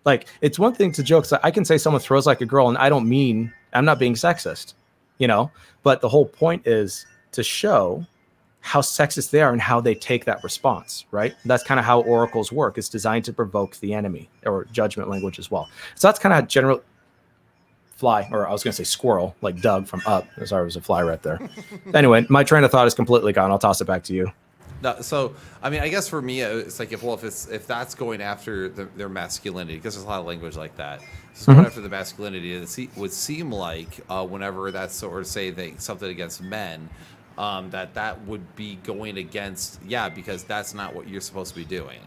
Like 0.04 0.26
it's 0.40 0.58
one 0.58 0.74
thing 0.74 0.90
to 0.92 1.04
joke 1.04 1.24
i 1.44 1.52
can 1.52 1.64
say 1.64 1.78
someone 1.78 2.02
throws 2.02 2.26
like 2.26 2.40
a 2.40 2.46
girl 2.46 2.68
and 2.68 2.76
i 2.78 2.88
don't 2.88 3.08
mean 3.08 3.52
i'm 3.74 3.84
not 3.84 4.00
being 4.00 4.14
sexist 4.14 4.74
you 5.18 5.28
know? 5.28 5.52
But 5.84 6.00
the 6.00 6.08
whole 6.08 6.24
point 6.26 6.66
is 6.66 7.06
to 7.30 7.44
show 7.44 8.04
how 8.60 8.80
sexist 8.80 9.30
they 9.30 9.40
are 9.40 9.52
and 9.52 9.62
how 9.62 9.80
they 9.80 9.94
take 9.94 10.24
that 10.24 10.42
response 10.42 11.04
right? 11.12 11.36
That's 11.44 11.62
kind 11.62 11.78
of 11.78 11.86
how 11.86 12.00
oracles 12.00 12.50
work. 12.50 12.76
It's 12.76 12.88
designed 12.88 13.24
to 13.26 13.32
provoke 13.32 13.76
the 13.76 13.94
enemy 13.94 14.28
or 14.44 14.64
judgment 14.72 15.08
language 15.08 15.38
as 15.38 15.48
well. 15.48 15.68
So 15.94 16.08
that's 16.08 16.18
kind 16.18 16.34
of 16.34 16.48
general 16.48 16.82
fly 17.98 18.26
or 18.32 18.48
i 18.48 18.52
was 18.52 18.62
going 18.62 18.72
to 18.72 18.76
say 18.76 18.84
squirrel 18.84 19.34
like 19.42 19.60
doug 19.60 19.86
from 19.86 20.00
up 20.06 20.26
sorry 20.46 20.62
it 20.62 20.64
was 20.64 20.76
a 20.76 20.80
fly 20.80 21.02
right 21.02 21.22
there 21.22 21.38
anyway 21.94 22.24
my 22.30 22.44
train 22.44 22.64
of 22.64 22.70
thought 22.70 22.86
is 22.86 22.94
completely 22.94 23.32
gone 23.32 23.50
i'll 23.50 23.58
toss 23.58 23.80
it 23.80 23.86
back 23.86 24.02
to 24.04 24.14
you 24.14 24.32
No, 24.80 25.00
so 25.00 25.34
I 25.60 25.70
mean, 25.70 25.80
I 25.80 25.88
guess 25.88 26.08
for 26.08 26.22
me, 26.22 26.42
uh, 26.44 26.58
it's 26.58 26.78
like 26.78 26.92
if 26.92 27.02
well, 27.02 27.14
if 27.14 27.24
it's 27.24 27.48
if 27.48 27.66
that's 27.66 27.96
going 27.96 28.20
after 28.22 28.68
the, 28.68 28.84
their 28.96 29.08
masculinity, 29.08 29.76
because 29.76 29.94
there's 29.94 30.04
a 30.04 30.08
lot 30.08 30.20
of 30.20 30.26
language 30.26 30.56
like 30.56 30.76
that. 30.76 31.02
It's 31.32 31.46
going 31.46 31.58
after 31.58 31.80
the 31.80 31.88
masculinity. 31.88 32.54
It 32.54 32.96
would 32.96 33.12
seem 33.12 33.50
like 33.50 34.00
uh, 34.08 34.24
whenever 34.24 34.70
that's 34.70 34.94
sort 34.94 35.18
of 35.20 35.26
say 35.26 35.50
they, 35.50 35.74
something 35.78 36.08
against 36.08 36.42
men, 36.42 36.88
um, 37.38 37.70
that 37.70 37.94
that 37.94 38.24
would 38.26 38.54
be 38.54 38.76
going 38.84 39.18
against 39.18 39.80
yeah, 39.84 40.08
because 40.08 40.44
that's 40.44 40.74
not 40.74 40.94
what 40.94 41.08
you're 41.08 41.20
supposed 41.20 41.54
to 41.54 41.58
be 41.58 41.64
doing. 41.64 42.00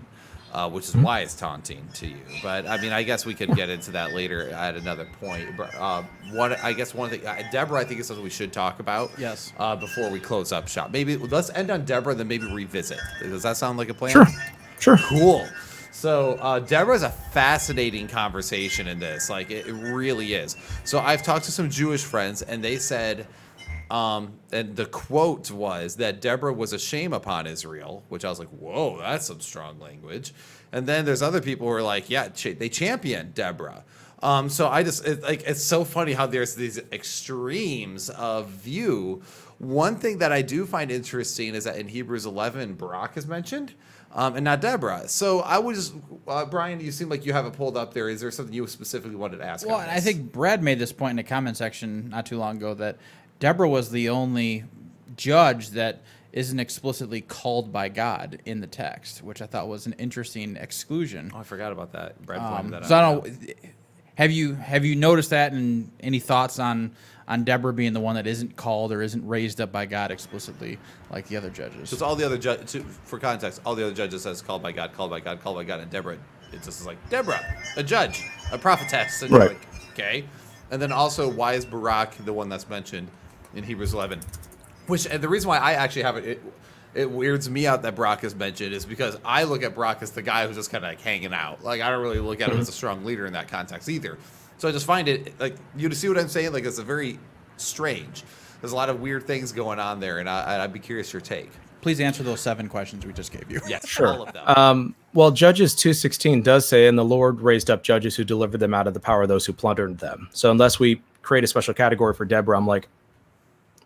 Uh, 0.51 0.69
which 0.69 0.83
is 0.89 0.97
why 0.97 1.21
it's 1.21 1.33
taunting 1.33 1.87
to 1.93 2.05
you, 2.07 2.17
but 2.43 2.67
I 2.67 2.75
mean, 2.81 2.91
I 2.91 3.03
guess 3.03 3.25
we 3.25 3.33
could 3.33 3.55
get 3.55 3.69
into 3.69 3.91
that 3.91 4.13
later 4.13 4.49
at 4.49 4.75
another 4.75 5.07
point. 5.21 5.55
But 5.55 5.73
uh, 5.75 6.03
one, 6.33 6.51
I 6.61 6.73
guess 6.73 6.93
one 6.93 7.09
thing, 7.09 7.25
uh, 7.25 7.41
Deborah, 7.53 7.79
I 7.79 7.85
think 7.85 8.01
is 8.01 8.07
something 8.07 8.21
we 8.23 8.29
should 8.29 8.51
talk 8.51 8.81
about 8.81 9.11
Yes. 9.17 9.53
uh, 9.57 9.77
before 9.77 10.09
we 10.09 10.19
close 10.19 10.51
up 10.51 10.67
shop. 10.67 10.91
Maybe 10.91 11.15
let's 11.15 11.49
end 11.51 11.71
on 11.71 11.85
Deborah, 11.85 12.15
then 12.15 12.27
maybe 12.27 12.51
revisit. 12.53 12.99
Does 13.21 13.43
that 13.43 13.55
sound 13.55 13.77
like 13.77 13.87
a 13.89 13.93
plan? 13.93 14.11
sure 14.11 14.25
sure 14.79 14.97
Cool. 14.97 15.47
So 15.93 16.33
uh, 16.41 16.59
Deborah's 16.59 17.03
a 17.03 17.11
fascinating 17.11 18.07
conversation 18.09 18.87
in 18.87 18.99
this. 18.99 19.29
Like 19.29 19.51
it, 19.51 19.67
it 19.67 19.73
really 19.73 20.33
is. 20.33 20.57
So 20.83 20.99
I've 20.99 21.23
talked 21.23 21.45
to 21.45 21.51
some 21.51 21.69
Jewish 21.69 22.03
friends, 22.03 22.41
and 22.41 22.61
they 22.61 22.77
said, 22.77 23.25
um, 23.91 24.39
and 24.53 24.77
the 24.77 24.85
quote 24.85 25.51
was 25.51 25.97
that 25.97 26.21
Deborah 26.21 26.53
was 26.53 26.71
a 26.71 26.79
shame 26.79 27.11
upon 27.11 27.45
Israel, 27.45 28.05
which 28.07 28.23
I 28.23 28.29
was 28.29 28.39
like, 28.39 28.47
whoa, 28.47 28.97
that's 28.99 29.27
some 29.27 29.41
strong 29.41 29.81
language. 29.81 30.33
And 30.71 30.87
then 30.87 31.03
there's 31.03 31.21
other 31.21 31.41
people 31.41 31.67
who 31.67 31.73
are 31.73 31.83
like, 31.83 32.09
yeah, 32.09 32.29
ch- 32.29 32.57
they 32.57 32.69
champion 32.69 33.31
Deborah. 33.33 33.83
Um, 34.23 34.47
so 34.47 34.69
I 34.69 34.83
just 34.83 35.05
it, 35.05 35.21
like 35.23 35.43
it's 35.43 35.61
so 35.61 35.83
funny 35.83 36.13
how 36.13 36.25
there's 36.25 36.55
these 36.55 36.77
extremes 36.93 38.09
of 38.11 38.47
view. 38.47 39.23
One 39.57 39.97
thing 39.97 40.19
that 40.19 40.31
I 40.31 40.41
do 40.41 40.65
find 40.65 40.89
interesting 40.89 41.53
is 41.53 41.65
that 41.65 41.75
in 41.75 41.89
Hebrews 41.89 42.25
11, 42.25 42.75
Barak 42.75 43.17
is 43.17 43.27
mentioned, 43.27 43.73
um, 44.13 44.35
and 44.35 44.43
not 44.43 44.61
Deborah. 44.61 45.07
So 45.07 45.41
I 45.41 45.59
was, 45.59 45.93
uh, 46.27 46.45
Brian, 46.45 46.79
you 46.79 46.91
seem 46.91 47.09
like 47.09 47.25
you 47.25 47.33
have 47.33 47.45
it 47.45 47.53
pulled 47.53 47.77
up 47.77 47.93
there. 47.93 48.09
Is 48.09 48.21
there 48.21 48.31
something 48.31 48.53
you 48.53 48.65
specifically 48.67 49.15
wanted 49.15 49.37
to 49.37 49.45
ask? 49.45 49.67
Well, 49.67 49.77
I 49.77 49.99
think 49.99 50.31
Brad 50.31 50.63
made 50.63 50.79
this 50.79 50.91
point 50.91 51.11
in 51.11 51.17
the 51.17 51.23
comment 51.23 51.57
section 51.57 52.09
not 52.09 52.25
too 52.25 52.37
long 52.37 52.57
ago 52.57 52.73
that 52.75 52.97
Deborah 53.41 53.67
was 53.67 53.89
the 53.89 54.07
only 54.07 54.63
judge 55.17 55.71
that 55.71 56.03
isn't 56.31 56.59
explicitly 56.59 57.21
called 57.21 57.73
by 57.73 57.89
God 57.89 58.39
in 58.45 58.61
the 58.61 58.67
text, 58.67 59.21
which 59.23 59.41
I 59.41 59.47
thought 59.47 59.67
was 59.67 59.87
an 59.87 59.93
interesting 59.97 60.55
exclusion. 60.55 61.31
Oh, 61.35 61.39
I 61.39 61.43
forgot 61.43 61.71
about 61.71 61.91
that. 61.91 62.21
Brad 62.25 62.39
pointed 62.39 62.65
Um, 62.65 62.71
that 62.71 62.85
so 62.85 62.95
I 62.95 63.01
don't 63.01 63.25
know. 63.25 63.53
Have 64.15 64.31
you 64.31 64.53
have 64.53 64.85
you 64.85 64.95
noticed 64.95 65.31
that, 65.31 65.53
and 65.53 65.89
any 66.01 66.19
thoughts 66.19 66.59
on 66.59 66.91
on 67.27 67.43
Deborah 67.43 67.73
being 67.73 67.93
the 67.93 67.99
one 67.99 68.13
that 68.15 68.27
isn't 68.27 68.55
called 68.57 68.91
or 68.91 69.01
isn't 69.01 69.25
raised 69.27 69.59
up 69.59 69.71
by 69.71 69.87
God 69.87 70.11
explicitly 70.11 70.77
like 71.09 71.27
the 71.27 71.35
other 71.37 71.49
judges? 71.49 71.89
Just 71.89 72.03
all 72.03 72.15
the 72.15 72.25
other 72.25 72.37
judges, 72.37 72.83
for 73.05 73.17
context, 73.17 73.59
all 73.65 73.73
the 73.73 73.83
other 73.85 73.95
judges 73.95 74.21
says 74.21 74.41
called 74.43 74.61
by 74.61 74.71
God, 74.71 74.93
called 74.93 75.09
by 75.09 75.19
God, 75.19 75.41
called 75.41 75.55
by 75.55 75.63
God, 75.63 75.79
and 75.79 75.89
Deborah, 75.89 76.17
it 76.53 76.61
just 76.61 76.79
is 76.81 76.85
like 76.85 76.97
Deborah, 77.09 77.41
a 77.75 77.81
judge, 77.83 78.23
a 78.51 78.57
prophetess, 78.59 79.23
and 79.23 79.31
you're 79.31 79.39
Right. 79.39 79.49
like, 79.49 79.67
okay. 79.93 80.25
And 80.69 80.79
then 80.81 80.91
also, 80.91 81.27
why 81.27 81.53
is 81.53 81.65
Barak 81.65 82.13
the 82.23 82.33
one 82.33 82.47
that's 82.47 82.69
mentioned 82.69 83.09
in 83.55 83.63
Hebrews 83.63 83.93
11? 83.93 84.19
Which 84.87 85.05
and 85.07 85.21
the 85.23 85.29
reason 85.29 85.47
why 85.47 85.57
I 85.57 85.73
actually 85.73 86.03
have 86.03 86.17
it, 86.17 86.25
it, 86.25 86.43
it 86.93 87.09
weirds 87.11 87.49
me 87.49 87.67
out 87.67 87.81
that 87.83 87.95
Brock 87.95 88.23
is 88.23 88.35
mentioned 88.35 88.73
is 88.73 88.85
because 88.85 89.17
I 89.23 89.43
look 89.43 89.63
at 89.63 89.73
Brock 89.75 89.99
as 90.01 90.11
the 90.11 90.21
guy 90.21 90.45
who's 90.47 90.55
just 90.57 90.71
kind 90.71 90.83
of 90.83 90.89
like 90.91 91.01
hanging 91.01 91.33
out. 91.33 91.63
Like 91.63 91.81
I 91.81 91.89
don't 91.89 92.01
really 92.01 92.19
look 92.19 92.41
at 92.41 92.49
him 92.49 92.59
as 92.59 92.67
a 92.69 92.73
strong 92.73 93.05
leader 93.05 93.25
in 93.25 93.33
that 93.33 93.47
context 93.47 93.87
either. 93.89 94.17
So 94.57 94.67
I 94.67 94.71
just 94.71 94.85
find 94.85 95.07
it 95.07 95.39
like 95.39 95.55
you 95.75 95.89
to 95.89 95.95
see 95.95 96.07
what 96.09 96.17
I'm 96.17 96.27
saying. 96.27 96.51
Like 96.53 96.65
it's 96.65 96.79
a 96.79 96.83
very 96.83 97.19
strange. 97.57 98.23
There's 98.59 98.73
a 98.73 98.75
lot 98.75 98.89
of 98.89 98.99
weird 98.99 99.25
things 99.25 99.51
going 99.51 99.79
on 99.79 99.99
there, 99.99 100.19
and 100.19 100.29
I, 100.29 100.63
I'd 100.63 100.73
be 100.73 100.79
curious 100.79 101.11
your 101.13 101.21
take. 101.21 101.49
Please 101.81 101.99
answer 101.99 102.21
those 102.21 102.39
seven 102.41 102.69
questions 102.69 103.03
we 103.07 103.11
just 103.13 103.31
gave 103.31 103.49
you. 103.49 103.59
Yes, 103.67 103.87
Sure. 103.87 104.07
all 104.07 104.21
of 104.21 104.33
them. 104.33 104.43
Um, 104.45 104.95
well, 105.15 105.31
Judges 105.31 105.73
2.16 105.73 106.43
does 106.43 106.67
say, 106.67 106.85
and 106.85 106.95
the 106.95 107.03
Lord 107.03 107.41
raised 107.41 107.71
up 107.71 107.81
judges 107.81 108.15
who 108.15 108.23
delivered 108.23 108.59
them 108.59 108.75
out 108.75 108.85
of 108.85 108.93
the 108.93 108.99
power 108.99 109.23
of 109.23 109.29
those 109.29 109.47
who 109.47 109.53
plundered 109.53 109.97
them. 109.97 110.29
So 110.31 110.51
unless 110.51 110.79
we 110.79 111.01
create 111.23 111.43
a 111.43 111.47
special 111.47 111.73
category 111.73 112.13
for 112.13 112.23
Deborah, 112.23 112.55
I'm 112.55 112.67
like, 112.67 112.87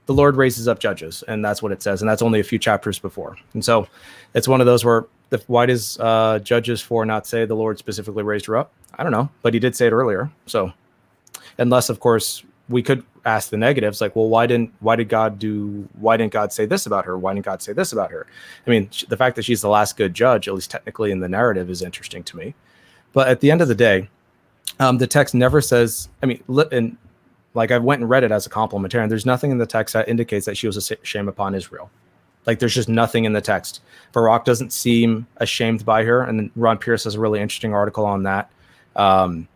the 0.05 0.13
Lord 0.13 0.35
raises 0.35 0.67
up 0.67 0.79
judges, 0.79 1.23
and 1.27 1.43
that's 1.43 1.61
what 1.61 1.71
it 1.71 1.81
says, 1.81 2.01
and 2.01 2.09
that's 2.09 2.21
only 2.21 2.39
a 2.39 2.43
few 2.43 2.59
chapters 2.59 2.99
before. 2.99 3.37
And 3.53 3.63
so 3.63 3.87
it's 4.33 4.47
one 4.47 4.61
of 4.61 4.67
those 4.67 4.85
where 4.85 5.05
the, 5.29 5.43
why 5.47 5.65
does 5.65 5.99
uh, 5.99 6.39
Judges 6.39 6.81
4 6.81 7.05
not 7.05 7.25
say 7.25 7.45
the 7.45 7.55
Lord 7.55 7.79
specifically 7.79 8.23
raised 8.23 8.45
her 8.45 8.57
up? 8.57 8.71
I 8.97 9.03
don't 9.03 9.11
know, 9.11 9.29
but 9.41 9.53
he 9.53 9.59
did 9.59 9.75
say 9.75 9.87
it 9.87 9.93
earlier. 9.93 10.29
So 10.45 10.71
unless, 11.57 11.89
of 11.89 11.99
course, 11.99 12.43
we 12.69 12.81
could 12.83 13.03
ask 13.25 13.49
the 13.49 13.57
negatives 13.57 14.01
like 14.01 14.15
well 14.15 14.29
why 14.29 14.45
didn't 14.45 14.71
why 14.79 14.95
did 14.95 15.09
god 15.09 15.39
do 15.39 15.87
why 15.99 16.15
didn't 16.15 16.31
god 16.31 16.53
say 16.53 16.65
this 16.65 16.85
about 16.85 17.05
her 17.05 17.17
why 17.17 17.33
didn't 17.33 17.45
god 17.45 17.61
say 17.61 17.73
this 17.73 17.91
about 17.91 18.11
her 18.11 18.27
i 18.65 18.69
mean 18.69 18.89
the 19.09 19.17
fact 19.17 19.35
that 19.35 19.43
she's 19.43 19.61
the 19.61 19.69
last 19.69 19.97
good 19.97 20.13
judge 20.13 20.47
at 20.47 20.53
least 20.53 20.69
technically 20.69 21.11
in 21.11 21.19
the 21.19 21.29
narrative 21.29 21.69
is 21.69 21.81
interesting 21.81 22.23
to 22.23 22.37
me 22.37 22.53
but 23.13 23.27
at 23.27 23.39
the 23.39 23.49
end 23.49 23.61
of 23.61 23.67
the 23.67 23.75
day 23.75 24.07
um, 24.79 24.97
the 24.97 25.07
text 25.07 25.33
never 25.33 25.59
says 25.59 26.09
i 26.21 26.25
mean 26.25 26.43
and 26.71 26.97
like 27.55 27.71
i 27.71 27.77
went 27.77 28.01
and 28.01 28.09
read 28.09 28.23
it 28.23 28.31
as 28.31 28.45
a 28.45 28.49
complementarian. 28.49 29.09
There's 29.09 29.25
nothing 29.25 29.49
in 29.49 29.57
the 29.57 29.65
text 29.65 29.93
that 29.93 30.07
indicates 30.07 30.45
that 30.45 30.57
she 30.57 30.67
was 30.67 30.77
a 30.77 30.97
shame 31.03 31.27
upon 31.27 31.55
israel. 31.55 31.89
Like 32.45 32.59
there's 32.59 32.75
just 32.75 32.89
nothing 32.89 33.25
in 33.25 33.33
the 33.33 33.41
text. 33.41 33.81
Barak 34.11 34.45
doesn't 34.45 34.71
seem 34.71 35.25
ashamed 35.37 35.83
by 35.83 36.03
her 36.03 36.21
and 36.21 36.51
ron 36.55 36.77
pierce 36.77 37.05
has 37.05 37.15
a 37.15 37.19
really 37.19 37.39
interesting 37.39 37.73
article 37.73 38.05
on 38.05 38.23
that. 38.23 38.51
Um, 38.95 39.47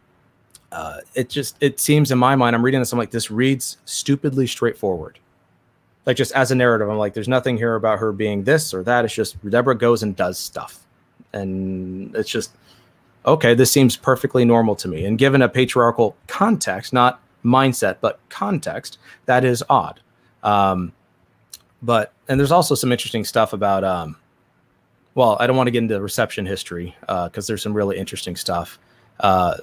uh, 0.71 0.99
it 1.13 1.29
just 1.29 1.55
it 1.61 1.79
seems 1.79 2.11
in 2.11 2.17
my 2.19 2.35
mind 2.35 2.55
i'm 2.55 2.63
reading 2.63 2.79
this 2.79 2.93
i'm 2.93 2.99
like 2.99 3.09
this 3.09 3.31
reads 3.31 3.77
stupidly 3.85 4.47
straightforward. 4.47 5.19
Like 6.05 6.17
just 6.17 6.31
as 6.31 6.51
a 6.51 6.55
narrative 6.55 6.89
i'm 6.89 6.97
like 6.97 7.13
there's 7.13 7.27
nothing 7.27 7.57
here 7.57 7.75
about 7.75 7.99
her 7.99 8.11
being 8.11 8.43
this 8.43 8.73
or 8.73 8.83
that. 8.83 9.05
It's 9.05 9.13
just 9.13 9.37
deborah 9.49 9.77
goes 9.77 10.03
and 10.03 10.15
does 10.15 10.39
stuff. 10.39 10.79
And 11.33 12.15
it's 12.15 12.29
just 12.29 12.51
okay. 13.25 13.53
This 13.53 13.71
seems 13.71 13.97
perfectly 13.97 14.45
normal 14.45 14.75
to 14.77 14.87
me. 14.87 15.05
And 15.05 15.17
given 15.17 15.41
a 15.41 15.49
patriarchal 15.49 16.15
context, 16.27 16.93
not 16.93 17.21
mindset, 17.43 17.97
but 18.01 18.19
context, 18.29 18.97
that 19.25 19.45
is 19.45 19.63
odd. 19.69 19.99
Um, 20.43 20.93
but 21.81 22.13
and 22.27 22.39
there's 22.39 22.51
also 22.51 22.75
some 22.75 22.91
interesting 22.91 23.23
stuff 23.23 23.53
about 23.53 23.83
um, 23.83 24.17
well, 25.15 25.37
I 25.39 25.47
don't 25.47 25.57
want 25.57 25.67
to 25.67 25.71
get 25.71 25.79
into 25.83 25.99
reception 26.01 26.45
history 26.45 26.95
uh, 27.07 27.29
because 27.29 27.45
uh, 27.45 27.47
there's 27.51 27.63
some 27.63 27.73
really 27.73 27.97
interesting 27.97 28.35
stuff. 28.35 28.79
Uh, 29.19 29.57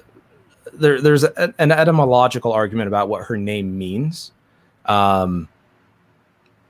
there, 0.73 1.01
there's 1.01 1.23
a, 1.23 1.53
an 1.57 1.71
etymological 1.71 2.51
argument 2.51 2.87
about 2.87 3.09
what 3.09 3.23
her 3.25 3.37
name 3.37 3.77
means. 3.77 4.31
Um, 4.85 5.47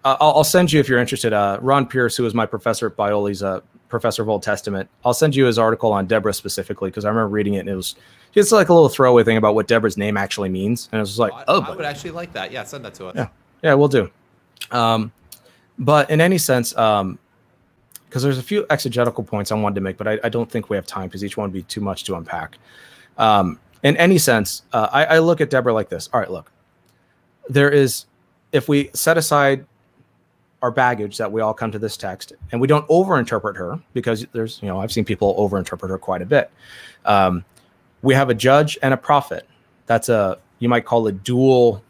I'll, 0.06 0.18
I'll, 0.38 0.44
send 0.44 0.72
you 0.72 0.80
if 0.80 0.88
you're 0.88 1.00
interested. 1.00 1.34
Uh, 1.34 1.58
Ron 1.62 1.86
Pierce, 1.86 2.16
who 2.16 2.24
was 2.24 2.34
my 2.34 2.46
professor 2.46 2.88
at 2.88 2.96
Biola, 2.96 3.30
he's 3.30 3.42
a 3.42 3.62
professor 3.90 4.22
of 4.22 4.30
Old 4.30 4.44
Testament. 4.44 4.90
I'll 5.06 5.14
send 5.14 5.36
you 5.36 5.46
his 5.46 5.58
article 5.58 5.92
on 5.94 6.06
Deborah 6.06 6.34
specifically 6.34 6.90
because 6.90 7.06
I 7.06 7.10
remember 7.10 7.30
reading 7.30 7.56
it 7.56 7.60
and 7.60 7.70
it 7.70 7.76
was 7.76 7.96
just 8.34 8.52
like 8.52 8.70
a 8.70 8.74
little 8.74 8.90
throwaway 8.90 9.24
thing 9.24 9.38
about 9.38 9.56
what 9.56 9.68
Deborah's 9.68 9.98
name 9.98 10.18
actually 10.18 10.50
means, 10.50 10.90
and 10.92 11.00
it 11.00 11.02
was 11.02 11.18
like, 11.18 11.34
oh, 11.48 11.62
I, 11.62 11.72
I 11.72 11.76
would 11.76 11.86
actually 11.86 12.12
like 12.12 12.34
that. 12.34 12.52
Yeah, 12.52 12.64
send 12.64 12.86
that 12.86 12.94
to 12.96 13.08
us. 13.08 13.16
Yeah, 13.16 13.28
yeah, 13.64 13.74
we'll 13.74 13.88
do. 13.88 14.12
Um, 14.72 15.12
but 15.80 16.10
in 16.10 16.22
any 16.22 16.38
sense, 16.38 16.76
um, 16.78 17.18
because 18.06 18.24
there's 18.24 18.38
a 18.38 18.44
few 18.44 18.66
exegetical 18.70 19.24
points 19.24 19.52
I 19.52 19.56
wanted 19.56 19.76
to 19.76 19.82
make, 19.82 19.98
but 19.98 20.08
I, 20.08 20.20
I 20.24 20.30
don't 20.30 20.50
think 20.50 20.70
we 20.70 20.76
have 20.78 20.86
time 20.86 21.08
because 21.08 21.24
each 21.24 21.38
one 21.38 21.46
would 21.46 21.54
be 21.54 21.64
too 21.64 21.82
much 21.82 22.04
to 22.06 22.16
unpack. 22.16 22.58
Um, 23.18 23.60
in 23.84 23.98
any 23.98 24.18
sense, 24.18 24.64
uh, 24.74 24.88
I, 24.92 25.06
I 25.06 25.20
look 25.20 25.42
at 25.42 25.50
Deborah 25.50 25.74
like 25.74 25.90
this. 25.90 26.10
All 26.14 26.20
right, 26.20 26.32
look, 26.32 26.52
there 27.50 27.70
is, 27.70 28.06
if 28.52 28.68
we 28.70 28.90
set 28.94 29.18
aside 29.18 29.66
our 30.62 30.72
baggage 30.72 31.18
that 31.18 31.32
we 31.32 31.42
all 31.42 31.54
come 31.54 31.72
to 31.72 31.80
this 31.80 31.98
text 31.98 32.34
and 32.52 32.60
we 32.60 32.68
don't 32.68 32.88
overinterpret 32.88 33.56
her 33.56 33.80
because 33.94 34.26
there's, 34.32 34.60
you 34.62 34.68
know, 34.68 34.80
I've 34.80 34.92
seen 34.92 35.06
people 35.06 35.36
overinterpret 35.36 35.90
her 35.90 35.98
quite 35.98 36.22
a 36.22 36.26
bit. 36.26 36.52
Um, 37.06 37.46
we 38.02 38.14
have 38.16 38.30
a 38.30 38.34
judge 38.34 38.78
and 38.82 38.94
a 38.94 38.98
prophet. 38.98 39.48
That's 39.86 40.10
a, 40.10 40.40
you 40.60 40.68
might 40.68 40.86
call 40.86 41.08
it 41.08 41.24
dual 41.24 41.84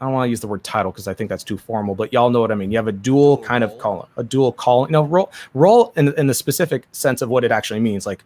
I 0.00 0.04
don't 0.04 0.12
want 0.12 0.26
to 0.26 0.30
use 0.30 0.40
the 0.40 0.46
word 0.46 0.62
title 0.62 0.92
because 0.92 1.08
I 1.08 1.14
think 1.14 1.30
that's 1.30 1.44
too 1.44 1.56
formal, 1.56 1.94
but 1.94 2.12
y'all 2.12 2.30
know 2.30 2.40
what 2.40 2.52
I 2.52 2.54
mean. 2.54 2.70
You 2.70 2.78
have 2.78 2.88
a 2.88 2.92
dual, 2.92 3.38
kind 3.38 3.64
of 3.64 3.78
call, 3.78 4.08
a 4.16 4.22
dual 4.22 4.52
call. 4.52 4.86
You 4.86 4.92
know, 4.92 5.04
role, 5.04 5.32
role 5.54 5.92
in, 5.96 6.12
in 6.14 6.26
the 6.26 6.34
specific 6.34 6.84
sense 6.92 7.22
of 7.22 7.28
what 7.28 7.42
it 7.44 7.50
actually 7.50 7.80
means. 7.80 8.06
Like 8.06 8.22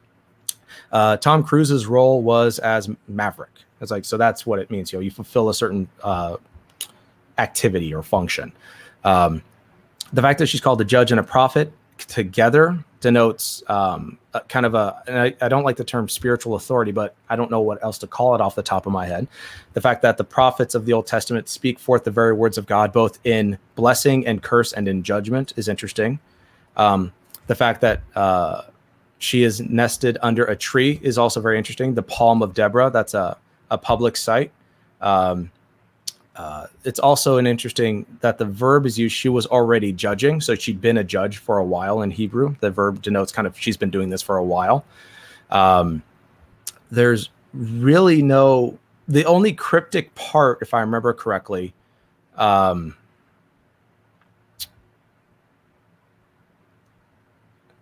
uh, 0.92 1.16
Tom 1.18 1.42
Cruise's 1.42 1.86
role 1.86 2.22
was 2.22 2.58
as 2.58 2.90
Maverick. 3.08 3.50
It's 3.80 3.90
like 3.90 4.04
so 4.04 4.16
that's 4.16 4.44
what 4.46 4.58
it 4.58 4.70
means. 4.70 4.92
You 4.92 4.98
know, 4.98 5.02
you 5.02 5.10
fulfill 5.10 5.48
a 5.48 5.54
certain 5.54 5.88
uh, 6.02 6.36
activity 7.38 7.94
or 7.94 8.02
function. 8.02 8.52
Um, 9.06 9.42
the 10.12 10.20
fact 10.20 10.40
that 10.40 10.46
she's 10.46 10.60
called 10.60 10.80
a 10.80 10.84
judge 10.84 11.12
and 11.12 11.20
a 11.20 11.22
prophet 11.22 11.72
together 11.98 12.84
denotes 13.00 13.62
um, 13.68 14.18
kind 14.48 14.66
of 14.66 14.74
a, 14.74 15.00
I, 15.06 15.34
I, 15.40 15.48
don't 15.48 15.62
like 15.62 15.76
the 15.76 15.84
term 15.84 16.08
spiritual 16.08 16.56
authority, 16.56 16.90
but 16.90 17.14
I 17.28 17.36
don't 17.36 17.50
know 17.50 17.60
what 17.60 17.82
else 17.84 17.98
to 17.98 18.08
call 18.08 18.34
it 18.34 18.40
off 18.40 18.56
the 18.56 18.64
top 18.64 18.84
of 18.84 18.92
my 18.92 19.06
head. 19.06 19.28
The 19.74 19.80
fact 19.80 20.02
that 20.02 20.16
the 20.16 20.24
prophets 20.24 20.74
of 20.74 20.86
the 20.86 20.92
Old 20.92 21.06
Testament 21.06 21.48
speak 21.48 21.78
forth 21.78 22.02
the 22.02 22.10
very 22.10 22.32
words 22.32 22.58
of 22.58 22.66
God, 22.66 22.92
both 22.92 23.18
in 23.24 23.58
blessing 23.76 24.26
and 24.26 24.42
curse 24.42 24.72
and 24.72 24.88
in 24.88 25.04
judgment, 25.04 25.52
is 25.56 25.68
interesting. 25.68 26.18
Um, 26.76 27.12
the 27.46 27.54
fact 27.54 27.80
that 27.82 28.02
uh, 28.16 28.62
she 29.18 29.44
is 29.44 29.60
nested 29.60 30.18
under 30.20 30.44
a 30.44 30.56
tree 30.56 30.98
is 31.00 31.16
also 31.16 31.40
very 31.40 31.58
interesting. 31.58 31.94
The 31.94 32.02
Palm 32.02 32.42
of 32.42 32.54
Deborah, 32.54 32.90
that's 32.90 33.14
a, 33.14 33.38
a 33.70 33.78
public 33.78 34.16
site. 34.16 34.50
Um, 35.00 35.50
uh, 36.36 36.66
it's 36.84 36.98
also 36.98 37.38
an 37.38 37.46
interesting 37.46 38.04
that 38.20 38.36
the 38.36 38.44
verb 38.44 38.84
is 38.84 38.98
used. 38.98 39.14
She 39.16 39.30
was 39.30 39.46
already 39.46 39.90
judging, 39.92 40.40
so 40.40 40.54
she'd 40.54 40.80
been 40.80 40.98
a 40.98 41.04
judge 41.04 41.38
for 41.38 41.58
a 41.58 41.64
while 41.64 42.02
in 42.02 42.10
Hebrew. 42.10 42.54
The 42.60 42.70
verb 42.70 43.00
denotes 43.00 43.32
kind 43.32 43.46
of 43.46 43.58
she's 43.58 43.76
been 43.76 43.90
doing 43.90 44.10
this 44.10 44.20
for 44.20 44.36
a 44.36 44.44
while. 44.44 44.84
Um, 45.50 46.02
there's 46.90 47.30
really 47.54 48.20
no 48.20 48.78
the 49.08 49.24
only 49.24 49.52
cryptic 49.52 50.14
part, 50.14 50.58
if 50.60 50.74
I 50.74 50.80
remember 50.80 51.14
correctly. 51.14 51.72
Um, 52.36 52.94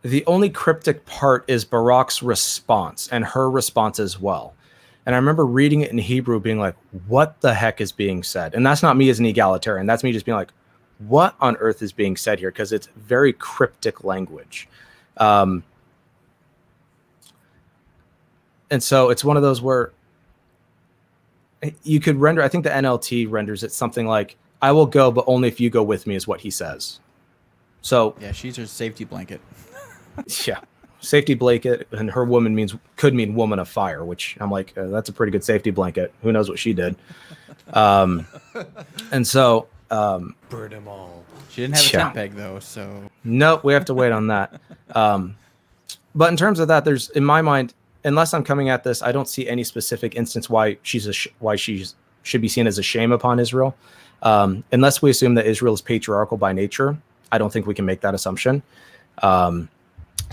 the 0.03 0.25
only 0.27 0.51
cryptic 0.51 1.07
part 1.07 1.45
is 1.49 1.65
Barak's 1.65 2.23
response 2.23 3.09
and 3.11 3.25
her 3.25 3.51
response 3.51 3.99
as 3.99 4.21
well. 4.21 4.55
And 5.07 5.15
I 5.15 5.19
remember 5.19 5.45
reading 5.45 5.83
it 5.83 5.91
in 5.91 5.99
Hebrew, 5.99 6.41
being 6.41 6.59
like, 6.59 6.77
what 7.07 7.41
the 7.41 7.53
heck 7.53 7.81
is 7.81 7.93
being 7.93 8.23
said? 8.23 8.55
And 8.55 8.65
that's 8.65 8.83
not 8.83 8.97
me 8.97 9.11
as 9.11 9.19
an 9.19 9.27
egalitarian. 9.27 9.87
That's 9.87 10.03
me 10.03 10.13
just 10.13 10.25
being 10.25 10.37
like, 10.37 10.53
what 10.99 11.35
on 11.41 11.57
earth 11.57 11.83
is 11.83 11.93
being 11.93 12.17
said 12.17 12.39
here? 12.39 12.51
Because 12.51 12.73
it's 12.73 12.89
very 12.97 13.33
cryptic 13.33 14.05
language. 14.05 14.69
Um, 15.19 15.63
and 18.71 18.83
so 18.83 19.11
it's 19.11 19.25
one 19.25 19.37
of 19.37 19.43
those 19.43 19.61
where 19.61 19.93
you 21.83 22.01
could 22.01 22.17
render, 22.17 22.43
I 22.43 22.49
think 22.49 22.65
the 22.65 22.71
NLT 22.71 23.31
renders 23.31 23.63
it 23.63 23.73
something 23.73 24.07
like, 24.07 24.37
I 24.63 24.73
will 24.73 24.87
go, 24.87 25.11
but 25.11 25.25
only 25.27 25.49
if 25.49 25.61
you 25.61 25.69
go 25.69 25.83
with 25.83 26.07
me, 26.07 26.15
is 26.15 26.27
what 26.27 26.41
he 26.41 26.51
says. 26.51 27.01
So, 27.83 28.15
yeah, 28.19 28.33
she's 28.33 28.57
her 28.57 28.67
safety 28.67 29.05
blanket. 29.05 29.43
yeah 30.47 30.61
safety 31.05 31.35
blanket, 31.35 31.87
and 31.93 32.11
her 32.11 32.25
woman 32.25 32.55
means 32.55 32.75
could 32.97 33.15
mean 33.15 33.35
woman 33.35 33.59
of 33.59 33.69
fire, 33.69 34.05
which 34.05 34.37
I'm 34.41 34.51
like, 34.51 34.77
uh, 34.77 34.87
that's 34.87 35.09
a 35.09 35.13
pretty 35.13 35.33
good 35.33 35.45
safety 35.45 35.71
blanket. 35.71 36.13
Who 36.23 36.33
knows 36.33 36.49
what 36.49 36.59
she 36.59 36.73
did? 36.73 36.97
Um, 37.73 38.27
and 39.13 39.27
so 39.27 39.69
um, 39.91 40.35
burn 40.49 40.71
them 40.71 40.89
all. 40.89 41.25
She 41.51 41.63
didn't 41.63 41.77
have 41.77 41.85
a 41.85 41.89
yeah. 41.89 42.03
tent 42.03 42.15
peg 42.15 42.33
though, 42.35 42.59
so 42.59 43.11
nope, 43.23 43.63
we 43.65 43.73
have 43.73 43.85
to 43.87 43.95
wait 43.95 44.13
on 44.13 44.27
that. 44.29 44.61
Um, 44.95 45.37
but 46.15 46.31
in 46.31 46.37
terms 46.37 46.59
of 46.59 46.69
that, 46.69 46.85
there's 46.85 47.11
in 47.11 47.25
my 47.25 47.43
mind, 47.43 47.75
unless 48.05 48.35
I'm 48.35 48.45
coming 48.45 48.69
at 48.69 48.85
this, 48.85 49.03
I 49.03 49.13
don't 49.13 49.29
see 49.29 49.49
any 49.49 49.65
specific 49.65 50.17
instance 50.17 50.51
why 50.51 50.79
she's 50.83 51.07
a 51.07 51.13
sh- 51.13 51.29
why 51.39 51.57
she's 51.57 51.95
should 52.23 52.41
be 52.41 52.49
seen 52.49 52.67
as 52.67 52.79
a 52.79 52.83
shame 52.83 53.13
upon 53.13 53.39
Israel. 53.39 53.77
Um, 54.23 54.65
unless 54.73 55.03
we 55.03 55.11
assume 55.11 55.35
that 55.35 55.47
Israel 55.47 55.75
is 55.75 55.83
patriarchal 55.83 56.39
by 56.39 56.53
nature, 56.53 56.97
I 57.31 57.39
don't 57.39 57.53
think 57.53 57.67
we 57.67 57.75
can 57.75 57.85
make 57.85 58.01
that 58.01 58.15
assumption. 58.15 58.63
Um, 59.23 59.69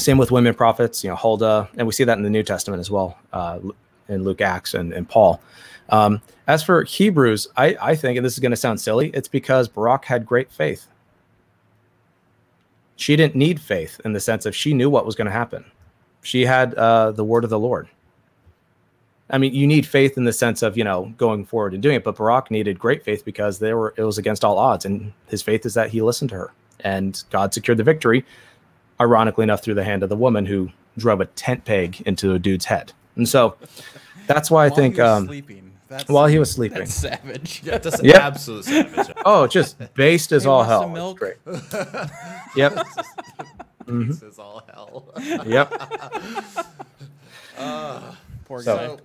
same 0.01 0.17
with 0.17 0.31
women 0.31 0.53
prophets, 0.53 1.03
you 1.03 1.09
know, 1.09 1.15
Huldah, 1.15 1.69
and 1.77 1.87
we 1.87 1.93
see 1.93 2.03
that 2.03 2.17
in 2.17 2.23
the 2.23 2.29
New 2.29 2.43
Testament 2.43 2.79
as 2.79 2.91
well, 2.91 3.17
uh, 3.33 3.59
in 4.07 4.23
Luke, 4.23 4.41
Acts, 4.41 4.73
and, 4.73 4.93
and 4.93 5.07
Paul. 5.07 5.41
Um, 5.89 6.21
as 6.47 6.63
for 6.63 6.83
Hebrews, 6.83 7.47
I, 7.57 7.77
I 7.81 7.95
think, 7.95 8.17
and 8.17 8.25
this 8.25 8.33
is 8.33 8.39
going 8.39 8.51
to 8.51 8.57
sound 8.57 8.81
silly, 8.81 9.09
it's 9.13 9.27
because 9.27 9.67
Barak 9.67 10.05
had 10.05 10.25
great 10.25 10.51
faith. 10.51 10.87
She 12.95 13.15
didn't 13.15 13.35
need 13.35 13.59
faith 13.59 13.99
in 14.05 14.13
the 14.13 14.19
sense 14.19 14.45
of 14.45 14.55
she 14.55 14.73
knew 14.73 14.89
what 14.89 15.05
was 15.05 15.15
going 15.15 15.25
to 15.25 15.31
happen. 15.31 15.65
She 16.21 16.45
had 16.45 16.73
uh, 16.75 17.11
the 17.11 17.23
word 17.23 17.43
of 17.43 17.49
the 17.49 17.59
Lord. 17.59 17.89
I 19.29 19.37
mean, 19.37 19.53
you 19.53 19.65
need 19.65 19.87
faith 19.87 20.17
in 20.17 20.25
the 20.25 20.33
sense 20.33 20.61
of 20.61 20.77
you 20.77 20.83
know 20.83 21.13
going 21.17 21.45
forward 21.45 21.73
and 21.73 21.81
doing 21.81 21.95
it, 21.95 22.03
but 22.03 22.17
Barak 22.17 22.51
needed 22.51 22.77
great 22.77 23.03
faith 23.03 23.23
because 23.23 23.59
they 23.59 23.73
were 23.73 23.93
it 23.97 24.03
was 24.03 24.17
against 24.17 24.43
all 24.43 24.59
odds, 24.59 24.85
and 24.85 25.13
his 25.27 25.41
faith 25.41 25.65
is 25.65 25.73
that 25.73 25.89
he 25.89 26.01
listened 26.01 26.29
to 26.31 26.35
her, 26.35 26.51
and 26.81 27.23
God 27.31 27.53
secured 27.53 27.77
the 27.77 27.83
victory 27.83 28.25
ironically 29.01 29.43
enough, 29.43 29.63
through 29.63 29.73
the 29.73 29.83
hand 29.83 30.03
of 30.03 30.09
the 30.09 30.15
woman 30.15 30.45
who 30.45 30.69
drove 30.97 31.21
a 31.21 31.25
tent 31.25 31.65
peg 31.65 32.01
into 32.05 32.33
a 32.33 32.39
dude's 32.39 32.65
head. 32.65 32.93
And 33.15 33.27
so 33.27 33.55
that's 34.27 34.51
why 34.51 34.65
I 34.65 34.69
think 34.69 34.99
um, 34.99 35.27
That's, 35.87 36.07
while 36.07 36.27
he 36.27 36.39
was 36.39 36.51
sleeping, 36.51 36.85
savage. 36.85 37.61
Yeah, 37.63 37.77
that's 37.79 38.01
yep. 38.01 38.21
absolute 38.21 38.65
savage. 38.65 39.15
Oh, 39.25 39.47
just 39.47 39.77
based 39.93 40.31
as 40.31 40.43
hey, 40.43 40.49
all 40.49 40.63
hell. 40.63 40.87
Milk? 40.89 41.19
Great. 41.19 41.35
yep. 42.55 42.73
mm-hmm. 43.85 44.07
Based 44.07 44.23
as 44.23 44.39
all 44.39 44.63
hell. 44.71 45.11
yep. 45.45 45.73
Uh, 47.57 48.15
Poor 48.45 48.63
so, 48.63 48.97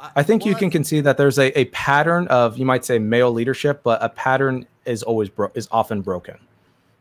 guy. 0.00 0.10
I 0.16 0.22
think 0.24 0.44
you 0.44 0.56
can 0.56 0.68
concede 0.68 1.04
that 1.04 1.16
there's 1.16 1.38
a, 1.38 1.56
a 1.56 1.66
pattern 1.66 2.26
of 2.28 2.58
you 2.58 2.64
might 2.64 2.84
say 2.84 2.98
male 2.98 3.30
leadership, 3.30 3.82
but 3.84 4.02
a 4.02 4.08
pattern 4.08 4.66
is 4.84 5.02
always 5.04 5.28
bro- 5.28 5.52
is 5.54 5.68
often 5.70 6.00
broken. 6.00 6.38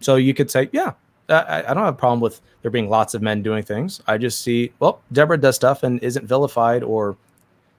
So 0.02 0.16
you 0.16 0.34
could 0.34 0.52
say, 0.52 0.70
yeah, 0.72 0.94
I, 1.30 1.64
I 1.68 1.74
don't 1.74 1.84
have 1.84 1.94
a 1.94 1.98
problem 1.98 2.20
with 2.20 2.42
there 2.62 2.72
being 2.72 2.90
lots 2.90 3.14
of 3.14 3.22
men 3.22 3.42
doing 3.42 3.64
things. 3.64 4.02
I 4.08 4.18
just 4.18 4.42
see, 4.42 4.72
well, 4.80 5.02
Deborah 5.12 5.38
does 5.38 5.56
stuff 5.56 5.84
and 5.84 6.02
isn't 6.04 6.26
vilified 6.26 6.84
or, 6.84 7.18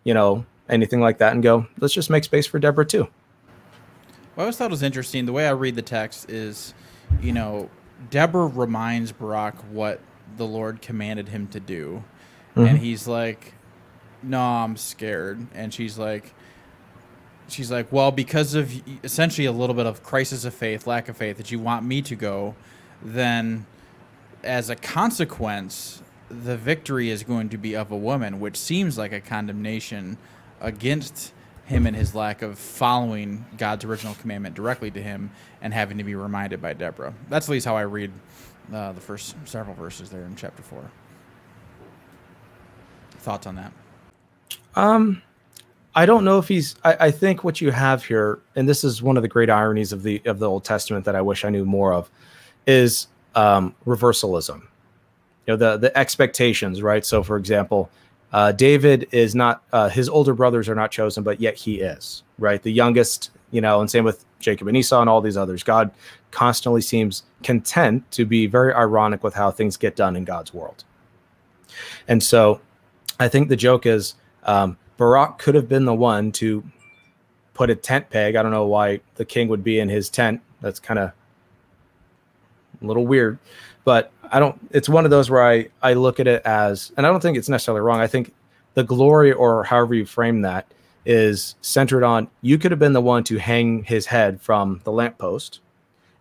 you 0.05 0.15
know, 0.15 0.45
anything 0.69 1.01
like 1.01 1.19
that, 1.19 1.33
and 1.33 1.43
go, 1.43 1.67
let's 1.79 1.93
just 1.93 2.11
make 2.11 2.25
space 2.25 2.47
for 2.47 2.59
Deborah 2.59 2.87
too. 2.87 3.09
Well, 4.37 4.39
I 4.39 4.43
always 4.43 4.57
thought 4.57 4.67
it 4.67 4.71
was 4.71 4.83
interesting. 4.83 5.27
The 5.27 5.33
way 5.33 5.47
I 5.47 5.51
read 5.51 5.75
the 5.75 5.83
text 5.83 6.31
is, 6.31 6.75
you 7.21 7.33
know, 7.33 7.69
Deborah 8.09 8.47
reminds 8.47 9.13
Barak 9.13 9.57
what 9.73 10.01
the 10.37 10.47
Lord 10.47 10.81
commanded 10.81 11.29
him 11.29 11.49
to 11.49 11.61
do. 11.61 12.03
Mm-hmm. 12.53 12.67
And 12.67 12.79
he's 12.79 13.07
like, 13.07 13.55
No, 14.23 14.41
I'm 14.41 14.77
scared. 14.77 15.47
And 15.55 15.75
she's 15.75 15.99
like, 15.99 16.33
She's 17.49 17.71
like, 17.71 17.93
Well, 17.93 18.13
because 18.13 18.55
of 18.55 18.73
essentially 19.05 19.47
a 19.47 19.53
little 19.53 19.75
bit 19.75 19.87
of 19.87 20.03
crisis 20.03 20.45
of 20.45 20.55
faith, 20.55 20.87
lack 20.87 21.09
of 21.09 21.17
faith, 21.17 21.37
that 21.37 21.51
you 21.51 21.59
want 21.59 21.85
me 21.85 22.01
to 22.03 22.15
go, 22.15 22.55
then 23.03 23.67
as 24.43 24.71
a 24.71 24.77
consequence, 24.77 26.03
the 26.29 26.57
victory 26.57 27.11
is 27.11 27.23
going 27.23 27.49
to 27.51 27.59
be 27.59 27.75
of 27.75 27.91
a 27.91 27.97
woman, 27.97 28.41
which 28.41 28.57
seems 28.57 28.97
like 28.97 29.13
a 29.13 29.21
condemnation 29.21 30.19
against 30.61 31.33
him 31.67 31.87
and 31.87 31.97
his 31.97 32.15
lack 32.15 32.43
of 32.43 32.59
following 32.59 33.45
God's 33.57 33.85
original 33.85 34.15
commandment 34.15 34.55
directly 34.55 34.91
to 34.91 35.03
him 35.03 35.31
and 35.63 35.73
having 35.73 35.99
to 35.99 36.05
be 36.05 36.15
reminded 36.15 36.61
by 36.61 36.73
Deborah. 36.73 37.15
That's 37.29 37.49
at 37.49 37.53
least 37.53 37.67
how 37.67 37.77
I 37.77 37.83
read 37.83 38.13
uh, 38.73 38.93
the 38.93 39.01
first 39.01 39.37
several 39.45 39.75
verses 39.75 40.11
there 40.11 40.25
in 40.25 40.37
chapter 40.37 40.63
4. 40.63 40.91
thoughts 43.19 43.47
on 43.47 43.57
that? 43.57 43.73
Um, 44.75 45.23
I 45.95 46.07
don't 46.07 46.25
know 46.25 46.39
if 46.39 46.49
he's. 46.49 46.77
I, 46.85 47.07
I 47.07 47.11
think 47.11 47.43
what 47.43 47.61
you 47.61 47.71
have 47.73 48.05
here, 48.05 48.41
and 48.55 48.69
this 48.69 48.85
is 48.85 49.03
one 49.03 49.17
of 49.17 49.23
the 49.23 49.29
great 49.29 49.51
ironies 49.51 49.93
of 49.93 50.03
the 50.03 50.23
of 50.25 50.39
the 50.39 50.49
Old 50.49 50.65
Testament 50.65 51.05
that 51.05 51.17
I 51.17 51.21
wish 51.23 51.45
I 51.45 51.51
knew 51.51 51.65
more 51.65 51.93
of, 51.93 52.11
is 52.71 53.09
um, 53.35 53.75
reversalism. 53.85 54.69
You 55.47 55.55
know 55.55 55.57
the 55.57 55.77
the 55.77 55.99
expectations, 55.99 56.83
right? 56.83 57.05
So, 57.05 57.23
for 57.23 57.37
example, 57.37 57.91
uh, 58.33 58.53
David 58.53 59.09
is 59.11 59.35
not. 59.35 59.63
Uh, 59.73 59.89
his 59.89 60.09
older 60.09 60.35
brothers 60.35 60.69
are 60.69 60.75
not 60.75 60.91
chosen, 60.91 61.23
but 61.23 61.41
yet 61.41 61.57
he 61.57 61.81
is, 61.81 62.23
right? 62.39 62.63
The 62.63 62.73
youngest, 62.73 63.31
you 63.51 63.61
know, 63.61 63.81
and 63.81 63.91
same 63.91 64.05
with 64.05 64.25
Jacob 64.39 64.69
and 64.69 64.77
Esau 64.77 65.01
and 65.01 65.11
all 65.11 65.21
these 65.21 65.37
others. 65.37 65.63
God 65.63 65.91
constantly 66.31 66.81
seems 66.81 67.25
content 67.43 68.09
to 68.13 68.25
be 68.25 68.47
very 68.47 68.73
ironic 68.73 69.25
with 69.25 69.35
how 69.35 69.51
things 69.51 69.77
get 69.77 69.97
done 69.97 70.15
in 70.17 70.25
God's 70.25 70.55
world. 70.55 70.85
And 72.07 72.23
so, 72.23 72.61
I 73.19 73.29
think 73.29 73.49
the 73.49 73.57
joke 73.57 73.87
is. 73.87 74.15
Um, 74.45 74.79
Barak 74.97 75.39
could 75.39 75.55
have 75.55 75.67
been 75.67 75.87
the 75.87 75.95
one 75.95 76.31
to 76.33 76.63
put 77.55 77.71
a 77.71 77.75
tent 77.75 78.11
peg. 78.11 78.37
I 78.37 78.43
don't 78.43 78.53
know 78.53 78.67
why 78.67 79.01
the 79.15 79.25
king 79.25 79.49
would 79.49 79.65
be 79.65 79.81
in 79.81 79.89
his 79.89 80.11
tent. 80.11 80.43
That's 80.61 80.79
kind 80.79 80.99
of 80.99 81.13
a 82.83 82.87
little 82.87 83.07
weird, 83.07 83.39
but 83.85 84.13
I 84.31 84.39
don't. 84.39 84.59
It's 84.71 84.89
one 84.89 85.05
of 85.05 85.11
those 85.11 85.31
where 85.31 85.47
I 85.47 85.69
I 85.83 85.95
look 85.95 86.21
at 86.21 86.27
it 86.27 86.43
as, 86.45 86.93
and 86.97 87.07
I 87.07 87.11
don't 87.11 87.21
think 87.21 87.37
it's 87.37 87.49
necessarily 87.49 87.81
wrong. 87.81 88.01
I 88.01 88.07
think 88.07 88.33
the 88.75 88.85
glory 88.85 89.33
or 89.33 89.65
however 89.65 89.95
you 89.95 90.07
frame 90.07 90.43
that 90.43 90.67
is 91.05 91.57
centered 91.63 92.05
on 92.05 92.29
you 92.43 92.59
could 92.59 92.71
have 92.71 92.79
been 92.79 92.93
the 92.93 93.01
one 93.01 93.25
to 93.25 93.39
hang 93.39 93.83
his 93.85 94.07
head 94.07 94.41
from 94.41 94.81
the 94.85 94.93
lamppost, 94.93 95.61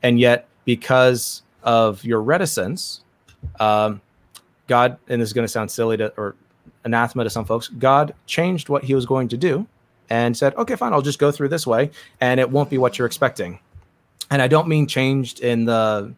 and 0.01 0.19
yet 0.19 0.47
because 0.65 1.43
of 1.63 2.03
your 2.03 2.21
reticence, 2.21 3.01
um, 3.59 4.01
God, 4.67 4.97
and 5.07 5.21
this 5.21 5.29
is 5.29 5.33
going 5.33 5.45
to 5.45 5.51
sound 5.51 5.69
silly 5.71 5.97
to 5.97 6.13
or 6.17 6.35
anathema 6.83 7.23
to 7.23 7.29
some 7.29 7.45
folks, 7.45 7.67
God 7.67 8.13
changed 8.25 8.69
what 8.69 8.83
he 8.83 8.95
was 8.95 9.05
going 9.05 9.27
to 9.29 9.37
do 9.37 9.67
and 10.09 10.35
said, 10.35 10.55
okay, 10.55 10.75
fine, 10.75 10.93
I'll 10.93 11.01
just 11.01 11.19
go 11.19 11.31
through 11.31 11.49
this 11.49 11.67
way 11.67 11.91
and 12.21 12.39
it 12.39 12.49
won't 12.49 12.69
be 12.69 12.77
what 12.77 12.97
you're 12.97 13.07
expecting. 13.07 13.59
And 14.31 14.41
I 14.41 14.47
don't 14.47 14.67
mean 14.67 14.87
changed 14.87 15.39
in 15.39 15.65
the 15.65 16.13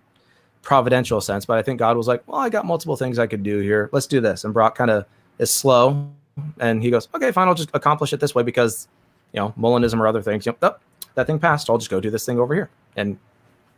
providential 0.61 1.21
sense, 1.21 1.45
but 1.45 1.57
I 1.57 1.61
think 1.61 1.79
God 1.79 1.97
was 1.97 2.07
like, 2.07 2.23
well, 2.27 2.39
I 2.39 2.49
got 2.49 2.65
multiple 2.65 2.95
things 2.95 3.19
I 3.19 3.27
could 3.27 3.43
do 3.43 3.59
here. 3.59 3.89
Let's 3.91 4.07
do 4.07 4.21
this. 4.21 4.43
And 4.43 4.53
Brock 4.53 4.75
kind 4.75 4.91
of 4.91 5.05
is 5.39 5.51
slow 5.51 6.09
and 6.59 6.81
he 6.81 6.89
goes, 6.89 7.07
okay, 7.13 7.31
fine, 7.31 7.47
I'll 7.47 7.55
just 7.55 7.69
accomplish 7.73 8.13
it 8.13 8.19
this 8.19 8.35
way 8.35 8.43
because, 8.43 8.87
you 9.33 9.39
know, 9.39 9.53
Molinism 9.57 9.99
or 9.99 10.07
other 10.07 10.21
things, 10.21 10.45
you 10.45 10.51
know, 10.51 10.57
oh, 10.69 10.75
that 11.15 11.27
thing 11.27 11.39
passed. 11.39 11.69
I'll 11.69 11.77
just 11.77 11.89
go 11.89 11.99
do 11.99 12.09
this 12.09 12.25
thing 12.25 12.39
over 12.39 12.53
here. 12.53 12.69
And 12.95 13.17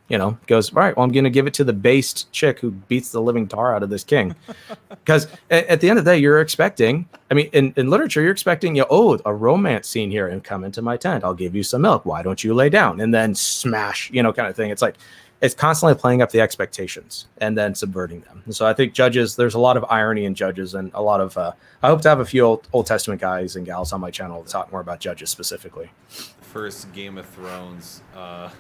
you 0.09 0.17
know, 0.17 0.37
goes, 0.47 0.71
all 0.73 0.81
right, 0.81 0.95
well, 0.95 1.05
I'm 1.05 1.11
going 1.11 1.23
to 1.23 1.29
give 1.29 1.47
it 1.47 1.53
to 1.55 1.63
the 1.63 1.73
based 1.73 2.31
chick 2.31 2.59
who 2.59 2.71
beats 2.71 3.11
the 3.11 3.21
living 3.21 3.47
tar 3.47 3.73
out 3.73 3.83
of 3.83 3.89
this 3.89 4.03
king. 4.03 4.35
Because 4.89 5.27
at, 5.51 5.65
at, 5.67 5.81
the 5.81 5.89
end 5.89 5.99
of 5.99 6.05
the 6.05 6.11
day, 6.11 6.17
you're 6.17 6.39
expecting, 6.39 7.09
I 7.29 7.33
mean, 7.33 7.49
in, 7.51 7.73
in 7.75 7.89
literature, 7.89 8.21
you're 8.21 8.31
expecting, 8.31 8.73
you 8.73 8.83
know, 8.83 8.87
oh, 8.89 9.19
a 9.25 9.33
romance 9.33 9.89
scene 9.89 10.09
here 10.09 10.29
and 10.29 10.41
come 10.41 10.63
into 10.63 10.81
my 10.81 10.95
tent. 10.95 11.25
I'll 11.25 11.33
give 11.33 11.53
you 11.53 11.61
some 11.61 11.81
milk. 11.81 12.05
Why 12.05 12.23
don't 12.23 12.41
you 12.41 12.53
lay 12.53 12.69
down? 12.69 13.01
And 13.01 13.13
then 13.13 13.35
smash, 13.35 14.09
you 14.11 14.23
know, 14.23 14.31
kind 14.31 14.47
of 14.47 14.55
thing. 14.55 14.71
It's 14.71 14.81
like, 14.81 14.95
it's 15.43 15.53
constantly 15.53 15.93
playing 15.93 16.21
up 16.21 16.31
the 16.31 16.39
expectations 16.39 17.27
and 17.39 17.57
then 17.57 17.75
subverting 17.75 18.21
them. 18.21 18.41
And 18.45 18.55
so 18.55 18.65
I 18.65 18.73
think 18.73 18.93
judges, 18.93 19.35
there's 19.35 19.55
a 19.55 19.59
lot 19.59 19.75
of 19.75 19.83
irony 19.89 20.23
in 20.23 20.35
judges 20.35 20.73
and 20.73 20.89
a 20.93 21.01
lot 21.01 21.19
of, 21.19 21.37
uh, 21.37 21.51
I 21.83 21.89
hope 21.89 21.99
to 22.03 22.09
have 22.09 22.21
a 22.21 22.25
few 22.25 22.45
old, 22.45 22.65
Old 22.71 22.85
Testament 22.85 23.19
guys 23.19 23.57
and 23.57 23.65
gals 23.65 23.91
on 23.91 23.99
my 23.99 24.09
channel 24.09 24.41
to 24.41 24.49
talk 24.49 24.71
more 24.71 24.79
about 24.79 25.01
judges 25.01 25.29
specifically. 25.29 25.89
First 26.07 26.93
Game 26.93 27.17
of 27.17 27.25
Thrones, 27.27 28.01
uh, 28.15 28.51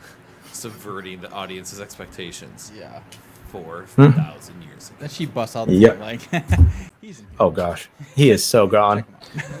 subverting 0.52 1.20
the 1.20 1.30
audience's 1.30 1.78
expectations. 1.78 2.72
Yeah. 2.74 3.02
Four 3.48 3.84
thousand 3.86 4.54
hmm? 4.54 4.62
years 4.62 4.90
ago. 4.90 4.96
Then 5.00 5.08
she 5.08 5.26
busts 5.26 5.56
out 5.56 5.66
the 5.66 5.74
yep. 5.74 5.98
like 5.98 6.20
he's 7.00 7.24
Oh 7.40 7.50
gosh. 7.50 7.90
He 8.14 8.30
is 8.30 8.44
so 8.44 8.68
gone. 8.68 9.04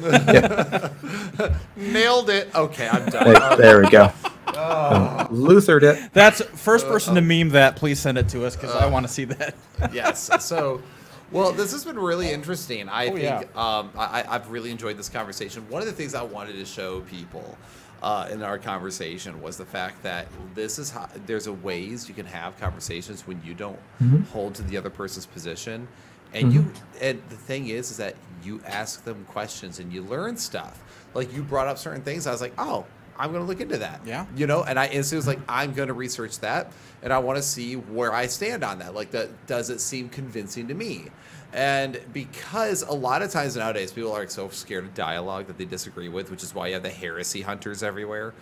Nailed 1.76 2.30
it. 2.30 2.54
Okay, 2.54 2.88
I'm 2.88 3.06
done. 3.10 3.24
There, 3.24 3.56
there 3.56 3.80
we 3.80 3.90
go. 3.90 4.12
Oh. 4.56 5.26
Luthered 5.30 5.84
it. 5.84 6.12
That's 6.12 6.42
first 6.42 6.86
person 6.86 7.14
to 7.14 7.20
meme 7.20 7.50
that. 7.50 7.76
Please 7.76 8.00
send 8.00 8.18
it 8.18 8.28
to 8.30 8.44
us 8.44 8.56
because 8.56 8.74
uh, 8.74 8.78
I 8.78 8.86
want 8.86 9.06
to 9.06 9.12
see 9.12 9.24
that. 9.24 9.54
yes. 9.92 10.30
So, 10.44 10.82
well, 11.30 11.52
this 11.52 11.72
has 11.72 11.84
been 11.84 11.98
really 11.98 12.30
interesting. 12.30 12.88
I 12.88 13.06
oh, 13.06 13.16
think 13.16 13.22
yeah. 13.22 13.38
um, 13.54 13.90
I, 13.96 14.24
I've 14.28 14.50
really 14.50 14.70
enjoyed 14.70 14.96
this 14.96 15.08
conversation. 15.08 15.68
One 15.68 15.82
of 15.82 15.86
the 15.86 15.94
things 15.94 16.14
I 16.14 16.22
wanted 16.22 16.54
to 16.54 16.64
show 16.64 17.00
people 17.02 17.56
uh, 18.02 18.28
in 18.30 18.42
our 18.42 18.58
conversation 18.58 19.40
was 19.42 19.56
the 19.56 19.64
fact 19.64 20.02
that 20.02 20.26
this 20.54 20.78
is 20.78 20.90
how 20.90 21.08
there's 21.26 21.46
a 21.46 21.52
ways 21.52 22.08
you 22.08 22.14
can 22.14 22.26
have 22.26 22.58
conversations 22.58 23.26
when 23.26 23.40
you 23.44 23.54
don't 23.54 23.78
mm-hmm. 24.02 24.22
hold 24.32 24.54
to 24.54 24.62
the 24.62 24.76
other 24.76 24.90
person's 24.90 25.26
position 25.26 25.86
and 26.32 26.52
mm-hmm. 26.52 26.66
you 26.66 26.72
and 27.00 27.22
the 27.28 27.36
thing 27.36 27.68
is 27.68 27.90
is 27.90 27.96
that 27.96 28.14
you 28.42 28.60
ask 28.66 29.04
them 29.04 29.24
questions 29.26 29.80
and 29.80 29.92
you 29.92 30.02
learn 30.02 30.36
stuff 30.36 30.82
like 31.14 31.32
you 31.34 31.42
brought 31.42 31.66
up 31.66 31.76
certain 31.76 32.02
things 32.02 32.26
i 32.26 32.32
was 32.32 32.40
like 32.40 32.54
oh 32.56 32.86
i'm 33.20 33.30
going 33.32 33.42
to 33.42 33.48
look 33.48 33.60
into 33.60 33.78
that 33.78 34.00
yeah 34.04 34.26
you 34.36 34.46
know 34.46 34.62
and 34.64 34.78
i 34.78 34.86
instantly 34.86 35.16
was 35.16 35.26
like 35.26 35.40
i'm 35.48 35.72
going 35.72 35.88
to 35.88 35.94
research 35.94 36.38
that 36.40 36.72
and 37.02 37.12
i 37.12 37.18
want 37.18 37.36
to 37.36 37.42
see 37.42 37.74
where 37.74 38.12
i 38.12 38.26
stand 38.26 38.64
on 38.64 38.78
that 38.78 38.94
like 38.94 39.10
that 39.10 39.28
does 39.46 39.70
it 39.70 39.80
seem 39.80 40.08
convincing 40.08 40.66
to 40.68 40.74
me 40.74 41.06
and 41.52 42.00
because 42.12 42.82
a 42.82 42.92
lot 42.92 43.22
of 43.22 43.30
times 43.30 43.56
nowadays 43.56 43.92
people 43.92 44.12
are 44.12 44.26
so 44.28 44.48
scared 44.50 44.84
of 44.84 44.94
dialogue 44.94 45.48
that 45.48 45.58
they 45.58 45.64
disagree 45.64 46.08
with, 46.08 46.30
which 46.30 46.44
is 46.44 46.54
why 46.54 46.68
you 46.68 46.74
have 46.74 46.84
the 46.84 46.90
heresy 46.90 47.42
hunters 47.42 47.82
everywhere. 47.82 48.34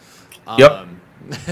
Yep. 0.58 0.70
Um, 0.70 1.00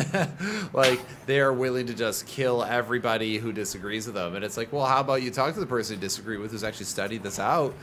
like 0.74 1.00
they 1.24 1.40
are 1.40 1.52
willing 1.52 1.86
to 1.86 1.94
just 1.94 2.26
kill 2.26 2.62
everybody 2.62 3.38
who 3.38 3.52
disagrees 3.52 4.06
with 4.06 4.16
them. 4.16 4.34
And 4.34 4.44
it's 4.44 4.58
like, 4.58 4.70
well, 4.70 4.84
how 4.84 5.00
about 5.00 5.22
you 5.22 5.30
talk 5.30 5.54
to 5.54 5.60
the 5.60 5.66
person 5.66 5.96
you 5.96 6.00
disagree 6.00 6.36
with 6.36 6.50
who's 6.50 6.64
actually 6.64 6.86
studied 6.86 7.22
this 7.22 7.38
out? 7.38 7.74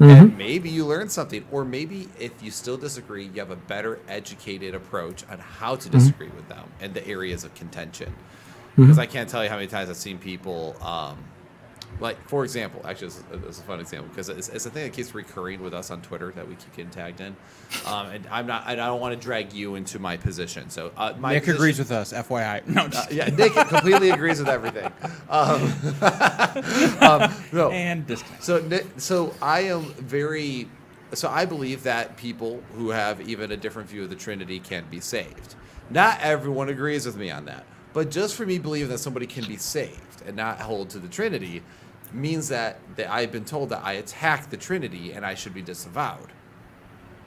Mm-hmm. 0.00 0.10
And 0.10 0.38
maybe 0.38 0.68
you 0.68 0.84
learn 0.84 1.08
something. 1.08 1.44
Or 1.50 1.64
maybe 1.64 2.08
if 2.18 2.42
you 2.42 2.50
still 2.50 2.76
disagree, 2.76 3.24
you 3.26 3.40
have 3.40 3.50
a 3.50 3.56
better 3.56 3.98
educated 4.08 4.74
approach 4.74 5.24
on 5.30 5.38
how 5.38 5.76
to 5.76 5.88
mm-hmm. 5.88 5.98
disagree 5.98 6.26
mm-hmm. 6.28 6.36
with 6.36 6.48
them 6.48 6.70
and 6.80 6.94
the 6.94 7.06
areas 7.06 7.44
of 7.44 7.54
contention. 7.54 8.14
Because 8.76 8.92
mm-hmm. 8.92 9.00
I 9.00 9.06
can't 9.06 9.28
tell 9.28 9.42
you 9.42 9.48
how 9.48 9.56
many 9.56 9.68
times 9.68 9.88
I've 9.88 9.96
seen 9.96 10.18
people. 10.18 10.76
Um, 10.82 11.16
like 12.00 12.16
for 12.28 12.44
example, 12.44 12.82
actually, 12.84 13.12
it's 13.46 13.58
a 13.58 13.62
fun 13.62 13.80
example 13.80 14.08
because 14.08 14.28
it's, 14.28 14.48
it's 14.48 14.66
a 14.66 14.70
thing 14.70 14.84
that 14.84 14.92
keeps 14.92 15.14
recurring 15.14 15.62
with 15.62 15.74
us 15.74 15.90
on 15.90 16.02
Twitter 16.02 16.30
that 16.32 16.46
we 16.46 16.54
keep 16.54 16.76
getting 16.76 16.90
tagged 16.90 17.20
in, 17.20 17.36
um, 17.86 18.08
and 18.08 18.26
I'm 18.30 18.46
not, 18.46 18.66
I 18.66 18.74
don't 18.74 19.00
want 19.00 19.18
to 19.18 19.20
drag 19.20 19.52
you 19.52 19.74
into 19.76 19.98
my 19.98 20.16
position. 20.16 20.70
So 20.70 20.92
uh, 20.96 21.14
my 21.18 21.34
Nick 21.34 21.44
position, 21.44 21.56
agrees 21.56 21.78
with 21.78 21.92
us, 21.92 22.12
FYI. 22.12 22.66
No, 22.76 22.82
uh, 22.82 23.06
yeah, 23.10 23.28
Nick 23.30 23.52
completely 23.54 24.10
agrees 24.10 24.38
with 24.38 24.48
everything. 24.48 24.92
Um, 25.30 25.72
um, 27.00 27.34
no, 27.52 27.70
and. 27.70 28.18
So 28.40 28.60
so 28.96 29.34
I 29.40 29.60
am 29.60 29.82
very, 29.94 30.68
so 31.12 31.28
I 31.28 31.44
believe 31.44 31.82
that 31.84 32.16
people 32.16 32.62
who 32.74 32.90
have 32.90 33.20
even 33.28 33.52
a 33.52 33.56
different 33.56 33.88
view 33.88 34.02
of 34.02 34.10
the 34.10 34.16
Trinity 34.16 34.60
can 34.60 34.84
be 34.90 35.00
saved. 35.00 35.54
Not 35.90 36.20
everyone 36.20 36.68
agrees 36.68 37.06
with 37.06 37.16
me 37.16 37.30
on 37.30 37.44
that, 37.46 37.64
but 37.92 38.10
just 38.10 38.34
for 38.34 38.44
me 38.44 38.58
believing 38.58 38.90
that 38.90 38.98
somebody 38.98 39.26
can 39.26 39.46
be 39.46 39.56
saved 39.56 40.22
and 40.26 40.36
not 40.36 40.60
hold 40.60 40.90
to 40.90 40.98
the 40.98 41.08
Trinity 41.08 41.62
means 42.12 42.48
that, 42.48 42.78
that 42.96 43.10
I've 43.10 43.32
been 43.32 43.44
told 43.44 43.70
that 43.70 43.82
I 43.84 43.94
attack 43.94 44.50
the 44.50 44.56
Trinity 44.56 45.12
and 45.12 45.24
I 45.24 45.34
should 45.34 45.54
be 45.54 45.62
disavowed. 45.62 46.32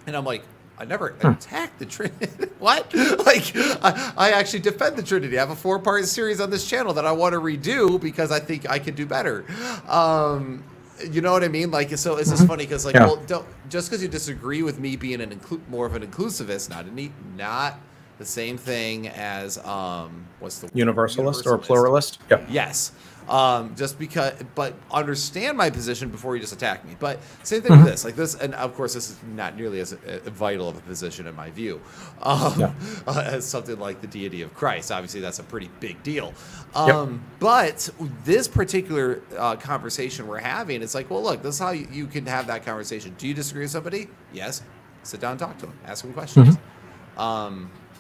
And 0.07 0.15
I'm 0.15 0.25
like, 0.25 0.43
I 0.77 0.85
never 0.85 1.15
huh. 1.21 1.31
attacked 1.31 1.77
the 1.79 1.85
Trinity. 1.85 2.45
what? 2.59 2.93
Like, 2.93 3.51
I, 3.55 4.13
I, 4.17 4.31
actually 4.31 4.61
defend 4.61 4.95
the 4.95 5.03
Trinity. 5.03 5.37
I 5.37 5.41
have 5.41 5.51
a 5.51 5.55
four 5.55 5.77
part 5.77 6.05
series 6.05 6.39
on 6.39 6.49
this 6.49 6.67
channel 6.67 6.93
that 6.93 7.05
I 7.05 7.11
want 7.11 7.33
to 7.33 7.41
redo 7.41 7.99
because 7.99 8.31
I 8.31 8.39
think 8.39 8.69
I 8.69 8.79
can 8.79 8.95
do 8.95 9.05
better. 9.05 9.45
Um, 9.87 10.63
you 11.11 11.21
know 11.21 11.33
what 11.33 11.43
I 11.43 11.49
mean? 11.49 11.69
Like, 11.69 11.95
so 11.97 12.15
it's 12.15 12.29
just 12.29 12.41
mm-hmm. 12.41 12.49
funny 12.49 12.63
because, 12.65 12.85
like, 12.85 12.95
yeah. 12.95 13.05
well, 13.05 13.17
don't 13.27 13.45
just 13.69 13.89
because 13.89 14.01
you 14.01 14.09
disagree 14.09 14.63
with 14.63 14.79
me 14.79 14.95
being 14.95 15.21
an 15.21 15.31
inclu- 15.31 15.61
more 15.69 15.85
of 15.85 15.95
an 15.95 16.05
inclusivist, 16.05 16.69
not 16.69 16.85
a 16.85 17.11
not 17.37 17.79
the 18.17 18.25
same 18.25 18.57
thing 18.57 19.07
as 19.07 19.57
um, 19.59 20.25
what's 20.39 20.59
the 20.59 20.69
universalist, 20.73 21.45
universalist. 21.45 21.47
or 21.47 21.57
pluralist? 21.57 22.19
Yeah. 22.29 22.45
Yes. 22.49 22.91
Um, 23.29 23.75
just 23.75 23.99
because, 23.99 24.33
but 24.55 24.73
understand 24.91 25.55
my 25.55 25.69
position 25.69 26.09
before 26.09 26.35
you 26.35 26.41
just 26.41 26.53
attack 26.53 26.83
me. 26.83 26.95
But 26.99 27.19
same 27.43 27.61
thing 27.61 27.73
mm-hmm. 27.73 27.83
with 27.83 27.91
this, 27.91 28.03
like 28.03 28.15
this, 28.15 28.33
and 28.33 28.55
of 28.55 28.75
course, 28.75 28.95
this 28.95 29.11
is 29.11 29.19
not 29.35 29.55
nearly 29.55 29.79
as 29.79 29.93
uh, 29.93 30.19
vital 30.25 30.67
of 30.67 30.77
a 30.77 30.81
position 30.81 31.27
in 31.27 31.35
my 31.35 31.51
view 31.51 31.79
um, 32.23 32.59
yeah. 32.59 32.73
uh, 33.07 33.23
as 33.25 33.45
something 33.45 33.77
like 33.79 34.01
the 34.01 34.07
deity 34.07 34.41
of 34.41 34.55
Christ. 34.55 34.91
Obviously, 34.91 35.21
that's 35.21 35.37
a 35.37 35.43
pretty 35.43 35.69
big 35.79 36.01
deal. 36.01 36.33
Um, 36.73 36.89
yep. 36.89 37.39
But 37.39 37.89
this 38.25 38.47
particular 38.47 39.21
uh, 39.37 39.55
conversation 39.57 40.25
we're 40.27 40.39
having, 40.39 40.81
it's 40.81 40.95
like, 40.95 41.09
well, 41.09 41.21
look, 41.21 41.43
this 41.43 41.55
is 41.55 41.59
how 41.59 41.71
you, 41.71 41.87
you, 41.91 42.07
can 42.07 42.25
have 42.25 42.47
that 42.47 42.65
conversation. 42.65 43.13
Do 43.17 43.27
you 43.27 43.35
disagree 43.35 43.63
with 43.63 43.71
somebody? 43.71 44.07
Yes. 44.33 44.63
Sit 45.03 45.19
down 45.19 45.31
and 45.31 45.39
talk 45.39 45.57
to 45.59 45.67
them. 45.67 45.77
Ask 45.85 46.03
them 46.03 46.13
questions. 46.13 46.57
Mm-hmm. 46.57 47.21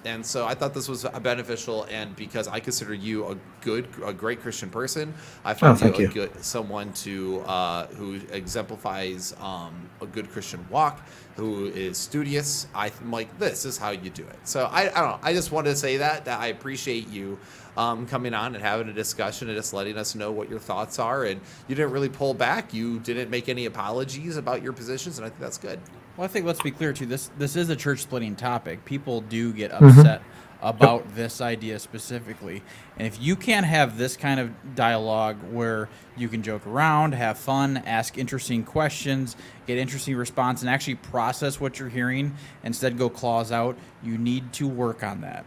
And 0.05 0.25
so 0.25 0.45
I 0.45 0.53
thought 0.55 0.73
this 0.73 0.87
was 0.87 1.03
beneficial, 1.21 1.83
and 1.89 2.15
because 2.15 2.47
I 2.47 2.59
consider 2.61 2.93
you 2.93 3.27
a 3.27 3.37
good, 3.61 3.87
a 4.05 4.13
great 4.13 4.41
Christian 4.41 4.69
person, 4.69 5.13
I 5.43 5.53
find 5.53 5.77
Oh, 5.81 5.83
you 5.83 5.93
a 5.93 6.01
you. 6.01 6.07
good 6.07 6.31
someone 6.43 6.93
to 6.93 7.41
uh, 7.41 7.87
who 7.87 8.19
exemplifies 8.31 9.33
um, 9.41 9.89
a 10.01 10.05
good 10.07 10.29
Christian 10.31 10.65
walk, 10.69 11.05
who 11.35 11.65
is 11.67 11.97
studious. 11.97 12.67
I 12.73 12.91
am 13.01 13.11
like 13.11 13.37
this 13.39 13.65
is 13.65 13.77
how 13.77 13.89
you 13.91 14.09
do 14.09 14.23
it. 14.23 14.39
So 14.47 14.65
I, 14.71 14.83
I 14.83 15.01
don't 15.01 15.09
know. 15.11 15.19
I 15.21 15.33
just 15.33 15.51
wanted 15.51 15.71
to 15.71 15.75
say 15.75 15.97
that 15.97 16.25
that 16.25 16.39
I 16.39 16.47
appreciate 16.47 17.07
you 17.09 17.37
um, 17.75 18.05
coming 18.07 18.33
on 18.33 18.55
and 18.55 18.63
having 18.63 18.89
a 18.89 18.93
discussion 18.93 19.49
and 19.49 19.57
just 19.57 19.73
letting 19.73 19.97
us 19.97 20.15
know 20.15 20.31
what 20.31 20.49
your 20.49 20.59
thoughts 20.59 20.99
are. 20.99 21.25
And 21.25 21.41
you 21.67 21.75
didn't 21.75 21.91
really 21.91 22.09
pull 22.09 22.33
back. 22.33 22.73
You 22.73 22.99
didn't 22.99 23.29
make 23.29 23.49
any 23.49 23.65
apologies 23.65 24.37
about 24.37 24.63
your 24.63 24.73
positions, 24.73 25.17
and 25.17 25.25
I 25.25 25.29
think 25.29 25.41
that's 25.41 25.57
good. 25.57 25.79
Well, 26.19 26.25
I 26.25 26.27
think 26.27 26.45
let's 26.45 26.61
be 26.61 26.71
clear 26.71 26.91
too. 26.91 27.05
This 27.05 27.31
this 27.37 27.55
is 27.55 27.69
a 27.69 27.77
church 27.77 28.01
splitting 28.01 28.35
topic. 28.35 28.83
People 28.83 29.21
do 29.21 29.53
get 29.53 29.71
Mm-hmm. 29.71 29.99
upset 29.99 30.21
about 30.61 31.15
this 31.15 31.39
idea 31.39 31.79
specifically, 31.79 32.61
and 32.97 33.07
if 33.07 33.21
you 33.21 33.37
can't 33.37 33.65
have 33.65 33.97
this 33.97 34.17
kind 34.17 34.41
of 34.41 34.75
dialogue 34.75 35.37
where 35.53 35.87
you 36.17 36.27
can 36.27 36.43
joke 36.43 36.67
around, 36.67 37.13
have 37.13 37.37
fun, 37.37 37.77
ask 37.85 38.17
interesting 38.17 38.65
questions, 38.65 39.37
get 39.65 39.77
interesting 39.77 40.17
response, 40.17 40.59
and 40.59 40.69
actually 40.69 40.95
process 40.95 41.61
what 41.61 41.79
you're 41.79 41.87
hearing, 41.87 42.35
instead 42.65 42.97
go 42.97 43.09
claws 43.09 43.53
out, 43.53 43.77
you 44.03 44.17
need 44.17 44.51
to 44.51 44.67
work 44.67 45.01
on 45.01 45.21
that. 45.21 45.45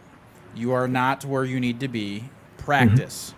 You 0.55 0.71
are 0.71 0.87
not 0.87 1.23
where 1.23 1.45
you 1.45 1.59
need 1.59 1.81
to 1.81 1.87
be. 1.87 2.31
Practice. 2.57 3.35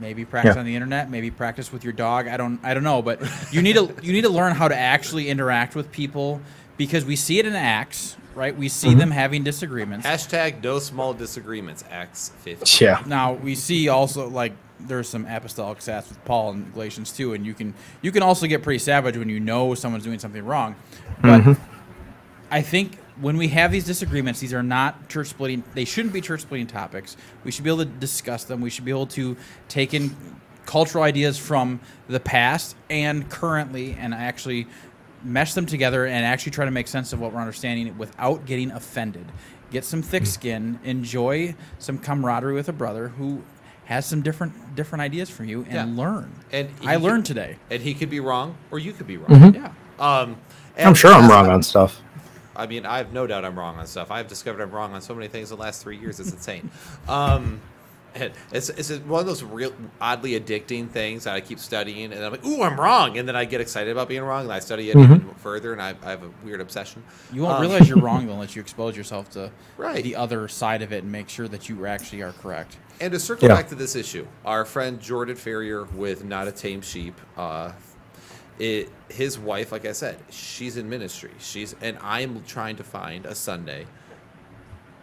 Maybe 0.00 0.24
practice 0.24 0.54
Yeah. 0.54 0.60
on 0.60 0.66
the 0.66 0.74
internet. 0.74 1.10
Maybe 1.10 1.30
practice 1.30 1.70
with 1.70 1.84
your 1.84 1.92
dog. 1.92 2.26
I 2.26 2.38
don't. 2.38 2.58
I 2.64 2.72
don't 2.72 2.82
know. 2.82 3.02
But 3.02 3.20
you 3.52 3.60
need 3.60 3.74
to. 3.74 3.94
You 4.02 4.14
need 4.14 4.22
to 4.22 4.30
learn 4.30 4.54
how 4.54 4.66
to 4.66 4.74
actually 4.74 5.28
interact 5.28 5.74
with 5.76 5.92
people 5.92 6.40
because 6.76 7.04
we 7.04 7.16
see 7.16 7.38
it 7.38 7.46
in 7.46 7.54
acts, 7.54 8.16
right? 8.34 8.56
We 8.56 8.68
see 8.68 8.88
mm-hmm. 8.88 8.98
them 8.98 9.10
having 9.10 9.44
disagreements. 9.44 10.06
Hashtag 10.06 10.62
no 10.62 10.78
small 10.78 11.14
disagreements. 11.14 11.84
Acts 11.90 12.32
50. 12.40 12.84
Yeah. 12.84 13.02
Now 13.06 13.34
we 13.34 13.54
see 13.54 13.88
also 13.88 14.28
like 14.28 14.52
there's 14.80 15.08
some 15.08 15.26
apostolic 15.26 15.78
stats 15.78 16.08
with 16.08 16.24
Paul 16.24 16.52
and 16.52 16.72
Galatians 16.72 17.12
too, 17.12 17.34
and 17.34 17.46
you 17.46 17.54
can 17.54 17.74
you 18.00 18.12
can 18.12 18.22
also 18.22 18.46
get 18.46 18.62
pretty 18.62 18.78
savage 18.78 19.16
when 19.16 19.28
you 19.28 19.40
know 19.40 19.74
someone's 19.74 20.04
doing 20.04 20.18
something 20.18 20.44
wrong. 20.44 20.76
But 21.20 21.42
mm-hmm. 21.42 21.62
I 22.50 22.62
think 22.62 22.98
when 23.20 23.36
we 23.36 23.48
have 23.48 23.70
these 23.70 23.84
disagreements, 23.84 24.40
these 24.40 24.52
are 24.52 24.62
not 24.62 25.08
church 25.08 25.28
splitting. 25.28 25.62
They 25.74 25.84
shouldn't 25.84 26.12
be 26.12 26.20
church 26.20 26.42
splitting 26.42 26.66
topics. 26.66 27.16
We 27.44 27.50
should 27.50 27.64
be 27.64 27.70
able 27.70 27.84
to 27.84 27.90
discuss 27.90 28.44
them. 28.44 28.60
We 28.60 28.70
should 28.70 28.84
be 28.84 28.90
able 28.90 29.06
to 29.08 29.36
take 29.68 29.94
in 29.94 30.16
cultural 30.66 31.04
ideas 31.04 31.38
from 31.38 31.80
the 32.08 32.20
past 32.20 32.76
and 32.88 33.28
currently, 33.28 33.96
and 33.98 34.14
actually 34.14 34.66
mesh 35.24 35.54
them 35.54 35.66
together 35.66 36.06
and 36.06 36.24
actually 36.24 36.52
try 36.52 36.64
to 36.64 36.70
make 36.70 36.88
sense 36.88 37.12
of 37.12 37.20
what 37.20 37.32
we're 37.32 37.40
understanding 37.40 37.96
without 37.98 38.44
getting 38.46 38.70
offended. 38.70 39.26
Get 39.70 39.84
some 39.84 40.02
thick 40.02 40.26
skin. 40.26 40.78
Enjoy 40.84 41.54
some 41.78 41.98
camaraderie 41.98 42.54
with 42.54 42.68
a 42.68 42.72
brother 42.72 43.08
who 43.08 43.42
has 43.86 44.06
some 44.06 44.22
different 44.22 44.74
different 44.76 45.02
ideas 45.02 45.28
from 45.28 45.46
you, 45.46 45.64
and 45.68 45.96
Yeah. 45.96 46.02
learn. 46.04 46.30
And 46.52 46.68
I 46.84 46.92
he 46.96 46.98
learned 47.04 47.26
today. 47.26 47.56
And 47.70 47.82
he 47.82 47.94
could 47.94 48.10
be 48.10 48.20
wrong, 48.20 48.54
or 48.70 48.78
you 48.78 48.92
could 48.92 49.06
be 49.06 49.16
wrong. 49.16 49.28
Mhm. 49.40 49.54
Yeah. 49.54 49.70
Um, 49.98 50.36
I'm 50.78 50.94
sure 50.94 51.12
I'm 51.12 51.28
wrong 51.28 51.48
on 51.48 51.62
stuff. 51.62 52.00
I 52.54 52.66
mean, 52.66 52.84
I 52.84 52.98
have 52.98 53.12
no 53.12 53.26
doubt 53.26 53.44
I'm 53.44 53.58
wrong 53.58 53.78
on 53.78 53.86
stuff. 53.86 54.10
I've 54.10 54.28
discovered 54.28 54.62
I'm 54.62 54.70
wrong 54.70 54.92
on 54.92 55.00
so 55.00 55.14
many 55.14 55.26
things 55.26 55.50
in 55.50 55.56
the 55.56 55.62
last 55.62 55.82
three 55.82 55.96
years. 55.96 56.20
It's 56.20 56.30
insane. 56.32 56.70
Um, 57.08 57.60
and 58.14 58.32
it's, 58.52 58.68
it's 58.68 58.90
one 58.90 59.20
of 59.20 59.26
those 59.26 59.42
real 59.42 59.72
oddly 60.00 60.38
addicting 60.38 60.88
things 60.88 61.24
that 61.24 61.34
I 61.34 61.40
keep 61.40 61.58
studying, 61.58 62.12
and 62.12 62.24
I'm 62.24 62.32
like, 62.32 62.44
"Ooh, 62.44 62.62
I'm 62.62 62.78
wrong," 62.80 63.18
and 63.18 63.26
then 63.28 63.36
I 63.36 63.44
get 63.44 63.60
excited 63.60 63.90
about 63.90 64.08
being 64.08 64.22
wrong, 64.22 64.44
and 64.44 64.52
I 64.52 64.58
study 64.60 64.90
it 64.90 64.96
even 64.98 65.34
further, 65.38 65.72
and 65.72 65.80
I, 65.82 65.94
I 66.02 66.10
have 66.10 66.22
a 66.22 66.30
weird 66.44 66.60
obsession. 66.60 67.02
You 67.32 67.42
won't 67.42 67.54
Um, 67.56 67.60
realize 67.62 67.88
you're 67.88 67.98
wrong 67.98 68.26
though 68.26 68.32
unless 68.34 68.54
you 68.56 68.62
expose 68.62 68.96
yourself 68.96 69.30
to 69.30 69.50
Right. 69.76 70.02
the 70.02 70.16
other 70.16 70.48
side 70.48 70.82
of 70.82 70.92
it 70.92 71.02
and 71.02 71.12
make 71.12 71.28
sure 71.28 71.48
that 71.48 71.68
you 71.68 71.86
actually 71.86 72.22
are 72.22 72.32
correct. 72.32 72.76
And 73.00 73.12
to 73.12 73.18
circle 73.18 73.48
Yeah. 73.48 73.54
back 73.56 73.68
to 73.68 73.74
this 73.74 73.96
issue, 73.96 74.26
our 74.44 74.64
friend 74.64 75.00
Jordan 75.00 75.34
Ferrier 75.36 75.84
with 75.84 76.24
Not 76.24 76.46
a 76.48 76.52
Tame 76.52 76.82
Sheep, 76.82 77.14
uh, 77.36 77.72
it, 78.58 78.90
his 79.08 79.38
wife, 79.38 79.72
like 79.72 79.84
I 79.86 79.92
said, 79.92 80.18
she's 80.30 80.76
in 80.76 80.88
ministry. 80.88 81.30
She's 81.38 81.74
and 81.80 81.98
I'm 82.02 82.42
trying 82.44 82.76
to 82.76 82.84
find 82.84 83.26
a 83.26 83.34
Sunday 83.34 83.86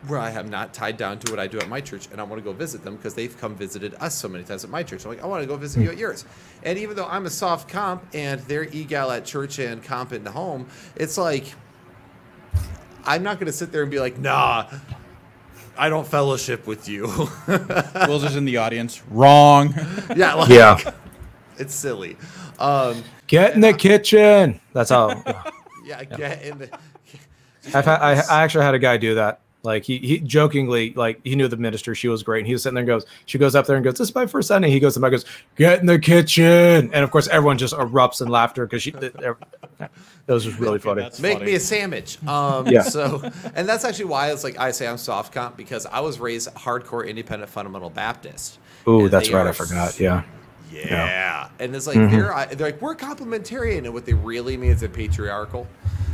where 0.08 0.20
I 0.20 0.32
am 0.32 0.50
not 0.50 0.74
tied 0.74 0.96
down 0.98 1.20
to 1.20 1.32
what 1.32 1.40
I 1.40 1.48
do 1.48 1.60
at 1.60 1.68
my 1.68 1.82
church, 1.82 2.08
and 2.12 2.22
I 2.22 2.24
want 2.24 2.40
to 2.42 2.44
go 2.44 2.54
visit 2.54 2.84
them 2.84 2.96
because 2.96 3.14
they've 3.16 3.38
come 3.40 3.56
visited 3.56 3.96
us 3.96 4.16
so 4.16 4.28
many 4.30 4.44
times 4.44 4.64
at 4.64 4.70
my 4.70 4.82
church. 4.84 5.04
I'm 5.06 5.12
like, 5.12 5.22
I 5.24 5.28
want 5.28 5.44
to 5.44 5.48
go 5.48 5.58
visit 5.58 5.82
you 5.84 5.90
at 5.90 5.98
yours. 5.98 6.24
And 6.64 6.80
even 6.80 6.96
though 6.96 7.06
I'm 7.08 7.26
a 7.26 7.30
soft 7.30 7.68
comp 7.70 8.04
and 8.14 8.40
they're 8.42 8.64
egal 8.70 9.12
at 9.12 9.26
church 9.26 9.60
and 9.60 9.84
comp 9.84 10.14
in 10.14 10.24
the 10.24 10.32
home, 10.32 10.68
it's 10.96 11.18
like 11.18 11.46
I'm 13.06 13.24
not 13.24 13.36
going 13.40 13.48
to 13.48 13.54
sit 13.54 13.72
there 13.72 13.82
and 13.82 13.92
be 13.92 14.00
like, 14.00 14.18
Nah, 14.18 14.68
I 15.78 15.90
don't 15.90 16.08
fellowship 16.08 16.68
with 16.68 16.88
you. 16.88 17.08
Will's 17.48 18.24
is 18.24 18.36
in 18.36 18.46
the 18.46 18.58
audience. 18.58 19.02
Wrong. 19.10 19.74
yeah, 20.16 20.34
like, 20.36 20.50
Yeah. 20.50 20.94
it's 21.58 21.74
silly. 21.76 22.18
Um, 22.58 23.04
Get 23.28 23.54
in 23.54 23.62
the 23.62 23.74
kitchen. 23.74 24.60
That's 24.74 24.90
how. 24.90 25.24
yeah, 25.86 26.04
get 26.04 26.42
in 26.44 26.58
the. 26.58 26.70
I've 27.74 27.86
had, 27.86 28.00
I, 28.00 28.12
I 28.14 28.44
actually 28.44 28.66
had 28.66 28.74
a 28.74 28.80
guy 28.80 28.98
do 28.98 29.16
that. 29.16 29.40
Like 29.62 29.84
he, 29.84 29.98
he 29.98 30.20
jokingly, 30.20 30.94
like 30.94 31.20
he 31.26 31.36
knew 31.36 31.50
the 31.50 31.58
minister, 31.58 31.94
she 31.94 32.08
was 32.08 32.24
great. 32.24 32.40
And 32.40 32.48
he 32.48 32.54
was 32.54 32.64
sitting 32.64 32.76
there 32.76 32.82
and 32.82 32.88
goes, 32.88 33.06
she 33.26 33.38
goes 33.38 33.56
up 33.56 33.66
there 33.66 33.76
and 33.76 33.84
goes, 33.84 33.96
"This 33.96 34.08
is 34.08 34.16
my 34.16 34.26
first 34.26 34.48
Sunday." 34.48 34.70
He 34.70 34.80
goes 34.80 34.94
to 34.94 35.02
my 35.02 35.10
goes, 35.10 35.26
"Get 35.58 35.82
in 35.82 35.86
the 35.86 36.00
kitchen," 36.00 36.46
and 36.94 36.96
of 37.04 37.12
course 37.12 37.28
everyone 37.28 37.58
just 37.58 37.74
erupts 37.74 38.22
in 38.22 38.30
laughter 38.30 38.66
because 38.66 38.82
she. 38.84 38.92
That 38.92 39.38
was 40.28 40.46
just 40.46 40.60
really 40.60 40.80
funny. 40.80 41.02
that's- 41.02 41.20
Make 41.20 41.40
funny. 41.40 41.46
me 41.52 41.56
a 41.56 41.60
sandwich. 41.60 42.18
Um, 42.28 42.68
Yeah. 42.68 42.84
So, 42.84 43.22
and 43.56 43.68
that's 43.68 43.84
actually 43.84 44.06
why 44.06 44.32
it's 44.32 44.44
like 44.44 44.58
I 44.60 44.72
say 44.72 44.88
I'm 44.88 44.98
soft 44.98 45.34
comp 45.34 45.58
because 45.58 45.86
I 45.86 46.00
was 46.02 46.20
raised 46.20 46.54
hardcore 46.56 47.08
independent 47.08 47.50
fundamental 47.52 47.90
Baptist. 47.90 48.60
Ooh, 48.88 49.10
that's 49.10 49.30
right. 49.32 49.46
I 49.48 49.52
forgot. 49.52 50.00
Yeah. 50.00 50.24
Yeah. 50.72 51.50
And 51.60 51.76
it's 51.76 51.88
like 51.88 51.98
Mhm. 51.98 52.12
they're, 52.12 52.56
they're 52.56 52.68
like 52.72 52.82
we're 52.82 52.96
complementarian, 52.96 53.80
and 53.86 53.94
what 53.94 54.06
they 54.06 54.14
really 54.14 54.58
mean 54.58 54.72
is 54.72 54.80
they're 54.82 54.90
patriarchal. 54.90 55.68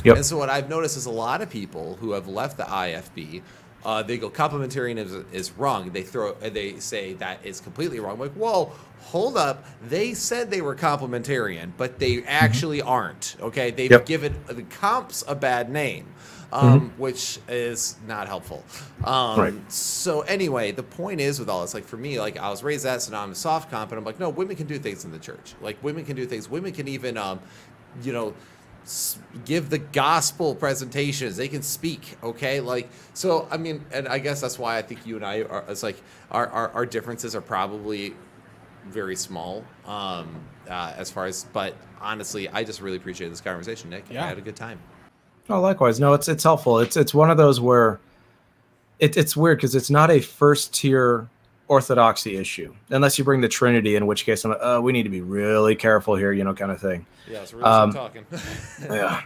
Yep. 0.03 0.17
And 0.17 0.25
so 0.25 0.37
what 0.37 0.49
I've 0.49 0.69
noticed 0.69 0.97
is 0.97 1.05
a 1.07 1.11
lot 1.11 1.41
of 1.41 1.49
people 1.49 1.97
who 1.99 2.11
have 2.11 2.27
left 2.27 2.57
the 2.57 2.63
IFB, 2.63 3.41
uh, 3.83 4.03
they 4.03 4.17
go 4.17 4.29
complementarian 4.29 4.97
is, 4.97 5.13
is 5.31 5.51
wrong. 5.57 5.91
They 5.91 6.03
throw 6.03 6.33
they 6.33 6.79
say 6.79 7.13
that 7.13 7.39
is 7.43 7.59
completely 7.59 7.99
wrong. 7.99 8.13
I'm 8.13 8.19
like, 8.19 8.33
whoa, 8.33 8.71
hold 9.01 9.35
up. 9.37 9.65
They 9.87 10.13
said 10.13 10.49
they 10.51 10.61
were 10.61 10.75
complementarian, 10.75 11.71
but 11.77 11.99
they 11.99 12.23
actually 12.23 12.81
aren't. 12.81 13.35
Okay, 13.41 13.71
they've 13.71 13.91
Yep. 13.91 14.05
given 14.05 14.35
the 14.47 14.63
comps 14.63 15.23
a 15.27 15.35
bad 15.35 15.69
name. 15.71 16.05
Um, 16.55 16.93
which 16.97 17.39
is 17.49 17.95
not 18.07 18.27
helpful. 18.27 18.63
Um, 19.03 19.39
Right. 19.39 19.71
So 19.71 20.21
anyway, 20.21 20.71
the 20.71 20.83
point 20.83 21.19
is 21.21 21.39
with 21.39 21.49
all 21.49 21.61
this, 21.61 21.73
like 21.73 21.83
for 21.85 21.97
me, 21.97 22.19
like 22.19 22.37
I 22.37 22.49
was 22.49 22.63
raised 22.63 22.85
that, 22.85 23.01
so 23.01 23.11
now 23.11 23.21
I'm 23.23 23.31
a 23.31 23.35
soft 23.35 23.69
comp, 23.71 23.91
and 23.91 23.99
I'm 23.99 24.05
like, 24.05 24.19
no, 24.19 24.29
women 24.29 24.55
can 24.55 24.67
do 24.67 24.77
things 24.79 25.05
in 25.05 25.11
the 25.11 25.19
church. 25.19 25.53
Like 25.61 25.81
women 25.83 26.05
can 26.05 26.15
do 26.15 26.25
things. 26.25 26.49
Women 26.49 26.71
can 26.71 26.87
even, 26.87 27.17
um, 27.17 27.39
you 28.03 28.13
know, 28.13 28.33
s- 28.83 29.17
give 29.45 29.69
the 29.69 29.79
gospel 29.79 30.55
presentations. 30.55 31.35
They 31.37 31.47
can 31.47 31.61
speak. 31.61 32.17
Okay, 32.23 32.59
like 32.61 32.89
so. 33.13 33.47
I 33.51 33.57
mean, 33.57 33.83
and 33.91 34.07
I 34.07 34.19
guess 34.19 34.41
that's 34.41 34.57
why 34.59 34.77
I 34.77 34.81
think 34.81 35.05
you 35.05 35.15
and 35.17 35.25
I 35.25 35.41
are. 35.43 35.63
It's 35.67 35.83
like 35.83 36.01
our 36.31 36.47
our, 36.47 36.69
our 36.71 36.85
differences 36.85 37.35
are 37.35 37.41
probably 37.41 38.13
very 38.85 39.15
small. 39.15 39.63
Um, 39.85 40.27
uh, 40.69 40.93
as 40.97 41.11
far 41.11 41.25
as, 41.25 41.45
but 41.53 41.75
honestly, 42.01 42.47
I 42.49 42.63
just 42.63 42.81
really 42.81 42.97
appreciate 42.97 43.29
this 43.29 43.41
conversation, 43.41 43.89
Nick. 43.89 44.05
Yeah. 44.09 44.23
I 44.23 44.27
had 44.27 44.37
a 44.37 44.41
good 44.41 44.55
time. 44.55 44.79
Oh, 45.49 45.61
likewise. 45.61 45.99
No, 45.99 46.13
it's 46.13 46.27
it's 46.27 46.43
helpful. 46.43 46.79
It's 46.79 46.97
it's 46.97 47.13
one 47.13 47.29
of 47.29 47.37
those 47.37 47.59
where 47.61 47.99
it, 48.99 49.15
it's 49.17 49.35
weird 49.37 49.57
because 49.57 49.75
it's 49.75 49.89
not 49.89 50.09
a 50.09 50.19
first 50.19 50.73
tier 50.73 51.27
orthodoxy 51.67 52.37
issue 52.37 52.73
unless 52.89 53.17
you 53.17 53.23
bring 53.23 53.41
the 53.41 53.47
Trinity, 53.47 53.95
in 53.95 54.05
which 54.07 54.25
case 54.25 54.43
I'm 54.45 54.51
like, 54.51 54.59
oh, 54.61 54.81
we 54.81 54.91
need 54.91 55.03
to 55.03 55.09
be 55.09 55.21
really 55.21 55.75
careful 55.75 56.15
here, 56.15 56.31
you 56.31 56.43
know, 56.43 56.53
kind 56.53 56.71
of 56.71 56.79
thing. 56.79 57.05
Yeah, 57.29 57.41
it's 57.41 57.53
really 57.53 57.65
Um, 57.65 57.91
talking. 57.93 58.25
Yeah. 58.89 59.21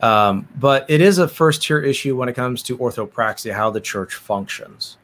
Um, 0.00 0.48
but 0.58 0.84
it 0.88 1.00
is 1.00 1.18
a 1.18 1.28
first 1.28 1.62
tier 1.62 1.80
issue 1.80 2.16
when 2.16 2.28
it 2.28 2.34
comes 2.34 2.62
to 2.64 2.76
orthopraxy, 2.78 3.52
how 3.52 3.70
the 3.70 3.80
church 3.80 4.14
functions. 4.14 4.96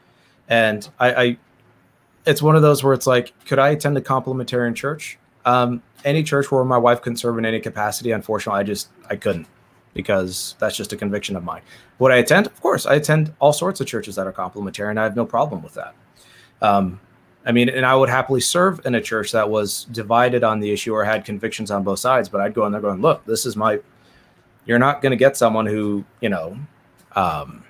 And 0.49 0.87
I, 0.99 1.13
I, 1.13 1.37
it's 2.25 2.41
one 2.41 2.57
of 2.57 2.61
those 2.61 2.83
where 2.83 2.93
it's 2.93 3.07
like, 3.07 3.31
could 3.45 3.59
I 3.59 3.69
attend 3.69 3.97
a 3.97 4.01
complementarian 4.01 4.75
church? 4.75 5.17
Um, 5.45 5.81
any 6.03 6.21
church 6.23 6.51
where 6.51 6.65
my 6.65 6.77
wife 6.77 7.01
couldn't 7.01 7.17
serve 7.17 7.37
in 7.37 7.45
any 7.45 7.59
capacity, 7.61 8.11
unfortunately, 8.11 8.59
I 8.59 8.63
just 8.63 8.89
I 9.09 9.15
couldn't 9.15 9.47
because 9.93 10.55
that's 10.59 10.75
just 10.75 10.93
a 10.93 10.97
conviction 10.97 11.35
of 11.35 11.43
mine. 11.43 11.61
Would 11.99 12.11
I 12.11 12.17
attend? 12.17 12.47
Of 12.47 12.61
course, 12.61 12.85
I 12.85 12.95
attend 12.95 13.33
all 13.39 13.53
sorts 13.53 13.81
of 13.81 13.87
churches 13.87 14.15
that 14.15 14.27
are 14.27 14.33
complementarian. 14.33 14.97
I 14.97 15.03
have 15.03 15.15
no 15.15 15.25
problem 15.25 15.61
with 15.61 15.73
that. 15.73 15.93
Um, 16.61 16.99
I 17.45 17.51
mean, 17.51 17.69
and 17.69 17.85
I 17.85 17.95
would 17.95 18.09
happily 18.09 18.41
serve 18.41 18.85
in 18.85 18.95
a 18.95 19.01
church 19.01 19.31
that 19.31 19.49
was 19.49 19.85
divided 19.85 20.43
on 20.43 20.59
the 20.59 20.71
issue 20.71 20.93
or 20.93 21.03
had 21.03 21.25
convictions 21.25 21.71
on 21.71 21.83
both 21.83 21.99
sides. 21.99 22.29
But 22.29 22.41
I'd 22.41 22.53
go 22.53 22.65
in 22.65 22.71
there 22.71 22.81
going, 22.81 23.01
look, 23.01 23.25
this 23.25 23.45
is 23.45 23.55
my. 23.55 23.79
You're 24.65 24.79
not 24.79 25.01
going 25.01 25.11
to 25.11 25.17
get 25.17 25.35
someone 25.35 25.65
who 25.65 26.05
you 26.21 26.29
know 26.29 26.57
um, 27.15 27.63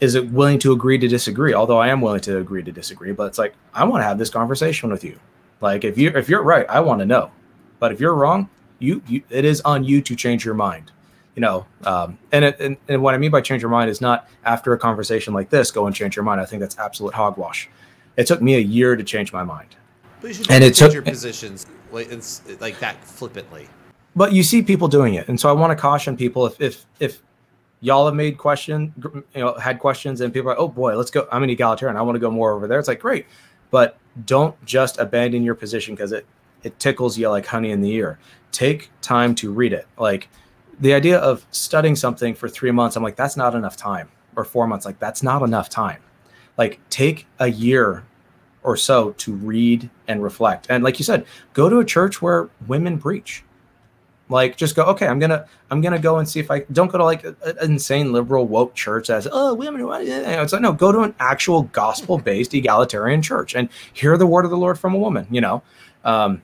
is 0.00 0.14
it 0.14 0.30
willing 0.30 0.58
to 0.60 0.72
agree 0.72 0.98
to 0.98 1.08
disagree. 1.08 1.54
Although 1.54 1.78
I 1.78 1.88
am 1.88 2.00
willing 2.00 2.20
to 2.22 2.38
agree 2.38 2.62
to 2.62 2.72
disagree, 2.72 3.12
but 3.12 3.24
it's 3.24 3.38
like 3.38 3.54
I 3.74 3.84
want 3.84 4.00
to 4.00 4.06
have 4.06 4.18
this 4.18 4.30
conversation 4.30 4.90
with 4.90 5.04
you. 5.04 5.18
Like 5.60 5.84
if 5.84 5.98
you 5.98 6.10
if 6.10 6.28
you're 6.28 6.42
right, 6.42 6.66
I 6.68 6.80
want 6.80 7.00
to 7.00 7.06
know. 7.06 7.30
But 7.78 7.92
if 7.92 8.00
you're 8.00 8.14
wrong, 8.14 8.48
you, 8.78 9.02
you 9.06 9.22
it 9.30 9.44
is 9.44 9.60
on 9.62 9.84
you 9.84 10.00
to 10.02 10.16
change 10.16 10.44
your 10.44 10.54
mind. 10.54 10.90
You 11.38 11.42
know 11.42 11.64
um, 11.84 12.18
and, 12.32 12.44
it, 12.44 12.58
and 12.58 12.76
and 12.88 13.00
what 13.00 13.14
i 13.14 13.18
mean 13.18 13.30
by 13.30 13.40
change 13.40 13.62
your 13.62 13.70
mind 13.70 13.88
is 13.88 14.00
not 14.00 14.28
after 14.44 14.72
a 14.72 14.78
conversation 14.78 15.32
like 15.32 15.48
this 15.50 15.70
go 15.70 15.86
and 15.86 15.94
change 15.94 16.16
your 16.16 16.24
mind. 16.24 16.40
I 16.40 16.44
think 16.44 16.58
that's 16.58 16.76
absolute 16.78 17.14
hogwash. 17.14 17.70
It 18.16 18.26
took 18.26 18.42
me 18.42 18.56
a 18.56 18.58
year 18.58 18.96
to 18.96 19.04
change 19.04 19.32
my 19.32 19.44
mind. 19.44 19.76
But 20.20 20.28
you 20.28 20.34
should 20.34 20.50
And 20.50 20.64
it 20.64 20.74
took- 20.74 20.92
your 20.92 21.02
positions 21.02 21.64
like, 21.92 22.10
it's, 22.10 22.42
like 22.58 22.80
that 22.80 22.96
flippantly. 23.04 23.68
but 24.16 24.32
you 24.32 24.42
see 24.42 24.62
people 24.62 24.88
doing 24.88 25.14
it. 25.14 25.28
And 25.28 25.38
so 25.38 25.48
i 25.48 25.52
want 25.52 25.70
to 25.70 25.76
caution 25.76 26.16
people 26.16 26.44
if 26.44 26.60
if 26.60 26.86
if 26.98 27.22
y'all 27.80 28.06
have 28.06 28.16
made 28.16 28.36
question 28.36 28.92
you 29.36 29.40
know 29.40 29.54
had 29.54 29.78
questions 29.78 30.20
and 30.20 30.34
people 30.34 30.50
are 30.50 30.54
like, 30.54 30.60
oh 30.60 30.66
boy 30.66 30.96
let's 30.96 31.12
go 31.12 31.28
i'm 31.30 31.44
an 31.44 31.50
egalitarian 31.50 31.96
i 31.96 32.02
want 32.02 32.16
to 32.16 32.24
go 32.26 32.32
more 32.32 32.50
over 32.50 32.66
there 32.66 32.80
it's 32.80 32.88
like 32.88 32.98
great. 32.98 33.26
But 33.70 33.96
don't 34.26 34.56
just 34.64 34.98
abandon 34.98 35.44
your 35.44 35.54
position 35.54 35.94
because 35.94 36.10
it 36.10 36.26
it 36.64 36.76
tickles 36.80 37.16
you 37.16 37.28
like 37.28 37.46
honey 37.46 37.70
in 37.70 37.80
the 37.80 37.92
ear. 37.92 38.18
Take 38.50 38.90
time 39.02 39.36
to 39.36 39.52
read 39.52 39.72
it. 39.72 39.86
Like 39.96 40.28
the 40.80 40.94
idea 40.94 41.18
of 41.18 41.46
studying 41.50 41.96
something 41.96 42.34
for 42.34 42.48
three 42.48 42.70
months 42.70 42.96
i'm 42.96 43.02
like 43.02 43.16
that's 43.16 43.36
not 43.36 43.54
enough 43.54 43.76
time 43.76 44.08
or 44.38 44.44
four 44.44 44.66
months 44.66 44.86
like 44.86 44.98
that's 44.98 45.22
not 45.22 45.42
enough 45.42 45.68
time. 45.68 46.00
Like 46.56 46.80
take 46.88 47.26
a 47.40 47.48
year 47.48 48.04
or 48.62 48.76
so 48.76 49.12
to 49.12 49.34
read 49.34 49.90
and 50.06 50.22
reflect. 50.22 50.66
And 50.70 50.82
like 50.82 50.98
you 50.98 51.04
said 51.04 51.26
go 51.52 51.68
to 51.68 51.78
a 51.80 51.84
church 51.84 52.22
where 52.22 52.48
women 52.66 52.98
preach. 52.98 53.44
Like 54.30 54.58
just 54.58 54.76
go 54.76 54.84
okay 54.84 55.06
i'm 55.06 55.18
gonna 55.18 55.46
i'm 55.70 55.80
gonna 55.80 55.98
go 55.98 56.18
and 56.18 56.28
see 56.28 56.38
if 56.38 56.50
i 56.50 56.60
don't 56.70 56.88
go 56.88 56.98
to 56.98 57.04
like 57.04 57.24
an 57.24 57.34
insane 57.62 58.12
liberal 58.12 58.46
woke 58.46 58.74
church 58.74 59.06
that 59.06 59.22
says 59.22 59.32
oh 59.32 59.54
women 59.54 59.80
are-" 59.80 60.02
it's 60.02 60.52
like 60.52 60.60
no 60.60 60.70
go 60.70 60.92
to 60.92 61.00
an 61.00 61.14
actual 61.18 61.62
gospel 61.62 62.18
based 62.18 62.52
egalitarian 62.52 63.22
church 63.22 63.54
and 63.54 63.70
hear 63.94 64.18
the 64.18 64.26
word 64.26 64.44
of 64.44 64.50
the 64.50 64.56
lord 64.58 64.78
from 64.78 64.94
a 64.94 64.98
woman 64.98 65.26
you 65.30 65.40
know? 65.40 65.62
Um, 66.04 66.42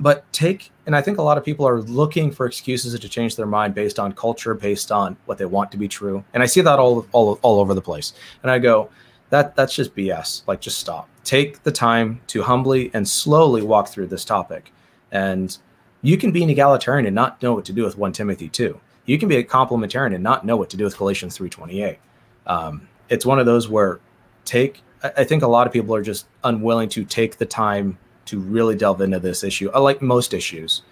but 0.00 0.30
take 0.32 0.70
and 0.86 0.96
i 0.96 1.00
think 1.00 1.18
a 1.18 1.22
lot 1.22 1.38
of 1.38 1.44
people 1.44 1.66
are 1.66 1.80
looking 1.82 2.30
for 2.30 2.46
excuses 2.46 2.98
to 2.98 3.08
change 3.08 3.36
their 3.36 3.46
mind 3.46 3.74
based 3.74 3.98
on 3.98 4.12
culture 4.12 4.54
based 4.54 4.90
on 4.90 5.16
what 5.26 5.38
they 5.38 5.44
want 5.44 5.70
to 5.70 5.76
be 5.76 5.88
true. 5.88 6.24
And 6.34 6.42
i 6.42 6.46
see 6.46 6.60
that 6.60 6.78
all 6.78 7.06
all, 7.12 7.38
all 7.42 7.60
over 7.60 7.74
the 7.74 7.82
place. 7.82 8.12
And 8.42 8.50
i 8.50 8.58
go 8.58 8.90
that 9.30 9.56
that's 9.56 9.74
just 9.74 9.94
bs 9.94 10.46
like 10.46 10.60
just 10.60 10.78
stop. 10.78 11.08
Take 11.24 11.62
the 11.62 11.72
time 11.72 12.20
to 12.28 12.42
humbly 12.42 12.90
and 12.92 13.08
slowly 13.08 13.62
walk 13.62 13.88
through 13.88 14.08
this 14.08 14.24
topic. 14.24 14.72
And 15.10 15.56
you 16.02 16.18
can 16.18 16.32
be 16.32 16.42
an 16.44 16.50
egalitarian 16.50 17.06
and 17.06 17.14
not 17.14 17.42
know 17.42 17.54
what 17.54 17.64
to 17.64 17.72
do 17.72 17.84
with 17.84 17.96
1 17.96 18.12
timothy 18.12 18.48
2 18.48 18.78
you 19.06 19.18
can 19.18 19.28
be 19.28 19.36
a 19.36 19.44
complementarian 19.44 20.14
and 20.14 20.22
not 20.22 20.44
know 20.44 20.56
what 20.56 20.70
to 20.70 20.76
do 20.76 20.84
with 20.84 20.96
galatians 20.96 21.36
3.28 21.38 21.96
um, 22.46 22.86
it's 23.08 23.24
one 23.24 23.38
of 23.38 23.46
those 23.46 23.68
where 23.68 24.00
take 24.44 24.82
I, 25.02 25.12
I 25.18 25.24
think 25.24 25.42
a 25.42 25.46
lot 25.46 25.66
of 25.66 25.72
people 25.72 25.94
are 25.94 26.02
just 26.02 26.26
unwilling 26.44 26.90
to 26.90 27.04
take 27.04 27.38
the 27.38 27.46
time 27.46 27.98
to 28.26 28.38
really 28.38 28.76
delve 28.76 29.00
into 29.00 29.20
this 29.20 29.44
issue. 29.44 29.70
Like 29.70 30.02
most 30.02 30.34
issues. 30.34 30.82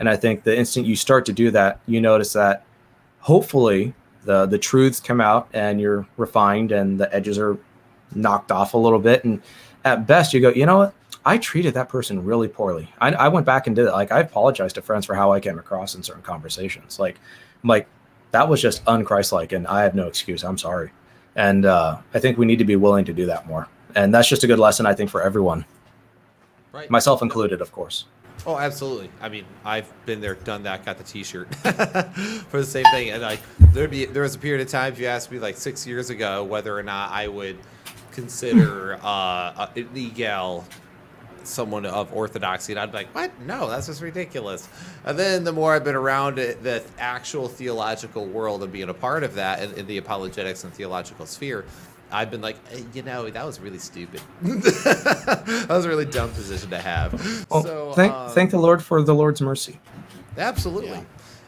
And 0.00 0.08
i 0.08 0.16
think 0.16 0.44
the 0.44 0.56
instant 0.56 0.86
you 0.86 0.96
start 0.96 1.26
to 1.26 1.32
do 1.32 1.50
that 1.50 1.80
you 1.86 2.00
notice 2.00 2.32
that 2.32 2.64
hopefully 3.20 3.94
the 4.24 4.46
the 4.46 4.58
truths 4.58 5.00
come 5.00 5.20
out 5.20 5.48
and 5.52 5.80
you're 5.80 6.06
refined 6.16 6.72
and 6.72 7.00
the 7.00 7.12
edges 7.14 7.38
are 7.38 7.58
knocked 8.14 8.52
off 8.52 8.74
a 8.74 8.78
little 8.78 8.98
bit. 8.98 9.24
And 9.24 9.42
at 9.84 10.06
best 10.06 10.32
you 10.32 10.40
go 10.40 10.50
you 10.50 10.66
know 10.66 10.78
what? 10.78 10.94
I 11.24 11.36
treated 11.36 11.74
that 11.74 11.88
person 11.88 12.24
really 12.24 12.48
poorly. 12.48 12.90
I, 13.00 13.12
I 13.12 13.28
went 13.28 13.44
back 13.44 13.66
and 13.66 13.76
did 13.76 13.86
it. 13.86 13.92
Like 13.92 14.12
i 14.12 14.20
apologized 14.20 14.76
to 14.76 14.82
friends 14.82 15.06
for 15.06 15.14
how 15.14 15.32
i 15.32 15.40
came 15.40 15.58
across 15.58 15.94
in 15.94 16.02
certain 16.02 16.22
conversations. 16.22 16.98
Like 16.98 17.16
I'm 17.62 17.68
like 17.68 17.88
that 18.30 18.48
was 18.48 18.60
just 18.60 18.84
unchristlike 18.84 19.52
and 19.52 19.66
i 19.66 19.82
have 19.82 19.94
no 19.94 20.06
excuse. 20.06 20.44
I'm 20.44 20.58
sorry. 20.58 20.90
And 21.34 21.66
uh, 21.66 21.98
i 22.14 22.18
think 22.18 22.38
we 22.38 22.46
need 22.46 22.58
to 22.58 22.64
be 22.64 22.76
willing 22.76 23.04
to 23.06 23.12
do 23.12 23.26
that 23.26 23.46
more. 23.46 23.68
And 23.94 24.14
that's 24.14 24.28
just 24.28 24.44
a 24.44 24.46
good 24.46 24.58
lesson 24.58 24.86
i 24.86 24.94
think 24.94 25.10
for 25.10 25.22
everyone 25.22 25.64
Right. 26.78 26.90
myself 26.90 27.22
included 27.22 27.60
of 27.60 27.72
course 27.72 28.04
Oh, 28.46 28.56
absolutely. 28.56 29.10
I 29.20 29.28
mean, 29.28 29.44
I've 29.64 29.92
been 30.06 30.20
there, 30.20 30.34
done 30.34 30.62
that, 30.62 30.84
got 30.84 30.96
the 30.96 31.04
T-shirt 31.04 31.52
for 31.56 32.58
the 32.58 32.64
same 32.64 32.84
thing. 32.92 33.10
And 33.10 33.20
like, 33.20 33.40
there'd 33.72 33.90
be 33.90 34.04
there 34.04 34.22
was 34.22 34.36
a 34.36 34.38
period 34.38 34.60
of 34.64 34.70
time. 34.70 34.92
If 34.92 35.00
you 35.00 35.06
asked 35.06 35.30
me 35.30 35.38
like 35.38 35.56
six 35.56 35.86
years 35.86 36.08
ago 36.10 36.44
whether 36.44 36.76
or 36.76 36.82
not 36.82 37.10
I 37.10 37.28
would 37.28 37.58
consider 38.12 38.98
uh, 39.02 39.68
an 39.74 39.88
egal 39.94 40.64
someone 41.44 41.86
of 41.86 42.12
orthodoxy, 42.12 42.72
and 42.72 42.80
I'd 42.80 42.92
be 42.92 42.98
like, 42.98 43.14
"What? 43.14 43.32
No, 43.40 43.68
that's 43.68 43.86
just 43.86 44.02
ridiculous." 44.02 44.68
And 45.04 45.18
then 45.18 45.44
the 45.44 45.52
more 45.52 45.74
I've 45.74 45.84
been 45.84 45.94
around 45.94 46.38
it, 46.38 46.62
the 46.62 46.82
actual 46.98 47.48
theological 47.48 48.26
world 48.26 48.62
and 48.62 48.72
being 48.72 48.88
a 48.88 48.94
part 48.94 49.24
of 49.24 49.34
that 49.34 49.62
in, 49.62 49.72
in 49.74 49.86
the 49.86 49.98
apologetics 49.98 50.64
and 50.64 50.72
theological 50.72 51.26
sphere, 51.26 51.64
I've 52.10 52.30
been 52.30 52.40
like, 52.40 52.56
eh, 52.72 52.80
you 52.94 53.02
know, 53.02 53.28
that 53.28 53.44
was 53.44 53.60
really 53.60 53.78
stupid. 53.78 54.20
that 54.42 55.66
was 55.68 55.84
a 55.84 55.88
really 55.88 56.06
dumb 56.06 56.30
position 56.30 56.70
to 56.70 56.78
have. 56.78 57.12
well, 57.50 57.62
so 57.62 57.92
thank 57.94 58.12
um, 58.12 58.30
thank 58.30 58.50
the 58.50 58.58
lord 58.58 58.82
for 58.82 59.02
the 59.02 59.14
lord's 59.14 59.40
mercy 59.40 59.78
Absolutely. 60.36 60.90
Yeah. 60.90 61.04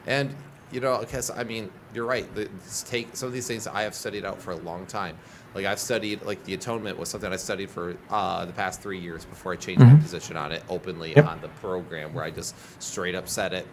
And 0.06 0.34
you 0.72 0.80
know, 0.80 0.98
because 0.98 1.30
I 1.30 1.42
mean, 1.44 1.70
you're 1.94 2.06
right. 2.06 2.32
The, 2.34 2.48
just 2.64 2.86
take 2.86 3.14
some 3.16 3.26
of 3.28 3.32
these 3.32 3.46
things 3.46 3.66
I 3.66 3.82
have 3.82 3.94
studied 3.94 4.24
out 4.24 4.40
for 4.40 4.52
a 4.52 4.56
long 4.56 4.86
time. 4.86 5.16
Like 5.54 5.66
I've 5.66 5.80
studied, 5.80 6.22
like 6.22 6.42
the 6.44 6.54
atonement 6.54 6.96
was 6.96 7.08
something 7.08 7.32
I 7.32 7.36
studied 7.36 7.70
for 7.70 7.96
uh, 8.08 8.44
the 8.44 8.52
past 8.52 8.80
three 8.80 8.98
years 9.00 9.24
before 9.24 9.52
I 9.52 9.56
changed 9.56 9.80
my 9.82 9.94
position 9.96 10.36
on 10.36 10.52
it 10.52 10.62
openly 10.68 11.12
Yep. 11.14 11.26
on 11.26 11.40
the 11.40 11.48
program, 11.48 12.14
where 12.14 12.22
I 12.24 12.30
just 12.30 12.54
straight 12.80 13.16
up 13.16 13.28
said 13.28 13.52
it. 13.52 13.66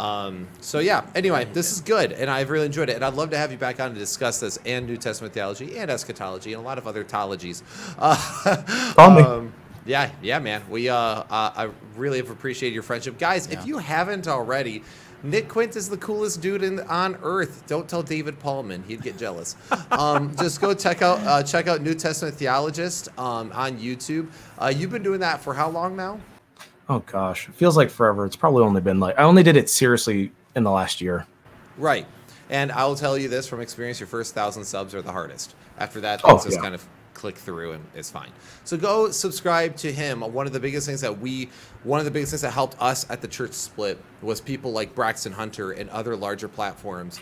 Um, 0.00 0.48
so 0.62 0.78
yeah. 0.78 1.06
Anyway, 1.14 1.46
this 1.52 1.72
is 1.72 1.82
good, 1.82 2.12
and 2.12 2.30
I've 2.30 2.48
really 2.48 2.64
enjoyed 2.64 2.88
it, 2.88 2.96
and 2.96 3.04
I'd 3.04 3.14
love 3.14 3.30
to 3.30 3.36
have 3.36 3.52
you 3.52 3.58
back 3.58 3.80
on 3.80 3.92
to 3.92 3.98
discuss 3.98 4.40
this 4.40 4.58
and 4.64 4.86
New 4.86 4.96
Testament 4.96 5.34
theology 5.34 5.76
and 5.76 5.90
eschatology 5.90 6.54
and 6.54 6.62
a 6.62 6.64
lot 6.64 6.78
of 6.78 6.86
other 6.86 7.04
theologies. 7.04 7.62
Uh, 7.98 8.94
um, 8.98 9.52
yeah, 9.84 10.10
yeah, 10.22 10.38
man. 10.38 10.62
We 10.70 10.88
uh, 10.88 10.96
uh 10.96 11.24
I 11.30 11.70
really 11.96 12.16
have 12.16 12.30
appreciated 12.30 12.72
your 12.72 12.82
friendship, 12.82 13.18
guys. 13.18 13.46
If 13.48 13.66
you 13.66 13.76
haven't 13.76 14.26
already, 14.26 14.82
Nick 15.22 15.48
Quient 15.48 15.76
is 15.76 15.90
the 15.90 15.98
coolest 15.98 16.40
dude 16.40 16.62
in, 16.62 16.80
on 16.80 17.18
earth. 17.22 17.64
Don't 17.66 17.86
tell 17.86 18.02
David 18.02 18.40
Pallmann; 18.40 18.82
he'd 18.86 19.02
get 19.02 19.18
jealous. 19.18 19.54
um, 19.90 20.34
just 20.38 20.62
go 20.62 20.72
check 20.72 21.02
out 21.02 21.18
uh, 21.26 21.42
check 21.42 21.68
out 21.68 21.82
New 21.82 21.94
Testament 21.94 22.36
Theologist 22.36 23.10
um, 23.18 23.52
on 23.52 23.78
YouTube. 23.78 24.28
Uh, 24.58 24.72
you've 24.74 24.90
been 24.90 25.02
doing 25.02 25.20
that 25.20 25.42
for 25.42 25.52
how 25.52 25.68
long 25.68 25.94
now? 25.94 26.18
Oh 26.90 26.98
gosh 27.06 27.48
it 27.48 27.54
feels 27.54 27.76
like 27.76 27.88
forever 27.88 28.26
it's 28.26 28.36
probably 28.36 28.62
only 28.62 28.80
been 28.82 29.00
like 29.00 29.18
i 29.18 29.22
only 29.22 29.42
did 29.42 29.56
it 29.56 29.70
seriously 29.70 30.30
in 30.54 30.62
the 30.64 30.70
last 30.70 31.00
year 31.00 31.26
Right. 31.78 32.06
And 32.50 32.70
I 32.72 32.84
will 32.84 32.96
tell 32.96 33.16
you 33.16 33.28
this 33.28 33.46
from 33.46 33.60
experience: 33.62 33.98
your 34.00 34.06
first 34.08 34.34
thousand 34.34 34.64
subs 34.64 34.94
are 34.94 35.00
the 35.00 35.12
hardest. 35.12 35.54
After 35.78 36.00
that, 36.02 36.20
Oh, 36.24 36.30
things 36.32 36.44
just 36.44 36.56
yeah. 36.56 36.62
kind 36.62 36.74
of 36.74 36.86
click 37.14 37.36
through 37.36 37.72
and 37.72 37.84
it's 37.94 38.10
fine. 38.10 38.30
So 38.64 38.76
go 38.76 39.10
subscribe 39.12 39.76
to 39.76 39.90
him. 39.90 40.20
One 40.20 40.46
of 40.46 40.52
the 40.52 40.60
biggest 40.60 40.86
things 40.86 41.00
that 41.00 41.18
we, 41.20 41.48
one 41.84 42.00
of 42.00 42.04
the 42.04 42.10
biggest 42.10 42.32
things 42.32 42.42
that 42.42 42.50
helped 42.50 42.76
us 42.82 43.06
at 43.08 43.22
the 43.22 43.28
church 43.28 43.52
split 43.52 43.98
was 44.20 44.40
people 44.40 44.72
like 44.72 44.94
Braxton 44.94 45.32
Hunter 45.32 45.72
and 45.72 45.88
other 45.90 46.16
larger 46.16 46.48
platforms 46.48 47.18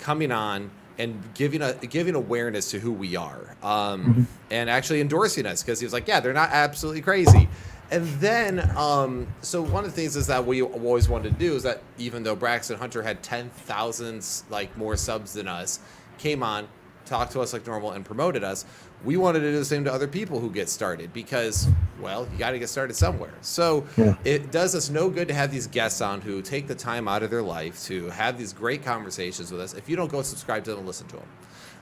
coming 0.00 0.32
on 0.32 0.70
and 0.98 1.22
giving 1.34 1.62
a 1.62 1.72
giving 1.74 2.16
awareness 2.16 2.70
to 2.72 2.80
who 2.80 2.92
we 2.92 3.16
are, 3.16 3.56
um, 3.62 4.26
and 4.50 4.68
actually 4.68 5.00
endorsing 5.00 5.46
us 5.46 5.62
because 5.62 5.78
he 5.80 5.86
was 5.86 5.92
like, 5.92 6.08
yeah, 6.08 6.20
they're 6.20 6.32
not 6.34 6.50
absolutely 6.50 7.00
crazy. 7.00 7.48
And 7.90 8.04
then, 8.20 8.70
um, 8.76 9.26
so 9.40 9.62
one 9.62 9.84
of 9.84 9.90
the 9.90 9.96
things 9.96 10.14
is 10.14 10.26
that 10.26 10.44
we 10.46 10.60
always 10.62 11.08
wanted 11.08 11.32
to 11.32 11.38
do 11.38 11.54
is 11.56 11.62
that 11.62 11.82
even 11.96 12.22
though 12.22 12.36
Braxton 12.36 12.76
Hunter 12.76 13.02
had 13.02 13.22
ten 13.22 13.48
thousand 13.50 14.26
like 14.50 14.76
more 14.76 14.96
subs 14.96 15.32
than 15.32 15.48
us, 15.48 15.80
came 16.18 16.42
on, 16.42 16.68
talked 17.06 17.32
to 17.32 17.40
us 17.40 17.52
like 17.54 17.66
normal, 17.66 17.92
and 17.92 18.04
promoted 18.04 18.44
us. 18.44 18.66
We 19.04 19.16
wanted 19.16 19.40
to 19.40 19.52
do 19.52 19.58
the 19.58 19.64
same 19.64 19.84
to 19.84 19.92
other 19.92 20.08
people 20.08 20.40
who 20.40 20.50
get 20.50 20.68
started 20.68 21.12
because, 21.12 21.68
well, 22.00 22.26
you 22.32 22.36
got 22.36 22.50
to 22.50 22.58
get 22.58 22.68
started 22.68 22.96
somewhere. 22.96 23.32
So 23.42 23.86
Yeah. 23.96 24.16
it 24.24 24.50
does 24.50 24.74
us 24.74 24.90
no 24.90 25.08
good 25.08 25.28
to 25.28 25.34
have 25.34 25.52
these 25.52 25.68
guests 25.68 26.00
on 26.00 26.20
who 26.20 26.42
take 26.42 26.66
the 26.66 26.74
time 26.74 27.06
out 27.06 27.22
of 27.22 27.30
their 27.30 27.42
life 27.42 27.82
to 27.84 28.10
have 28.10 28.36
these 28.36 28.52
great 28.52 28.84
conversations 28.84 29.52
with 29.52 29.60
us 29.60 29.72
if 29.74 29.88
you 29.88 29.94
don't 29.94 30.10
go 30.10 30.20
subscribe 30.22 30.64
to 30.64 30.70
them 30.70 30.80
and 30.80 30.86
listen 30.88 31.06
to 31.08 31.16
them. 31.16 31.26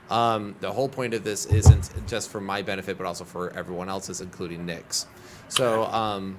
Um, 0.09 0.55
the 0.61 0.71
whole 0.71 0.87
point 0.87 1.13
of 1.15 1.23
this 1.23 1.47
isn't 1.47 1.89
just 2.07 2.29
for 2.29 2.39
my 2.39 2.61
benefit, 2.61 2.97
but 2.99 3.07
also 3.07 3.25
for 3.25 3.49
everyone 3.57 3.89
else's, 3.89 4.21
including 4.21 4.65
Nick's. 4.65 5.07
So 5.49 5.85
um, 5.85 6.37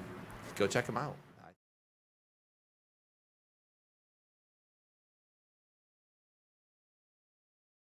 go 0.57 0.67
check 0.67 0.87
them 0.87 0.97
out. 0.97 1.17